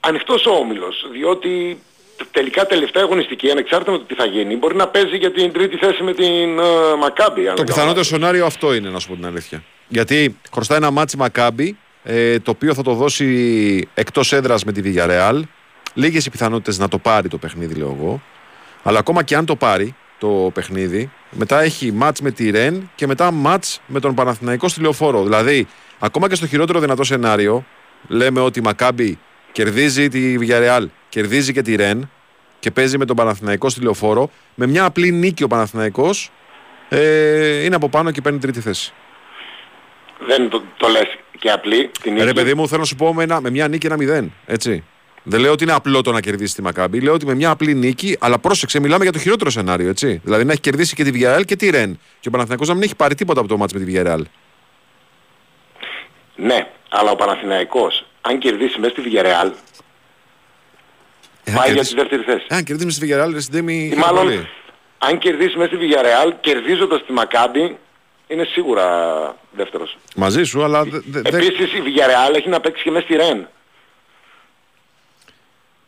ανοιχτός 0.00 0.46
ο 0.46 0.50
όμιλος, 0.50 1.06
διότι 1.10 1.82
τελικά 2.30 2.66
τελευταία 2.66 3.02
αγωνιστική, 3.02 3.50
ανεξάρτητα 3.50 3.90
με 3.90 3.98
το 3.98 4.04
τι 4.04 4.14
θα 4.14 4.24
γίνει, 4.24 4.56
μπορεί 4.56 4.76
να 4.76 4.88
παίζει 4.88 5.16
για 5.16 5.32
την 5.32 5.52
τρίτη 5.52 5.76
θέση 5.76 6.02
με 6.02 6.12
την 6.14 6.58
ε, 6.60 6.98
Μακάμπη. 6.98 7.48
αν 7.48 7.54
Το 7.54 7.62
δεν 7.62 7.66
κάνω 7.66 7.66
πιθανότερο 7.66 7.86
λάθος. 7.88 8.06
σενάριο 8.06 8.46
αυτό 8.46 8.74
είναι, 8.74 8.88
να 8.88 8.98
σου 8.98 9.08
πω 9.08 9.14
την 9.14 9.26
αλήθεια. 9.26 9.62
Γιατί 9.88 10.36
χρωστάει 10.52 10.78
ένα 10.78 10.90
ματς 10.90 11.11
η 11.11 11.16
Μακάμπι, 11.16 11.76
ε, 12.02 12.38
το 12.38 12.50
οποίο 12.50 12.74
θα 12.74 12.82
το 12.82 12.94
δώσει 12.94 13.88
εκτός 13.94 14.32
έδρας 14.32 14.64
με 14.64 14.72
τη 14.72 14.80
Villarreal. 14.84 15.40
Λίγες 15.94 16.26
οι 16.26 16.30
πιθανότητες 16.30 16.78
να 16.78 16.88
το 16.88 16.98
πάρει 16.98 17.28
το 17.28 17.38
παιχνίδι, 17.38 17.74
λέω 17.74 17.96
εγώ. 17.98 18.22
Αλλά 18.82 18.98
ακόμα 18.98 19.22
και 19.22 19.36
αν 19.36 19.46
το 19.46 19.56
πάρει 19.56 19.94
το 20.18 20.50
παιχνίδι, 20.54 21.10
μετά 21.30 21.62
έχει 21.62 21.92
μάτς 21.92 22.20
με 22.20 22.30
τη 22.30 22.50
Ρεν 22.50 22.90
και 22.94 23.06
μετά 23.06 23.30
μάτς 23.30 23.80
με 23.86 24.00
τον 24.00 24.14
Παναθηναϊκό 24.14 24.68
στη 24.68 24.80
Λεωφόρο. 24.80 25.22
Δηλαδή, 25.22 25.66
ακόμα 25.98 26.28
και 26.28 26.34
στο 26.34 26.46
χειρότερο 26.46 26.80
δυνατό 26.80 27.04
σενάριο, 27.04 27.64
λέμε 28.08 28.40
ότι 28.40 28.58
η 28.58 28.62
Μακάμπι 28.62 29.18
κερδίζει 29.52 30.08
τη 30.08 30.36
Villarreal, 30.40 30.86
κερδίζει 31.08 31.52
και 31.52 31.62
τη 31.62 31.74
Ρεν 31.74 32.10
και 32.58 32.70
παίζει 32.70 32.98
με 32.98 33.04
τον 33.04 33.16
Παναθηναϊκό 33.16 33.68
στη 33.68 33.80
Λεωφόρο. 33.82 34.30
Με 34.54 34.66
μια 34.66 34.84
απλή 34.84 35.10
νίκη 35.10 35.42
ο 35.42 35.46
Παναθηναϊκός 35.46 36.30
ε, 36.88 37.64
είναι 37.64 37.74
από 37.74 37.88
πάνω 37.88 38.10
και 38.10 38.20
παίρνει 38.20 38.38
τρίτη 38.38 38.60
θέση. 38.60 38.92
Δεν 40.26 40.48
το, 40.48 40.62
το 40.76 40.88
λες 40.88 41.18
και 41.38 41.50
απλή 41.50 41.90
την 42.02 42.12
Ε, 42.12 42.14
νίκη. 42.14 42.24
Ρε 42.24 42.32
παιδί 42.32 42.54
μου, 42.54 42.68
θέλω 42.68 42.80
να 42.80 42.86
σου 42.86 42.96
πω 42.96 43.14
με, 43.14 43.22
ένα, 43.22 43.40
με 43.40 43.50
μια 43.50 43.68
νίκη 43.68 43.86
ένα 43.86 43.96
μηδέν. 43.96 44.32
Έτσι. 44.46 44.84
Δεν 45.22 45.40
λέω 45.40 45.52
ότι 45.52 45.62
είναι 45.64 45.72
απλό 45.72 46.02
το 46.02 46.12
να 46.12 46.20
κερδίσει 46.20 46.54
τη 46.54 46.62
Μακάμπη. 46.62 47.00
Λέω 47.00 47.12
ότι 47.12 47.26
με 47.26 47.34
μια 47.34 47.50
απλή 47.50 47.74
νίκη, 47.74 48.16
αλλά 48.20 48.38
πρόσεξε, 48.38 48.80
μιλάμε 48.80 49.02
για 49.02 49.12
το 49.12 49.18
χειρότερο 49.18 49.50
σενάριο. 49.50 49.88
Έτσι. 49.88 50.20
Δηλαδή 50.24 50.44
να 50.44 50.52
έχει 50.52 50.60
κερδίσει 50.60 50.94
και 50.94 51.04
τη 51.04 51.10
Villarreal 51.14 51.44
και 51.44 51.56
τη 51.56 51.70
Ρεν. 51.70 51.98
Και 52.20 52.28
ο 52.28 52.30
Παναθηναϊκός 52.30 52.68
να 52.68 52.74
μην 52.74 52.82
έχει 52.82 52.96
πάρει 52.96 53.14
τίποτα 53.14 53.40
από 53.40 53.48
το 53.48 53.56
μάτς 53.56 53.72
με 53.72 53.80
τη 53.80 53.92
Villarreal. 53.94 54.20
Ναι, 56.36 56.68
αλλά 56.88 57.10
ο 57.10 57.16
Παναθηναϊκός, 57.16 58.06
αν 58.20 58.38
κερδίσει 58.38 58.78
μέσα 58.80 58.94
στη 58.98 59.02
Villarreal, 59.04 59.50
Ε, 61.44 61.50
αν 61.50 61.56
πάει 61.56 61.64
για 61.64 61.64
κερδίσει- 61.64 61.94
τη 61.94 62.00
δεύτερη 62.00 62.22
θέση. 62.22 62.46
ε, 62.48 62.54
αν 62.56 62.64
κερδίσει 62.64 62.90
στη 62.90 63.06
Villarreal, 63.12 63.30
ρε 63.32 63.40
Συντέμι, 63.40 63.74
Ή 63.74 63.88
χαίρομαι 63.88 64.04
μάλλον, 64.06 64.22
πολύ. 64.24 64.48
αν 64.98 65.18
κερδίσει 65.18 65.56
μέσα 65.58 65.74
στη 65.74 65.86
Villarreal, 65.86 66.32
κερδίζοντας 66.40 67.04
τη 67.06 67.12
Μακάμπη, 67.12 67.78
είναι 68.28 68.44
σίγουρα 68.44 68.86
δεύτερος. 69.52 69.96
Μαζί 70.16 70.42
σου, 70.44 70.62
αλλά. 70.64 70.84
δε- 70.84 70.98
δε- 71.04 71.20
δε- 71.20 71.28
Επίσης 71.38 71.72
η 71.72 71.82
Villarreal 71.86 72.34
έχει 72.36 72.48
να 72.48 72.60
παίξει 72.60 72.82
και 72.82 72.90
μέσα 72.90 73.04
στη 73.04 73.16
Ρεν. 73.16 73.48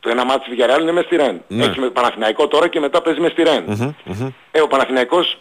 Το 0.01 0.11
ένα 0.11 0.25
μάτι 0.25 0.51
της 0.51 0.59
Villarreal 0.59 0.81
είναι 0.81 0.93
μέσα 0.93 1.07
στη 1.07 1.17
Ρεν. 1.17 1.43
Ναι. 1.49 1.65
Έχει 1.65 1.81
με 1.81 1.91
Παναθηναϊκό 1.91 2.49
τώρα 2.49 2.69
και 2.69 2.81
μετά 2.81 3.03
παίζει 3.03 3.21
μέσα 3.21 3.33
στη 3.33 3.43
Ρεν. 3.43 3.65
Μμμ, 3.67 3.93
μμμ. 4.05 4.31
Ε, 4.51 4.61
ο 4.61 4.67
Παναθηναϊκός 4.67 5.39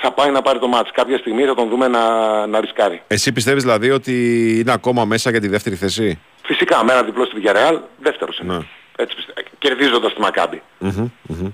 θα 0.00 0.12
πάει 0.12 0.30
να 0.30 0.42
πάρει 0.42 0.58
το 0.58 0.68
μάτς. 0.68 0.90
Κάποια 0.92 1.18
στιγμή 1.18 1.44
θα 1.44 1.54
τον 1.54 1.68
δούμε 1.68 1.88
να, 1.88 2.46
να 2.46 2.60
ρισκάρει. 2.60 3.02
Εσύ 3.06 3.32
πιστεύεις 3.32 3.62
δηλαδή 3.62 3.90
ότι 3.90 4.14
είναι 4.58 4.72
ακόμα 4.72 5.04
μέσα 5.04 5.30
για 5.30 5.40
τη 5.40 5.48
δεύτερη 5.48 5.76
θέση; 5.76 6.20
Φυσικά 6.44 6.84
με 6.84 6.92
ένα 6.92 7.02
διπλό 7.02 7.24
στη 7.24 7.42
Villarreal 7.42 7.78
δεύτερος 7.98 8.38
είναι. 8.38 8.56
Ναι. 8.56 8.64
Έτσι 8.96 9.16
πιστεύω. 9.16 9.40
Κερδίζοντας 9.58 10.14
τη 10.14 10.20
Μακάμπη. 10.20 10.62
Μμμ, 10.78 11.10
μμμ. 11.22 11.50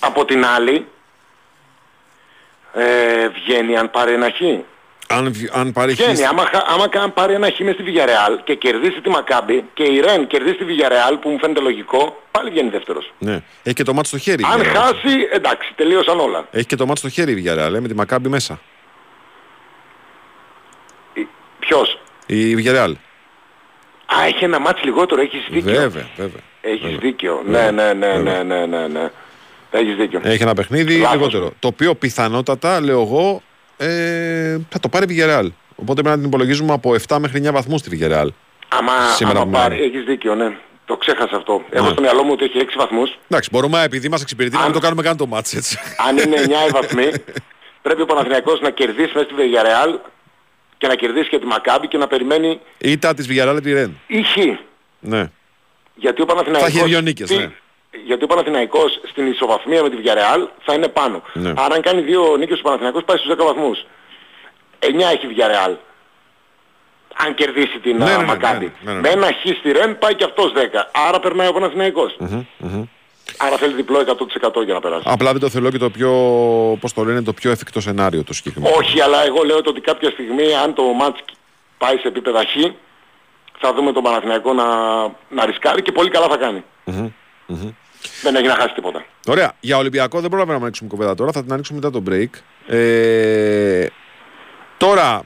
Από 0.00 0.24
την 0.24 0.44
άλλη 0.44 0.86
ε, 2.74 3.28
βγαίνει 3.28 3.76
αν 3.76 3.90
πάρει 3.90 4.12
ένα 4.12 4.30
χ. 4.30 4.40
Αν, 5.12 5.32
βγει- 5.32 5.50
αν 5.52 5.72
πάρει 5.72 5.92
Βγαίνει, 5.92 6.16
χ- 6.16 6.28
άμα, 6.28 6.44
χα- 6.44 6.72
άμα 6.72 6.88
καν 6.88 7.12
πάρει 7.12 7.34
ένα 7.34 7.50
χ 7.50 7.58
μες 7.60 7.74
στη 7.74 7.84
Villarreal 7.86 8.38
και 8.44 8.54
κερδίσει 8.54 9.00
τη 9.00 9.08
Μακάμπη 9.08 9.64
και 9.74 9.82
η 9.82 10.00
Ρεν 10.00 10.26
κερδίσει 10.26 10.56
τη 10.56 10.64
Villarreal 10.68 11.16
που 11.20 11.28
μου 11.28 11.38
φαίνεται 11.38 11.60
λογικό, 11.60 12.22
πάλι 12.30 12.50
βγαίνει 12.50 12.68
δεύτερος. 12.68 13.12
Ναι. 13.18 13.42
Έχει 13.62 13.74
και 13.74 13.82
το 13.82 13.92
μάτι 13.94 14.08
στο 14.08 14.18
χέρι. 14.18 14.42
η 14.42 14.46
Αν 14.52 14.60
Villarreal. 14.60 14.64
χάσει, 14.76 15.28
εντάξει, 15.32 15.72
τελείωσαν 15.76 16.20
όλα. 16.20 16.46
Έχει 16.50 16.66
και 16.66 16.76
το 16.76 16.86
μάτι 16.86 16.98
στο 16.98 17.08
χέρι 17.08 17.32
η 17.32 17.44
Villarreal, 17.46 17.74
ε, 17.74 17.80
με 17.80 17.88
τη 17.88 17.94
Μακάμπη 17.94 18.28
μέσα. 18.28 18.60
Ε, 21.14 21.20
Ποιος; 21.58 21.98
Η 22.26 22.54
Villarreal. 22.58 22.92
Α, 24.06 24.24
έχει 24.26 24.44
ένα 24.44 24.58
μάτς 24.60 24.82
λιγότερο, 24.84 25.20
έχεις 25.20 25.40
δίκιο. 25.50 25.72
Βέβαια, 25.72 26.06
βέβαια. 26.16 26.40
Έχεις 26.60 26.80
Βέβαια. 26.82 26.98
δίκιο. 26.98 27.42
Βέβαια. 27.44 27.70
Ναι, 27.70 27.82
ναι, 27.82 27.92
ναι, 28.06 28.12
Βέβαια. 28.16 28.42
ναι, 28.44 28.66
ναι, 28.66 28.78
ναι, 28.78 28.86
ναι. 28.88 29.10
Έχεις 29.70 29.94
δίκιο. 29.96 30.20
Έχει 30.24 30.42
ένα 30.42 30.54
παιχνίδι 30.54 30.96
Λάθος. 30.98 31.16
λιγότερο. 31.16 31.50
Το 31.58 31.68
οποίο 31.68 31.94
πιθανότατα, 31.94 32.80
λέω 32.80 33.00
εγώ, 33.00 33.42
ε, 33.84 34.58
θα 34.68 34.78
το 34.80 34.88
πάρει 34.88 35.14
η 35.14 35.18
Villarreal. 35.20 35.48
Οπότε 35.74 35.92
πρέπει 36.02 36.08
να 36.08 36.16
την 36.16 36.24
υπολογίζουμε 36.24 36.72
από 36.72 36.94
7 37.08 37.16
μέχρι 37.20 37.42
9 37.48 37.52
βαθμούς 37.52 37.82
τη 37.82 37.98
Villarreal. 38.00 38.26
Άμα, 38.68 38.92
Σήμερα 39.14 39.40
άμα 39.40 39.44
που 39.50 39.56
πάρει, 39.58 39.74
μένει. 39.74 39.86
έχεις 39.86 40.04
δίκιο, 40.04 40.34
ναι. 40.34 40.56
Το 40.84 40.96
ξέχασα 40.96 41.36
αυτό. 41.36 41.64
Έχω 41.70 41.84
Ναι. 41.86 41.90
στο 41.92 42.00
μυαλό 42.00 42.22
μου 42.22 42.30
ότι 42.32 42.44
έχει 42.44 42.58
6 42.58 42.76
βαθμούς. 42.76 43.18
Εντάξει, 43.28 43.48
μπορούμε 43.52 43.82
επειδή 43.82 44.08
μας 44.08 44.22
εξυπηρετεί 44.22 44.54
να 44.54 44.60
Αν- 44.60 44.66
μην 44.66 44.74
το 44.74 44.80
κάνουμε 44.80 45.02
καν 45.02 45.16
το 45.16 45.26
μάτς 45.26 45.54
έτσι. 45.54 45.78
Αν 46.08 46.16
είναι 46.18 46.36
9 46.36 46.66
οι 46.68 46.70
βαθμοί, 46.80 47.10
πρέπει 47.82 48.02
ο 48.02 48.06
Παναθηναϊκός 48.06 48.60
να 48.60 48.70
κερδίσει 48.70 49.10
μέσα 49.14 49.24
στη 49.28 49.34
Villarreal 49.38 49.98
και 50.78 50.86
να 50.86 50.94
κερδίσει 50.94 51.28
και 51.28 51.38
τη 51.38 51.46
Μακάμπη 51.46 51.88
και 51.88 51.98
να 51.98 52.06
περιμένει 52.06 52.60
Ήτα 52.78 53.14
της 53.14 53.26
Villarreal 53.30 53.56
επί 53.56 53.72
Ρεν. 53.72 53.96
ή 54.06 54.22
χ. 54.22 54.36
Ναι. 55.00 55.30
Γιατί 55.94 56.22
ο 56.22 56.24
Παναθηναϊκός... 56.24 56.70
Θα 56.72 56.78
έχει 56.78 56.88
δύο 56.88 57.00
νίκες, 57.00 57.28
τι- 57.28 57.36
ναι. 57.36 57.50
Γιατί 58.06 58.24
ο 58.24 58.26
Παναθηναϊκός 58.26 59.00
στην 59.10 59.26
ισοβαθμία 59.26 59.82
με 59.82 59.90
τη 59.90 59.96
Villarreal 60.04 60.46
θα 60.64 60.74
είναι 60.74 60.88
πάνω. 60.88 61.22
Ναι. 61.32 61.48
Άρα 61.56 61.74
αν 61.74 61.80
κάνει 61.80 62.00
δύο 62.00 62.36
νίκες 62.36 62.58
ο 62.58 62.62
Παναθηναϊκός 62.62 63.04
πάει 63.04 63.16
στους 63.16 63.30
10 63.34 63.44
βαθμούς. 63.44 63.84
9 64.78 64.86
έχει 65.12 65.26
η 65.26 65.34
Villarreal. 65.36 65.74
Αν 67.16 67.34
κερδίσει 67.34 67.78
την 67.78 67.96
Ναι, 67.96 68.04
α, 68.04 68.08
ναι, 68.08 68.16
ναι, 68.16 68.24
Μακάμπη. 68.24 68.64
ναι, 68.64 68.92
ναι, 68.92 69.00
ναι, 69.00 69.00
Με 69.00 69.08
ναι. 69.08 69.08
ένα 69.08 69.26
χ 69.26 69.58
στη 69.58 69.72
Ρεν 69.72 69.98
πάει 69.98 70.14
και 70.14 70.24
αυτός 70.24 70.52
10. 70.56 70.58
Άρα 71.08 71.20
περνάει 71.20 71.48
ο 71.48 71.52
Παναθηναϊκός. 71.52 72.16
Μμμ, 72.18 72.44
μμμ. 72.58 72.84
Άρα 73.38 73.56
θέλει 73.56 73.74
διπλό 73.74 73.98
100% 74.00 74.64
για 74.64 74.74
να 74.74 74.80
περάσει. 74.80 75.02
Απλά 75.06 75.30
δεν 75.32 75.40
το 75.40 75.48
θέλω 75.48 75.70
και 75.70 75.78
το 75.78 75.90
πιο, 75.90 76.10
πώς 76.80 76.92
το 76.92 77.04
λένε, 77.04 77.22
το 77.22 77.32
πιο 77.32 77.50
εφικτό 77.50 77.80
σενάριο 77.80 78.24
το 78.24 78.32
συγκεκριμένο. 78.34 78.74
Όχι, 78.76 79.00
αλλά 79.00 79.24
εγώ 79.26 79.42
λέω 79.42 79.56
ότι 79.56 79.80
κάποια 79.80 80.10
στιγμή 80.10 80.54
αν 80.54 80.74
το 80.74 80.82
μάτς 80.82 81.20
πάει 81.78 81.96
σε 81.96 82.08
επίπεδα 82.08 82.44
χ, 82.44 82.56
θα 83.58 83.72
δούμε 83.74 83.92
τον 83.92 84.02
Παναθηναϊκό 84.02 84.52
να, 84.52 84.64
να 85.28 85.46
ρισκάρει 85.46 85.82
και 85.82 85.92
πολύ 85.92 86.10
καλά 86.10 86.26
θα 86.28 86.36
κάνει. 86.36 86.64
Μμμ, 86.84 87.08
μμμ. 87.46 87.70
Δεν 88.22 88.34
έχει 88.34 88.46
να 88.46 88.54
χάσει 88.54 88.74
τίποτα. 88.74 89.04
Ωραία. 89.26 89.52
Για 89.60 89.76
Ολυμπιακό 89.76 90.20
δεν 90.20 90.28
πρόλαβαμε 90.28 90.58
να 90.58 90.64
ανοίξουμε 90.64 90.88
κουβέντα 90.90 91.14
τώρα. 91.14 91.32
Θα 91.32 91.42
την 91.42 91.52
ανοίξουμε 91.52 91.78
μετά 91.82 91.90
το 91.90 92.02
break. 92.10 92.28
Ε, 92.74 93.86
τώρα, 94.76 95.22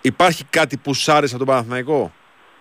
υπάρχει 0.00 0.44
κάτι 0.50 0.76
που 0.76 0.94
σ' 0.94 1.08
άρεσε 1.08 1.34
από 1.34 1.44
τον 1.44 1.54
Παναθηναϊκό; 1.54 2.12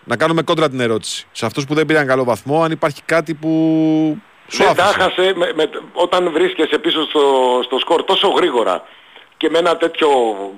Να 0.04 0.18
κάνουμε 0.18 0.42
κόντρα 0.42 0.70
την 0.70 0.80
ερώτηση. 0.80 1.28
Σε 1.32 1.46
αυτούς 1.46 1.66
που 1.66 1.74
δεν 1.74 1.86
πήραν 1.86 2.08
καλό 2.08 2.24
βαθμό, 2.24 2.64
αν 2.64 2.72
υπάρχει 2.72 3.02
κάτι 3.06 3.34
που 3.34 3.50
σου 4.48 4.64
Δεν 4.64 4.76
τα 4.76 4.84
άφησε; 4.84 5.00
χάσε 5.00 5.34
με, 5.36 5.54
με, 5.56 5.70
όταν 5.94 6.32
βρίσκεσαι 6.32 6.78
πίσω 6.78 7.06
στο, 7.06 7.22
στο 7.64 7.80
σκορ 7.80 8.04
τόσο 8.04 8.28
γρήγορα 8.28 8.84
και 9.38 9.50
με 9.50 9.58
ένα 9.58 9.78
τέτοιο 9.78 10.10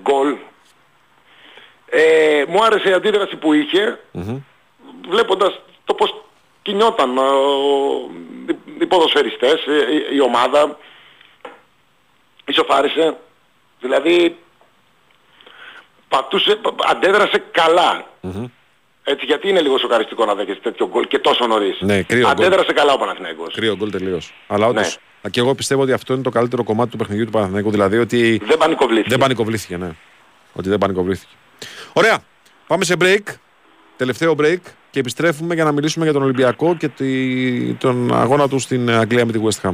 γκολ. 0.02 0.36
Ε, 1.90 2.44
μου 2.48 2.64
άρεσε 2.64 2.90
η 2.90 2.94
αντίδραση 2.94 3.36
που 3.36 3.54
είχε 3.54 4.00
Μμμ. 4.12 4.38
βλέποντας 5.10 5.60
το 5.86 5.94
πως 5.94 6.25
κινιόταν 6.66 7.18
ε, 7.18 7.22
ο- 7.22 8.10
οι, 8.50 8.56
οι 8.80 8.86
ποδοσφαιριστές, 8.86 9.54
ε, 9.54 9.94
η, 9.96 10.16
η 10.16 10.22
ομάδα, 10.22 10.78
ισοφάρισε, 12.46 13.18
δηλαδή 13.80 14.38
πατούσε, 16.08 16.56
πα- 16.56 16.74
αντέδρασε 16.90 17.44
καλά. 17.52 18.08
Μμμ. 18.22 18.46
Έτσι, 19.08 19.26
γιατί 19.26 19.50
είναι 19.50 19.62
λίγο 19.62 19.78
σοκαριστικό 19.78 20.26
να 20.26 20.36
δέχεσαι 20.36 20.60
τέτοιο 20.60 20.88
γκολ 20.88 21.08
και 21.08 21.20
τόσο 21.20 21.48
νωρίς. 21.48 21.78
Ναι, 21.82 22.02
κρύο 22.04 22.22
γκολ. 22.22 22.32
Αντέδρασε 22.32 22.74
καλά 22.74 22.94
ο 22.94 22.98
Παναθηναϊκός. 22.98 23.54
Κρύο 23.54 23.76
γκολ 23.76 23.92
τελείως. 23.92 24.34
Αλλά 24.48 24.68
όντως. 24.68 25.00
Ναι. 25.22 25.30
Και 25.30 25.40
εγώ 25.40 25.56
πιστεύω 25.56 25.82
ότι 25.82 25.92
αυτό 25.92 26.14
είναι 26.14 26.22
το 26.24 26.30
καλύτερο 26.30 26.64
κομμάτι 26.64 26.90
του 26.92 26.98
παιχνιδιού 26.98 27.26
του 27.26 27.32
Παναθηναϊκού. 27.32 27.72
Δηλαδή 27.72 27.98
ότι 27.98 28.42
Δεν 28.46 28.58
πανικοβλήθηκε. 28.58 29.10
δεν 29.10 29.20
πανικοβλήθηκε, 29.20 29.78
ναι. 29.78 29.90
Ότι 30.54 30.70
δεν 30.70 30.78
πανικοβλήθηκε. 30.78 31.32
Ωραία. 31.94 32.20
Πάμε 32.68 32.84
σε 32.84 32.96
break. 33.00 33.24
Τελευταίο 33.98 34.36
break 34.40 34.58
και 34.96 35.02
επιστρέφουμε 35.02 35.54
για 35.56 35.64
να 35.64 35.72
μιλήσουμε 35.72 36.04
για 36.06 36.14
τον 36.14 36.24
Ολυμπιακό 36.24 36.76
και 36.76 36.88
τη- 36.88 37.74
τον 37.74 38.16
αγώνα 38.16 38.48
του 38.48 38.60
στην 38.60 38.90
Αγγλία 38.90 39.26
με 39.26 39.32
τη 39.32 39.40
West 39.44 39.70
Ham. 39.70 39.74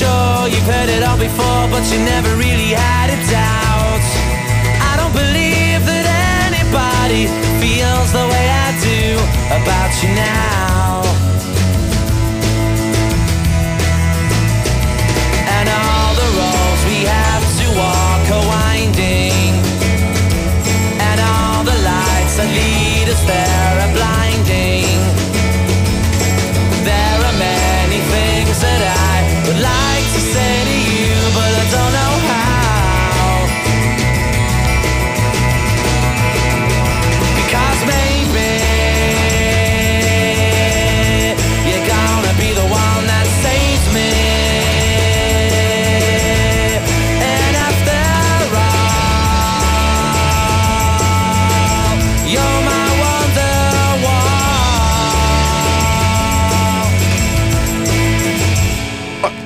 Sure 0.00 0.48
you've 0.48 0.64
heard 0.64 0.88
it 0.88 1.02
all 1.02 1.18
before, 1.18 1.68
but 1.68 1.84
you 1.92 1.98
never 1.98 2.34
really 2.36 2.72
had 2.72 3.09
a 3.09 3.09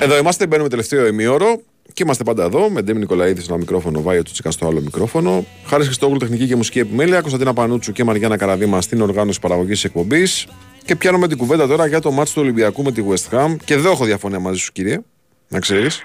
Εδώ 0.05 0.17
είμαστε, 0.17 0.47
μπαίνουμε 0.47 0.69
τελευταίο 0.69 1.07
ημίωρο 1.07 1.61
και 1.93 2.03
είμαστε 2.03 2.23
πάντα 2.23 2.43
εδώ 2.43 2.69
με 2.69 2.81
Ντέμι 2.81 2.99
Νικολαίδης 2.99 3.43
στο 3.43 3.53
ένα 3.53 3.61
μικρόφωνο, 3.61 4.01
Βάιο 4.01 4.23
Τσίκα 4.23 4.51
στο 4.51 4.67
άλλο 4.67 4.81
μικρόφωνο. 4.81 5.45
Χάρης 5.65 5.85
Χριστόγλου, 5.85 6.17
τεχνική 6.17 6.47
και 6.47 6.55
μουσική 6.55 6.79
επιμέλεια, 6.79 7.19
Κωνσταντίνα 7.21 7.53
Πανούτσου 7.53 7.91
και 7.91 8.03
Μαριάννα 8.03 8.37
Καραδίμα 8.37 8.81
στην 8.81 9.01
οργάνωση 9.01 9.39
παραγωγής 9.39 9.83
εκπομπής. 9.83 10.47
Και 10.85 10.95
πιάνουμε 10.95 11.27
την 11.27 11.37
κουβέντα 11.37 11.67
τώρα 11.67 11.87
για 11.87 11.99
το 11.99 12.11
μάτσο 12.11 12.33
του 12.33 12.41
Ολυμπιακού 12.41 12.83
με 12.83 12.91
τη 12.91 13.03
West 13.09 13.37
Ham. 13.37 13.55
Και 13.65 13.73
εδώ 13.73 13.91
έχω 13.91 14.05
διαφωνία 14.05 14.39
μαζί 14.39 14.59
σου, 14.59 14.71
κύριε. 14.71 14.99
Να 15.47 15.59
ξέρεις. 15.59 16.03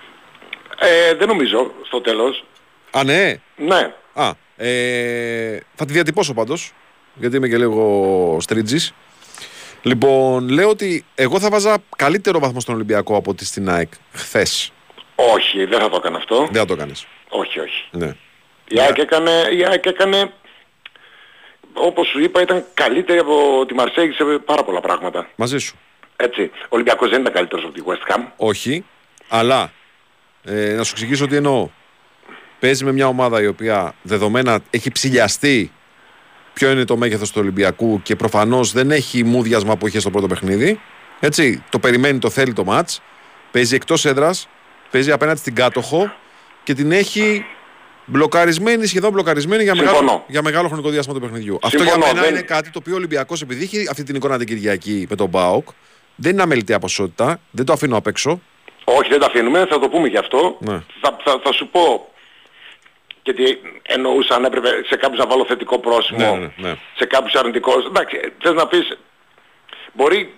Ε, 0.79 1.15
δεν 1.15 1.29
νομίζω 1.29 1.71
στο 1.87 2.01
τέλος. 2.01 2.45
Α, 2.91 3.05
ναι; 3.05 3.35
Ναι. 3.57 3.93
Α, 4.13 4.31
ε, 4.57 5.61
θα 5.75 5.85
τη 5.85 5.93
διατυπώσω 5.93 6.35
πάντως, 6.35 6.73
γιατί 7.15 7.37
είμαι 7.37 7.49
και 7.49 7.59
λίγο 7.59 8.37
στρίτζης. 8.41 8.95
Λοιπόν, 9.83 10.49
λέω 10.49 10.69
ότι 10.69 11.05
εγώ 11.15 11.41
θα 11.41 11.51
βάζα 11.51 11.77
καλύτερο 11.97 12.39
βαθμό 12.39 12.61
στον 12.61 12.75
Ολυμπιακό 12.75 13.17
από 13.17 13.31
ότι 13.31 13.45
στην 13.45 13.71
ΑΕΚ 13.71 13.93
χθες. 14.13 14.73
Όχι, 15.15 15.65
δεν 15.65 15.81
θα 15.81 15.89
το 15.89 15.97
έκανα 15.97 16.17
αυτό. 16.17 16.37
Δεν 16.51 16.61
θα 16.61 16.65
το 16.65 16.77
κάνει. 16.77 16.93
Όχι, 17.29 17.61
όχι. 17.61 17.85
Ναι. 17.91 18.17
Η 18.69 18.81
ΑΕΚ 18.81 18.99
έκανε, 18.99 19.31
η 19.31 19.65
ΑΕΚ 19.65 19.87
έκανε, 19.87 20.33
όπως 21.73 22.09
σου 22.09 22.21
είπα, 22.21 22.41
ήταν 22.41 22.65
καλύτερη 22.75 23.19
από 23.19 23.65
τη 23.67 23.75
Μαρσέγη 23.75 24.13
σε 24.13 24.25
πάρα 24.25 24.65
πολλά 24.65 24.81
πράγματα. 24.81 25.29
Μαζί 25.37 25.59
σου. 25.59 25.77
Έτσι. 26.17 26.51
Ο 26.63 26.69
Ολυμπιακός 26.69 27.11
δεν 27.11 27.21
ήταν 27.21 27.33
καλύτερος 27.33 27.65
από 27.65 27.73
τη 27.73 27.83
West 27.87 28.15
Ham. 28.15 28.23
Όχι, 28.37 28.85
αλλά 29.29 29.73
ε, 30.45 30.75
να 30.75 30.85
σου 30.85 30.93
εξηγήσω 30.95 31.27
τι 31.27 31.37
εννοώ. 31.37 31.69
Παίζει 32.59 32.85
με 32.85 32.93
μια 32.93 33.07
ομάδα 33.07 33.43
η 33.43 33.47
οποία 33.47 33.95
δεδομένα 34.03 34.61
έχει 34.71 34.91
ψηλιαστεί 34.93 35.73
ποιο 36.61 36.71
είναι 36.71 36.85
το 36.85 36.97
μέγεθος 36.97 37.31
του 37.31 37.39
Ολυμπιακού 37.41 38.03
και 38.03 38.17
προφανώς 38.17 38.73
δεν 38.73 38.91
έχει 38.91 39.25
μούδιασμα 39.25 39.77
που 39.77 39.87
είχε 39.87 40.01
στο 40.01 40.11
πρώτο 40.11 40.27
παιχνίδι. 40.27 40.81
Έτσι, 41.21 41.65
το 41.71 41.79
περιμένει, 41.79 42.19
το 42.19 42.31
θέλει 42.31 42.53
το 42.53 42.65
ματ. 42.65 42.91
Παίζει 43.51 43.75
εκτός 43.75 44.05
έδρας, 44.05 44.49
παίζει 44.91 45.13
απέναντι 45.13 45.39
στην 45.39 45.55
κάτοχο 45.55 46.13
και 46.65 46.75
την 46.75 46.93
έχει 46.93 47.45
μπλοκαρισμένη, 48.05 48.87
σχεδόν 48.87 49.13
μπλοκαρισμένη 49.13 49.63
για 49.63 49.75
μεγάλο, 49.75 49.97
Συμφωνώ. 49.97 50.25
για 50.27 50.43
μεγάλο 50.43 50.69
χρονικό 50.69 50.89
διάστημα 50.89 51.15
του 51.15 51.21
παιχνιδιού. 51.21 51.59
Αυτό 51.63 51.77
για 51.83 51.93
Συμφωνώ, 51.93 52.13
μένα 52.13 52.23
δεν- 52.27 52.31
είναι 52.35 52.43
κάτι 52.43 52.71
το 52.71 52.79
οποίο 52.79 52.93
ο 52.93 52.97
Ολυμπιακός, 52.97 53.43
επειδή 53.43 53.63
έχει 53.65 53.87
αυτή 53.91 54.03
την 54.03 54.15
εικόνα 54.15 54.39
την 54.39 54.47
Κυριακή 54.47 55.07
με 55.11 55.17
τον 55.17 55.29
Μπάουκ, 55.29 55.69
δεν 56.15 56.33
είναι 56.33 56.43
αμεληταία 56.43 56.79
ποσότητα, 56.79 57.41
δεν 57.51 57.65
το 57.65 57.73
αφήνω 57.73 57.97
απ' 57.97 58.07
έξω. 58.07 58.41
Όχι, 58.85 59.09
δεν 59.11 59.21
τα 59.21 59.27
αφήνουμε, 59.27 59.67
θα 59.71 59.79
το 59.79 59.89
πούμε 59.89 60.09
γι' 60.09 60.19
αυτό. 60.19 60.57
Ναι. 60.61 60.83
Θα, 61.01 61.17
θα, 61.25 61.41
θα 61.45 61.53
σου 61.53 61.69
πω 61.69 62.09
και 63.23 63.33
τι 63.33 63.45
εννοούσα 63.83 64.35
αν 64.35 64.45
έπρεπε 64.45 64.69
σε 64.89 64.97
κάποιους 64.97 65.19
να 65.19 65.27
βάλω 65.27 65.45
θετικό 65.45 65.79
πρόσημο, 65.79 66.19
Ναι, 66.37 66.39
ναι, 66.57 66.69
ναι. 66.69 66.75
σε 66.97 67.07
κάποιους 67.07 67.35
αρνητικό. 67.35 67.73
Εντάξει, 67.87 68.33
θες 68.43 68.53
να 68.53 68.67
πεις, 68.67 68.99
μπορεί, 69.93 70.35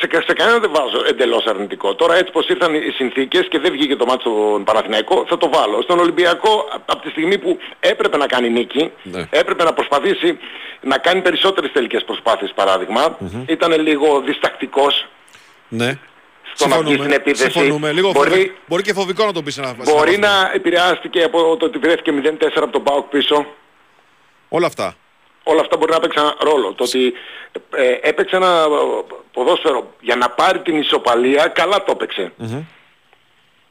σε, 0.00 0.22
σε 0.26 0.32
κανένα 0.32 0.58
δεν 0.58 0.70
βάζω 0.74 1.04
εντελώς 1.08 1.44
αρνητικό. 1.46 1.94
Τώρα 1.94 2.14
έτσι 2.16 2.32
πως 2.32 2.48
ήρθαν 2.48 2.74
οι 2.74 2.90
συνθήκες 2.90 3.48
και 3.48 3.58
δεν 3.58 3.72
βγήκε 3.72 3.96
το 3.96 4.06
μάτι 4.06 4.20
στον 4.20 4.64
Παναθηναϊκό, 4.64 5.24
θα 5.28 5.36
το 5.36 5.48
βάλω. 5.48 5.82
Στον 5.82 5.98
Ολυμπιακό, 5.98 6.50
α- 6.50 6.74
από 6.86 7.02
τη 7.02 7.10
στιγμή 7.10 7.38
που 7.38 7.58
έπρεπε 7.80 8.16
να 8.16 8.26
κάνει 8.26 8.48
νίκη, 8.50 8.92
Ναι. 9.02 9.26
έπρεπε 9.30 9.64
να 9.64 9.72
προσπαθήσει 9.72 10.38
να 10.80 10.98
κάνει 10.98 11.20
περισσότερες 11.22 11.72
τελικές 11.72 12.04
προσπάθειες 12.04 12.52
παράδειγμα, 12.54 13.18
ήταν 13.46 13.80
λίγο 13.80 14.20
διστακτικός 14.20 15.06
Ναι. 15.68 15.98
Στο 16.58 16.68
να 16.68 16.78
βγει 16.82 16.94
στην 16.94 17.12
επίθεση. 17.12 17.50
Συμφωνούμε. 17.50 17.92
Λίγο 17.92 18.10
Μπορεί- 18.12 18.30
φοβι- 18.30 18.50
μπορεί 18.66 18.82
και 18.82 18.92
φοβικό 18.92 19.24
να 19.24 19.32
το 19.32 19.42
πεις 19.42 19.58
ένα 19.58 19.74
Μπορεί 19.84 20.14
ένα 20.14 20.28
βαθμό. 20.28 20.46
να 20.46 20.50
επηρεάστηκε 20.54 21.22
από 21.22 21.56
το 21.56 21.64
ότι 21.66 21.78
βρέθηκε 21.78 22.12
0-4 22.12 22.62
από 22.62 22.72
τον 22.72 22.82
ΠΑΟΚ 22.82 23.04
πίσω. 23.06 23.46
Όλα 24.48 24.66
αυτά. 24.66 24.94
Όλα 25.42 25.60
αυτά 25.60 25.76
μπορεί 25.76 25.92
να 25.92 26.00
παίξαν 26.00 26.34
ρόλο. 26.40 26.72
Το 26.74 26.84
ότι 26.84 27.12
ε, 27.76 28.08
έπαιξε 28.08 28.36
ένα 28.36 28.46
ε, 28.46 29.14
ποδόσφαιρο 29.32 29.94
για 30.00 30.16
να 30.16 30.30
πάρει 30.30 30.58
την 30.58 30.76
ισοπαλία, 30.76 31.46
καλά 31.46 31.84
το 31.84 31.92
επαιξε 31.92 32.32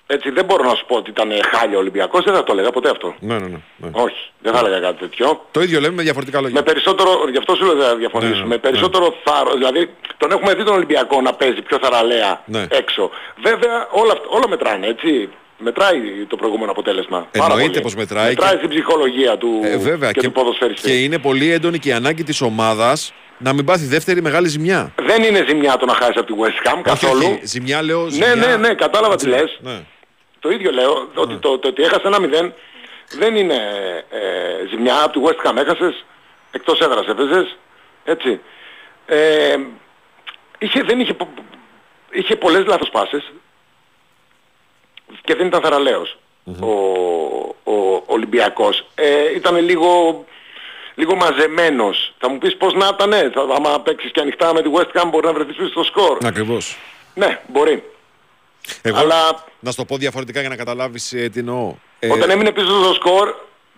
Έτσι 0.10 0.30
δεν 0.30 0.46
μπορώ 0.46 0.64
να 0.64 0.76
σου 0.76 0.86
πω 0.86 0.96
ότι 0.96 1.10
ήταν 1.10 1.30
χάλια 1.52 1.76
ο 1.76 1.80
Ολυμπιακός, 1.80 2.24
δεν 2.24 2.34
θα 2.34 2.44
το 2.44 2.52
έλεγα 2.54 2.70
ποτέ 2.72 2.90
αυτό. 2.90 3.16
Ναι, 3.20 3.34
ναι, 3.34 3.40
ναι. 3.48 3.58
ναι. 3.78 3.90
Όχι, 3.92 4.16
δεν 4.42 4.54
θα 4.54 4.60
έλεγα 4.60 4.80
κάτι 4.80 5.00
τέτοιο. 5.00 5.46
Το 5.52 5.62
ίδιο 5.62 5.80
λέμε 5.80 5.96
με 5.96 6.02
διαφορετικά 6.04 6.42
λόγια. 6.42 6.56
Με 6.56 6.62
περισσότερο, 6.62 7.10
γι' 7.32 7.38
αυτό 7.38 7.56
σου 7.56 7.66
λέω 7.66 7.76
δεν 7.76 7.88
θα 7.88 7.96
διαφωνήσουμε, 7.96 8.38
Ναι, 8.38 8.44
ναι, 8.44 8.48
με 8.48 8.58
περισσότερο 8.58 9.16
θάρρος, 9.24 9.54
δηλαδή 9.58 9.90
τον 10.18 10.32
έχουμε 10.32 10.54
δει 10.54 10.64
τον 10.64 10.74
Ολυμπιακό 10.76 11.22
να 11.22 11.34
παίζει 11.34 11.62
πιο 11.62 11.78
θαραλέα 11.82 12.42
Ναι. 12.46 12.66
έξω. 12.70 13.10
Βέβαια 13.44 13.88
όλα, 13.92 14.12
αυτά- 14.12 14.28
όλα 14.30 14.48
μετράνε, 14.50 14.88
έτσι. 14.88 15.30
Μετράει 15.60 16.00
το 16.28 16.36
προηγούμενο 16.36 16.72
αποτέλεσμα. 16.72 17.28
Πάρα 17.38 17.46
Εννοείται 17.52 17.70
πολύ. 17.72 17.82
πως 17.82 17.96
μετράει 17.96 18.28
Μετράει 18.28 18.52
και- 18.52 18.58
στην 18.58 18.70
ψυχολογία 18.70 19.38
του 19.38 19.62
Ε, 19.64 19.78
βέβαια 19.78 20.12
και, 20.12 20.22
του 20.22 20.32
ποδοσφαιριστή. 20.32 20.90
και 20.90 21.04
είναι 21.04 21.18
πολύ 21.18 21.52
έντονη 21.52 21.80
και 21.80 21.90
η 21.90 21.92
ανάγκη 21.92 22.24
της 22.24 22.42
ομάδας 22.42 23.14
να 23.38 23.54
μην 23.54 23.66
πάθει 23.66 23.86
δεύτερη 23.86 24.22
μεγάλη 24.22 24.48
ζημιά. 24.48 24.94
Δεν 25.02 25.24
είναι 25.24 25.46
ζημιά 25.48 25.78
το 25.78 25.86
να 25.86 25.94
χάσεις 25.94 26.16
από 26.18 26.26
τη 26.26 26.34
West 26.42 26.68
Ham 26.68 26.80
καθόλου. 26.84 27.18
Όχι, 27.24 27.32
όχι, 27.34 27.46
ζημιά 27.46 27.82
λέω. 27.84 28.04
Ναι, 28.04 28.10
Ζημιά... 28.10 28.36
ναι, 28.36 28.56
ναι, 28.56 28.74
κατάλαβα 28.74 29.16
τι 29.16 29.28
λες. 29.28 29.58
Ναι. 29.62 29.80
Το 30.48 30.54
ίδιο 30.54 30.72
λέω, 30.72 31.10
ότι 31.16 31.36
το, 31.38 31.58
το 31.60 31.68
ότι 31.68 31.84
έχασε 31.84 32.08
ένα 32.08 32.18
0 32.22 32.52
δεν 33.18 33.36
είναι 33.36 33.56
ε, 34.10 34.68
ζημιά. 34.70 35.04
Από 35.04 35.20
τη 35.20 35.26
West 35.26 35.48
Ham 35.50 35.56
έχασες, 35.58 36.06
εκτός 36.52 36.80
έδρας 36.80 37.08
έπαιζες, 37.08 37.58
έτσι. 38.04 38.40
Ε, 39.06 39.56
είχε, 40.58 40.82
δεν 40.84 41.00
είχε, 41.00 41.14
πο- 41.14 41.34
είχε 42.12 42.36
πολλές 42.36 42.66
λάθος 42.66 42.90
πάσες 42.90 43.32
και 45.24 45.36
δεν 45.36 45.48
ήταν 45.48 45.62
θαραλέος 45.62 46.18
ο, 46.62 46.72
ο 47.72 48.04
Ολυμπιακός. 48.06 48.86
Ε, 48.96 49.34
ήταν 49.36 49.58
λίγο, 49.58 50.26
λίγο 50.96 51.16
μαζεμένος. 51.16 52.14
Θα 52.20 52.30
μου 52.30 52.38
πεις 52.38 52.58
πώς 52.58 52.74
να 52.74 52.88
ήταν, 52.94 53.10
ναι, 53.10 53.30
θα, 53.30 53.42
άμα 53.56 53.80
παίξεις 53.82 54.12
και 54.12 54.20
ανοιχτά 54.20 54.54
με 54.54 54.62
τη 54.62 54.70
West 54.74 55.02
Ham 55.02 55.08
μπορεί 55.10 55.26
να 55.26 55.34
βρεθείς 55.34 55.56
πίσω 55.56 55.70
στο 55.70 55.84
σκορ. 55.84 56.18
Ακριβώς. 56.26 56.78
Ναι, 57.14 57.40
μπορεί. 57.48 57.84
Εγώ 58.82 58.98
Αλλά- 58.98 59.44
να 59.60 59.72
σου 59.72 59.78
το 59.78 59.86
πω 59.86 59.98
διαφορετικά 59.98 60.40
για 60.40 60.50
να 60.50 60.56
καταλάβεις 60.56 61.08
τι 61.08 61.40
εννοώ. 61.40 61.76
Ε, 62.00 62.12
Όταν 62.12 62.30
έμεινε 62.30 62.52
πίσω 62.52 62.84
στο 62.84 62.94
σκορ, 62.94 63.34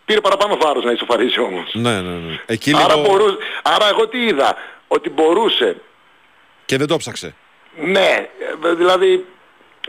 πήρε 0.05 0.21
παραπάνω 0.21 0.57
θάρρος 0.61 0.83
να 0.83 0.91
ισοφαρίσει 0.91 1.39
όμως. 1.39 1.69
Ναι, 1.73 2.01
ναι, 2.01 2.15
ναι. 2.15 2.39
Εκεί 2.45 2.73
Άρα, 2.75 2.95
λίγο... 2.95 3.07
μπορούσε, 3.07 3.37
άρα 3.63 3.87
εγώ 3.87 4.07
τι 4.07 4.17
είδα, 4.25 4.55
ότι 4.87 5.09
μπορούσε, 5.09 5.75
Και 6.65 6.77
δεν 6.77 6.87
το 6.87 6.97
ψάξε. 6.97 7.35
ναι, 7.85 8.27
ε, 8.63 8.73
δηλαδή 8.75 9.25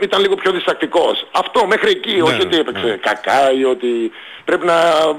ήταν 0.05 0.21
λίγο 0.21 0.35
πιο 0.35 0.51
διστακτικός. 0.51 1.27
Αυτό 1.31 1.67
μέχρι 1.67 1.89
εκεί, 1.89 2.15
Ναι, 2.15 2.21
όχι 2.21 2.37
ναι, 2.37 2.43
ότι 2.43 2.57
έπαιξε 2.57 2.85
ναι. 2.85 2.95
κακά 2.95 3.51
ή 3.59 3.63
ότι 3.63 3.87
πρέπει 4.45 4.65
να 4.65 4.73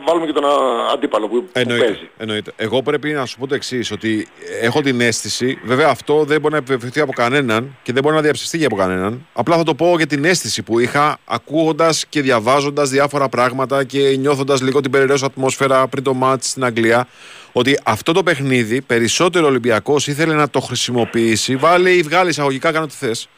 βάλουμε 0.07 0.27
και 0.27 0.33
τον 0.33 0.45
α, 0.45 0.49
αντίπαλο 0.93 1.29
που, 1.29 1.43
που 1.43 1.51
Εννοείται, 1.53 1.85
παίζει. 1.85 2.09
εννοείται. 2.19 2.53
Εγώ 2.57 2.83
πρέπει 2.83 3.11
να 3.11 3.27
σου 3.27 3.39
πω 3.39 3.47
το 3.47 3.55
εξής: 3.55 3.91
Ότι 3.91 4.29
έχω 4.61 4.81
την 4.81 5.01
αίσθηση, 5.01 5.59
βέβαια 5.65 5.89
αυτό 5.89 6.25
δεν 6.25 6.41
μπορεί 6.41 6.53
να 6.53 6.59
επιβεβαιωθεί 6.59 7.01
από 7.01 7.13
κανέναν 7.13 7.77
και 7.83 7.93
δεν 7.93 8.03
μπορεί 8.03 8.15
να 8.15 8.21
διαψευστεί 8.23 8.59
και 8.59 8.65
από 8.65 8.77
κανέναν. 8.77 9.27
Απλά 9.33 9.57
θα 9.57 9.63
το 9.63 9.75
πω 9.75 9.95
για 9.97 10.07
την 10.07 10.25
αίσθηση 10.25 10.63
που 10.63 10.79
είχα 10.79 11.19
ακούγοντας 11.25 12.07
και 12.09 12.21
διαβάζοντας 12.23 12.91
διάφορα 12.91 13.29
πράγματα 13.29 13.85
και 13.85 13.99
νιώθοντας 14.19 14.61
λίγο 14.63 14.81
την 14.81 14.91
περιραίωσα 14.91 15.27
ατμόσφαιρα 15.27 15.89
πριν 15.89 16.03
το 16.05 16.15
μάτς 16.15 16.49
στην 16.49 16.65
Αγγλία. 16.65 17.07
Ότι 17.53 17.79
αυτό 17.85 18.13
το 18.13 18.23
παιχνίδι 18.23 18.81
περισσότερο 18.81 19.45
ο 19.45 19.49
Ολυμπιακός 19.49 20.07
ήθελε 20.07 20.35
να 20.35 20.51
το 20.51 20.61
χρησιμοποιήσει. 20.61 21.57
Βάλε 21.57 21.91
ή 21.91 22.03
βγάλει 22.03 22.31
εισαγωγικά, 22.31 22.73
κάνω 22.73 22.87
τι 22.87 22.95
θες. 22.95 23.29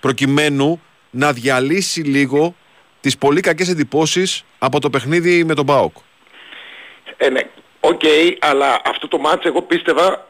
Προκειμένου 0.00 0.80
να 1.12 1.32
διαλύσει 1.32 2.00
λίγο 2.00 2.54
τις 3.00 3.18
πολύ 3.18 3.40
κακές 3.40 3.68
εντυπώσεις 3.68 4.44
από 4.58 4.80
το 4.80 4.90
παιχνίδι 4.90 5.44
με 5.44 5.54
τον 5.54 5.64
ΠΑΟΚ. 5.64 5.96
Ε, 7.16 7.28
ναι, 7.28 7.40
οκ, 7.80 8.02
αλλά 8.38 8.80
αυτό 8.84 9.08
το 9.08 9.18
μάτς 9.18 9.44
εγώ 9.44 9.62
πίστευα 9.62 10.28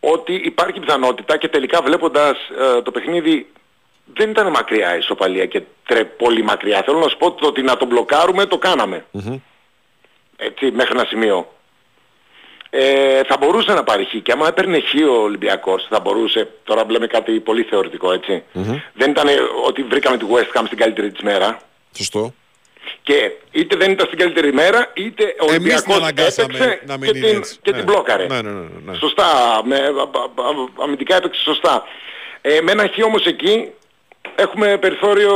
ότι 0.00 0.34
υπάρχει 0.34 0.80
πιθανότητα 0.80 1.36
και 1.36 1.48
τελικά 1.48 1.82
βλέποντας 1.82 2.36
ε, 2.76 2.82
το 2.82 2.90
παιχνίδι 2.90 3.46
δεν 4.14 4.30
ήταν 4.30 4.50
μακριά 4.50 4.94
η 4.94 4.98
ισοπαλία 4.98 5.46
και 5.46 5.62
τρε, 5.86 6.04
πολύ 6.04 6.42
μακριά. 6.42 6.82
Θέλω 6.84 6.98
να 6.98 7.08
σου 7.08 7.16
πω 7.16 7.32
το 7.32 7.46
ότι 7.46 7.62
να 7.62 7.76
τον 7.76 7.88
μπλοκάρουμε 7.88 8.46
το 8.46 8.58
κάναμε. 8.58 9.04
Έτσι, 10.36 10.70
μέχρι 10.70 10.92
ένα 10.98 11.04
σημείο. 11.04 11.52
Ε, 12.70 13.20
θα 13.24 13.36
μπορούσε 13.40 13.72
να 13.72 13.84
πάρει 13.84 14.04
χ 14.04 14.22
και 14.22 14.32
άμα 14.32 14.48
έπαιρνε 14.48 14.80
χ 14.80 15.08
ο 15.08 15.22
Ολυμπιακός 15.22 15.86
θα 15.90 16.00
μπορούσε, 16.00 16.48
τώρα 16.64 16.84
λέμε 16.88 17.06
κάτι 17.06 17.40
πολύ 17.40 17.62
θεωρητικό 17.62 18.12
έτσι. 18.12 18.42
Δεν 18.94 19.10
ήταν 19.10 19.26
ότι 19.66 19.82
βρήκαμε 19.82 20.16
τη 20.16 20.24
West 20.30 20.58
Ham 20.58 20.62
στην 20.66 20.78
καλύτερη 20.78 21.10
της 21.10 21.22
μέρα. 21.22 21.58
Σωστό. 21.96 22.34
Και 23.02 23.30
είτε 23.50 23.76
δεν 23.76 23.90
ήταν 23.90 24.06
στην 24.06 24.18
καλύτερη 24.18 24.52
μέρα, 24.52 24.90
είτε 24.94 25.22
ο 25.24 25.26
Εμείς 25.44 25.50
Ολυμπιακός 25.50 25.82
την 25.82 25.92
αναγκάσαμε 25.94 26.54
έπαιξε 26.58 26.82
να 26.86 26.96
μην 26.98 27.12
και, 27.12 27.18
είναι 27.18 27.26
την, 27.28 27.36
έτσι. 27.36 27.58
και 27.62 27.70
Ναι. 27.70 27.76
την 27.76 27.86
μπλόκαρε. 27.86 28.26
Ναι, 28.26 28.40
ναι, 28.42 28.50
ναι, 28.50 28.66
ναι. 28.86 28.94
Σωστά, 28.94 29.24
με, 29.64 29.76
α- 29.76 29.80
α- 29.80 30.46
α- 30.48 30.82
αμυντικά 30.84 31.16
έπαιξε 31.16 31.40
σωστά. 31.42 31.84
Ε, 32.40 32.60
με 32.60 32.72
ένα 32.72 32.86
χ 32.88 33.04
όμως 33.04 33.26
εκεί 33.26 33.68
έχουμε 34.34 34.76
περιθώριο 34.78 35.34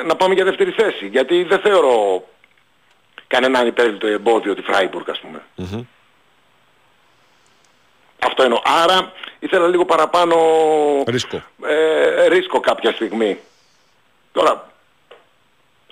ε, 0.00 0.06
να 0.06 0.16
πάμε 0.16 0.34
για 0.34 0.44
δεύτερη 0.44 0.70
θέση. 0.70 1.06
Γιατί 1.06 1.42
δεν 1.42 1.58
θεωρώ 1.58 2.24
κανέναν 3.30 3.66
ανυπέρβλητο 3.66 4.06
εμπόδιο 4.06 4.54
τη 4.54 4.62
Φράιμπουργκ 4.62 5.08
ας 5.10 5.20
πούμε. 5.20 5.42
Αυτό 8.24 8.42
εννοώ. 8.42 8.60
Άρα 8.82 9.12
ήθελα 9.38 9.66
λίγο 9.68 9.84
παραπάνω 9.84 10.36
Ρίσκο. 11.06 11.42
ε, 11.66 12.28
ρίσκο 12.28 12.60
κάποια 12.60 12.92
στιγμή. 12.92 13.38
Τώρα, 14.32 14.70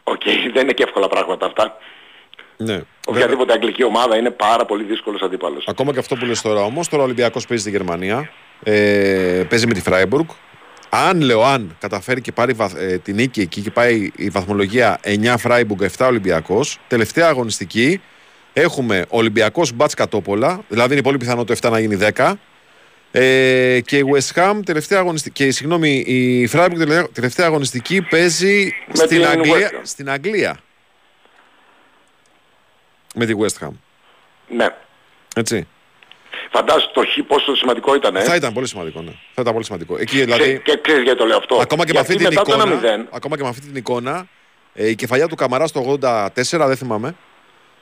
οκ, 0.03 0.23
δεν 0.55 0.63
είναι 0.63 0.73
και 0.73 0.83
εύκολα 0.83 1.09
πράγματα 1.09 1.47
αυτά. 1.47 1.77
Ναι. 2.57 2.67
Βέβαια, 2.73 2.85
Οποιαδήποτε 3.07 3.53
αγγλική 3.53 3.83
ομάδα 3.85 4.17
είναι 4.17 4.31
πάρα 4.31 4.65
πολύ 4.65 4.85
δύσκολος 4.85 5.23
αντίπαλος. 5.23 5.65
ακόμα 5.69 5.93
και 5.93 5.99
αυτό 5.99 6.17
που 6.17 6.25
λες 6.25 6.41
τώρα 6.43 6.61
όμως, 6.61 6.89
τώρα 6.89 7.03
ο 7.03 7.05
Ολυμπιακός 7.05 7.47
παίζει 7.47 7.63
στη 7.63 7.73
Γερμανία, 7.73 8.31
ε, 8.63 9.45
παίζει 9.49 9.67
με 9.67 9.75
τη 9.75 9.81
Φράιμπουργκ 9.81 10.27
Αν 10.91 11.21
λέω, 11.21 11.45
αν 11.45 11.77
καταφέρει 11.81 12.21
και 12.21 12.33
πάρει 12.33 12.53
βαθ- 12.53 12.77
ε, 12.77 12.99
την 12.99 13.15
νίκη 13.15 13.41
εκεί 13.41 13.61
και 13.61 13.71
πάει 13.71 14.11
η 14.17 14.29
βαθμολογία 14.29 14.99
9 15.03 15.37
Φράιμπουργκ, 15.39 15.81
7 15.83 16.07
Ολυμπιακός, 16.07 16.79
τελευταία 16.89 17.29
αγωνιστική 17.29 18.01
έχουμε 18.53 19.05
Ολυμπιακός 19.09 19.73
Μπάτς 19.73 19.95
Κατόπολα, 19.95 20.61
δηλαδή 20.69 20.93
είναι 20.93 21.03
πολύ 21.03 21.17
πιθανό 21.17 21.45
το 21.45 21.53
7 21.53 21.71
να 21.71 21.79
γίνει 21.81 21.97
10. 22.17 22.39
Ε, 23.11 23.81
και 23.85 23.99
η 23.99 24.05
West 24.15 24.35
Ham 24.41 24.61
τελευταία 24.65 24.99
αγωνιστική. 24.99 25.45
Και 25.45 25.51
συγγνώμη, 25.51 25.91
η 26.07 26.47
Φράιμπουργκ 26.47 26.79
τελευταία, 26.81 27.09
τελευταία 27.13 27.47
αγωνιστική 27.47 28.03
παίζει 28.03 28.73
Με 28.87 28.95
στην 28.95 29.09
την 29.09 29.27
Αγγλία, 29.27 29.71
West 29.71 29.75
Ham. 29.75 29.81
στην 29.83 30.11
Αγγλία. 30.11 30.59
Με 33.15 33.27
τη 33.27 33.33
West 33.41 33.65
Ham. 33.67 33.71
Ναι. 34.49 34.67
Έτσι. 35.37 35.67
Φαντάζομαι 36.51 36.91
το 36.95 37.03
χ 37.07 37.27
πόσο 37.27 37.57
σημαντικό 37.57 37.95
ήταν. 37.95 38.17
Ε; 38.17 38.23
Θα 38.23 38.35
ήταν 38.35 38.53
πολύ 38.53 38.67
σημαντικό, 38.67 39.01
ναι. 39.01 39.11
Θα 39.35 39.41
ήταν 39.43 39.53
πολύ 39.53 39.65
σημαντικό. 39.65 39.95
Εκεί 39.97 40.05
Ξέ- 40.05 40.25
δηλαδή. 40.25 40.61
Και 40.65 40.79
ξέρεις 40.83 41.03
γιατί 41.03 41.19
το 41.19 41.25
λέω 41.27 41.37
αυτό. 41.37 41.59
Ακόμα 41.61 41.85
και, 41.85 41.93
με 41.93 42.01
Γιατί 42.01 42.13
αυτή 42.13 42.25
την 42.25 42.35
μετά 42.35 42.43
το 42.43 42.69
εικόνα, 42.69 43.05
1-0, 43.05 43.17
ακόμα 43.17 43.37
και 43.37 43.43
με 43.43 43.49
αυτή 43.49 43.67
την 43.67 43.77
εικόνα, 43.77 44.27
ε, 44.75 44.89
η 44.89 44.95
κεφαλιά 44.95 45.29
του 45.29 45.35
Καμαρά 45.35 45.67
στο 45.67 45.99
84, 46.03 46.67
δεν 46.67 46.77
θυμάμαι, 46.77 47.15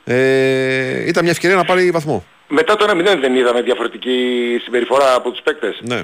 ε, 0.04 1.06
ήταν 1.08 1.22
μια 1.22 1.32
ευκαιρία 1.32 1.56
να 1.56 1.64
πάρει 1.64 1.90
βαθμό. 1.90 2.24
μετά 2.48 2.76
το 2.76 2.84
1-0 2.84 3.20
δεν 3.20 3.36
είδαμε 3.36 3.62
διαφορετική 3.62 4.16
συμπεριφορά 4.64 5.14
από 5.14 5.30
τους 5.30 5.40
παίκτες. 5.42 5.78
Ναι. 5.82 6.02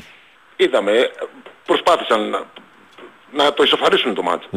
Είδαμε, 0.56 0.90
ε, 0.92 1.10
προσπάθησαν 1.66 2.28
να, 2.28 2.44
να 3.32 3.52
το 3.52 3.62
ισοφαρίσουν 3.62 4.14
το 4.14 4.22
μάτς. 4.22 4.48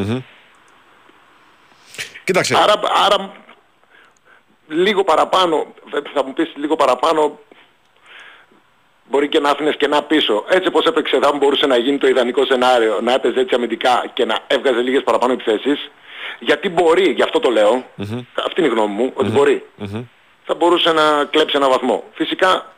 Κοίταξε. 2.23 2.55
Άρα, 2.57 2.73
άρα 3.05 3.31
λίγο 4.67 5.03
παραπάνω, 5.03 5.73
θα 6.13 6.23
μου 6.23 6.33
πεις 6.33 6.51
λίγο 6.55 6.75
παραπάνω, 6.75 7.39
μπορεί 9.09 9.27
και 9.27 9.39
να 9.39 9.49
άφηνες 9.49 9.75
και 9.77 9.87
να 9.87 10.03
πίσω. 10.03 10.43
Έτσι 10.49 10.67
όπως 10.67 10.85
έπαιξε 10.85 11.19
θα 11.21 11.31
μπορούσε 11.33 11.65
να 11.65 11.77
γίνει 11.77 11.97
το 11.97 12.07
ιδανικό 12.07 12.45
σενάριο, 12.45 12.99
να 13.03 13.13
έπαιζε 13.13 13.39
έτσι 13.39 13.55
αμυντικά 13.55 14.11
και 14.13 14.25
να 14.25 14.39
έβγαζε 14.47 14.79
λίγες 14.79 15.03
παραπάνω 15.03 15.33
επιθέσεις. 15.33 15.91
Γιατί 16.39 16.69
μπορεί, 16.69 17.11
γι' 17.11 17.21
αυτό 17.21 17.39
το 17.39 17.49
λέω, 17.49 17.85
αυτή 18.45 18.61
είναι 18.61 18.67
η 18.67 18.71
γνώμη 18.71 18.93
μου, 18.93 19.11
ότι 19.13 19.29
μπορει 19.29 19.63
Θα 20.45 20.55
μπορούσε 20.55 20.91
να 20.91 21.25
κλέψει 21.29 21.55
ένα 21.57 21.69
βαθμό. 21.69 22.03
Φυσικά 22.13 22.73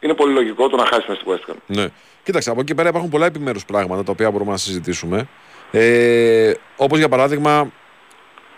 είναι 0.00 0.14
πολύ 0.14 0.32
λογικό 0.32 0.68
το 0.68 0.76
να 0.76 0.86
χάσεις 0.86 1.06
μες 1.08 1.16
στη 1.16 1.26
West 1.28 1.50
Ham. 1.50 1.56
Ναι. 1.66 1.86
Κοίταξε, 2.22 2.50
από 2.50 2.60
εκεί 2.60 2.74
πέρα 2.74 2.88
υπάρχουν 2.88 3.10
πολλά 3.10 3.26
επιμέρους 3.26 3.64
πράγματα 3.64 4.04
τα 4.04 4.12
οποία 4.12 4.30
μπορούμε 4.30 4.50
να 4.50 4.56
συζητήσουμε. 4.56 5.28
Ε, 5.70 6.52
Όπως 6.76 6.98
για 6.98 7.08
παράδειγμα 7.08 7.72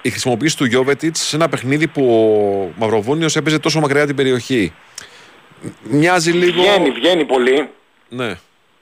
η 0.02 0.10
χρησιμοποίηση 0.10 0.56
του 0.56 0.64
Γιώβετιτ 0.64 1.16
σε 1.16 1.36
ένα 1.36 1.48
παιχνίδι 1.48 1.86
που 1.88 2.02
ο 2.04 2.80
Μαυροβούνιος 2.80 3.36
έπαιζε 3.36 3.58
τόσο 3.58 3.80
μακριά 3.80 4.06
την 4.06 4.16
περιοχή. 4.16 4.72
Μοιάζει 5.82 6.30
λίγο. 6.30 6.62
Βγαίνει, 6.62 6.90
βγαίνει 6.90 7.24
πολύ. 7.24 7.68
Ναι. 8.08 8.38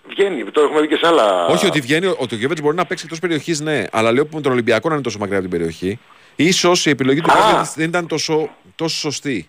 Βγαίνει, 0.09 0.45
το 0.45 0.61
έχουμε 0.61 0.81
δει 0.81 0.89
και 0.89 0.97
σε 0.97 1.07
άλλα... 1.07 1.47
Όχι 1.47 1.67
ότι 1.67 1.81
βγαίνει, 1.81 2.07
ότι 2.07 2.35
ο 2.35 2.39
Γιώβετιτ 2.39 2.65
μπορεί 2.65 2.77
να 2.77 2.85
παίξει 2.87 3.03
εκτός 3.05 3.19
περιοχής, 3.21 3.61
ναι. 3.61 3.85
Αλλά 3.93 4.13
λέω 4.13 4.27
που 4.27 4.37
με 4.37 4.43
τον 4.43 4.53
Ολυμπιακό 4.53 4.89
να 4.89 4.95
είναι 4.95 5.03
τόσο 5.03 5.19
μακριά 5.19 5.39
από 5.39 5.49
την 5.49 5.59
περιοχή. 5.59 5.99
Ίσως 6.37 6.87
η 6.87 6.91
επιλογή 6.91 7.21
του 7.21 7.33
Α. 7.33 7.37
Γιώβετιτ 7.37 7.73
δεν 7.75 7.89
ήταν 7.89 8.07
τόσο, 8.07 8.51
τόσο 8.77 8.97
σωστή. 8.97 9.49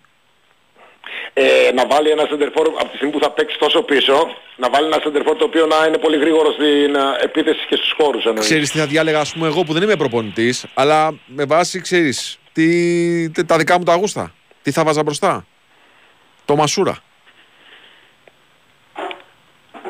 ε, 1.34 1.72
να 1.74 1.88
βάλει 1.88 2.10
ένα 2.10 2.26
σεντερφόρ 2.30 2.68
από 2.68 2.90
τη 2.90 2.96
στιγμή 2.96 3.14
που 3.14 3.20
θα 3.22 3.32
παίξει 3.32 3.58
τόσο 3.58 3.82
πίσω, 3.82 4.36
να 4.58 4.70
βάλει 4.70 4.86
ένα 4.86 5.00
σεντερφόρ 5.04 5.36
το 5.38 5.44
οποίο 5.46 5.66
να 5.66 5.86
είναι 5.88 5.98
πολύ 5.98 6.18
γρήγορο 6.18 6.52
στην 6.52 6.96
ε, 6.96 7.24
επίθεση 7.24 7.66
και 7.70 7.76
στους 7.76 7.94
χώρους 7.98 8.24
εννοείς. 8.26 8.46
Ξέρεις 8.46 8.72
τι 8.72 8.78
θα 8.78 8.86
διάλεγα, 8.86 9.20
ας 9.20 9.34
πούμε, 9.34 9.48
εγώ 9.48 9.64
που 9.64 9.74
δεν 9.74 9.82
είμαι 9.84 9.96
προπονητής, 9.96 10.66
αλλά 10.74 11.14
με 11.26 11.46
βάση, 11.46 11.82
ξέρεις, 11.82 12.40
τι, 12.54 13.30
τα 13.46 13.58
δικά 13.58 13.78
μου 13.78 13.84
τα 13.84 13.96
γούστα. 13.96 14.34
Τι 14.62 14.72
θα 14.72 14.84
βάζα 14.84 15.04
μπροστά; 15.04 15.46
Το 16.46 16.56
Μασούρα. 16.56 16.98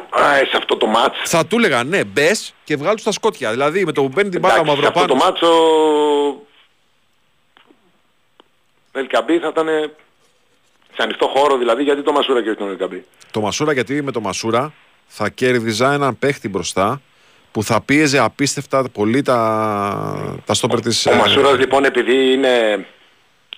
Α, 0.09 0.10
ε, 0.10 0.10
σε 0.23 0.57
αυτό 0.57 0.77
το 0.77 0.85
μάτς. 0.85 1.17
Θα 1.23 1.45
του 1.45 1.57
έλεγα 1.57 1.83
ναι, 1.83 2.03
μπες 2.03 2.53
και 2.63 2.75
βγάλει 2.75 2.95
τους 2.95 3.03
τα 3.03 3.11
σκότια. 3.11 3.51
Δηλαδή 3.51 3.85
με 3.85 3.91
το 3.91 4.01
που 4.01 4.09
παίρνει 4.09 4.29
την 4.29 4.39
μπάλα 4.39 4.59
ο 4.59 4.61
Εντάξει, 4.61 4.81
σε 4.81 4.87
αυτό 4.87 5.05
το 5.05 5.15
Μαυροπάνο. 5.15 5.31
μάτσο 5.31 6.45
Ελκαμπή 8.91 9.39
θα 9.39 9.47
ήταν 9.47 9.67
σε 10.93 11.03
ανοιχτό 11.03 11.27
χώρο 11.27 11.57
δηλαδή 11.57 11.83
γιατί 11.83 12.01
το 12.01 12.11
Μασούρα 12.11 12.43
και 12.43 12.49
όχι 12.49 12.57
τον 12.57 12.69
Ελκαμπή; 12.69 13.05
Το 13.31 13.41
Μασούρα, 13.41 13.73
γιατί 13.73 14.01
με 14.01 14.11
το 14.11 14.21
Μασούρα 14.21 14.73
θα 15.07 15.29
κέρδιζα 15.29 15.93
έναν 15.93 16.19
παίχτη 16.19 16.49
μπροστά 16.49 17.01
που 17.51 17.63
θα 17.63 17.81
πίεζε 17.81 18.19
απίστευτα 18.19 18.89
πολύ 18.93 19.21
τα, 19.21 20.41
τα 20.45 20.53
στόπερ 20.53 20.81
της... 20.81 21.05
Ο 21.05 21.11
ε, 21.11 21.15
Μασούρας 21.15 21.57
λοιπόν 21.57 21.85
επειδή 21.85 22.31
είναι 22.31 22.85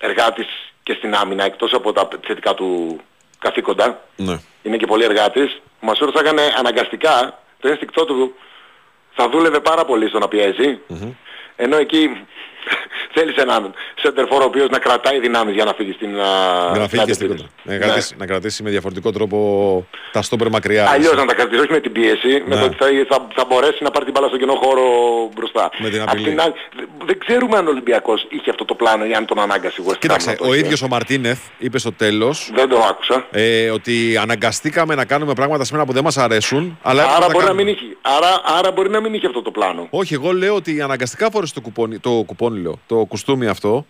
εργάτης 0.00 0.46
και 0.82 0.92
στην 0.92 1.14
άμυνα 1.14 1.44
εκτός 1.44 1.72
από 1.72 1.92
τα 1.92 2.08
θετικά 2.26 2.54
του 2.54 3.00
καθήκοντα 3.44 4.04
Ναι. 4.16 4.36
είναι 4.62 4.76
και 4.76 4.86
πολύ 4.86 5.04
εργάτης. 5.04 5.60
Ο 5.82 5.86
Μασούρας 5.86 6.12
θα 6.14 6.20
έκανε 6.20 6.42
αναγκαστικά 6.58 7.38
το 7.60 7.68
ένστικτό 7.68 8.04
του 8.04 8.34
θα 9.16 9.28
δούλευε 9.28 9.60
πάρα 9.60 9.84
πολύ 9.84 10.08
στο 10.08 10.18
να 10.18 10.28
πιεζει 10.28 10.78
Ενώ 11.56 11.76
εκεί 11.76 12.26
θέλεις 13.12 13.36
έναν 13.36 13.74
σέντερφορ 14.02 14.42
ο 14.42 14.44
οποίος 14.44 14.68
να 14.68 14.78
κρατάει 14.78 15.20
δυνάμεις 15.20 15.54
για 15.54 15.64
να 15.64 15.72
φύγει 15.74 15.92
στην 15.92 16.08
α, 16.08 16.12
Για 16.72 16.80
να 16.80 16.88
φύγει 16.88 17.02
στην 17.02 17.06
και 17.06 17.12
στην 17.12 17.26
αντεπίθεση. 17.26 17.26
κόντρα. 17.26 17.48
Να, 17.62 17.72
Ναι. 17.72 17.78
κρατήσει, 17.78 18.14
να 18.18 18.26
κρατήσει 18.26 18.62
με 18.62 18.70
διαφορετικό 18.70 19.12
τρόπο 19.12 19.38
τα 20.12 20.22
στόπερ 20.22 20.48
μακριά. 20.48 20.90
Αλλιώς 20.90 21.14
να 21.16 21.24
τα 21.24 21.34
κρατήσει, 21.34 21.60
όχι 21.60 21.72
με 21.72 21.80
την 21.80 21.92
πίεση, 21.92 22.42
με 22.46 22.54
Ναι. 22.54 22.60
το 22.60 22.64
ότι 22.66 22.74
θα, 22.74 23.04
θα, 23.08 23.26
θα 23.34 23.44
μπορέσει 23.48 23.82
να 23.82 23.90
πάρει 23.90 24.04
την 24.04 24.14
μπάλα 24.14 24.28
στο 24.28 24.36
κοινό 24.38 24.54
χώρο 24.54 24.82
μπροστά. 25.34 25.70
Με 25.78 25.88
την 25.88 26.02
Απ' 26.02 26.08
απειλή. 26.08 26.40
άλλη, 26.40 26.52
δεν- 26.76 26.88
δεν 27.06 27.18
ξέρουμε 27.18 27.56
αν 27.56 27.66
ο 27.66 27.70
Ολυμπιακός 27.70 28.26
είχε 28.28 28.50
αυτό 28.50 28.64
το 28.64 28.74
πλάνο 28.74 29.04
ή 29.04 29.12
αν 29.14 29.24
τον 29.26 29.38
ανάγκασε 29.40 29.76
η 29.80 29.84
West 29.86 29.90
Ham 29.90 29.92
να 29.92 29.98
Κοίταξε, 29.98 30.32
το 30.38 30.44
ο 30.48 30.54
είχε. 30.54 30.58
ίδιος 30.64 30.82
ο 30.82 30.88
Μαρτίνεθ 30.88 31.38
είπε 31.58 31.78
στο 31.78 31.92
τέλος 31.92 32.50
Δεν 32.54 32.68
το 32.68 32.78
άκουσα. 32.90 33.26
ε, 33.30 33.70
ότι 33.70 34.16
αναγκαστήκαμε 34.22 34.94
να 34.94 35.04
κάνουμε 35.04 35.32
πράγματα 35.34 35.64
σήμερα 35.64 35.84
που 35.86 35.92
δεν 35.92 36.04
μας 36.04 36.16
αρέσουν. 36.18 36.78
Αλλά 36.82 37.02
έπρεπε 37.02 37.16
Άρα 37.16 37.26
τα 37.26 37.32
μπορεί, 37.32 37.44
να 37.44 37.50
κάνουμε. 37.50 37.64
μην 37.64 37.72
είχε, 37.74 37.96
άρα, 38.02 38.40
άρα 38.58 38.72
μπορεί 38.72 38.88
να 38.90 39.00
μην 39.00 39.14
είχε 39.14 39.26
αυτό 39.26 39.42
το 39.42 39.50
πλάνο. 39.50 39.86
Όχι, 39.90 40.14
εγώ 40.14 40.32
λέω 40.32 40.54
ότι 40.54 40.80
αναγκαστικά 40.80 41.30
φόρεσε 41.30 41.54
το 41.54 41.60
κουπόνι, 41.60 41.98
το 41.98 42.10
κουπόνι 42.26 42.53
λέω, 42.62 42.80
το 42.86 43.04
κουστούμι 43.04 43.46
αυτό. 43.46 43.86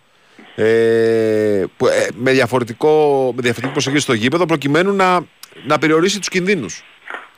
Ε, 0.55 1.63
που, 1.77 1.87
ε, 1.87 2.07
με, 2.15 2.31
διαφορετικό, 2.31 3.23
με 3.35 3.41
διαφορετική 3.41 3.71
προσεγγίση 3.71 4.03
στο 4.03 4.13
γήπεδο 4.13 4.45
προκειμένου 4.45 4.93
να, 4.93 5.25
να 5.63 5.77
περιορίσει 5.79 6.19
τους 6.19 6.29
κινδύνους. 6.29 6.83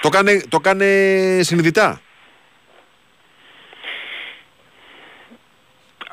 Το 0.02 0.10
κάνε, 0.10 0.42
το 0.50 0.60
κάνε 0.60 0.86
συνειδητά. 1.42 2.02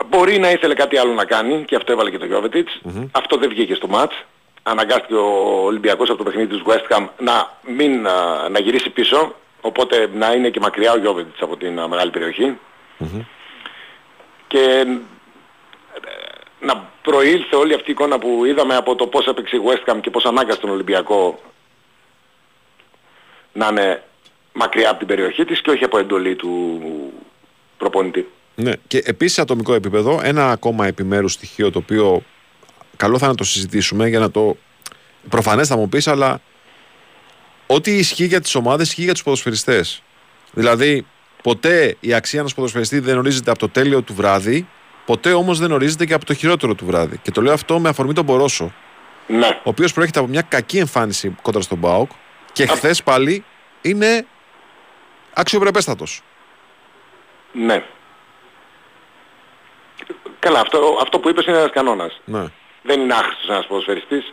Μπορεί 0.08 0.38
να 0.38 0.50
ήθελε 0.50 0.74
κάτι 0.74 0.98
άλλο 0.98 1.12
να 1.12 1.24
κάνει 1.24 1.64
και 1.64 1.76
αυτό 1.76 1.92
έβαλε 1.92 2.10
και 2.10 2.18
το 2.18 2.24
Γιώβετιτς. 2.24 2.80
Αυτό 3.12 3.36
δεν 3.36 3.48
βγήκε 3.48 3.74
στο 3.74 3.88
μάτς. 3.88 4.24
Αναγκάστηκε 4.62 5.14
ο 5.14 5.62
Ολυμπιακός 5.64 6.08
από 6.08 6.18
το 6.18 6.24
παιχνίδι 6.24 6.56
του 6.56 6.64
West 6.66 6.96
Ham 6.96 7.06
να, 7.18 7.58
μην, 7.76 8.06
α, 8.06 8.48
να 8.48 8.58
γυρίσει 8.58 8.90
πίσω. 8.90 9.34
Οπότε 9.60 10.08
να 10.14 10.32
είναι 10.32 10.50
και 10.50 10.60
μακριά 10.60 10.92
ο 10.92 10.98
Γιώβετιτς 10.98 11.42
από 11.42 11.56
την 11.56 11.80
α, 11.80 11.88
μεγάλη 11.88 12.10
περιοχή. 12.10 12.58
Και 14.54 14.60
ε, 14.60 14.86
να 16.60 16.90
προήλθε 17.02 17.56
όλη 17.56 17.74
αυτή 17.74 17.90
η 17.90 17.92
εικόνα 17.92 18.18
που 18.18 18.44
είδαμε 18.44 18.76
από 18.76 18.94
το 18.94 19.06
πώς 19.06 19.26
έπαιξε 19.26 19.56
η 19.56 19.60
West 19.64 19.92
Ham 19.92 19.98
και 20.00 20.10
πώς 20.10 20.24
ανάγκασε 20.24 20.60
τον 20.60 20.70
Ολυμπιακό 20.70 21.40
να 23.52 23.68
είναι 23.68 24.02
μακριά 24.52 24.90
από 24.90 24.98
την 24.98 25.06
περιοχή 25.06 25.44
της 25.44 25.60
και 25.60 25.70
όχι 25.70 25.84
από 25.84 25.98
εντολή 25.98 26.36
του 26.36 26.80
προπονητή. 27.76 28.28
Ναι. 28.54 28.72
Και 28.86 29.02
επίσης 29.04 29.34
σε 29.34 29.40
ατομικό 29.40 29.74
επίπεδο 29.74 30.20
ένα 30.22 30.50
ακόμα 30.50 30.86
επιμέρους 30.86 31.32
στοιχείο 31.32 31.70
το 31.70 31.78
οποίο 31.78 32.22
καλό 32.96 33.18
θα 33.18 33.24
είναι 33.24 33.32
να 33.32 33.38
το 33.38 33.44
συζητήσουμε 33.44 34.08
για 34.08 34.18
να 34.18 34.30
το 34.30 34.56
προφανές 35.28 35.68
θα 35.68 35.76
μου 35.76 35.88
πεις 35.88 36.08
αλλά 36.08 36.40
ό,τι 37.66 37.90
ισχύει 37.90 38.26
για 38.26 38.40
τις 38.40 38.54
ομάδες 38.54 38.86
ισχύει 38.86 39.02
για 39.02 39.12
τους 39.12 39.22
ποδοσφαιριστές. 39.22 40.02
Δηλαδή 40.52 41.06
ποτέ 41.44 41.96
η 42.00 42.14
αξία 42.14 42.38
ενός 42.38 42.54
ποδοσφαιριστή 42.54 42.98
δεν 42.98 43.18
ορίζεται 43.18 43.50
από 43.50 43.58
το 43.58 43.68
τέλειο 43.68 44.02
του 44.02 44.14
βράδυ 44.14 44.68
ποτέ 45.04 45.32
όμως 45.32 45.58
δεν 45.58 45.72
ορίζεται 45.72 46.04
και 46.06 46.14
από 46.14 46.24
το 46.24 46.34
χειρότερο 46.34 46.74
του 46.74 46.86
βράδυ. 46.86 47.18
Και 47.22 47.30
το 47.30 47.42
λέω 47.42 47.52
αυτό 47.52 47.78
με 47.78 47.88
αφορμή 47.88 48.12
τον 48.12 48.26
Πορόσο 48.26 48.72
Ναι. 49.26 49.48
ο 49.48 49.68
οποίος 49.68 49.92
προέρχεται 49.92 50.18
από 50.20 50.28
μια 50.28 50.42
κακή 50.42 50.78
εμφάνιση 50.78 51.36
κόντρα 51.42 51.60
στον 51.60 51.80
ΠΑΟΚ 51.80 52.10
και 52.52 52.66
χθες 52.66 53.02
πάλι 53.02 53.44
είναι 53.82 54.26
αξιοπρεπέστατος. 55.34 56.22
Ναι. 57.52 57.84
Καλά, 60.38 60.60
αυτό, 60.60 60.98
αυτό 61.02 61.18
που 61.18 61.28
είπες 61.28 61.46
είναι 61.46 61.56
ένας 61.56 61.70
κανόνας. 61.70 62.20
Ναι. 62.24 62.44
Δεν 62.82 63.00
είναι 63.00 63.14
άχρηστος 63.14 63.48
ένας 63.48 63.66
ποδοσφαιριστής. 63.66 64.32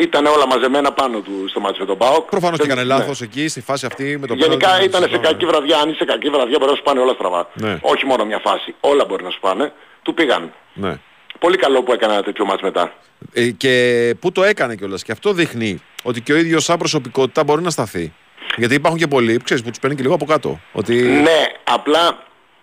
Ήταν 0.00 0.26
όλα 0.26 0.46
μαζεμένα 0.46 0.92
πάνω 0.92 1.20
του 1.20 1.48
στο 1.48 1.60
μάτι 1.60 1.80
με 1.80 1.86
τον 1.86 1.98
ΠΑΟΚ. 1.98 2.28
Προφανώς 2.30 2.58
και 2.58 2.66
Δεν- 2.66 2.78
έκανε 2.78 2.94
ναι. 2.94 2.98
λάθος 2.98 3.20
εκεί 3.20 3.48
στη 3.48 3.60
φάση 3.60 3.86
αυτή 3.86 4.18
με 4.20 4.26
τον 4.26 4.36
Γενικά 4.36 4.66
πέναλτι, 4.66 4.84
ήταν 4.84 5.02
σε 5.02 5.08
σωστό, 5.08 5.22
κακή 5.28 5.44
ναι. 5.44 5.50
βραδιά. 5.50 5.78
Αν 5.78 5.88
είσαι 5.88 5.98
σε 5.98 6.04
κακή 6.04 6.28
βραδιά 6.30 6.56
μπορεί 6.58 6.70
να 6.70 6.76
σου 6.76 6.82
πάνε 6.82 7.00
όλα 7.00 7.12
στραβά. 7.12 7.48
Ναι. 7.54 7.78
Όχι 7.80 8.06
μόνο 8.06 8.24
μια 8.24 8.38
φάση. 8.38 8.74
Όλα 8.80 9.04
μπορεί 9.04 9.24
να 9.24 9.30
σου 9.30 9.40
πάνε. 9.40 9.72
Του 10.02 10.14
πήγαν. 10.14 10.52
Ναι. 10.74 10.98
Πολύ 11.38 11.56
καλό 11.56 11.82
που 11.82 11.92
έκανε 11.92 12.12
ένα 12.12 12.22
τέτοιο 12.22 12.44
μάτς 12.44 12.62
μετά. 12.62 12.92
Ε, 13.32 13.50
και 13.50 14.14
πού 14.20 14.32
το 14.32 14.44
έκανε 14.44 14.74
κιόλας 14.76 15.02
και 15.02 15.12
αυτό 15.12 15.32
δείχνει 15.32 15.82
ότι 16.02 16.20
και 16.20 16.32
ο 16.32 16.36
ίδιος 16.36 16.64
σαν 16.64 16.78
προσωπικότητα 16.78 17.44
μπορεί 17.44 17.62
να 17.62 17.70
σταθεί. 17.70 18.12
Γιατί 18.56 18.74
υπάρχουν 18.74 19.00
και 19.00 19.06
πολλοί 19.06 19.40
ξέρεις, 19.44 19.62
που 19.62 19.68
τους 19.68 19.78
παίρνει 19.78 19.96
και 19.96 20.02
λίγο 20.02 20.14
από 20.14 20.24
κάτω. 20.24 20.60
Ότι 20.72 20.94
Ναι, 21.02 21.46
απλά 21.64 22.18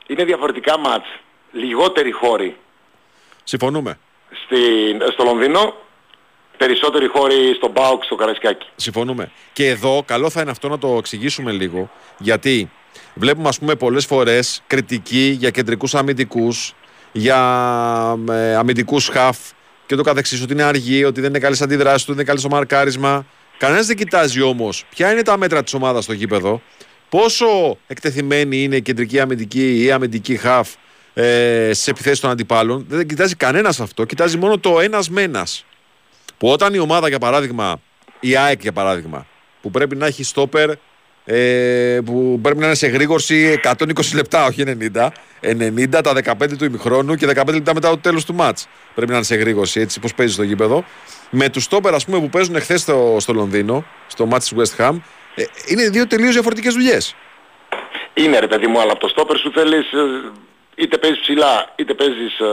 είναι 0.07 0.24
διαφορετικά 0.24 0.78
μάτς. 0.80 1.07
Λιγότεροι 1.52 2.12
χώροι 2.12 2.57
συμφωνούμε. 3.44 3.99
στην, 4.45 5.02
στο 5.12 5.24
Λονδίνο, 5.24 5.76
περισσότεροι 6.57 7.07
χώροι 7.07 7.53
στον 7.56 7.73
ΠΑΟΚ, 7.73 8.03
στο 8.03 8.15
Καραϊσκάκι. 8.15 8.68
Συμφωνούμε. 8.76 9.32
Και 9.53 9.68
εδώ 9.68 10.03
καλό 10.06 10.30
θα 10.30 10.41
είναι 10.41 10.52
αυτό 10.52 10.68
να 10.69 10.77
το 10.77 10.95
εξηγήσουμε 10.98 11.52
λίγο. 11.52 11.91
Γιατί 12.18 12.72
βλέπουμε 13.14 13.48
ας 13.48 13.60
πούμε 13.60 13.76
πολλές 13.76 14.06
φορές 14.06 14.61
κριτική 14.68 15.36
για 15.40 15.49
κεντρικούς 15.49 15.95
αμυντικούς, 15.95 16.73
για 17.11 17.40
ε, 18.30 18.56
αμυντικούς 18.56 19.07
χαφ 19.07 19.38
και 19.86 19.95
το 19.95 20.03
καθεξής, 20.03 20.41
ότι 20.41 20.53
είναι 20.53 20.64
αργοί, 20.64 21.03
ότι 21.03 21.22
δεν 21.22 21.30
είναι 21.30 21.40
καλές 21.40 21.61
αντιδράσεις, 21.61 22.02
ότι 22.02 22.06
δεν 22.06 22.15
είναι 22.15 22.23
καλές 22.23 22.41
στο 22.41 22.49
μαρκάρισμα. 22.49 23.26
Κανένας 23.57 23.86
δεν 23.86 23.95
κοιτάζει 23.95 24.41
όμως 24.41 24.86
ποια 24.90 25.11
είναι 25.11 25.22
τα 25.22 25.38
μέτρα 25.38 25.64
της 25.64 25.73
ομάδας 25.73 26.03
στο 26.03 26.14
γήπεδο, 26.14 26.61
πόσο 27.10 27.77
εκτεθειμένη 27.88 28.64
είναι 28.64 28.76
η 28.76 28.82
κεντρική 28.82 29.19
αμυντική 29.19 29.84
ή 29.84 29.91
αμυντική 29.91 30.36
χαφ 30.36 30.69
ε, 31.14 31.69
στι 31.73 31.91
επιθέσεις 31.91 32.19
των 32.19 32.30
αντιπάλων. 32.30 32.86
Δεν 32.90 33.07
κοιτάζει 33.07 33.36
κανένας 33.36 33.80
αυτό. 33.80 34.06
Κοιτάζει 34.06 34.38
μόνο 34.38 34.57
το 34.57 34.80
ένας 34.80 35.10
με 35.10 35.22
ένας. 35.22 35.65
Που 36.38 36.48
όταν 36.49 36.74
η 36.74 36.80
ομάδα, 36.80 37.07
για 37.07 37.20
παράδειγμα, 37.20 37.82
η 38.20 38.36
ΑΕΚ 38.36 38.62
για 38.62 38.74
παράδειγμα, 38.74 39.26
που 39.62 39.72
πρέπει 39.72 39.95
να 39.95 40.06
έχει 40.06 40.24
στόπερ 40.24 40.70
ε, 41.26 41.99
που 42.06 42.40
πρέπει 42.41 42.60
να 42.60 42.66
είναι 42.66 42.76
σε 42.76 42.88
γρήγορση 42.88 43.60
120 43.64 43.86
λεπτά, 44.14 44.45
όχι 44.45 44.64
90. 44.94 45.07
90 45.41 45.90
τα 45.90 46.14
15 46.40 46.57
του 46.57 46.66
ημιχρόνου 46.66 47.16
και 47.16 47.28
15 47.28 47.53
λεπτά 47.53 47.74
μετά 47.74 47.90
το 47.90 47.98
τέλος 47.98 48.26
του 48.26 48.34
μάτς. 48.34 48.68
Πρέπει 48.95 49.12
να 49.12 49.18
είναι 49.18 49.26
σε 49.26 49.36
γρήγορση, 49.36 49.80
έτσι 49.80 49.99
πώς 49.99 50.14
παίζει 50.14 50.34
στο 50.34 50.44
γήπεδο. 50.44 50.86
Με 51.30 51.49
τους 51.49 51.64
στόπερ, 51.64 51.94
ας 51.94 52.06
πούμε, 52.06 52.20
που 52.20 52.30
παίζουν 52.30 52.56
εχθές 52.56 52.82
στο, 52.82 53.18
στο 53.20 53.34
Λονδίνο, 53.34 53.86
στο 54.07 54.26
μάτς 54.26 54.49
της 54.49 54.57
West 54.57 54.82
Ham, 54.82 54.95
ε, 55.36 55.44
είναι 55.68 55.90
δύο 55.90 56.07
τελείως 56.07 56.34
διαφορετικές 56.34 56.74
δουλειές. 56.74 57.16
Είναι 58.14 58.40
ρε 58.40 58.48
παιδί 58.48 58.68
μου, 58.68 58.80
αλλά 58.80 58.91
από 58.91 58.99
το 58.99 59.07
στόπερ 59.07 59.38
σου 59.38 59.52
θέλεις 59.52 59.91
ε, 59.91 60.32
είτε 60.76 60.98
παίζεις 60.98 61.20
ψηλά 61.20 61.74
είτε 61.76 61.94
παίζεις 61.94 62.40
ε, 62.40 62.45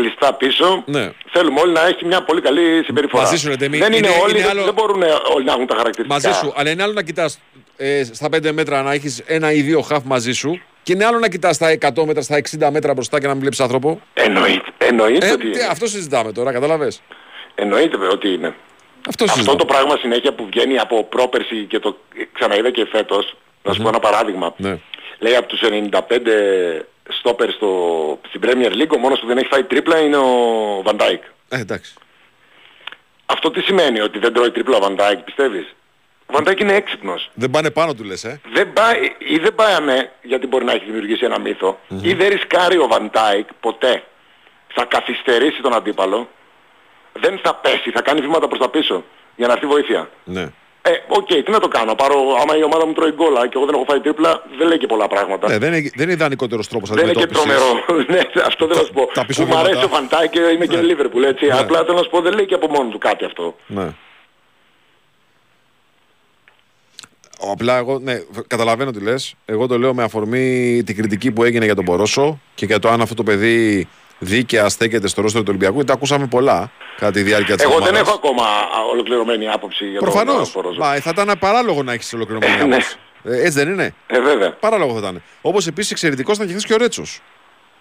κλειστά 0.00 0.34
πίσω. 0.34 0.82
Ναι. 0.86 1.04
Θέλουμε 1.32 1.60
όλοι 1.60 1.72
να 1.72 1.86
έχει 1.86 2.04
μια 2.04 2.22
πολύ 2.24 2.40
καλή 2.40 2.82
συμπεριφορά. 2.84 3.22
Μαζί 3.22 3.36
σου, 3.36 3.48
ρε 3.48 3.56
Ντέμι. 3.56 3.78
δεν 3.78 3.92
είναι, 3.92 3.96
Είναι- 3.96 4.16
όλοι, 4.22 4.30
είναι 4.32 4.40
δεν- 4.40 4.50
άλλο- 4.50 4.64
δεν 4.64 4.74
μπορούν 4.74 5.02
όλοι 5.34 5.44
να 5.44 5.52
έχουν 5.52 5.66
τα 5.66 5.76
χαρακτηριστικά. 5.76 6.28
Μαζί 6.28 6.38
σου, 6.40 6.52
αλλά 6.56 6.70
είναι 6.70 6.82
άλλο 6.82 6.92
να 6.92 7.02
κοιτάς 7.02 7.40
ε, 7.76 8.04
στα 8.04 8.28
5 8.28 8.52
μέτρα 8.52 8.82
να 8.82 8.92
έχεις 8.92 9.22
ένα 9.26 9.52
ή 9.52 9.60
δύο 9.60 9.80
χαφ 9.80 10.02
μαζί 10.04 10.32
σου 10.32 10.60
και 10.82 10.92
είναι 10.92 11.04
άλλο 11.04 11.18
να 11.18 11.28
κοιτάς 11.28 11.54
στα 11.56 11.68
100 11.70 12.04
μέτρα, 12.06 12.22
στα 12.22 12.36
60 12.36 12.70
μέτρα 12.70 12.92
μπροστά 12.94 13.20
και 13.20 13.26
να 13.26 13.32
μην 13.32 13.40
βλέπεις 13.40 13.60
άνθρωπο. 13.60 14.00
Εννοείται, 14.14 14.64
εννοείται 14.78 15.26
Ε, 15.26 15.30
ότι 15.32 15.50
τι, 15.50 15.58
είναι. 15.58 15.66
αυτό 15.70 15.86
συζητάμε 15.86 16.32
τώρα, 16.32 16.52
κατάλαβε. 16.52 16.92
Εννοείται 17.54 17.96
ότι 18.12 18.28
είναι. 18.28 18.54
Αυτό 19.08 19.24
Αυτό 19.24 19.34
συζητάμε. 19.36 19.58
το 19.58 19.64
πράγμα 19.64 19.96
συνέχεια 19.96 20.32
που 20.34 20.46
βγαίνει 20.52 20.78
από 20.78 21.04
πρόπερση 21.04 21.64
και 21.68 21.78
το 21.78 21.96
ξαναείδα 22.32 22.70
και 22.70 22.86
φέτος, 22.92 23.36
να 23.62 23.72
σου 23.72 23.82
πω 23.82 23.88
ένα 23.88 23.98
παράδειγμα. 23.98 24.54
Ναι. 24.56 24.78
Λέει 25.18 25.34
από 25.36 25.48
τους 25.48 25.60
95 25.62 26.86
στόπερ 27.08 27.50
στο, 27.50 27.70
στην 28.28 28.40
Premier 28.44 28.72
League 28.72 28.94
ο 28.96 28.98
μόνος 28.98 29.20
που 29.20 29.26
δεν 29.26 29.38
έχει 29.38 29.48
φάει 29.48 29.64
τρίπλα 29.64 29.98
είναι 29.98 30.16
ο 30.16 30.82
Van 30.84 30.96
Dijk. 30.96 31.20
Ε, 31.48 31.60
εντάξει. 31.60 31.94
Αυτό 33.26 33.50
τι 33.50 33.60
σημαίνει, 33.60 34.00
ότι 34.00 34.18
δεν 34.18 34.32
τρώει 34.32 34.50
τρίπλα 34.50 34.76
ο 34.76 34.80
Van 34.82 35.00
Dijk, 35.00 35.18
πιστεύεις; 35.24 35.74
Ο 36.26 36.34
Van 36.36 36.48
Dijk 36.48 36.60
είναι 36.60 36.74
έξυπνος. 36.74 37.30
Δεν 37.34 37.50
πάνε 37.50 37.70
πάνω 37.70 37.94
του 37.94 38.04
λες, 38.04 38.24
ε; 38.24 38.40
Δεν 38.52 38.72
πάει, 38.72 39.16
ή 39.18 39.38
δεν 39.38 39.54
πάμε 39.54 40.12
γιατί 40.22 40.46
μπορεί 40.46 40.64
να 40.64 40.72
έχει 40.72 40.84
δημιουργήσει 40.84 41.24
ένα 41.24 41.38
μύθο, 41.38 41.78
ή 42.02 42.12
δεν 42.12 42.28
ρισκάρει 42.28 42.78
ο 42.78 42.88
Van 42.90 43.10
Dijk 43.10 43.44
ποτέ. 43.60 44.02
Θα 44.74 44.84
καθυστερήσει 44.84 45.60
τον 45.62 45.74
αντίπαλο, 45.74 46.28
δεν 47.12 47.40
θα 47.42 47.54
πέσει, 47.54 47.90
θα 47.90 48.02
κάνει 48.02 48.20
βήματα 48.20 48.48
προς 48.48 48.60
τα 48.60 48.68
πίσω 48.68 49.04
για 49.36 49.46
να 49.46 49.52
έρθει 49.52 49.66
βοήθεια. 49.66 50.10
Ναι. 50.24 50.48
Ε, 50.88 51.04
οκ, 51.08 51.26
τι 51.26 51.50
να 51.50 51.60
το 51.60 51.68
κάνω. 51.68 51.94
Πάρω, 51.94 52.16
άμα 52.42 52.56
η 52.56 52.62
ομάδα 52.62 52.86
μου 52.86 52.92
τρώει 52.92 53.10
γκόλα 53.10 53.42
και 53.48 53.52
εγώ 53.56 53.64
δεν 53.64 53.74
έχω 53.74 53.84
φάει 53.88 54.00
τρίπλα, 54.00 54.42
δεν 54.58 54.66
λέει 54.68 54.78
και 54.78 54.86
πολλά 54.86 55.06
πράγματα. 55.06 55.48
ναι 55.48 55.58
δεν, 55.58 55.72
είναι, 55.72 55.90
δεν 55.94 56.04
είναι 56.04 56.12
ιδανικότερος 56.12 56.68
τρόπος 56.68 56.90
δεν 56.90 57.04
είναι 57.04 57.12
και 57.12 57.26
τρομερό. 57.26 57.70
ναι, 58.12 58.20
αυτό 58.46 58.66
θέλω 58.66 58.78
να 58.80 58.86
σου 58.86 58.92
πω. 58.92 59.06
τα 59.14 59.24
πίσω 59.26 59.42
Που 59.42 59.48
μου 59.48 59.56
αρέσει 59.56 59.74
βήματα. 59.74 59.94
ο 59.94 59.96
Φαν 59.96 60.11
Ντάικ 60.11 60.30
και 60.30 60.40
είμαι 60.40 60.66
και 60.66 60.76
Ναι. 60.76 60.82
Λίβερπουλ, 60.82 61.22
έτσι. 61.22 61.46
Ναι. 61.46 61.58
Απλά 61.58 61.78
θέλω 61.78 61.96
να 61.96 62.02
σου 62.02 62.10
πω, 62.10 62.20
δεν 62.20 62.32
λέει 62.34 62.46
και 62.46 62.54
από 62.54 62.68
μόνος 62.68 62.92
του 62.92 62.98
κάτι 62.98 63.24
αυτό. 63.24 63.56
Ναι. 63.66 63.94
Απλά 67.52 67.76
εγώ, 67.76 67.98
ναι, 67.98 68.20
καταλαβαίνω 68.46 68.90
τι 68.90 69.00
λες. 69.00 69.34
Εγώ 69.44 69.66
το 69.66 69.78
λέω 69.78 69.94
με 69.94 70.02
αφορμή 70.02 70.82
την 70.86 70.96
κριτική 70.96 71.30
που 71.32 71.44
έγινε 71.44 71.64
για 71.64 71.74
τον 71.74 71.84
Πορόζο 71.84 72.40
και 72.54 72.66
για 72.66 72.78
το 72.78 72.88
αν 72.88 73.00
αυτό 73.00 73.14
το 73.14 73.22
παιδί 73.22 73.88
δίκαια 74.18 74.68
στέκεται 74.68 75.08
στο 75.08 75.20
ρόστερ 75.22 75.40
του 75.40 75.46
Ολυμπιακού. 75.48 75.84
Τα 75.84 75.92
ακούσαμε 75.92 76.26
πολλά 76.26 76.70
κατά 76.98 77.12
τη 77.12 77.22
διάρκεια 77.22 77.54
της 77.54 77.64
Εγώ 77.64 77.72
δεν 77.72 77.82
εβδομάδας. 77.82 78.08
έχω 78.08 78.16
ακόμα 78.16 78.42
α, 78.44 78.84
ολοκληρωμένη 78.92 79.48
άποψη 79.48 79.84
για 79.90 80.00
Προφανώς. 80.00 80.52
τον 80.52 80.62
Πορόζο. 80.62 80.80
Μα 80.80 80.94
θα 80.94 81.10
ήταν 81.10 81.32
παράλογο 81.38 81.82
να 81.82 81.92
έχεις 81.92 82.12
ολοκληρωμένη 82.12 82.56
Ναι. 82.56 82.62
άποψη. 82.62 82.96
Ε, 83.24 83.36
έτσι 83.36 83.50
δεν 83.50 83.68
είναι; 83.68 83.94
Ε, 84.06 84.20
βέβαια. 84.20 84.52
Παράλογο 84.52 84.92
θα 84.92 84.98
ήταν. 84.98 85.22
Όπως 85.40 85.66
επίσης 85.66 85.90
εξαιρετικός 85.90 86.34
ήταν 86.36 86.46
και 86.46 86.52
χθες 86.52 86.64
και 86.64 86.74
ο 86.74 86.76
Ρέτσος. 86.76 87.20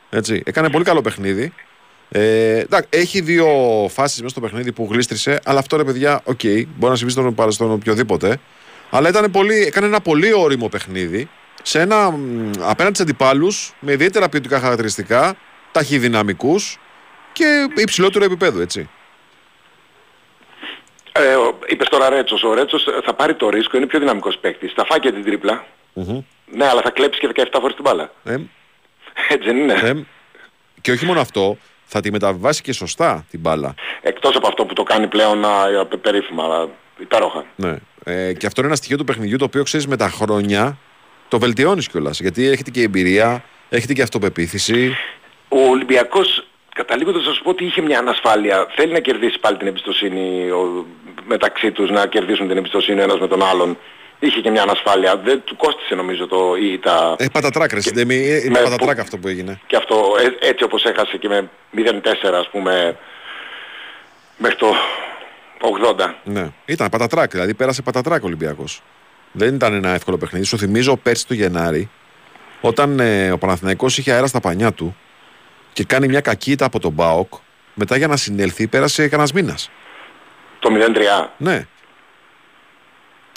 Έτσι. 0.09 0.41
Έκανε 0.45 0.69
πολύ 0.69 0.83
καλό 0.83 1.01
παιχνίδι. 1.01 1.53
Ε, 2.09 2.57
εντάξει, 2.59 2.87
έχει 2.89 3.21
δύο 3.21 3.47
φάσεις 3.89 4.17
μέσα 4.17 4.29
στο 4.29 4.41
παιχνίδι 4.41 4.71
που 4.71 4.87
γλίστρησε, 4.91 5.39
αλλά 5.45 5.59
αυτό 5.59 5.77
ρε 5.77 5.83
παιδιά, 5.83 6.21
οκ, 6.23 6.39
μπορεί 6.43 6.91
να 6.91 6.95
συμβεί 6.95 7.11
στον, 7.11 7.35
παρα- 7.35 7.51
στον 7.51 7.71
οποιοδήποτε. 7.71 8.37
Αλλά 8.89 9.09
ήταν 9.09 9.31
πολύ, 9.31 9.61
έκανε 9.61 9.85
ένα 9.87 10.01
πολύ 10.01 10.33
όριμο 10.33 10.67
παιχνίδι 10.69 11.29
σε 11.63 11.79
ένα, 11.79 12.11
μ, 12.11 12.51
απέναντι 12.61 12.93
στου 12.95 13.03
αντιπάλους 13.03 13.73
με 13.79 13.91
ιδιαίτερα 13.91 14.29
ποιοτικά 14.29 14.59
χαρακτηριστικά, 14.59 15.35
ταχυδυναμικούς 15.77 16.77
και 17.33 17.67
υψηλότερου 17.75 18.23
επίπεδου, 18.23 18.59
έτσι. 18.61 18.89
Ε, 21.11 21.33
ο- 21.35 21.59
είπες 21.67 21.87
τώρα 21.89 22.09
Ρέτσος. 22.09 22.43
Ο 22.43 22.53
Ρέτσος 22.53 22.87
ε, 22.87 22.91
θα 23.03 23.13
πάρει 23.13 23.35
το 23.35 23.49
ρίσκο, 23.49 23.77
είναι 23.77 23.85
πιο 23.85 23.99
δυναμικός 23.99 24.37
παίκτης. 24.37 24.73
Θα 24.75 24.85
φάει 24.85 24.99
και 24.99 25.11
την 25.11 25.23
τρίπλα. 25.23 25.65
Ναι, 26.51 26.65
αλλά 26.67 26.81
θα 26.81 26.89
κλέψει 26.91 27.19
και 27.19 27.29
17 27.35 27.57
φορές 27.59 27.75
την 27.75 27.83
μπάλα. 27.83 28.11
Ε, 28.23 28.31
Έτσι 29.29 29.47
δεν 29.47 29.57
είναι. 29.57 29.73
ε, 29.73 29.93
και 30.81 30.91
όχι 30.91 31.05
μόνο 31.05 31.19
αυτό, 31.19 31.57
θα 31.85 31.99
τη 32.01 32.11
μεταβιβάσει 32.11 32.61
και 32.61 32.73
σωστά 32.73 33.25
την 33.29 33.39
μπάλα. 33.39 33.73
Εκτός 34.01 34.35
από 34.35 34.47
αυτό 34.47 34.65
που 34.65 34.73
το 34.73 34.83
κάνει 34.83 35.07
πλέον 35.07 35.45
α, 35.45 35.67
ε, 35.91 35.95
περίφημα, 36.01 36.43
αλλά 36.43 36.67
υπέροχα. 36.99 37.45
Ναι. 37.55 37.75
Ε, 38.03 38.33
και 38.33 38.45
αυτό 38.45 38.59
είναι 38.61 38.69
ένα 38.69 38.75
στοιχείο 38.77 38.97
του 38.97 39.03
παιχνιδιού 39.03 39.37
το 39.37 39.45
οποίο 39.45 39.63
ξέρεις 39.63 39.87
με 39.87 39.97
τα 39.97 40.09
χρόνια 40.09 40.77
το 41.27 41.39
βελτιώνεις 41.39 41.87
κιόλας. 41.87 42.19
Γιατί 42.19 42.47
έχετε 42.47 42.71
και 42.71 42.81
εμπειρία, 42.81 43.43
έχετε 43.69 43.93
και 43.93 44.01
αυτοπεποίθηση. 44.01 44.95
Ο 45.49 45.59
Ολυμπιακός, 45.69 46.47
καταλήγοντας 46.75 47.25
να 47.25 47.33
σου 47.33 47.43
πω 47.43 47.49
ότι 47.49 47.65
είχε 47.65 47.81
μια 47.81 47.99
ανασφάλεια. 47.99 48.67
Θέλει 48.75 48.91
να 48.93 48.99
κερδίσει 48.99 49.39
πάλι 49.39 49.57
την 49.57 49.67
εμπιστοσύνη 49.67 50.49
ο, 50.51 50.85
μεταξύ 51.27 51.71
τους, 51.71 51.89
να 51.89 52.07
κερδίσουν 52.07 52.47
την 52.47 52.57
εμπιστοσύνη 52.57 52.99
ο 52.99 53.03
ένας 53.03 53.19
με 53.19 53.27
τον 53.27 53.43
άλλον. 53.43 53.77
Είχε 54.19 54.39
και 54.41 54.49
μια 54.49 54.61
ανασφάλεια. 54.61 55.17
Δεν 55.17 55.41
του 55.45 55.55
κόστισε 55.55 55.95
νομίζω 55.95 56.27
το 56.27 56.55
ή 56.61 56.79
τα... 56.79 57.15
Ε, 57.19 57.25
πατατράκ, 57.31 57.73
ρε 57.73 57.81
Συντέμι. 57.81 58.15
Ε, 58.15 58.35
Είναι 58.37 58.49
με 58.49 58.59
πατατράκ 58.63 58.95
που- 58.95 59.01
αυτό 59.01 59.17
που 59.17 59.27
έγινε. 59.27 59.59
Και 59.67 59.75
αυτό 59.75 59.95
ε, 60.41 60.47
έτσι 60.47 60.63
όπως 60.63 60.83
έχασε 60.85 61.17
και 61.17 61.27
με 61.27 61.49
0-4 61.75 62.33
ας 62.33 62.49
πούμε 62.51 62.97
μέχρι 64.37 64.57
το 64.57 64.73
80. 65.97 66.13
Ναι. 66.23 66.47
Ήταν 66.65 66.89
πατατράκ, 66.89 67.31
δηλαδή 67.31 67.53
πέρασε 67.53 67.81
πατατράκ 67.81 68.23
ο 68.23 68.25
Ολυμπιακός. 68.25 68.81
Δεν 69.31 69.55
ήταν 69.55 69.73
ένα 69.73 69.89
εύκολο 69.89 70.17
παιχνίδι. 70.17 70.45
Σου 70.45 70.57
θυμίζω 70.57 70.97
πέρσι 70.97 71.27
το 71.27 71.33
Γενάρη, 71.33 71.89
όταν 72.61 72.99
ε, 72.99 73.31
ο 73.31 73.37
Παναθηναϊκός 73.37 73.97
είχε 73.97 74.11
αέρα 74.11 74.27
στα 74.27 74.39
πανιά 74.39 74.71
του 74.71 74.97
και 75.77 75.83
κάνει 75.83 76.07
μια 76.07 76.21
κακήτα 76.21 76.65
από 76.65 76.79
τον 76.79 76.91
Μπάοκ, 76.91 77.33
μετά 77.73 77.97
για 77.97 78.07
να 78.07 78.17
συνέλθει 78.17 78.67
πέρασε 78.67 79.07
κανένας 79.07 79.31
μήνας. 79.31 79.69
Το 80.59 80.69
0-3. 80.71 81.29
Ναι. 81.37 81.65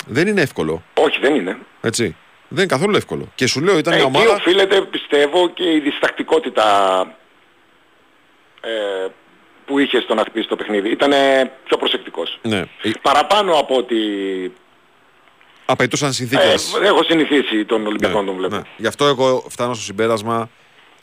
Δεν 0.06 0.26
είναι 0.28 0.40
εύκολο. 0.40 0.82
Όχι 0.94 1.18
δεν 1.20 1.34
είναι. 1.34 1.58
Έτσι. 1.80 2.16
Δεν 2.48 2.58
είναι 2.64 2.66
καθόλου 2.74 2.96
εύκολο. 2.96 3.28
Και 3.34 3.46
σου 3.46 3.60
λέω 3.60 3.78
ήταν 3.78 3.92
Ε, 3.92 3.96
μια 3.96 4.06
εκεί 4.06 4.16
ομάδα. 4.16 4.34
οφείλεται 4.34 4.80
πιστεύω 4.82 5.48
και 5.50 5.72
η 5.72 5.80
διστακτικότητα 5.80 6.66
ε, 8.60 9.06
που 9.66 9.78
είχε 9.78 10.00
στο 10.00 10.14
να 10.14 10.20
χτυπήσει 10.22 10.48
το 10.48 10.56
παιχνίδι. 10.56 10.90
Ήταν 10.90 11.10
πιο 11.64 11.76
προσεκτικός. 11.76 12.38
Ναι. 12.42 12.58
Ε, 12.82 12.90
Παραπάνω 13.02 13.54
από 13.58 13.76
ότι 13.76 13.96
Απαιτούσαν 15.64 16.08
ε, 16.08 16.12
συνθήκε. 16.12 16.54
έχω 16.82 17.02
συνηθίσει 17.02 17.64
τον 17.64 17.86
Ολυμπιακό 17.86 18.20
να 18.20 18.26
τον 18.26 18.36
βλέπω. 18.36 18.54
ναι. 18.56 18.62
Γι' 18.76 18.86
αυτό 18.86 19.04
εγώ 19.06 19.44
φτάνω 19.48 19.74
στο 19.74 19.82
συμπέρασμα. 19.84 20.50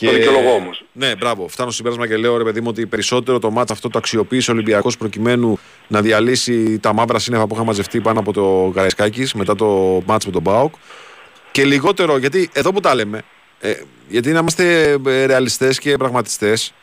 Το 0.05 0.11
δικαιολογώ 0.11 0.53
όμως. 0.53 0.83
Ναι, 0.91 1.15
μπράβο. 1.15 1.47
Φτάνω 1.47 1.69
στο 1.69 1.77
συμπέρασμα 1.77 2.07
και 2.07 2.17
λέω 2.17 2.37
ρε 2.37 2.43
παιδί 2.43 2.61
μου 2.61 2.67
ότι 2.69 2.85
περισσότερο 2.85 3.39
το 3.39 3.51
μάτς 3.51 3.71
αυτό 3.71 3.89
το 3.89 3.97
αξιοποίησε 3.97 4.51
ο 4.51 4.53
Ολυμπιακός 4.53 4.97
προκειμένου 4.97 5.59
να 5.87 6.01
διαλύσει 6.01 6.79
τα 6.79 6.93
μαύρα 6.93 7.19
σύννεφα 7.19 7.47
που 7.47 7.53
είχαν 7.53 7.65
μαζευτεί 7.65 8.01
πάνω 8.01 8.19
από 8.19 8.33
το 8.33 8.71
Καραϊσκάκης 8.73 9.33
μετά 9.33 9.55
το 9.55 10.01
μάτς 10.05 10.25
με 10.25 10.31
τον 10.31 10.41
Μπάουκ. 10.41 10.73
Και 11.51 11.65
λιγότερο, 11.65 12.17
γιατί 12.17 12.49
εδώ 12.53 12.73
που 12.73 12.79
τα 12.79 12.95
λέμε, 12.95 13.23
ε, 13.59 13.73
γιατί 14.07 14.31
να 14.31 14.39
είμαστε 14.39 14.97
ε, 15.05 15.25
ρεαλιστές 15.25 15.79
και 15.79 15.97
πραγματιστές, 15.97 16.73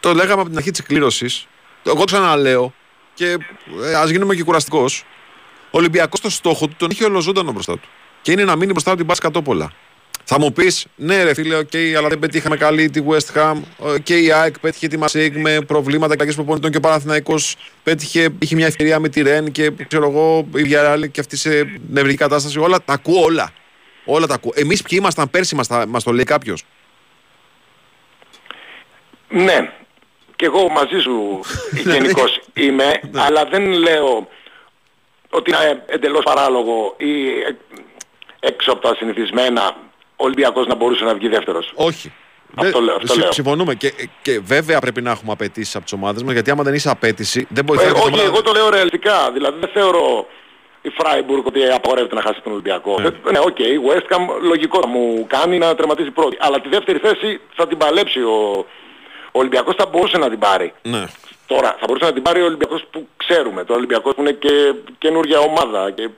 το 0.00 0.14
λέγαμε 0.14 0.40
από 0.40 0.48
την 0.48 0.58
αρχή 0.58 0.70
της 0.70 0.80
κλήρωσης, 0.80 1.46
εγώ 1.82 1.96
το 1.96 2.04
ξαναλέω 2.04 2.74
και 3.14 3.36
ε, 3.84 3.94
ας 3.94 4.10
γίνουμε 4.10 4.34
και 4.34 4.42
κουραστικοί, 4.42 5.04
ο 5.70 5.78
Ολυμπιακός 5.78 6.20
το 6.20 6.30
στόχο 6.30 6.66
του 6.66 6.74
τον 6.76 6.90
είχε 6.90 7.04
ολοζώντανο 7.04 7.52
μπροστά 7.52 7.72
του. 7.72 7.88
Και 8.22 8.32
είναι 8.32 8.44
να 8.44 8.56
μείνει 8.56 8.72
μπροστά 8.72 8.88
από 8.88 8.98
την 8.98 9.06
Μπάτσκα 9.06 9.30
Τόπολα. 9.30 9.72
Θα 10.32 10.38
μου 10.40 10.52
πεις, 10.52 10.86
ναι, 10.96 11.22
ρε 11.22 11.34
φίλε, 11.34 11.56
οκ, 11.56 11.70
αλλά 11.98 12.08
δεν 12.08 12.18
πετύχαμε 12.18 12.56
καλή 12.56 12.90
τη 12.90 13.02
West 13.08 13.36
Ham. 13.36 13.54
ε, 13.94 13.98
Και 13.98 14.16
η 14.18 14.32
ΑΕΚ 14.32 14.58
πέτυχε 14.58 14.88
τη 14.88 14.96
Μαρσέιγ 14.98 15.36
με 15.36 15.60
προβλήματα 15.60 16.16
αλλαγή 16.16 16.34
προπονητών 16.34 16.70
και 16.70 16.76
ο 16.76 16.80
Παναθηναϊκός 16.80 17.56
πέτυχε, 17.82 18.28
είχε 18.38 18.54
μια 18.54 18.66
ευκαιρία 18.66 18.98
με 18.98 19.08
τη 19.08 19.22
Ρεν 19.22 19.50
και 19.50 19.70
ξέρω 19.88 20.08
εγώ, 20.08 20.48
η 20.54 20.62
Βιγιαρεάλ 20.62 21.10
και 21.10 21.20
αυτή 21.20 21.36
σε 21.36 21.80
νευρική 21.88 22.16
κατάσταση. 22.16 22.58
Όλα 22.58 22.78
τα 22.84 22.92
ακούω 22.92 23.22
όλα. 23.22 23.50
Όλα 24.04 24.26
τα 24.26 24.34
ακούω. 24.34 24.52
Εμείς 24.54 24.82
ποιοι 24.82 24.98
ήμασταν 25.00 25.30
πέρσι, 25.30 25.54
μας, 25.54 25.66
τα- 25.66 25.86
μας 25.86 26.02
το 26.04 26.12
λέει 26.12 26.24
κάποιος; 26.24 26.62
Ναι. 29.28 29.72
Και 30.36 30.44
εγώ 30.44 30.68
μαζί 30.68 30.98
σου 31.00 31.40
γενικώς 31.92 32.40
είμαι, 32.54 33.00
αλλά 33.14 33.44
δεν 33.44 33.62
λέω 33.72 34.28
ότι 35.30 35.50
είναι 35.50 35.82
εντελώς 35.86 36.22
παράλογο 36.24 36.94
ή 36.98 37.28
ε, 37.28 37.56
έξω 38.40 38.72
από 38.72 38.80
τα 38.80 38.94
συνηθισμένα 38.94 39.76
ο 40.20 40.24
Ολυμπιακός 40.24 40.66
να 40.66 40.74
μπορούσε 40.74 41.04
να 41.04 41.14
βγει 41.14 41.28
δεύτερος. 41.28 41.72
Όχι. 41.74 42.12
Αυτό 42.56 42.70
Δεν- 42.78 42.82
λέω, 42.82 42.94
αυτό 42.96 43.06
συ- 43.12 43.20
λέω. 43.22 43.32
Συμφωνούμε. 43.32 43.74
Και, 43.74 43.92
και 44.22 44.40
βέβαια 44.44 44.78
πρέπει 44.78 45.02
να 45.02 45.10
έχουμε 45.10 45.32
απαιτήσεις 45.32 45.74
από 45.74 45.84
τις 45.84 45.92
ομάδες 45.92 46.22
μας 46.22 46.32
γιατί 46.32 46.50
άμα 46.50 46.62
δεν 46.62 46.74
έχεις 46.74 46.90
απαίτηση 46.90 47.46
δεν 47.50 47.64
μπορεί 47.64 47.80
Ε, 47.80 47.90
να 47.90 47.98
όχι, 47.98 48.20
εγώ 48.20 48.42
το 48.42 48.52
λέω 48.52 48.68
ρεαλιστικά. 48.70 49.30
Δηλαδή 49.32 49.58
δεν 49.60 49.70
θεωρώ 49.72 50.26
η 50.82 50.88
Φράιμπουργκ 50.88 51.46
ότι 51.46 51.64
απαγορεύεται 51.66 52.14
να 52.14 52.20
χάσει 52.22 52.40
τον 52.42 52.52
Ολυμπιακό. 52.52 53.00
Ναι. 53.00 53.06
Ε, 53.06 53.30
Ναι, 53.30 53.38
οκ, 53.38 53.58
η 53.58 53.80
West 53.88 54.16
Ham 54.16 54.20
λογικό 54.42 54.80
θα 54.80 54.86
μου 54.86 55.24
κάνει 55.28 55.58
να 55.58 55.74
τερματίσει 55.74 56.10
πρώτη. 56.10 56.36
Αλλά 56.40 56.60
τη 56.60 56.68
δεύτερη 56.68 56.98
θέση 56.98 57.40
θα 57.54 57.66
την 57.66 57.76
παλέψει 57.78 58.20
ο, 58.22 58.66
ο 59.32 59.38
Ολυμπιακός 59.38 59.74
θα 59.78 59.86
μπορούσε 59.86 60.18
να 60.18 60.28
την 60.30 60.38
πάρει. 60.38 60.72
Ναι. 60.82 61.04
Τώρα 61.46 61.68
θα 61.80 61.84
μπορούσε 61.86 62.04
να 62.04 62.12
την 62.12 62.22
πάρει 62.22 62.40
ο 62.42 62.44
Ολυμπιακός 62.44 62.84
που 62.90 63.08
ξέρουμε. 63.16 63.64
Το 63.64 63.74
Ολυμπιακός 63.74 64.14
που 64.14 64.20
είναι 64.20 64.32
και 64.32 64.74
καινούργια 64.98 65.38
ομάδα. 65.38 65.90
Και 65.90 66.08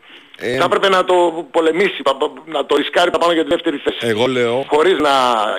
Ε, 0.44 0.56
θα 0.56 0.64
έπρεπε 0.64 0.88
να 0.88 1.04
το 1.04 1.46
πολεμήσει, 1.50 2.02
πα- 2.02 2.16
πα- 2.16 2.32
να 2.46 2.66
το 2.66 2.76
ρισκάρει 2.76 3.10
πάνω 3.10 3.32
για 3.32 3.42
τη 3.42 3.48
δεύτερη 3.48 3.76
θέση. 3.76 3.96
Εγώ 4.00 4.26
λέω, 4.26 4.64
Χωρίς 4.68 4.98
να 4.98 5.10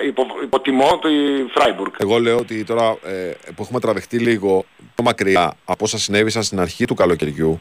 υπο, 0.06 0.26
υποτιμώ 0.42 0.98
τη 1.02 1.08
Φράιμπουργκ. 1.54 1.92
εγώ 1.98 2.18
λέω 2.18 2.36
ότι 2.36 2.64
τώρα 2.64 2.96
ε, 3.04 3.30
που 3.54 3.62
έχουμε 3.62 3.80
τραβηχτεί 3.80 4.18
λίγο 4.18 4.64
πιο 4.94 5.04
μακριά 5.04 5.52
από 5.64 5.84
όσα 5.84 5.98
συνέβησαν 5.98 6.42
στην 6.42 6.60
αρχή 6.60 6.84
του 6.84 6.94
καλοκαιριού, 6.94 7.60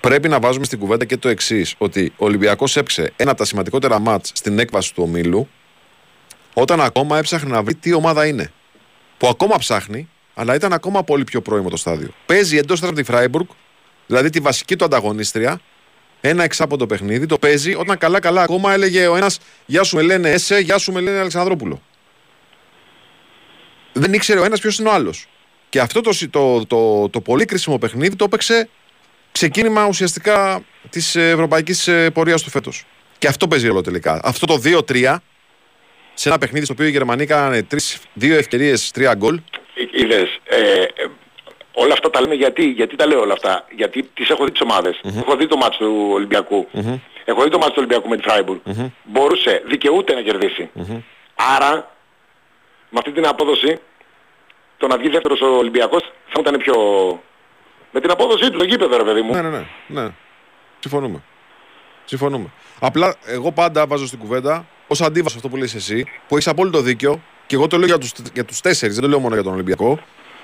πρέπει 0.00 0.28
να 0.28 0.40
βάζουμε 0.40 0.64
στην 0.64 0.78
κουβέντα 0.78 1.04
και 1.04 1.16
το 1.16 1.28
εξής: 1.28 1.74
Ότι 1.78 2.12
ο 2.16 2.24
Ολυμπιακός 2.24 2.76
έψε 2.76 3.12
ένα 3.16 3.30
από 3.30 3.38
τα 3.38 3.44
σημαντικότερα 3.44 3.98
μάτς 3.98 4.30
στην 4.34 4.58
έκβαση 4.58 4.94
του 4.94 5.02
ομίλου, 5.06 5.48
όταν 6.54 6.80
ακόμα 6.80 7.18
έψαχνε 7.18 7.50
να 7.50 7.62
βρει 7.62 7.74
τι 7.74 7.92
ομάδα 7.92 8.26
είναι. 8.26 8.52
Που 9.18 9.26
ακόμα 9.28 9.56
ψάχνει, 9.58 10.08
αλλά 10.34 10.54
ήταν 10.54 10.72
ακόμα 10.72 11.02
πολύ 11.04 11.24
πιο 11.24 11.40
πρώιμο 11.40 11.68
το 11.70 11.76
στάδιο. 11.76 12.08
Παίζει 12.26 12.56
εντός 12.56 12.82
από 12.82 12.92
τη 12.92 13.02
Φράιμπουργκ, 13.02 13.46
δηλαδή 14.06 14.30
τη 14.30 14.40
βασική 14.40 14.76
του 14.76 14.84
ανταγωνίστρια, 14.84 15.60
ένα 16.20 16.42
εξάποντο 16.42 16.86
παιχνίδι, 16.86 17.26
το 17.26 17.38
παίζει 17.38 17.74
όταν 17.74 17.98
καλά-καλά 17.98 18.42
ακόμα 18.42 18.72
έλεγε 18.72 19.06
ο 19.06 19.16
ένας 19.16 19.38
Γεια 19.66 19.82
σου 19.82 19.96
με 19.96 20.02
λένε 20.02 20.30
Εσέ, 20.30 20.58
Γεια 20.58 20.78
σου 20.78 20.92
με 20.92 21.00
λένε 21.00 21.18
Αλεξανδρόπουλο. 21.18 21.82
Δεν 23.92 24.12
ήξερε 24.12 24.40
ο 24.40 24.44
ένας 24.44 24.60
ποιος 24.60 24.78
είναι 24.78 24.88
ο 24.88 24.92
άλλος. 24.92 25.26
Και 25.68 25.80
αυτό 25.80 26.00
το, 26.00 26.12
συ- 26.12 26.30
το, 26.30 26.66
το, 26.66 27.08
το, 27.08 27.20
πολύ 27.20 27.44
κρίσιμο 27.44 27.78
παιχνίδι 27.78 28.16
το 28.16 28.24
έπαιξε 28.24 28.68
ξεκίνημα 29.32 29.86
ουσιαστικά 29.86 30.62
της 30.90 31.16
ευρωπαϊκής 31.16 31.88
πορείας 32.12 32.42
του 32.42 32.50
φέτος. 32.50 32.84
Και 33.18 33.26
αυτό 33.26 33.48
παίζει 33.48 33.66
ρόλο 33.66 33.80
τελικά. 33.80 34.20
Αυτό 34.24 34.46
το 34.46 34.60
2-3 34.64 35.16
σε 36.14 36.28
ένα 36.28 36.38
παιχνίδι 36.38 36.64
στο 36.64 36.74
οποίο 36.74 36.86
οι 36.86 36.90
Γερμανοί 36.90 37.26
κάνανε 37.26 37.62
τρεις, 37.62 37.98
δύο 38.12 38.36
ευκαιρίες, 38.36 38.90
τρία 38.90 39.14
γκολ. 39.14 39.34
Ε, 39.34 40.02
Είδες, 40.02 40.38
ε, 40.44 40.56
ε, 40.82 41.10
όλα 41.72 41.92
αυτά 41.92 42.10
τα 42.10 42.20
λέμε 42.20 42.34
γιατί, 42.34 42.64
γιατί 42.64 42.96
τα 42.96 43.06
λέω 43.06 43.20
όλα 43.20 43.32
αυτά. 43.32 43.66
Γιατί 43.76 44.02
τις 44.02 44.30
έχω 44.30 44.44
δει 44.44 44.50
τις 44.50 44.60
ομαδες 44.60 45.00
Έχω 45.18 45.36
δει 45.36 45.46
το 45.46 45.56
μάτς 45.56 45.76
του 45.76 46.10
ολυμπιακου 46.12 46.68
Έχω 47.24 47.42
δει 47.42 47.48
το 47.50 47.58
μάτς 47.58 47.68
του 47.70 47.76
Ολυμπιακού 47.78 48.08
με 48.08 48.16
τη 48.16 48.28
φραιμπουργκ 48.28 48.60
Μπορούσε, 49.04 49.62
δικαιούται 49.66 50.14
να 50.14 50.20
κερδισει 50.20 50.70
Άρα, 51.56 51.90
με 52.90 52.98
αυτή 52.98 53.12
την 53.12 53.26
απόδοση, 53.26 53.78
το 54.76 54.86
να 54.86 54.96
βγει 54.96 55.08
δεύτερος 55.08 55.40
ο 55.40 55.46
Ολυμπιακός 55.46 56.02
θα 56.28 56.40
ήταν 56.40 56.56
πιο... 56.56 56.74
Με 57.92 58.00
την 58.00 58.10
απόδοσή 58.10 58.50
του 58.50 58.54
στο 58.54 58.64
γήπεδο 58.64 58.96
ρε 58.96 59.04
παιδί 59.04 59.20
μου. 59.20 59.32
Ναι, 59.32 59.42
ναι, 59.42 59.48
ναι. 59.48 59.66
ναι. 59.86 60.08
Συμφωνούμε. 60.78 61.22
Συμφωνούμε. 62.04 62.46
Απλά 62.80 63.16
εγώ 63.26 63.52
πάντα 63.52 63.86
βάζω 63.86 64.06
στην 64.06 64.18
κουβέντα 64.18 64.66
ως 64.86 65.00
αντίβαση 65.00 65.36
αυτό 65.36 65.48
που 65.48 65.56
λες 65.56 65.74
εσύ, 65.74 66.06
που 66.28 66.34
έχεις 66.34 66.48
απόλυτο 66.48 66.80
δίκιο, 66.80 67.20
και 67.46 67.54
εγώ 67.54 67.66
το 67.66 67.76
λέω 67.78 67.86
για 67.86 67.98
τους 67.98 68.12
για 68.32 68.44
τους 68.44 68.60
τέσσερις, 68.60 68.94
δεν 68.94 69.04
το 69.04 69.10
λέω 69.10 69.18
μόνο 69.18 69.34
για 69.34 69.44
τον 69.44 69.52
Ολυμπιακό, 69.52 69.98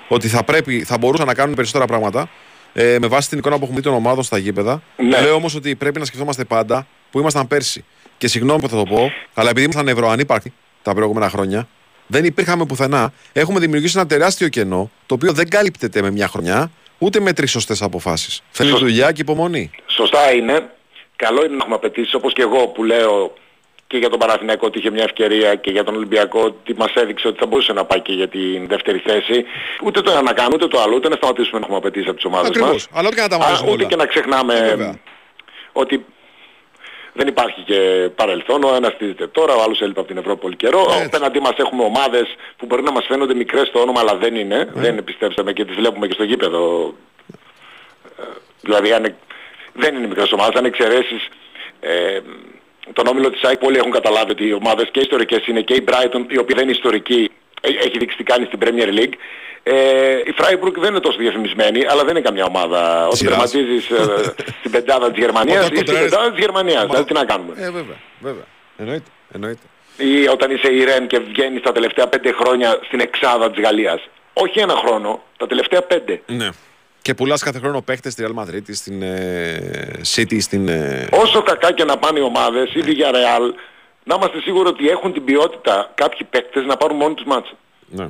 ότι 0.07 0.27
θα, 0.27 0.43
πρέπει, 0.43 0.83
θα 0.83 0.97
μπορούσαν 0.97 1.25
να 1.27 1.33
κάνουν 1.33 1.55
περισσότερα 1.55 1.85
πράγματα 1.85 2.29
ε, 2.73 2.97
με 3.01 3.07
βάση 3.07 3.29
την 3.29 3.37
εικόνα 3.37 3.55
που 3.57 3.61
έχουμε 3.63 3.77
δει 3.77 3.83
των 3.83 3.93
ομάδων 3.93 4.23
στα 4.23 4.37
γήπεδα. 4.37 4.81
Ναι. 4.97 5.21
Λέω 5.21 5.33
όμως 5.33 5.55
ότι 5.55 5.75
πρέπει 5.75 5.99
να 5.99 6.05
σκεφτόμαστε 6.05 6.43
πάντα 6.43 6.87
που 7.11 7.19
ήμασταν 7.19 7.47
πέρσι. 7.47 7.85
Και 8.17 8.27
συγγνώμη 8.27 8.61
που 8.61 8.69
θα 8.69 8.75
το 8.75 8.83
πω, 8.83 9.11
αλλά 9.33 9.49
επειδή 9.49 9.63
ήμασταν 9.63 9.87
ευρωανύπαρκτοι 9.87 10.53
τα 10.81 10.93
προηγούμενα 10.93 11.29
χρόνια, 11.29 11.67
δεν 12.07 12.25
υπήρχαμε 12.25 12.65
πουθενά. 12.65 13.13
Έχουμε 13.33 13.59
δημιουργήσει 13.59 13.97
ένα 13.97 14.07
τεράστιο 14.07 14.47
κενό, 14.47 14.91
το 15.05 15.13
οποίο 15.13 15.31
δεν 15.33 15.49
καλύπτεται 15.49 16.01
με 16.01 16.11
μια 16.11 16.27
χρονιά, 16.27 16.71
ούτε 16.97 17.19
με 17.19 17.33
τρεις 17.33 17.51
σωστές 17.51 17.81
αποφάσεις. 17.81 18.41
Θέλει 18.51 18.69
Σωστ- 18.69 18.81
δουλειά 18.83 19.11
και 19.11 19.21
υπομονή. 19.21 19.71
Σωστά 19.85 20.31
είναι. 20.31 20.69
Καλό 21.15 21.39
είναι 21.45 21.49
να 21.55 21.57
έχουμε 21.59 21.75
απαιτήσεις 21.75 22.13
όπως 22.13 22.33
και 22.33 22.41
εγώ 22.41 22.67
που 22.67 22.83
λέω 22.83 23.33
και 23.87 23.97
για 23.97 24.09
τον 24.09 24.19
Παναθηναϊκό 24.19 24.65
ότι 24.67 24.79
είχε 24.79 24.89
μια 24.91 25.03
ευκαιρία 25.03 25.55
και 25.55 25.71
για 25.71 25.83
τον 25.83 25.95
Ολυμπιακό 25.95 26.41
ότι 26.41 26.73
μας 26.77 26.93
έδειξε 26.93 27.27
ότι 27.27 27.37
θα 27.39 27.45
μπορούσε 27.45 27.73
να 27.73 27.85
πάει 27.85 27.99
και 28.01 28.13
για 28.13 28.27
την 28.27 28.67
δεύτερη 28.67 28.97
θέση. 29.05 29.45
Ούτε 29.83 30.01
το 30.01 30.11
ένα 30.11 30.21
να 30.21 30.33
κάνουμε, 30.33 30.55
ούτε 30.55 30.67
το 30.67 30.79
άλλο, 30.81 30.95
ούτε 30.95 31.09
να 31.09 31.15
σταματήσουμε 31.15 31.59
να 31.59 31.65
έχουμε 31.65 31.77
απαιτήσει 31.77 32.05
από 32.07 32.15
τις 32.15 32.25
ομάδες 32.25 32.47
Ακριβώς. 32.47 32.71
μας. 32.71 32.87
Αλλά 32.93 33.07
ούτε 33.07 33.15
και 33.15 33.21
να 33.21 33.27
τα 33.27 33.35
Α, 33.35 33.39
μάθουμε 33.39 33.71
ούτε 33.71 33.79
όλα. 33.81 33.89
και 33.89 33.95
να 33.95 34.05
ξεχνάμε 34.05 34.53
Ε, 34.53 34.67
βέβαια. 34.67 34.99
ότι 35.71 36.05
δεν 37.13 37.27
υπάρχει 37.27 37.61
και 37.61 38.09
παρελθόν. 38.15 38.63
Ο 38.63 38.75
ένας 38.75 38.91
στηρίζεται 38.93 39.27
τώρα, 39.27 39.53
ο 39.55 39.61
άλλος 39.61 39.81
έλειπε 39.81 39.99
από 39.99 40.07
την 40.07 40.17
Ευρώπη 40.17 40.39
πολύ 40.41 40.55
καιρό. 40.55 40.79
Έτσι. 40.89 41.03
Απέναντί 41.05 41.39
μας 41.39 41.53
έχουμε 41.57 41.83
ομάδες 41.83 42.35
που 42.57 42.65
μπορεί 42.65 42.81
να 42.83 42.91
μας 42.91 43.05
φαίνονται 43.05 43.33
μικρές 43.33 43.67
στο 43.67 43.79
όνομα, 43.81 43.99
αλλά 43.99 44.15
δεν 44.15 44.35
είναι. 44.35 44.69
Δεν 44.73 44.91
είναι, 44.93 45.01
πιστέψτε 45.01 45.43
με, 45.43 45.53
και 45.53 45.65
τις 45.65 45.75
βλέπουμε 45.75 46.07
και 46.07 46.13
στο 46.13 46.23
γήπεδο. 46.23 46.93
Ε, 48.19 48.23
Δηλαδή 48.61 48.91
αν, 48.93 49.15
δεν 49.73 49.95
είναι 49.95 50.07
μικρές 50.07 50.31
ομάδες, 50.31 50.55
αν 50.59 50.65
εξαιρέσεις 50.65 51.27
ε, 51.79 52.19
τον 52.93 53.07
όμιλο 53.07 53.29
της 53.29 53.43
ΑΕΚ 53.43 53.57
πολλοί 53.57 53.77
έχουν 53.77 53.91
καταλάβει 53.91 54.31
ότι 54.31 54.47
οι 54.47 54.53
ομάδες 54.53 54.89
και 54.91 54.99
ιστορικές 54.99 55.47
είναι 55.47 55.61
και 55.61 55.73
η 55.73 55.83
Brighton 55.87 56.21
η 56.27 56.37
οποία 56.37 56.55
δεν 56.55 56.63
είναι 56.63 56.71
ιστορική 56.71 57.31
ε, 57.61 57.67
έχει 57.69 57.97
δείξει 57.97 58.17
τι 58.17 58.23
κάνει 58.23 58.45
στην 58.45 58.59
Premier 58.63 58.99
League. 58.99 59.13
Ε, 59.63 60.17
η 60.25 60.33
Freiburg 60.37 60.73
δεν 60.77 60.89
είναι 60.89 60.99
τόσο 60.99 61.17
διαφημισμένη, 61.17 61.85
αλλά 61.87 62.01
δεν 62.01 62.09
είναι 62.09 62.21
καμιά 62.21 62.45
ομάδα. 62.45 63.05
Όταν 63.05 63.15
Σειράς. 63.17 63.51
τερματίζεις 63.51 63.89
ε, 63.89 64.33
στην 64.59 64.71
πεντάδα 64.71 65.11
της 65.11 65.19
Γερμανίας 65.23 65.57
Όταν 65.65 65.71
ή 65.73 65.75
στην 65.75 65.85
κοντράρεις- 65.85 66.09
πεντάδα 66.11 66.29
της 66.31 66.39
Γερμανίας. 66.39 66.77
Μα- 66.81 66.85
Δηλαδή 66.85 67.05
τι 67.07 67.13
να 67.13 67.25
κάνουμε; 67.25 67.53
Ε, 67.57 67.71
βέβαια. 67.71 67.95
βέβαια. 68.19 68.43
Εννοείται. 68.77 69.09
Εννοείται. 69.33 69.61
Ή 69.97 70.27
όταν 70.27 70.51
είσαι 70.51 70.73
η 70.73 70.83
Ρεν 70.83 71.07
και 71.07 71.19
βγαίνεις 71.19 71.61
τα 71.61 71.71
τελευταία 71.71 72.07
πέντε 72.07 72.31
χρόνια 72.31 72.79
στην 72.85 72.99
εξάδα 72.99 73.51
της 73.51 73.63
Γαλλίας. 73.63 74.07
Όχι 74.33 74.59
ένα 74.59 74.73
χρόνο, 74.75 75.23
τα 75.37 75.47
τελευταία 75.47 75.81
πέντε. 75.81 76.21
Ναι. 76.25 76.49
Και 77.07 77.13
πουλάς 77.13 77.43
κάθε 77.43 77.59
χρόνο 77.59 77.81
παίχτες 77.81 78.13
στη 78.13 78.25
Real 78.27 78.39
Madrid, 78.43 78.61
στην 78.71 79.01
ε, 79.01 79.91
City, 80.15 80.41
στην. 80.41 80.67
Ε, 80.67 81.07
Όσο 81.11 81.41
κακά 81.41 81.71
και 81.73 81.83
να 81.83 81.97
πάνε 81.97 82.19
οι 82.19 82.21
ομάδες, 82.21 82.73
η 82.73 82.79
Villarreal, 82.85 83.53
να 84.03 84.15
είμαστε 84.15 84.39
σίγουροι 84.41 84.67
ότι 84.67 84.89
έχουν 84.89 85.13
την 85.13 85.23
ποιότητα 85.23 85.91
κάποιοι 85.95 86.27
παίκτες 86.29 86.65
να 86.65 86.77
πάρουν 86.77 86.97
μόνοι 86.97 87.13
τους 87.13 87.25
μάτς. 87.25 87.53
ναι. 87.89 88.07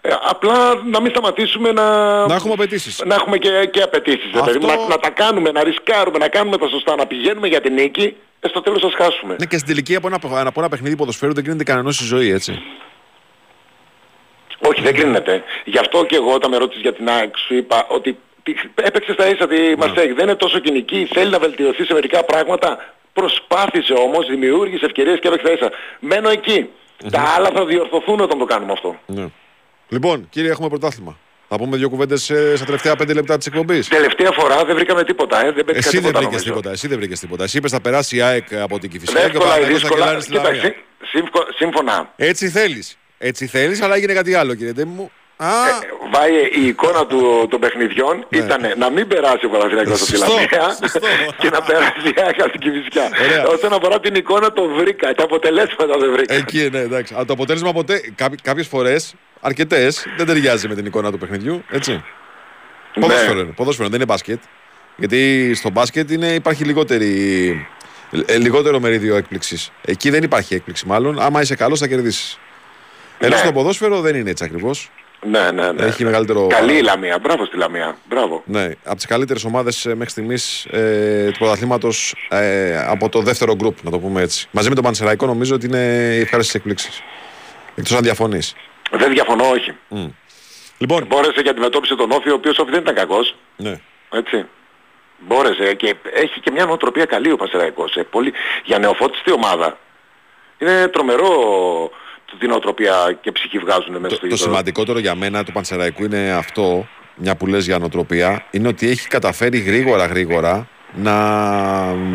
Ε, 0.00 0.10
απλά 0.28 0.74
να 0.90 1.00
μην 1.00 1.10
σταματήσουμε 1.10 1.72
να... 1.72 1.86
Να 2.26 2.34
έχουμε 2.34 2.52
απαιτήσεις. 2.52 3.02
να 3.06 3.14
έχουμε 3.14 3.36
και, 3.38 3.68
και 3.70 3.82
απαιτήσεις. 3.82 4.30
ρε 4.32 4.38
Αυτό- 4.38 4.44
παιδί 4.52 4.58
μου. 4.58 4.66
Να, 4.66 4.86
να 4.88 4.96
τα 4.98 5.10
κάνουμε, 5.10 5.50
να 5.50 5.62
ρισκάρουμε, 5.64 6.18
να 6.18 6.28
κάνουμε 6.28 6.56
τα 6.58 6.68
σωστά, 6.68 6.96
να 6.96 7.06
πηγαίνουμε 7.06 7.46
για 7.48 7.60
την 7.60 7.72
νίκη, 7.74 8.16
ε, 8.40 8.48
στο 8.48 8.60
τέλος 8.60 8.82
ας 8.82 8.94
χάσουμε. 8.94 9.36
Ναι, 9.38 9.46
και 9.46 9.56
στην 9.56 9.68
τελική 9.68 9.94
από 9.94 10.06
ένα, 10.06 10.16
από 10.46 10.60
ένα 10.60 10.68
παιχνίδι 10.68 10.96
ποδοσφαίρου 10.96 11.32
δεν 11.34 11.42
κρίνεται 11.44 11.64
κανένα 11.64 11.90
στη 11.90 12.04
ζωή, 12.04 12.30
έτσι. 12.30 12.62
Όχι, 14.68 14.82
δεν 14.82 14.94
κρίνεται. 14.94 15.42
Γι' 15.64 15.78
αυτό 15.78 16.04
και 16.04 16.16
εγώ 16.16 16.32
όταν 16.32 16.50
με 16.50 16.56
ρώτησες 16.56 16.82
για 16.82 16.92
την 16.92 17.08
ΑΕΚ 17.08 17.36
σου 17.46 17.54
είπα 17.54 17.86
ότι 17.88 18.18
πη- 18.42 18.70
έπαιξε 18.74 19.12
στα 19.12 19.28
ίσα 19.28 19.46
τη 19.48 19.56
Μαρσέγ. 19.78 20.14
Δεν 20.14 20.24
είναι 20.24 20.34
τόσο 20.34 20.58
κοινική, 20.58 21.08
θέλει 21.12 21.30
να 21.30 21.38
βελτιωθεί 21.38 21.84
σε 21.84 21.92
μερικά 21.92 22.24
πράγματα. 22.24 22.94
Προσπάθησε 23.12 23.92
όμως, 23.92 24.26
δημιούργησε 24.26 24.84
ευκαιρίες 24.84 25.18
και 25.20 25.28
έπαιξε 25.28 25.46
στα 25.46 25.54
ίσα. 25.56 25.70
Μένω 26.00 26.28
εκεί. 26.28 26.68
Τα 27.10 27.20
άλλα 27.36 27.50
θα 27.54 27.64
διορθωθούν 27.64 28.20
όταν 28.20 28.38
το 28.38 28.44
κάνουμε 28.44 28.72
αυτό. 28.72 28.96
Ναι. 29.06 29.26
Λοιπόν, 29.88 30.26
κύριε, 30.30 30.50
έχουμε 30.50 30.68
πρωτάθλημα. 30.68 31.18
Θα 31.48 31.56
πούμε 31.56 31.76
δύο 31.76 31.88
κουβέντες 31.88 32.22
στα 32.54 32.64
τελευταία 32.64 32.96
πέντε 32.96 33.12
λεπτά 33.12 33.36
της 33.36 33.46
εκπομπής. 33.46 33.88
Τελευταία 33.88 34.30
φορά 34.32 34.64
δεν 34.64 34.74
βρήκαμε 34.74 35.04
τίποτα, 35.04 35.40
ε. 35.40 35.52
δεν 35.52 35.64
πέτυχα 35.64 35.76
Εσύ 35.78 35.88
δεν 35.88 35.98
τίποτα 36.00 36.18
βρήκες 36.18 36.32
νομίζω. 36.34 36.44
τίποτα. 36.52 36.70
Εσύ 36.70 36.88
δεν 36.88 36.98
βρήκες 36.98 37.20
τίποτα. 37.20 37.44
Εσύ 37.44 37.58
είπες 37.58 37.70
θα 37.70 37.80
περάσει 37.80 38.16
η 38.16 38.20
ΑΕΚ 38.20 38.54
από 38.54 38.78
την 38.78 38.90
Κυφυσιά 38.90 39.20
και 39.20 39.24
ο 39.24 39.28
Εύκολα 39.28 39.44
ή 39.46 39.48
Παναγιώτης 39.50 39.80
θα 39.82 39.88
δύσκολα. 39.88 40.04
κελάρει 40.04 40.22
στη 40.22 40.30
Κοίταξε, 40.30 40.56
Λαμία. 40.62 40.74
σύμφω- 41.04 41.48
σύμφωνα. 41.56 42.12
Έτσι 42.16 42.48
θέλεις. 42.48 42.98
Έτσι 43.18 43.46
θέλεις, 43.46 43.80
αλλά 43.82 43.94
έγινε 43.94 44.12
κάτι 44.12 44.34
άλλο, 44.34 44.54
κύριε 44.54 44.72
Ντέμι 44.72 44.92
μου. 44.92 45.10
Α, 45.36 45.48
Βάει 46.12 46.32
η 46.54 46.66
εικόνα 46.66 47.06
του, 47.06 47.46
των 47.50 47.60
παιχνιδιών 47.60 48.26
ήταν 48.28 48.60
να 48.78 48.90
μην 48.90 49.08
περάσει 49.08 49.46
ο 49.46 49.48
Παναθηναϊκός 49.48 50.02
από 50.02 50.12
τη 50.12 50.18
Ναι. 50.18 50.18
Σωστό, 50.18 50.32
Λαμία 50.34 50.76
σωστό. 50.80 51.06
και 51.40 51.50
να 51.50 51.62
περάσει 51.62 52.08
η 52.08 52.14
ΑΕΚ 52.16 52.40
από 52.42 52.50
την 52.50 52.60
Κηφισιά. 52.60 53.10
Ωραία. 53.24 53.46
Όσον 53.46 53.72
αφορά 53.72 54.00
την 54.00 54.14
εικόνα 54.14 54.52
το 54.52 54.68
βρήκα, 54.68 55.14
τα 55.14 55.22
αποτελέσματα 55.24 55.98
δεν 55.98 56.12
βρήκα. 56.12 56.34
εκεί, 56.34 56.68
ναι, 56.72 56.78
εντάξει. 56.78 57.14
Αλλά 57.14 57.24
το 57.24 57.32
αποτέλεσμα 57.32 57.72
ποτέ, 57.72 58.00
κάποιες 58.42 58.66
φορές, 58.66 59.14
αρκετές, 59.40 60.06
δεν 60.16 60.26
ταιριάζει 60.26 60.68
με 60.68 60.74
την 60.74 60.86
εικόνα 60.86 61.10
του 61.10 61.18
παιχνιδιού. 61.18 61.64
Έτσι. 61.70 62.04
Ποδόσφαιρο 63.00 63.40
είναι. 63.40 63.52
Ποδόσφαιρο, 63.52 63.88
δεν 63.88 63.96
είναι 63.96 64.06
μπάσκετ. 64.12 64.40
Γιατί 64.96 65.52
στο 65.54 65.70
μπάσκετ 65.70 66.10
είναι, 66.10 66.26
υπάρχει 66.26 66.64
λιγότερη, 66.64 67.66
ε, 68.26 68.36
λιγότερο 68.36 68.80
μερίδιο 68.80 69.16
έκπληξης. 69.16 69.70
Εκεί 69.84 70.10
δεν 70.10 70.22
υπάρχει 70.22 70.54
έκπληξη, 70.54 70.86
μάλλον. 70.86 71.20
Άμα 71.20 71.40
είσαι 71.40 71.54
καλός, 71.54 71.78
θα 71.78 71.86
κερδίσεις. 71.86 72.38
Ενώ 73.18 73.34
Ναι. 73.34 73.40
στο 73.40 73.52
ποδόσφαιρο 73.52 74.00
δεν 74.00 74.14
είναι 74.16 74.30
έτσι 74.30 74.44
ακριβώς. 74.44 74.90
Ναι, 75.26 75.50
ναι, 75.50 75.72
ναι. 75.72 75.84
Έχει 75.86 76.04
μεγαλύτερο. 76.04 76.46
Καλή 76.46 76.76
η 76.76 76.82
Λαμία, 76.82 77.18
μπράβο 77.18 77.44
στη 77.44 77.56
Λαμία. 77.56 77.96
Μπράβο. 78.08 78.42
Ναι, 78.46 78.70
από 78.84 78.96
τις 78.96 79.06
καλύτερες 79.06 79.44
ομάδες 79.44 79.84
μέχρι 79.84 80.10
στιγμής 80.10 80.64
ε, 80.64 81.30
του 81.32 81.38
πρωταθλήματος 81.38 82.14
ε, 82.28 82.78
από 82.86 83.08
το 83.08 83.20
δεύτερο 83.20 83.54
γκρουπ, 83.54 83.76
να 83.82 83.90
το 83.90 83.98
πούμε 83.98 84.22
έτσι. 84.22 84.48
Μαζί 84.50 84.68
με 84.68 84.74
τον 84.74 84.84
Πανσεραϊκό 84.84 85.26
νομίζω 85.26 85.54
ότι 85.54 85.66
είναι 85.66 86.14
οι 86.16 86.20
ευχάριστες 86.20 86.54
εκπλήξεις. 86.54 87.02
Εκτός 87.74 87.96
αν 87.96 88.02
διαφωνείς. 88.02 88.54
Δεν 88.90 89.12
διαφωνώ, 89.12 89.48
όχι. 89.48 89.72
Λοιπόν, 90.78 91.06
Μπόρεσε 91.06 91.42
και 91.42 91.48
αντιμετώπισε 91.48 91.94
τον 91.94 92.10
Όφη, 92.10 92.30
ο 92.30 92.34
οποίος 92.34 92.58
Όφη 92.58 92.70
δεν 92.70 92.80
ήταν 92.80 92.94
κακός. 92.94 93.36
ναι. 93.56 93.80
Έτσι. 94.12 94.44
Μπόρεσε 95.18 95.74
και 95.74 95.94
έχει 96.14 96.40
και 96.40 96.50
μια 96.50 96.64
νοοτροπία 96.64 97.04
καλή 97.04 97.30
ο 97.32 97.36
Πανσεραϊκός. 97.36 97.94
Ε, 97.96 98.02
πολύ... 98.02 98.32
Για 98.64 98.78
νεοφώτιστη 98.78 99.32
ομάδα. 99.32 99.78
Είναι 100.58 100.88
τρομερό 100.88 101.28
το 101.28 101.90
τι 102.38 102.46
νοοτροπία 102.46 103.18
και 103.20 103.32
ψυχή 103.32 103.58
βγάζουν 103.58 103.92
μέσα 103.92 104.08
Το, 104.08 104.14
στο 104.14 104.20
το 104.20 104.26
γήπεδο. 104.26 104.42
σημαντικότερο 104.50 104.98
για 104.98 105.14
μένα 105.14 105.44
του 105.44 105.52
Πανσεραϊκού 105.52 106.04
είναι 106.04 106.32
αυτό, 106.32 106.86
μια 107.14 107.36
που 107.36 107.46
λες 107.46 107.64
για 107.64 107.78
νοοτροπία, 107.78 108.46
είναι 108.50 108.68
ότι 108.68 108.88
έχει 108.88 109.08
καταφέρει 109.08 109.58
γρήγορα 109.58 110.06
γρήγορα 110.06 110.68
να 110.94 111.12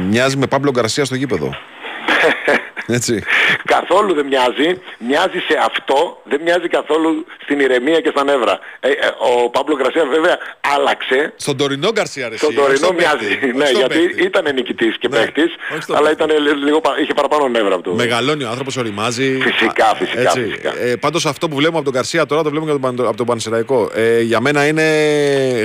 μοιάζει 0.10 0.38
με 0.38 0.48
Παύλο 0.48 0.72
Γκαρσία 0.72 1.06
στο 1.06 1.16
γήπεδο. 1.16 1.50
Έτσι. 2.88 3.24
Καθόλου 3.66 4.14
δεν 4.14 4.26
μοιάζει. 4.26 4.80
Μοιάζει 5.08 5.40
σε 5.48 5.58
αυτό, 5.66 6.22
δεν 6.24 6.42
μοιάζει 6.42 6.68
καθόλου 6.68 7.26
στην 7.44 7.60
ηρεμία 7.60 8.00
και 8.02 8.10
στα 8.10 8.24
νεύρα. 8.24 8.60
Ε, 8.80 8.88
ε, 8.90 8.94
ο 9.44 9.50
Παύλο 9.50 9.76
Γκρασία 9.76 10.06
βέβαια 10.06 10.38
άλλαξε. 10.76 11.34
Στον 11.36 11.58
τωρινό 11.58 11.92
Γκαρσία, 11.92 12.30
ρε, 12.30 12.38
Στον 12.38 12.50
εσύ, 12.50 12.60
όχι 12.60 12.68
τωρινό 12.68 12.86
στον 12.86 12.96
παίκτη. 12.96 13.26
μοιάζει. 13.26 13.34
Όχι 13.46 13.58
Ναι, 13.58 13.66
στον 13.66 13.78
γιατί 13.80 13.98
παίκτη. 14.00 14.24
ήταν 14.24 14.54
νικητής 14.54 14.98
και 14.98 15.08
Ναι, 15.08 15.18
παίχτης, 15.18 15.52
όχι 15.74 15.82
στον 15.82 15.96
αλλά 15.96 16.08
παίκτη. 16.08 16.24
ήταν 16.24 16.38
λι- 16.44 16.64
λίγο, 16.64 16.82
πα- 16.82 17.00
είχε 17.02 17.14
παραπάνω 17.14 17.48
νεύρα 17.48 17.74
από 17.74 17.84
το. 17.84 17.92
Μεγαλώνει 17.94 18.44
ο 18.44 18.48
άνθρωπος, 18.50 18.78
οριμάζει. 18.78 19.40
Φυσικά, 19.42 19.86
Α, 19.90 19.96
φυσικά, 19.96 20.22
Έτσι. 20.22 20.44
φυσικά. 20.44 20.78
Ε, 20.80 20.96
Πάντως 20.96 21.26
αυτό 21.26 21.48
που 21.50 21.56
βλέπουμε 21.56 21.78
από 21.80 21.86
τον 21.86 21.94
Γκαρσία 21.94 22.26
τώρα 22.26 22.44
το 22.44 22.50
βλέπουμε 22.50 22.72
και 22.72 22.78
από 22.78 22.86
τον 22.88 22.96
Παν- 22.96 23.08
από 23.08 23.18
τον 23.18 23.26
Πανσεραϊκό. 23.26 23.90
Ε, 23.96 24.22
για 24.22 24.40
μένα 24.40 24.68
είναι 24.68 24.84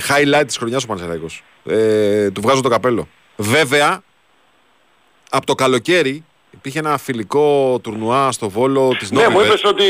highlight 0.08 0.42
της 0.46 0.56
χρονιάς 0.56 0.84
ο 0.84 0.86
Πανσεραϊκός. 0.86 1.42
Ε, 1.68 2.30
του 2.30 2.40
βγάζω 2.40 2.60
το 2.60 2.68
καπέλο. 2.68 3.08
Βέβαια, 3.36 4.02
από 5.30 5.46
το 5.46 5.54
καλοκαίρι 5.54 6.24
υπήρχε 6.56 6.78
ένα 6.78 6.98
φιλικό 6.98 7.78
τουρνουά 7.82 8.32
στο 8.32 8.48
βόλο 8.48 8.96
της 8.98 9.10
Ναι, 9.10 9.18
μου 9.22 9.30
Νόβιβετ 9.30 9.46
είπες 9.46 9.64
ότι 9.64 9.84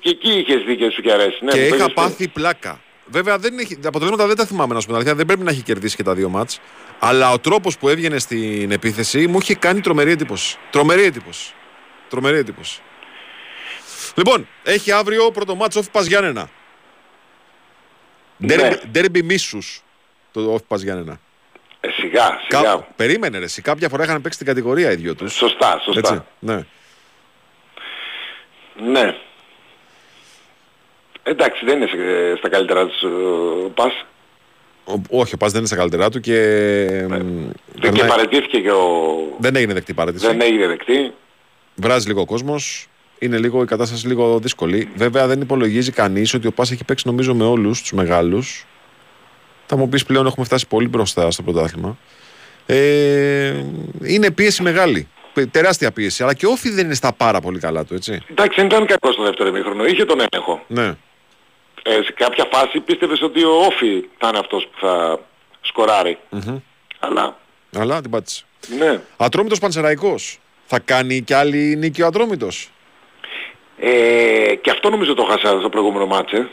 και 0.00 0.08
εκεί 0.08 0.30
είχες 0.32 0.62
δει 0.66 0.76
και 0.76 0.90
σου 0.90 1.02
και 1.02 1.12
αρέσει. 1.12 1.44
Ναι, 1.44 1.52
και 1.52 1.60
μου 1.62 1.68
το 1.68 1.74
είχα 1.74 1.84
είπες 1.84 1.94
πριν. 1.94 2.08
πάθει 2.08 2.28
πλάκα. 2.28 2.80
Βέβαια, 3.06 3.38
δεν 3.38 3.58
έχει, 3.58 3.76
τα 3.78 3.88
αποτελέσματα 3.88 4.26
δεν 4.28 4.36
τα 4.36 4.44
θυμάμαι 4.46 4.74
να 4.74 4.80
σου 4.80 4.86
πω 4.86 4.92
την 4.92 5.00
αλήθεια. 5.00 5.14
Δεν 5.16 5.26
πρέπει 5.26 5.42
να 5.42 5.50
έχει 5.50 5.62
κερδίσει 5.62 5.96
και 5.96 6.02
τα 6.02 6.14
δύο 6.14 6.28
μάτς. 6.28 6.60
Αλλά 6.98 7.32
ο 7.32 7.38
τρόπος 7.38 7.78
που 7.78 7.88
έβγαινε 7.88 8.18
στην 8.18 8.70
επίθεση 8.70 9.26
μου 9.26 9.38
είχε 9.40 9.54
κάνει 9.54 9.80
τρομερή 9.80 10.10
εντύπωση. 10.10 10.58
Τρομερή 10.70 11.02
εντύπωση. 11.02 11.52
Τρομερή 12.08 12.36
εντύπωση. 12.38 12.80
Λοιπόν, 14.14 14.48
έχει 14.62 14.92
αύριο 14.92 15.30
πρώτο 15.30 15.54
μάτς 15.54 15.76
όφη 15.76 15.90
Πας 15.90 16.06
Γιάννενα. 16.06 16.50
Ναι. 18.36 18.46
Ντέρμπι- 18.56 18.86
Ντέρμπι 18.90 19.22
μίσους 19.22 19.82
το 20.32 20.52
όφη 20.52 20.64
Πας 20.68 20.82
Γιάννενα. 20.82 21.20
Ε, 21.84 21.88
σιγά, 21.90 22.40
σιγά. 22.48 22.62
Κα... 22.62 22.86
Περίμενε 22.96 23.38
ρε, 23.38 23.44
εσύ. 23.44 23.62
κάποια 23.62 23.88
φορά 23.88 24.04
είχαν 24.04 24.20
παίξει 24.22 24.38
την 24.38 24.46
κατηγορία 24.46 24.90
οι 24.92 24.94
δυο 24.96 25.14
τους. 25.14 25.32
Σωστά, 25.34 25.80
σωστά. 25.84 25.98
Έτσι, 25.98 26.22
ναι. 26.38 26.64
Ναι. 28.90 29.14
Εντάξει, 31.22 31.64
δεν 31.64 31.76
είναι 31.76 31.86
σε- 31.86 32.36
στα 32.38 32.48
καλύτερα 32.48 32.86
της 32.88 33.02
ο 33.02 33.08
Πας. 33.74 34.04
Ο- 34.84 35.18
όχι, 35.20 35.34
ο 35.34 35.36
Πας 35.36 35.50
δεν 35.50 35.58
είναι 35.58 35.66
στα 35.68 35.76
καλύτερά 35.76 36.10
του 36.10 36.20
και... 36.20 36.32
μ, 37.08 37.08
Δεν 37.08 37.52
περνάει- 37.80 38.00
και 38.00 38.06
παρετήθηκε 38.06 38.58
και 38.60 38.70
ο... 38.70 38.86
δεν 39.38 39.56
έγινε 39.56 39.72
δεκτή 39.72 39.94
παρέτηση. 39.94 40.26
Δεν 40.26 40.40
έγινε 40.40 40.66
δεκτή. 40.66 41.12
Βράζει 41.74 42.06
λίγο 42.06 42.20
ο 42.20 42.24
κόσμος. 42.24 42.86
Είναι 43.18 43.38
λίγο 43.38 43.62
η 43.62 43.66
κατάσταση 43.66 44.06
λίγο 44.06 44.38
δύσκολη. 44.38 44.88
Βέβαια 44.94 45.26
δεν 45.26 45.40
υπολογίζει 45.40 45.92
κανείς 45.92 46.34
ότι 46.34 46.46
ο 46.46 46.52
Πας 46.52 46.70
έχει 46.70 46.84
παίξει 46.84 47.06
νομίζω 47.06 47.34
με 47.34 47.44
όλους 47.44 47.80
τους 47.80 47.92
μεγάλους. 47.92 48.66
Θα 49.74 49.80
μου 49.80 49.88
πεις 49.88 50.04
πλέον 50.04 50.26
έχουμε 50.26 50.44
φτάσει 50.46 50.66
πολύ 50.66 50.88
μπροστά 50.88 51.30
στο 51.30 51.42
πρωτάθλημα. 51.42 51.96
Ε, 52.66 53.64
είναι 54.04 54.30
πίεση 54.30 54.62
μεγάλη. 54.62 55.08
Πε- 55.32 55.50
Τεράστια 55.50 55.92
πίεση. 55.92 56.22
Αλλά 56.22 56.34
και 56.34 56.46
ο 56.46 56.50
Όφη 56.50 56.70
δεν 56.70 56.84
είναι 56.84 56.94
στα 56.94 57.12
πάρα 57.12 57.40
πολύ 57.40 57.58
καλά 57.58 57.84
του, 57.84 57.94
έτσι. 57.94 58.22
Εντάξει, 58.30 58.56
δεν 58.56 58.66
ήταν 58.66 58.86
κακός 58.86 59.14
στο 59.14 59.22
δεύτερο 59.22 59.48
ημίχρονο. 59.48 59.84
Είχε 59.86 60.04
τον 60.04 60.18
έλεγχο. 60.20 60.62
Ναι. 60.66 60.86
Ε, 61.82 61.92
σε 62.04 62.12
κάποια 62.16 62.48
φάση 62.52 62.80
πίστευες 62.80 63.22
ότι 63.22 63.44
ο 63.44 63.50
Όφη 63.50 64.04
θα 64.18 64.28
είναι 64.28 64.38
αυτός 64.38 64.68
που 64.72 64.86
θα 64.86 65.18
σκοράρει. 65.60 66.18
Αλλά, 66.98 67.36
Αλλά 67.76 68.00
την 68.00 68.10
πάτησε. 68.10 68.44
ναι. 68.78 69.00
Ατρόμητος 69.16 69.58
Πανσεραϊκός. 69.58 70.38
Θα 70.66 70.78
κάνει 70.78 71.20
κι 71.20 71.34
άλλη 71.34 71.76
νίκη 71.76 72.02
ο 72.02 72.06
Ατρόμητος. 72.06 72.70
Ε, 73.78 74.54
και 74.60 74.70
αυτό 74.70 74.90
νομίζω 74.90 75.14
το 75.14 75.22
χάσα 75.24 75.58
στο 75.58 75.68
προηγούμενο 75.68 76.06
μάτσε. 76.06 76.50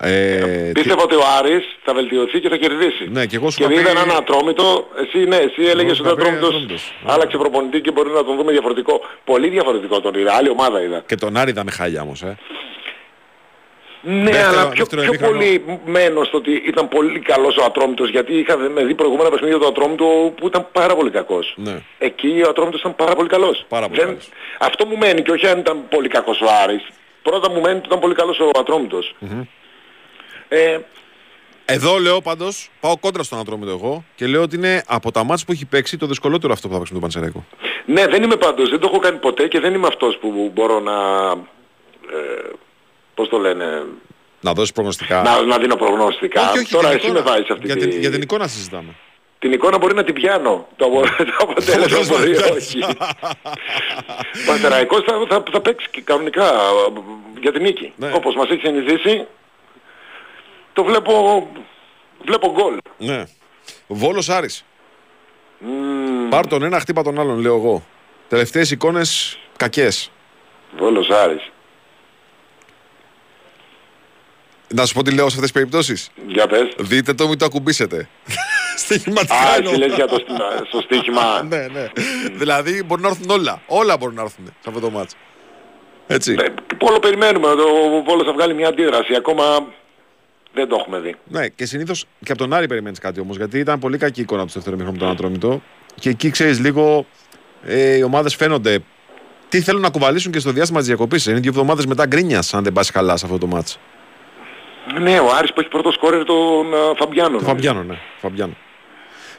Ε, 0.00 0.38
τι- 0.66 0.72
Πίστευα 0.72 1.02
ότι 1.02 1.14
ο 1.14 1.22
Άρης 1.38 1.64
θα 1.84 1.94
βελτιωθεί 1.94 2.40
και 2.40 2.48
θα 2.48 2.56
κερδίσει. 2.56 3.08
Ναι, 3.10 3.26
και 3.26 3.36
εγώ 3.36 3.50
σου 3.50 3.58
και 3.58 3.64
είχα 3.64 3.72
είδα 3.80 3.90
πει- 3.90 3.96
έναν 3.98 4.16
ατρόμητο, 4.16 4.88
εσύ 5.02 5.24
ναι, 5.26 5.36
εσύ 5.36 5.62
έλεγες 5.62 5.96
σου 5.96 6.02
ότι 6.06 6.10
ο 6.10 6.12
είχα 6.12 6.22
πει 6.22 6.36
ατρόμητος 6.36 6.48
Ατρόμητος. 6.48 6.94
άλλαξε 7.06 7.36
προπονητή 7.36 7.80
και 7.80 7.90
μπορεί 7.90 8.10
να 8.10 8.24
τον 8.24 8.36
δούμε 8.36 8.52
διαφορετικό. 8.52 9.00
Πολύ 9.24 9.48
διαφορετικό 9.48 10.00
τον 10.00 10.14
είδα, 10.14 10.34
άλλη 10.34 10.48
ομάδα 10.48 10.82
είδα. 10.82 11.02
Και 11.06 11.14
τον 11.16 11.36
Άρη 11.36 11.50
είδαμε 11.50 11.70
χάλια 11.70 12.02
όμως, 12.02 12.22
ε. 12.22 12.36
Ναι, 14.06 14.22
Δεύτερο- 14.30 14.48
αλλά 14.48 14.68
πιο, 14.68 14.84
δεύτερο 14.84 15.02
πιο 15.02 15.10
ημίχρονο. 15.12 15.32
πολύ 15.38 15.80
μένω 15.86 16.24
στο 16.24 16.36
ότι 16.36 16.62
ήταν 16.66 16.88
πολύ 16.88 17.18
καλός 17.20 17.56
ο 17.56 17.64
Ατρόμητος 17.64 18.10
γιατί 18.10 18.38
είχα 18.38 18.56
με 18.56 18.84
δει 18.84 18.94
προηγούμενα 18.94 19.30
παιχνίδια 19.30 19.58
του 19.58 19.66
Ατρόμητο 19.66 20.32
που 20.36 20.46
ήταν 20.46 20.66
πάρα 20.72 20.94
πολύ 20.96 21.10
κακός. 21.10 21.54
Ναι. 21.56 21.74
Εκεί 21.98 22.42
ο 22.46 22.48
Ατρόμητος 22.48 22.80
ήταν 22.80 22.94
πάρα 22.94 23.14
πολύ 23.14 23.28
καλός. 23.28 23.64
Πάρα 23.68 23.88
πολύ 23.88 24.00
καλός. 24.00 24.28
Αυτό 24.58 24.86
μου 24.86 24.96
μένει 24.96 25.22
και 25.22 25.30
όχι 25.30 25.46
αν 25.46 25.58
ήταν 25.58 25.88
πολύ 25.88 26.08
κακός 26.08 26.40
ο 26.40 26.46
Άρης. 26.62 26.82
Πρώτα 27.22 27.50
μου 27.50 27.60
μένει 27.60 27.76
ότι 27.76 27.86
ήταν 27.86 27.98
πολύ 27.98 28.14
καλός 28.14 28.38
ο 28.38 28.50
ατρομητος 28.58 29.14
Ε, 30.56 30.78
Εδώ 31.64 31.98
λέω 31.98 32.20
πάντως, 32.20 32.70
πάω 32.80 32.96
κόντρα 32.98 33.22
στον 33.22 33.38
Ατρόμητο 33.38 33.70
εγώ 33.70 34.04
και 34.14 34.26
λέω 34.26 34.42
ότι 34.42 34.56
είναι 34.56 34.82
από 34.86 35.10
τα 35.10 35.24
μάτια 35.24 35.44
που 35.46 35.52
έχει 35.52 35.64
παίξει 35.66 35.96
το 35.96 36.06
δυσκολότερο 36.06 36.52
αυτό 36.52 36.66
που 36.68 36.72
θα 36.72 36.78
παίξουμε 36.78 37.00
τον 37.00 37.10
Πανσεραϊκό. 37.10 37.44
ναι, 37.86 38.06
δεν 38.06 38.22
είμαι 38.22 38.36
πάντως, 38.36 38.70
δεν 38.70 38.78
το 38.80 38.86
έχω 38.90 38.98
κάνει 38.98 39.18
ποτέ 39.18 39.48
και 39.48 39.60
δεν 39.60 39.74
είμαι 39.74 39.86
αυτός 39.86 40.18
που 40.20 40.50
μπορώ 40.54 40.80
να... 40.80 40.92
Ε, 42.12 42.50
πώς 43.14 43.28
το 43.28 43.38
λένε... 43.38 43.82
Να 44.40 44.52
δώσεις 44.52 44.72
προγνωστικά. 44.72 45.22
Να, 45.22 45.42
να 45.42 45.58
δίνω 45.58 45.76
προγνωστικά. 45.76 46.50
όχι, 46.50 46.58
όχι, 46.58 46.72
Τώρα 46.72 46.88
την 46.88 46.96
εσύ 46.96 47.06
εικόνα. 47.06 47.22
με 47.24 47.30
βάζεις 47.30 47.50
αυτή 47.50 47.66
για, 47.66 47.76
τη... 47.76 47.86
την, 47.88 48.00
για 48.00 48.10
την 48.10 48.22
εικόνα 48.22 48.46
συζητάμε. 48.48 48.94
Την 49.38 49.52
εικόνα 49.52 49.78
μπορεί 49.78 49.94
να 49.94 50.04
την 50.04 50.14
πιάνω. 50.14 50.66
Το, 50.76 50.84
απο- 50.84 51.00
το 51.00 51.36
αποτέλεσμα 51.38 51.82
αποτέλεσμα 51.82 52.16
μπορεί 52.18 52.32
δεν 52.34 52.52
όχι. 52.56 52.78
Ο 54.42 54.46
Πανσεραϊκός 54.46 55.02
θα, 55.06 55.12
θα, 55.28 55.42
θα 55.52 55.60
παίξει 55.60 55.88
και 55.90 56.00
κανονικά 56.00 56.44
ε, 56.44 56.52
για 57.40 57.52
την 57.52 57.62
νίκη. 57.62 57.92
Ναι. 57.96 58.10
Όπως 58.14 58.34
μας 58.34 58.48
έχει 58.50 58.60
συνηθίσει, 58.66 59.26
το 60.74 60.84
βλέπω, 60.84 61.48
βλέπω 62.24 62.52
γκολ. 62.52 62.76
Ναι. 62.98 63.24
Βόλος 63.86 64.28
Άρης. 64.28 64.64
Μμμ, 65.58 66.28
Πάρ 66.28 66.46
τον 66.46 66.62
ένα, 66.62 66.80
χτύπα 66.80 67.02
τον 67.02 67.20
άλλον, 67.20 67.38
λέω 67.38 67.56
εγώ. 67.56 67.84
Τελευταίες 68.28 68.70
εικόνες 68.70 69.38
κακές. 69.56 70.10
Βόλος 70.78 71.10
Άρης. 71.10 71.48
Να 74.68 74.86
σου 74.86 74.94
πω 74.94 75.02
τι 75.02 75.10
λέω 75.10 75.28
σε 75.28 75.34
αυτές 75.34 75.40
τις 75.42 75.52
περιπτώσεις. 75.52 76.10
Για 76.26 76.46
πες. 76.46 76.68
Δείτε 76.78 77.14
το, 77.14 77.28
μην 77.28 77.38
το 77.38 77.44
ακουμπήσετε. 77.44 78.08
Στοιχηματικά 78.84 79.34
Α, 79.34 79.54
εννοώ. 79.56 79.72
εσύ 79.72 79.80
λες 79.80 79.94
για 79.94 80.06
το, 80.06 80.24
στο 80.68 80.80
στοίχημα. 80.80 81.42
ναι, 81.48 81.66
ναι. 81.66 81.90
δηλαδή 82.32 82.82
μπορεί 82.82 83.02
να 83.02 83.08
έρθουν 83.08 83.30
όλα. 83.30 83.62
Όλα 83.66 83.96
μπορούν 83.96 84.14
να 84.14 84.22
έρθουν 84.22 84.44
σε 84.46 84.68
αυτό 84.68 84.80
το 84.80 84.90
μάτσο. 84.90 85.16
Έτσι. 86.06 86.36
Ε, 86.38 86.44
Πόλο 86.78 86.98
περιμένουμε. 86.98 87.48
Ο 87.48 88.02
Βόλος 88.06 88.26
θα 88.26 88.32
βγάλει 88.32 88.54
μια 88.54 88.68
αντίδραση. 88.68 89.14
Ακόμα 89.14 89.66
δεν 90.54 90.68
το 90.68 90.76
έχουμε 90.80 90.98
δει. 90.98 91.16
Ναι, 91.24 91.48
και 91.48 91.66
συνήθως 91.66 92.04
και 92.24 92.32
από 92.32 92.40
τον 92.40 92.52
Άρη 92.52 92.66
περιμένεις 92.66 92.98
κάτι 92.98 93.20
όμως. 93.20 93.36
Γιατί 93.36 93.58
ήταν 93.58 93.78
πολύ 93.78 93.98
κακή 93.98 94.20
η 94.20 94.22
εικόνα 94.22 94.42
του 94.42 94.48
στο 94.48 94.60
δεύτερο 94.60 94.76
μήχρονο 94.76 94.98
με 94.98 95.04
τον 95.04 95.14
Ατρόμητο. 95.14 95.62
Και 95.94 96.08
εκεί 96.08 96.30
ξέρεις 96.30 96.60
λίγο 96.60 97.06
ε, 97.64 97.96
οι 97.96 98.02
ομάδες 98.02 98.34
φαίνονται 98.34 98.78
τι 99.48 99.60
θέλουν 99.60 99.80
να 99.80 99.90
κουβαλήσουν 99.90 100.32
και 100.32 100.38
στο 100.38 100.50
διάστημα 100.50 100.78
της 100.78 100.88
διακοπής. 100.88 101.26
Είναι 101.26 101.38
δύο 101.38 101.50
εβδομάδες 101.50 101.86
μετά 101.86 102.06
γκρίνιας, 102.06 102.54
αν 102.54 102.62
δεν 102.62 102.72
πας 102.72 102.90
καλά 102.90 103.16
σε 103.16 103.26
αυτό 103.26 103.38
το 103.38 103.46
μάτσο. 103.46 103.78
Ναι, 105.00 105.18
ο 105.18 105.30
Άρης 105.34 105.52
που 105.52 105.60
έχει 105.60 105.68
πρώτο 105.68 105.90
σκόρερ 105.90 106.24
τον 106.24 106.74
α, 106.74 106.94
Φαμπιάνο. 106.96 107.38
Το 107.38 107.44
Φαμπιάνο, 107.44 107.82
ναι. 107.82 107.98
Φαμπιάνο. 108.20 108.56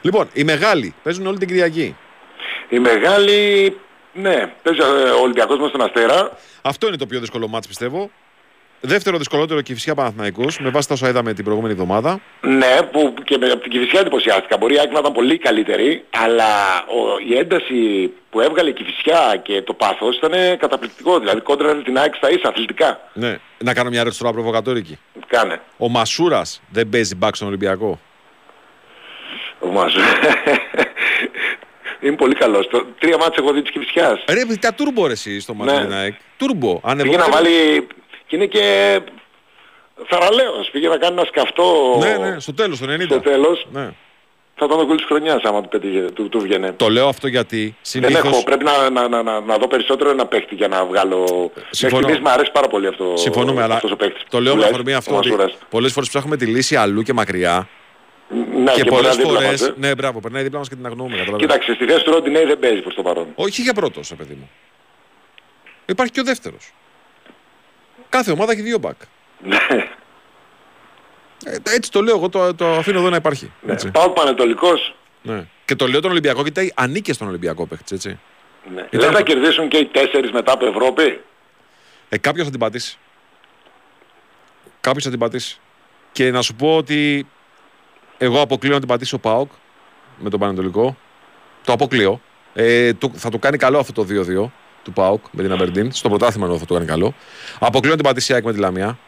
Λοιπόν, 0.00 0.28
οι 0.32 0.44
μεγάλοι 0.44 0.94
παίζουν 1.02 1.26
όλη 1.26 1.38
την 1.38 1.48
Κυριακή. 1.48 1.96
Η 2.68 2.78
μεγάλη, 2.78 3.76
ναι, 4.12 4.52
παίζει 4.62 4.80
ε, 4.80 5.10
ο 5.10 5.20
Ολυμπιακός 5.22 5.58
μας 5.58 5.68
στον 5.68 5.80
Αστέρα. 5.80 6.38
Αυτό 6.62 6.86
είναι 6.86 6.96
το 6.96 7.06
πιο 7.06 7.20
δύσκολο 7.20 7.48
μάτς 7.48 7.66
πιστεύω. 7.66 8.10
Δεύτερο 8.80 9.18
δυσκολότερο 9.18 9.60
και 9.60 9.74
φυσικά 9.74 9.94
Παναθηναϊκός 9.94 10.58
με 10.58 10.70
βάση 10.70 10.88
τα 10.88 10.94
όσα 10.94 11.08
είδαμε 11.08 11.32
την 11.32 11.44
προηγούμενη 11.44 11.72
εβδομάδα. 11.72 12.20
Ναι, 12.40 12.76
που 12.92 13.14
και 13.24 13.38
με, 13.38 13.46
από 13.50 13.62
την 13.62 13.70
Κηφισιά 13.70 14.00
εντυπωσιάστηκα. 14.00 14.56
Μπορεί 14.56 14.74
η 14.74 14.78
Άκη 14.78 14.92
να 14.92 14.98
ήταν 14.98 15.12
πολύ 15.12 15.38
καλύτερη, 15.38 16.04
αλλά 16.10 16.44
ο, 16.78 17.18
η 17.28 17.36
ένταση 17.38 18.10
που 18.30 18.40
έβγαλε 18.40 18.70
η 18.70 18.72
Κηφισιά 18.72 19.40
και 19.42 19.62
το 19.62 19.72
πάθος 19.74 20.16
ήταν 20.16 20.58
καταπληκτικό. 20.58 21.18
Δηλαδή 21.18 21.40
κόντρα 21.40 21.74
την 21.82 21.98
Άκη 21.98 22.16
στα 22.16 22.30
ίσα, 22.30 22.48
αθλητικά. 22.48 23.00
Ναι. 23.12 23.38
Να 23.58 23.74
κάνω 23.74 23.90
μια 23.90 24.00
ερώτηση 24.00 24.20
τώρα 24.20 24.32
προβοκατόρικη. 24.32 24.98
Κάνε. 25.26 25.60
Ο 25.76 25.88
Μασούρας 25.88 26.62
δεν 26.70 26.88
παίζει 26.88 27.14
μπακ 27.14 27.36
στον 27.36 27.48
Ολυμπιακό; 27.48 28.00
Ο 29.58 29.66
Μάζο. 29.66 29.98
Είναι 32.00 32.16
πολύ 32.16 32.34
καλός. 32.34 32.68
Το, 32.68 32.86
τρία 32.98 33.16
μάτια 33.16 33.42
έχω 33.42 33.52
δει 33.52 33.62
της 33.62 33.70
Κηφισιάς. 33.70 34.24
Ρε, 34.28 34.56
τα 34.60 34.74
τούρμπο 34.74 35.06
ρε 35.06 35.12
εσύ 35.12 35.40
στο 35.40 35.54
μάτι 35.54 35.72
Ναι. 35.72 35.78
με 35.78 35.84
την 35.84 35.94
ΑΕΚ. 35.94 36.14
Τούρμπο. 36.36 36.80
Πήγε 37.02 37.16
να 37.16 37.28
βάλει... 37.30 37.86
και 38.26 38.36
είναι 38.36 38.46
και 38.46 38.98
θαραλέος. 40.06 40.68
Πήγε 40.72 40.88
να 40.88 40.96
κάνει 40.96 41.12
ένα 41.16 41.24
σκαυτό 41.24 41.96
Ναι, 42.00 42.16
ναι, 42.28 42.40
στο 42.40 42.54
τέλος, 42.54 42.78
το 42.78 42.86
90. 42.92 43.02
στο 43.04 43.20
τέλος. 43.20 43.66
Ναι. 43.72 43.90
Θα 44.58 44.64
ήταν 44.64 44.78
το 44.78 44.86
γκολ 44.86 44.96
της 44.96 45.06
χρονιάς 45.06 45.42
άμα 45.42 45.60
του, 45.62 45.68
πετύχε, 45.68 46.00
του, 46.00 46.28
του 46.28 46.40
βγαινε. 46.40 46.72
Το 46.72 46.88
λέω 46.88 47.08
αυτό 47.08 47.28
γιατί 47.28 47.62
Δεν 47.64 47.74
συνήθως... 47.82 48.24
έχω, 48.32 48.42
πρέπει 48.42 48.64
να, 48.64 48.90
να, 48.90 49.08
να, 49.08 49.22
να, 49.22 49.40
να 49.40 49.56
δω 49.58 49.66
περισσότερο 49.66 50.10
ένα 50.10 50.26
παίχτη 50.26 50.54
για 50.54 50.68
να 50.68 50.84
βγάλω... 50.84 51.18
Μέχρι 51.54 51.62
Συμφωνώ. 51.70 52.02
στιγμής 52.02 52.22
μου 52.26 52.30
αρέσει 52.30 52.50
πάρα 52.52 52.68
πολύ 52.68 52.86
αυτό 52.86 53.12
Συμφωνούμε, 53.16 53.62
αλλά 53.62 53.74
αυτός 53.74 53.90
ο 53.90 53.96
παίχτης. 53.96 54.22
το 54.30 54.40
λέω 54.40 54.52
που 54.52 54.58
με 54.58 54.64
λες, 54.64 54.72
αφορμή 54.72 54.92
ο 54.92 54.96
αυτό 54.96 55.16
ότι 55.16 55.28
Μασούρας. 55.28 55.58
πολλές 55.70 55.92
φορές 55.92 56.08
ψάχνουμε 56.08 56.36
τη 56.36 56.46
λύση 56.46 56.76
αλλού 56.76 57.02
και 57.02 57.12
μακριά 57.12 57.68
Ναι, 58.64 58.72
και 58.72 58.82
και 58.82 58.88
πολλές 58.90 59.16
μπορεί 59.16 59.28
να 59.28 59.30
δίπλα 59.30 59.32
φορέ. 59.34 59.46
μας, 59.50 59.62
ε. 59.62 59.74
Ναι, 59.76 59.94
μπράβο, 59.94 60.20
περνάει 60.20 60.42
δίπλα 60.42 60.58
μας 60.58 60.68
και 60.68 60.74
την 60.74 60.86
αγνοούμε. 60.86 61.16
καταλαβαίνεις. 61.16 61.46
Κοίταξε, 61.46 61.74
στη 61.74 61.86
θέση 61.86 62.04
του 62.04 62.10
Ροντινέη 62.10 62.44
δεν 62.44 62.58
παίζει 62.58 62.80
προς 62.80 62.94
το 62.94 63.02
παρόν. 63.02 63.26
Όχι 63.34 63.62
για 63.62 63.72
πρώτος, 63.74 64.12
παιδί 64.16 64.34
μου. 64.34 64.50
Υπάρχει 65.86 66.12
και 66.12 66.20
ο 66.20 66.24
δεύτερος. 66.24 66.72
Κάθε 68.16 68.30
ομάδα 68.30 68.52
έχει 68.52 68.62
δύο 68.62 68.78
μπακ. 68.78 68.96
Ναι. 69.44 69.56
Ε, 71.44 71.56
έτσι 71.74 71.90
το 71.90 72.02
λέω 72.02 72.16
εγώ, 72.16 72.28
το, 72.28 72.54
το 72.54 72.66
αφήνω 72.74 72.98
εδώ 72.98 73.10
να 73.10 73.16
υπάρχει. 73.16 73.52
Έτσι. 73.66 73.90
Πάω 73.90 74.10
Πανετολικός. 74.10 74.94
Ναι. 75.22 75.46
Και 75.64 75.74
το 75.74 75.86
λέω 75.86 76.00
τον 76.00 76.10
Ολυμπιακό 76.10 76.42
γιατί 76.42 76.72
ανήκε 76.76 77.12
στον 77.12 77.28
Ολυμπιακό 77.28 77.66
παίχτη, 77.66 77.94
έτσι. 77.94 78.18
Ναι. 78.74 78.80
Ήταν- 78.90 79.00
Δεν 79.00 79.12
θα 79.12 79.22
κερδίσουν 79.22 79.68
και 79.68 79.76
οι 79.76 79.86
τέσσερις 79.86 80.30
μετά 80.32 80.52
από 80.52 80.66
Ευρώπη; 80.66 81.20
Ε, 82.08 82.18
κάποιος 82.18 82.44
θα 82.44 82.50
την 82.50 82.60
πατήσει. 82.60 82.98
Κάποιος 84.80 85.04
θα 85.04 85.10
την 85.10 85.18
πατήσει. 85.18 85.60
Και 86.12 86.30
να 86.30 86.42
σου 86.42 86.54
πω 86.54 86.76
ότι 86.76 87.26
εγώ 88.18 88.40
αποκλείω 88.40 88.72
να 88.72 88.78
την 88.78 88.88
πατήσει 88.88 89.14
ο 89.14 89.18
Πάοκ 89.18 89.50
με 90.18 90.30
τον 90.30 90.40
Πανετολικό. 90.40 90.96
Το 91.64 91.72
αποκλείω. 91.72 92.20
Ε, 92.54 92.92
το, 92.94 93.10
θα 93.14 93.30
το 93.30 93.38
κάνει 93.38 93.56
καλό 93.56 93.78
αυτό 93.78 93.92
το 93.92 94.06
2-2 94.10 94.50
του 94.86 94.92
Πάοκ 94.92 95.24
με 95.30 95.42
την 95.42 95.52
Αμπερντίν. 95.52 95.92
Στο 95.92 96.08
πρωτάθλημα 96.08 96.44
εννοώ 96.44 96.58
θα 96.58 96.66
το 96.66 96.74
κάνει 96.74 96.86
καλό. 96.86 97.14
Αποκλείω 97.58 97.90
να 97.90 97.96
την 97.96 98.06
πατήσει 98.06 98.32
η 98.32 98.34
ΑΕΚ 98.34 98.44
με 98.44 98.52
τη 98.52 98.58
Λαμία. 98.58 98.98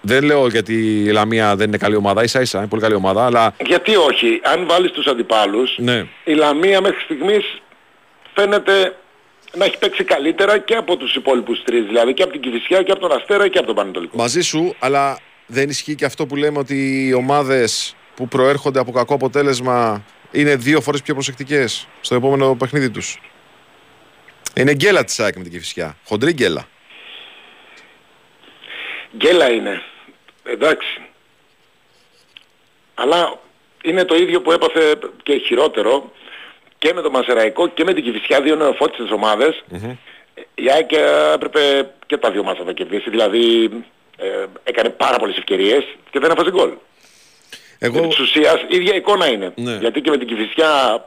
Δεν 0.00 0.24
λέω 0.24 0.48
γιατί 0.48 1.04
η 1.04 1.10
Λαμία 1.10 1.56
δεν 1.56 1.66
είναι 1.66 1.76
καλή 1.76 1.96
ομάδα, 1.96 2.22
ίσα 2.22 2.40
ίσα, 2.40 2.58
είναι 2.58 2.66
πολύ 2.66 2.82
καλή 2.82 2.94
ομάδα, 2.94 3.24
αλλά 3.24 3.54
Γιατί 3.66 3.96
όχι, 3.96 4.40
αν 4.42 4.66
βάλεις 4.66 4.90
τους 4.90 5.06
αντιπάλους, 5.06 5.74
ναι. 5.78 6.06
η 6.24 6.32
Λαμία 6.32 6.80
μέχρι 6.80 7.00
στιγμής 7.00 7.62
φαίνεται 8.34 8.96
να 9.56 9.64
έχει 9.64 9.78
παίξει 9.78 10.04
καλύτερα 10.04 10.58
και 10.58 10.74
από 10.74 10.96
τους 10.96 11.14
υπόλοιπους 11.14 11.62
τρεις, 11.64 11.84
δηλαδή 11.84 12.14
και 12.14 12.22
από 12.22 12.32
την 12.32 12.40
Κηφισιά 12.40 12.82
και 12.82 12.90
από 12.90 13.00
τον 13.00 13.12
Αστέρα 13.12 13.48
και 13.48 13.58
από 13.58 13.66
τον 13.66 13.76
Πανετολικό. 13.76 14.16
Μαζί 14.16 14.40
σου, 14.40 14.74
αλλά 14.78 15.18
δεν 15.46 15.68
ισχύει 15.68 15.94
και 15.94 16.04
αυτό 16.04 16.26
που 16.26 16.36
λέμε 16.36 16.58
ότι 16.58 17.06
οι 17.08 17.12
ομάδες 17.12 17.96
που 18.14 18.28
προέρχονται 18.28 18.80
από 18.80 18.92
κακό 18.92 19.14
αποτέλεσμα 19.14 20.04
είναι 20.30 20.56
δύο 20.56 20.80
φορές 20.80 21.02
πιο 21.02 21.14
προσεκτικές 21.14 21.88
στο 22.00 22.14
επόμενο 22.14 22.54
παιχνίδι 22.54 22.90
τους. 22.90 23.20
Είναι 24.58 24.74
γκέλα 24.74 25.04
της 25.04 25.20
ΑΕΚ 25.20 25.36
με 25.36 25.42
την 25.42 25.52
Κηφισιά. 25.52 25.96
Χοντρή 26.04 26.32
γκέλα. 26.32 26.68
Γκέλα 29.16 29.50
είναι. 29.50 29.82
Εντάξει. 30.44 31.00
Αλλά 32.94 33.40
είναι 33.82 34.04
το 34.04 34.14
ίδιο 34.14 34.40
που 34.42 34.52
έπαθε 34.52 34.98
και 35.22 35.38
χειρότερο 35.38 36.12
και 36.78 36.92
με 36.94 37.00
το 37.00 37.10
Μασεραϊκό 37.10 37.68
και 37.68 37.84
με 37.84 37.94
την 37.94 38.04
Κηφισιά, 38.04 38.40
δύο 38.40 38.56
νεοφώτιστες 38.56 39.10
ομάδες. 39.10 39.64
Η 40.54 40.70
ΑΕΚ 40.70 40.92
ε, 40.92 41.32
έπρεπε 41.34 41.90
και 42.06 42.16
τα 42.16 42.30
δύο 42.30 42.42
μάτσα 42.42 42.60
να 42.60 42.66
τα 42.66 42.72
κερδίσει. 42.72 43.10
Δηλαδή 43.10 43.70
ε, 44.16 44.44
έκανε 44.64 44.88
πάρα 44.88 45.18
πολλές 45.18 45.36
ευκαιρίες 45.36 45.84
και 46.10 46.18
δεν 46.18 46.30
έφασε 46.30 46.50
γκολ. 46.50 46.72
Εγώ. 47.78 47.98
Επί 47.98 48.08
της 48.08 48.18
ουσίας 48.18 48.64
ίδια 48.68 48.94
εικόνα 48.94 49.26
είναι. 49.26 49.52
Ναι. 49.56 49.76
Γιατί 49.76 50.00
και 50.00 50.10
με 50.10 50.18
την 50.18 50.26
Κηφισιά 50.26 51.02